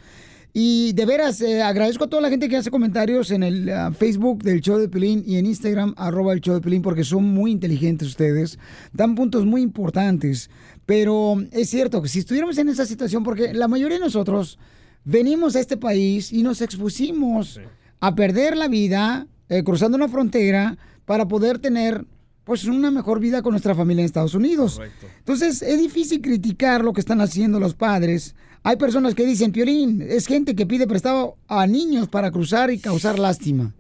Y 0.52 0.94
de 0.94 1.06
veras, 1.06 1.42
eh, 1.42 1.62
agradezco 1.62 2.06
a 2.06 2.08
toda 2.08 2.24
la 2.24 2.30
gente 2.30 2.50
que 2.50 2.58
hace 2.58 2.72
comentarios 2.72 3.30
en 3.32 3.44
el 3.44 3.70
ah, 3.70 3.92
Facebook 3.92 4.42
del 4.44 4.62
show 4.62 4.78
de 4.80 4.90
Pelín 4.90 5.24
y 5.26 5.38
en 5.38 5.46
Instagram, 5.46 5.94
arroba 5.96 6.34
el 6.34 6.42
show 6.42 6.56
de 6.56 6.62
Pelín, 6.62 6.82
porque 6.82 7.04
son 7.04 7.26
muy 7.26 7.52
inteligentes 7.52 8.08
ustedes, 8.08 8.58
dan 8.92 9.14
puntos 9.16 9.46
muy 9.46 9.62
importantes. 9.62 10.50
Pero 10.86 11.36
es 11.52 11.70
cierto 11.70 12.02
que 12.02 12.10
si 12.10 12.20
estuviéramos 12.20 12.58
en 12.58 12.70
esa 12.70 12.86
situación, 12.86 13.24
porque 13.24 13.54
la 13.54 13.68
mayoría 13.68 14.00
de 14.00 14.06
nosotros 14.06 14.58
venimos 15.04 15.56
a 15.56 15.60
este 15.60 15.78
país 15.78 16.34
y 16.34 16.42
nos 16.42 16.62
expusimos 16.62 17.60
a 18.00 18.16
perder 18.16 18.58
la 18.58 18.68
vida 18.68 19.28
eh, 19.50 19.64
cruzando 19.64 19.98
una 19.98 20.08
frontera 20.08 20.78
para 21.06 21.28
poder 21.28 21.60
tener 21.60 22.06
pues 22.44 22.66
una 22.66 22.90
mejor 22.90 23.20
vida 23.20 23.44
con 23.44 23.52
nuestra 23.52 23.76
familia 23.76 24.02
en 24.02 24.06
Estados 24.08 24.34
Unidos. 24.34 24.82
Entonces 25.20 25.62
es 25.62 25.80
difícil 25.80 26.22
criticar 26.22 26.84
lo 26.84 26.94
que 26.94 27.02
están 27.02 27.22
haciendo 27.22 27.60
los 27.60 27.76
padres. 27.76 28.34
Hay 28.64 28.76
personas 28.76 29.15
que 29.15 29.26
dicen, 29.26 29.52
Piolín, 29.52 30.02
es 30.02 30.27
gente 30.27 30.56
que 30.56 30.65
pide 30.65 30.88
prestado 30.88 31.38
a 31.48 31.65
niños 31.65 32.07
para 32.07 32.31
cruzar 32.31 32.72
y 32.72 32.80
causar 32.80 33.18
lástima. 33.18 33.73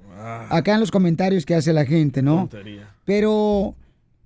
Acá 0.49 0.73
en 0.73 0.79
los 0.79 0.91
comentarios 0.91 1.45
que 1.45 1.55
hace 1.55 1.73
la 1.73 1.85
gente, 1.85 2.21
¿no? 2.21 2.49
Pero, 3.05 3.75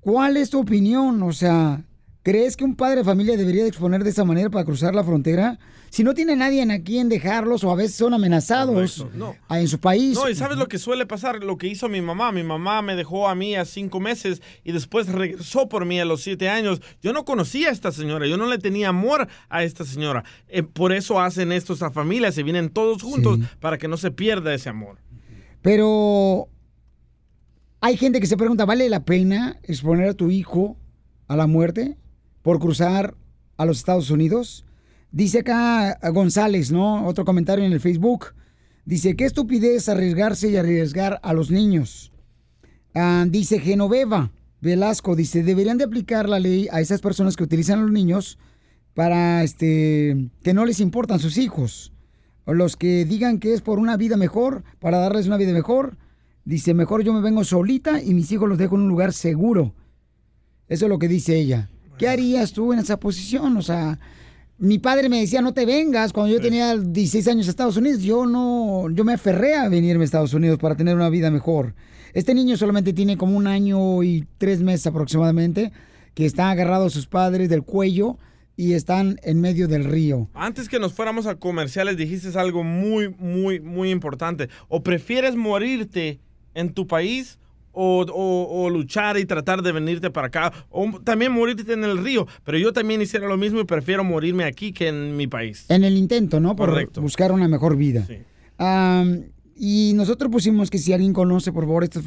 ¿cuál 0.01 0.37
es 0.37 0.49
tu 0.49 0.59
opinión? 0.59 1.21
O 1.23 1.31
sea, 1.31 1.83
¿crees 2.23 2.57
que 2.57 2.63
un 2.63 2.75
padre 2.75 2.97
de 2.97 3.03
familia 3.03 3.37
debería 3.37 3.63
de 3.63 3.69
exponer 3.69 4.03
de 4.03 4.09
esa 4.09 4.23
manera 4.23 4.49
para 4.49 4.65
cruzar 4.65 4.95
la 4.95 5.03
frontera? 5.03 5.59
Si 5.89 6.03
no 6.03 6.15
tiene 6.15 6.35
nadie 6.35 6.63
a 6.63 6.81
quien 6.81 7.07
dejarlos 7.07 7.63
o 7.63 7.69
a 7.69 7.75
veces 7.75 7.95
son 7.95 8.15
amenazados 8.15 8.97
Correcto. 8.97 9.17
No. 9.17 9.35
ah, 9.47 9.59
en 9.59 9.67
su 9.67 9.79
país. 9.79 10.15
No, 10.15 10.27
y 10.27 10.33
sabes 10.33 10.57
lo 10.57 10.67
que 10.67 10.79
suele 10.79 11.05
pasar, 11.05 11.43
lo 11.43 11.57
que 11.57 11.67
hizo 11.67 11.87
mi 11.89 12.01
mamá. 12.01 12.31
Mi 12.31 12.41
mamá 12.41 12.81
me 12.81 12.95
dejó 12.95 13.27
a 13.27 13.35
mí 13.35 13.55
a 13.55 13.65
cinco 13.65 13.99
meses 13.99 14.41
y 14.63 14.71
después 14.71 15.07
regresó 15.07 15.69
por 15.69 15.85
mí 15.85 15.99
a 15.99 16.05
los 16.05 16.23
siete 16.23 16.49
años. 16.49 16.81
Yo 17.01 17.13
no 17.13 17.25
conocía 17.25 17.69
a 17.69 17.71
esta 17.71 17.91
señora, 17.91 18.25
yo 18.25 18.37
no 18.37 18.47
le 18.47 18.57
tenía 18.57 18.89
amor 18.89 19.27
a 19.49 19.63
esta 19.63 19.83
señora. 19.83 20.23
Eh, 20.47 20.63
por 20.63 20.93
eso 20.93 21.19
hacen 21.19 21.51
esto 21.51 21.75
a 21.81 21.91
familias, 21.91 22.33
se 22.33 22.43
vienen 22.43 22.69
todos 22.69 23.03
juntos 23.03 23.39
para 23.59 23.77
que 23.77 23.87
no 23.87 23.97
se 23.97 24.09
pierda 24.09 24.53
ese 24.53 24.69
amor. 24.69 24.97
Pero 25.61 26.49
hay 27.81 27.97
gente 27.97 28.19
que 28.19 28.27
se 28.27 28.37
pregunta, 28.37 28.65
¿vale 28.65 28.89
la 28.89 29.03
pena 29.03 29.59
exponer 29.63 30.09
a 30.09 30.13
tu 30.13 30.31
hijo 30.31 30.77
a 31.27 31.35
la 31.35 31.47
muerte 31.47 31.97
por 32.43 32.59
cruzar 32.59 33.15
a 33.57 33.65
los 33.65 33.79
Estados 33.79 34.11
Unidos? 34.11 34.65
Dice 35.11 35.39
acá 35.39 35.97
González, 36.11 36.71
¿no? 36.71 37.07
Otro 37.07 37.25
comentario 37.25 37.65
en 37.65 37.73
el 37.73 37.79
Facebook. 37.79 38.35
Dice, 38.85 39.15
qué 39.15 39.25
estupidez 39.25 39.89
arriesgarse 39.89 40.49
y 40.51 40.57
arriesgar 40.57 41.19
a 41.23 41.33
los 41.33 41.49
niños. 41.49 42.11
Ah, 42.93 43.25
dice 43.27 43.59
Genoveva 43.59 44.31
Velasco, 44.63 45.15
dice, 45.15 45.43
deberían 45.43 45.77
de 45.77 45.83
aplicar 45.83 46.29
la 46.29 46.39
ley 46.39 46.67
a 46.71 46.79
esas 46.79 47.01
personas 47.01 47.35
que 47.35 47.43
utilizan 47.43 47.79
a 47.79 47.81
los 47.81 47.91
niños 47.91 48.37
para 48.93 49.43
este 49.43 50.29
que 50.41 50.53
no 50.53 50.65
les 50.65 50.79
importan 50.79 51.19
sus 51.19 51.37
hijos. 51.37 51.91
O 52.45 52.53
los 52.53 52.75
que 52.75 53.05
digan 53.05 53.39
que 53.39 53.53
es 53.53 53.61
por 53.61 53.77
una 53.77 53.97
vida 53.97 54.15
mejor, 54.15 54.63
para 54.79 54.99
darles 54.99 55.27
una 55.27 55.37
vida 55.37 55.53
mejor. 55.53 55.97
Dice, 56.45 56.73
mejor 56.73 57.03
yo 57.03 57.13
me 57.13 57.21
vengo 57.21 57.43
solita 57.43 58.01
y 58.01 58.13
mis 58.13 58.31
hijos 58.31 58.47
los 58.47 58.57
dejo 58.57 58.75
en 58.75 58.83
un 58.83 58.89
lugar 58.89 59.13
seguro. 59.13 59.73
Eso 60.67 60.85
es 60.85 60.89
lo 60.89 60.99
que 60.99 61.07
dice 61.07 61.37
ella. 61.37 61.69
¿Qué 61.97 62.07
harías 62.07 62.53
tú 62.53 62.73
en 62.73 62.79
esa 62.79 62.97
posición? 62.99 63.57
O 63.57 63.61
sea, 63.61 63.99
mi 64.57 64.79
padre 64.79 65.09
me 65.09 65.19
decía, 65.19 65.41
no 65.41 65.53
te 65.53 65.65
vengas. 65.65 66.13
Cuando 66.13 66.33
yo 66.33 66.41
tenía 66.41 66.77
16 66.77 67.27
años 67.27 67.45
en 67.45 67.49
Estados 67.49 67.77
Unidos, 67.77 68.01
yo 68.01 68.25
no, 68.25 68.89
yo 68.91 69.03
me 69.03 69.13
aferré 69.13 69.55
a 69.55 69.69
venirme 69.69 70.03
a 70.03 70.05
Estados 70.05 70.33
Unidos 70.33 70.59
para 70.59 70.75
tener 70.75 70.95
una 70.95 71.09
vida 71.09 71.31
mejor. 71.31 71.75
Este 72.13 72.33
niño 72.33 72.57
solamente 72.57 72.93
tiene 72.93 73.17
como 73.17 73.35
un 73.35 73.47
año 73.47 74.03
y 74.03 74.25
tres 74.37 74.61
meses 74.61 74.87
aproximadamente, 74.87 75.71
que 76.13 76.25
está 76.25 76.51
agarrado 76.51 76.85
a 76.85 76.89
sus 76.89 77.07
padres 77.07 77.49
del 77.49 77.63
cuello 77.63 78.17
y 78.55 78.73
están 78.73 79.19
en 79.23 79.41
medio 79.41 79.67
del 79.67 79.83
río. 79.83 80.29
Antes 80.33 80.69
que 80.69 80.79
nos 80.79 80.93
fuéramos 80.93 81.25
a 81.25 81.35
comerciales 81.35 81.97
dijiste 81.97 82.37
algo 82.37 82.63
muy, 82.63 83.09
muy, 83.17 83.59
muy 83.59 83.89
importante. 83.89 84.49
O 84.67 84.83
prefieres 84.83 85.35
morirte 85.35 86.19
en 86.53 86.73
tu 86.73 86.87
país 86.87 87.39
o, 87.73 88.01
o- 88.03 88.63
o 88.63 88.69
luchar 88.69 89.17
y 89.17 89.25
tratar 89.25 89.61
de 89.61 89.71
venirte 89.73 90.09
para 90.09 90.27
acá. 90.27 90.53
O 90.69 91.01
también 91.03 91.31
morirte 91.33 91.73
en 91.73 91.83
el 91.83 91.97
río. 91.97 92.25
Pero 92.45 92.57
yo 92.57 92.71
también 92.71 93.01
hiciera 93.01 93.27
lo 93.27 93.35
mismo 93.35 93.59
y 93.59 93.65
prefiero 93.65 94.03
morirme 94.03 94.45
aquí 94.45 94.71
que 94.71 94.87
en 94.87 95.17
mi 95.17 95.27
país. 95.27 95.65
En 95.69 95.83
el 95.83 95.97
intento, 95.97 96.39
¿no? 96.39 96.55
Por 96.55 96.69
Correcto. 96.69 97.01
buscar 97.01 97.31
una 97.31 97.47
mejor 97.47 97.75
vida. 97.75 98.07
Am, 98.57 99.23
y 99.55 99.91
nosotros 99.95 100.31
pusimos 100.31 100.69
que 100.69 100.77
si 100.77 100.93
alguien 100.93 101.13
conoce, 101.13 101.51
por 101.51 101.65
favor, 101.65 101.83
estas, 101.83 102.03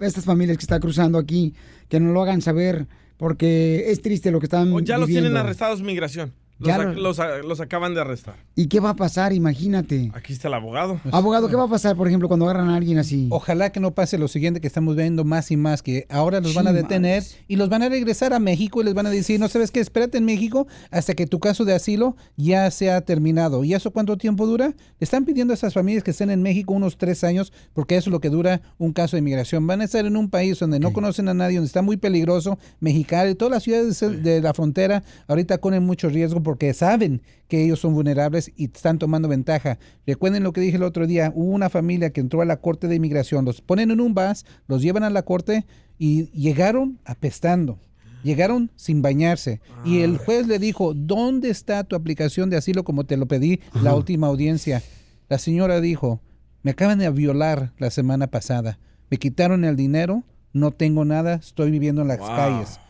estas 0.00 0.24
familias 0.24 0.56
que 0.58 0.62
están 0.62 0.80
cruzando 0.80 1.18
aquí, 1.18 1.54
que 1.88 1.98
nos 2.00 2.12
lo 2.12 2.22
hagan 2.22 2.42
saber, 2.42 2.86
porque 3.16 3.90
es 3.90 4.00
triste 4.02 4.30
lo 4.30 4.40
que 4.40 4.46
están 4.46 4.72
O 4.72 4.80
ya 4.80 4.98
los 4.98 5.08
tienen 5.08 5.36
arrestados 5.36 5.82
migración. 5.82 6.32
Los, 6.60 6.96
los 6.96 7.20
a- 7.20 7.38
los 7.38 7.60
acaban 7.60 7.94
de 7.94 8.00
arrestar. 8.02 8.34
¿Y 8.54 8.66
qué 8.68 8.80
va 8.80 8.90
a 8.90 8.96
pasar? 8.96 9.32
Imagínate. 9.32 10.10
Aquí 10.14 10.32
está 10.34 10.48
el 10.48 10.54
abogado. 10.54 11.00
Abogado, 11.10 11.48
¿qué 11.48 11.56
va 11.56 11.64
a 11.64 11.68
pasar, 11.68 11.96
por 11.96 12.06
ejemplo, 12.06 12.28
cuando 12.28 12.44
agarran 12.44 12.68
a 12.68 12.76
alguien 12.76 12.98
así? 12.98 13.28
Ojalá 13.30 13.70
que 13.72 13.80
no 13.80 13.92
pase 13.92 14.18
lo 14.18 14.28
siguiente 14.28 14.60
que 14.60 14.66
estamos 14.66 14.94
viendo 14.94 15.24
más 15.24 15.50
y 15.50 15.56
más, 15.56 15.82
que 15.82 16.06
ahora 16.10 16.40
los 16.40 16.52
van 16.54 16.66
a 16.68 16.72
detener 16.72 17.24
y 17.48 17.56
los 17.56 17.68
van 17.70 17.82
a 17.82 17.88
regresar 17.88 18.32
a 18.34 18.38
México 18.38 18.82
y 18.82 18.84
les 18.84 18.94
van 18.94 19.06
a 19.06 19.10
decir, 19.10 19.40
no 19.40 19.48
sabes 19.48 19.70
qué, 19.70 19.80
espérate 19.80 20.18
en 20.18 20.24
México 20.24 20.66
hasta 20.90 21.14
que 21.14 21.26
tu 21.26 21.40
caso 21.40 21.64
de 21.64 21.74
asilo 21.74 22.16
ya 22.36 22.70
sea 22.70 23.00
terminado. 23.00 23.64
¿Y 23.64 23.72
eso 23.74 23.90
cuánto 23.90 24.18
tiempo 24.18 24.46
dura? 24.46 24.68
Le 24.68 24.74
están 25.04 25.24
pidiendo 25.24 25.52
a 25.52 25.54
esas 25.54 25.72
familias 25.74 26.04
que 26.04 26.10
estén 26.10 26.30
en 26.30 26.42
México 26.42 26.74
unos 26.74 26.98
tres 26.98 27.24
años, 27.24 27.52
porque 27.72 27.96
eso 27.96 28.10
es 28.10 28.12
lo 28.12 28.20
que 28.20 28.28
dura 28.28 28.60
un 28.78 28.92
caso 28.92 29.16
de 29.16 29.20
inmigración. 29.20 29.66
Van 29.66 29.80
a 29.80 29.84
estar 29.84 30.04
en 30.04 30.16
un 30.16 30.28
país 30.28 30.58
donde 30.58 30.78
no 30.78 30.92
conocen 30.92 31.28
a 31.28 31.34
nadie, 31.34 31.56
donde 31.56 31.68
está 31.68 31.82
muy 31.82 31.96
peligroso, 31.96 32.58
Mexicali, 32.80 33.34
todas 33.34 33.52
las 33.52 33.62
ciudades 33.62 34.00
de 34.00 34.40
la 34.42 34.52
frontera 34.54 35.02
ahorita 35.26 35.58
corren 35.58 35.84
mucho 35.84 36.08
riesgo 36.08 36.42
porque 36.50 36.74
saben 36.74 37.22
que 37.46 37.62
ellos 37.62 37.78
son 37.78 37.94
vulnerables 37.94 38.50
y 38.56 38.64
están 38.64 38.98
tomando 38.98 39.28
ventaja. 39.28 39.78
Recuerden 40.04 40.42
lo 40.42 40.52
que 40.52 40.60
dije 40.60 40.78
el 40.78 40.82
otro 40.82 41.06
día, 41.06 41.30
hubo 41.32 41.52
una 41.52 41.70
familia 41.70 42.10
que 42.10 42.20
entró 42.20 42.42
a 42.42 42.44
la 42.44 42.56
corte 42.56 42.88
de 42.88 42.96
inmigración, 42.96 43.44
los 43.44 43.60
ponen 43.60 43.92
en 43.92 44.00
un 44.00 44.14
bus, 44.14 44.44
los 44.66 44.82
llevan 44.82 45.04
a 45.04 45.10
la 45.10 45.22
corte 45.22 45.64
y 45.96 46.28
llegaron 46.32 46.98
apestando. 47.04 47.78
Llegaron 48.22 48.72
sin 48.74 49.00
bañarse 49.00 49.60
y 49.84 50.00
el 50.00 50.18
juez 50.18 50.48
le 50.48 50.58
dijo, 50.58 50.92
¿dónde 50.92 51.50
está 51.50 51.84
tu 51.84 51.94
aplicación 51.94 52.50
de 52.50 52.56
asilo 52.56 52.82
como 52.82 53.04
te 53.04 53.16
lo 53.16 53.26
pedí 53.26 53.60
la 53.74 53.94
última 53.94 54.26
audiencia? 54.26 54.82
La 55.28 55.38
señora 55.38 55.80
dijo, 55.80 56.20
me 56.64 56.72
acaban 56.72 56.98
de 56.98 57.08
violar 57.10 57.72
la 57.78 57.90
semana 57.90 58.26
pasada, 58.26 58.80
me 59.08 59.18
quitaron 59.18 59.64
el 59.64 59.76
dinero, 59.76 60.24
no 60.52 60.72
tengo 60.72 61.04
nada, 61.04 61.34
estoy 61.34 61.70
viviendo 61.70 62.02
en 62.02 62.08
las 62.08 62.18
Wow. 62.18 62.34
calles. 62.34 62.80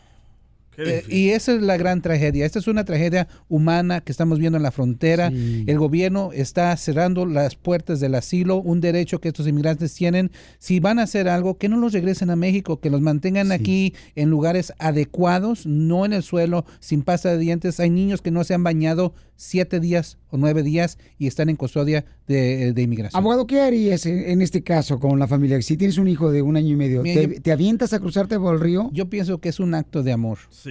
Eh, 0.77 1.03
y 1.09 1.29
esa 1.29 1.53
es 1.53 1.61
la 1.61 1.77
gran 1.77 2.01
tragedia. 2.01 2.45
Esta 2.45 2.59
es 2.59 2.67
una 2.67 2.85
tragedia 2.85 3.27
humana 3.49 4.01
que 4.01 4.11
estamos 4.11 4.39
viendo 4.39 4.57
en 4.57 4.63
la 4.63 4.71
frontera. 4.71 5.27
El 5.27 5.77
gobierno 5.77 6.31
está 6.33 6.75
cerrando 6.77 7.25
las 7.25 7.55
puertas 7.55 7.99
del 7.99 8.15
asilo, 8.15 8.57
un 8.57 8.79
derecho 8.81 9.19
que 9.19 9.27
estos 9.29 9.47
inmigrantes 9.47 9.93
tienen. 9.93 10.31
Si 10.59 10.79
van 10.79 10.99
a 10.99 11.03
hacer 11.03 11.27
algo, 11.27 11.57
que 11.57 11.69
no 11.69 11.77
los 11.77 11.93
regresen 11.93 12.29
a 12.29 12.35
México, 12.35 12.79
que 12.79 12.89
los 12.89 13.01
mantengan 13.01 13.51
aquí 13.51 13.93
en 14.15 14.29
lugares 14.29 14.73
adecuados, 14.79 15.65
no 15.65 16.05
en 16.05 16.13
el 16.13 16.23
suelo, 16.23 16.65
sin 16.79 17.03
pasta 17.03 17.31
de 17.31 17.37
dientes. 17.37 17.79
Hay 17.79 17.89
niños 17.89 18.21
que 18.21 18.31
no 18.31 18.43
se 18.43 18.53
han 18.53 18.63
bañado 18.63 19.13
siete 19.35 19.79
días 19.79 20.19
o 20.29 20.37
nueve 20.37 20.61
días 20.61 20.97
y 21.17 21.25
están 21.27 21.49
en 21.49 21.55
custodia 21.55 22.05
de, 22.27 22.73
de 22.73 22.81
inmigración. 22.83 23.19
Abogado, 23.19 23.47
¿qué 23.47 23.61
harías 23.61 24.05
en, 24.05 24.19
en 24.19 24.41
este 24.41 24.61
caso 24.63 24.99
con 24.99 25.17
la 25.17 25.27
familia? 25.27 25.59
Si 25.63 25.77
tienes 25.77 25.97
un 25.97 26.07
hijo 26.07 26.31
de 26.31 26.41
un 26.43 26.55
año 26.57 26.69
y 26.69 26.75
medio, 26.75 27.01
Mira, 27.01 27.21
¿te, 27.21 27.35
yo- 27.35 27.41
te 27.41 27.51
avientas 27.51 27.91
a 27.93 27.99
cruzarte 27.99 28.37
por 28.39 28.53
el 28.55 28.61
río? 28.61 28.89
Yo 28.93 29.09
pienso 29.09 29.39
que 29.39 29.49
es 29.49 29.59
un 29.59 29.73
acto 29.73 30.03
de 30.03 30.11
amor. 30.11 30.37
Sí. 30.51 30.70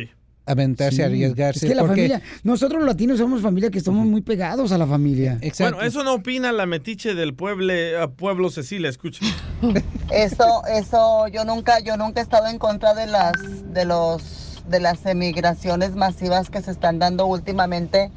Aventarse, 0.51 0.97
Sí. 0.97 1.03
arriesgarse. 1.03 1.67
Es 1.67 1.71
que 1.71 1.75
la 1.77 1.83
porque- 1.83 2.09
familia, 2.09 2.23
nosotros 2.43 2.81
los 2.81 2.89
latinos 2.89 3.19
somos 3.19 3.41
familia 3.43 3.71
que 3.71 3.79
estamos 3.79 4.05
muy 4.07 4.21
pegados 4.23 4.73
a 4.73 4.79
la 4.79 4.87
familia. 4.87 5.39
Bueno, 5.59 5.81
eso 5.83 6.03
no 6.05 6.15
opina 6.15 6.53
la 6.53 6.67
metiche 6.67 7.15
del 7.15 7.35
pueblo, 7.35 7.73
pueblo 8.17 8.51
Cecilia, 8.51 8.89
escucha. 8.91 9.25
Eso, 10.13 10.63
eso, 10.67 11.29
yo 11.29 11.45
nunca, 11.45 11.79
yo 11.81 11.97
nunca 11.97 12.21
he 12.21 12.23
estado 12.23 12.49
en 12.49 12.59
contra 12.59 12.95
de 12.95 13.07
las, 13.07 13.33
de 13.73 13.85
los, 13.85 14.63
de 14.69 14.81
las 14.81 15.07
emigraciones 15.07 15.95
masivas 15.95 16.51
que 16.51 16.61
se 16.63 16.71
están 16.73 16.99
dando 16.99 17.27
últimamente, 17.27 18.11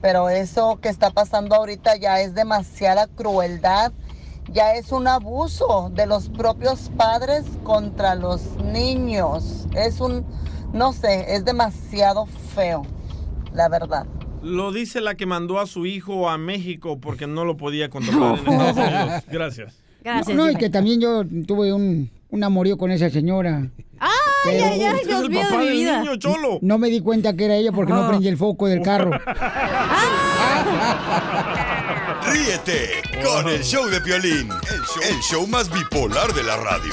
pero 0.00 0.30
eso 0.30 0.78
que 0.80 0.88
está 0.88 1.10
pasando 1.10 1.54
ahorita 1.56 1.96
ya 1.96 2.20
es 2.22 2.34
demasiada 2.34 3.06
crueldad, 3.06 3.92
ya 4.52 4.74
es 4.74 4.92
un 4.92 5.08
abuso 5.08 5.90
de 5.94 6.06
los 6.06 6.28
propios 6.30 6.90
padres 6.96 7.44
contra 7.64 8.14
los 8.14 8.42
niños, 8.62 9.66
es 9.74 10.00
un, 10.00 10.24
no 10.76 10.92
sé, 10.92 11.34
es 11.34 11.44
demasiado 11.44 12.26
feo, 12.54 12.86
la 13.52 13.68
verdad. 13.68 14.06
Lo 14.42 14.70
dice 14.72 15.00
la 15.00 15.14
que 15.16 15.26
mandó 15.26 15.58
a 15.58 15.66
su 15.66 15.86
hijo 15.86 16.28
a 16.30 16.38
México 16.38 16.98
porque 17.00 17.26
no 17.26 17.44
lo 17.44 17.56
podía 17.56 17.88
controlar 17.90 18.38
en 18.38 18.48
Estados 18.52 18.76
Unidos. 18.76 19.24
Gracias. 19.28 19.74
no, 20.28 20.34
no, 20.34 20.50
y 20.50 20.54
que 20.56 20.70
también 20.70 21.00
yo 21.00 21.24
tuve 21.46 21.72
un, 21.72 22.10
un 22.30 22.44
amorío 22.44 22.76
con 22.78 22.90
esa 22.92 23.10
señora. 23.10 23.68
Ay, 23.98 24.10
ay, 24.44 24.60
ay, 24.62 24.80
Usted 24.84 25.00
es 25.00 25.06
Dios 25.08 25.22
el 25.22 25.30
mío 25.30 25.38
de 25.40 25.44
papá 25.46 25.58
mi 25.58 25.64
del 25.66 25.74
vida. 25.74 26.00
niño 26.00 26.16
cholo. 26.16 26.58
No 26.62 26.78
me 26.78 26.88
di 26.90 27.00
cuenta 27.00 27.34
que 27.34 27.46
era 27.46 27.56
ella 27.56 27.72
porque 27.72 27.92
no 27.92 28.04
Ah. 28.04 28.08
prendí 28.08 28.28
el 28.28 28.36
foco 28.36 28.66
del 28.68 28.82
carro. 28.82 29.10
Ríete 32.26 33.02
con 33.24 33.48
el 33.48 33.62
show 33.62 33.86
de 33.86 34.00
Piolín, 34.00 34.48
el 34.50 34.82
show, 34.82 35.02
el 35.10 35.20
show 35.20 35.46
más 35.46 35.70
bipolar 35.72 36.32
de 36.34 36.42
la 36.42 36.56
radio. 36.56 36.92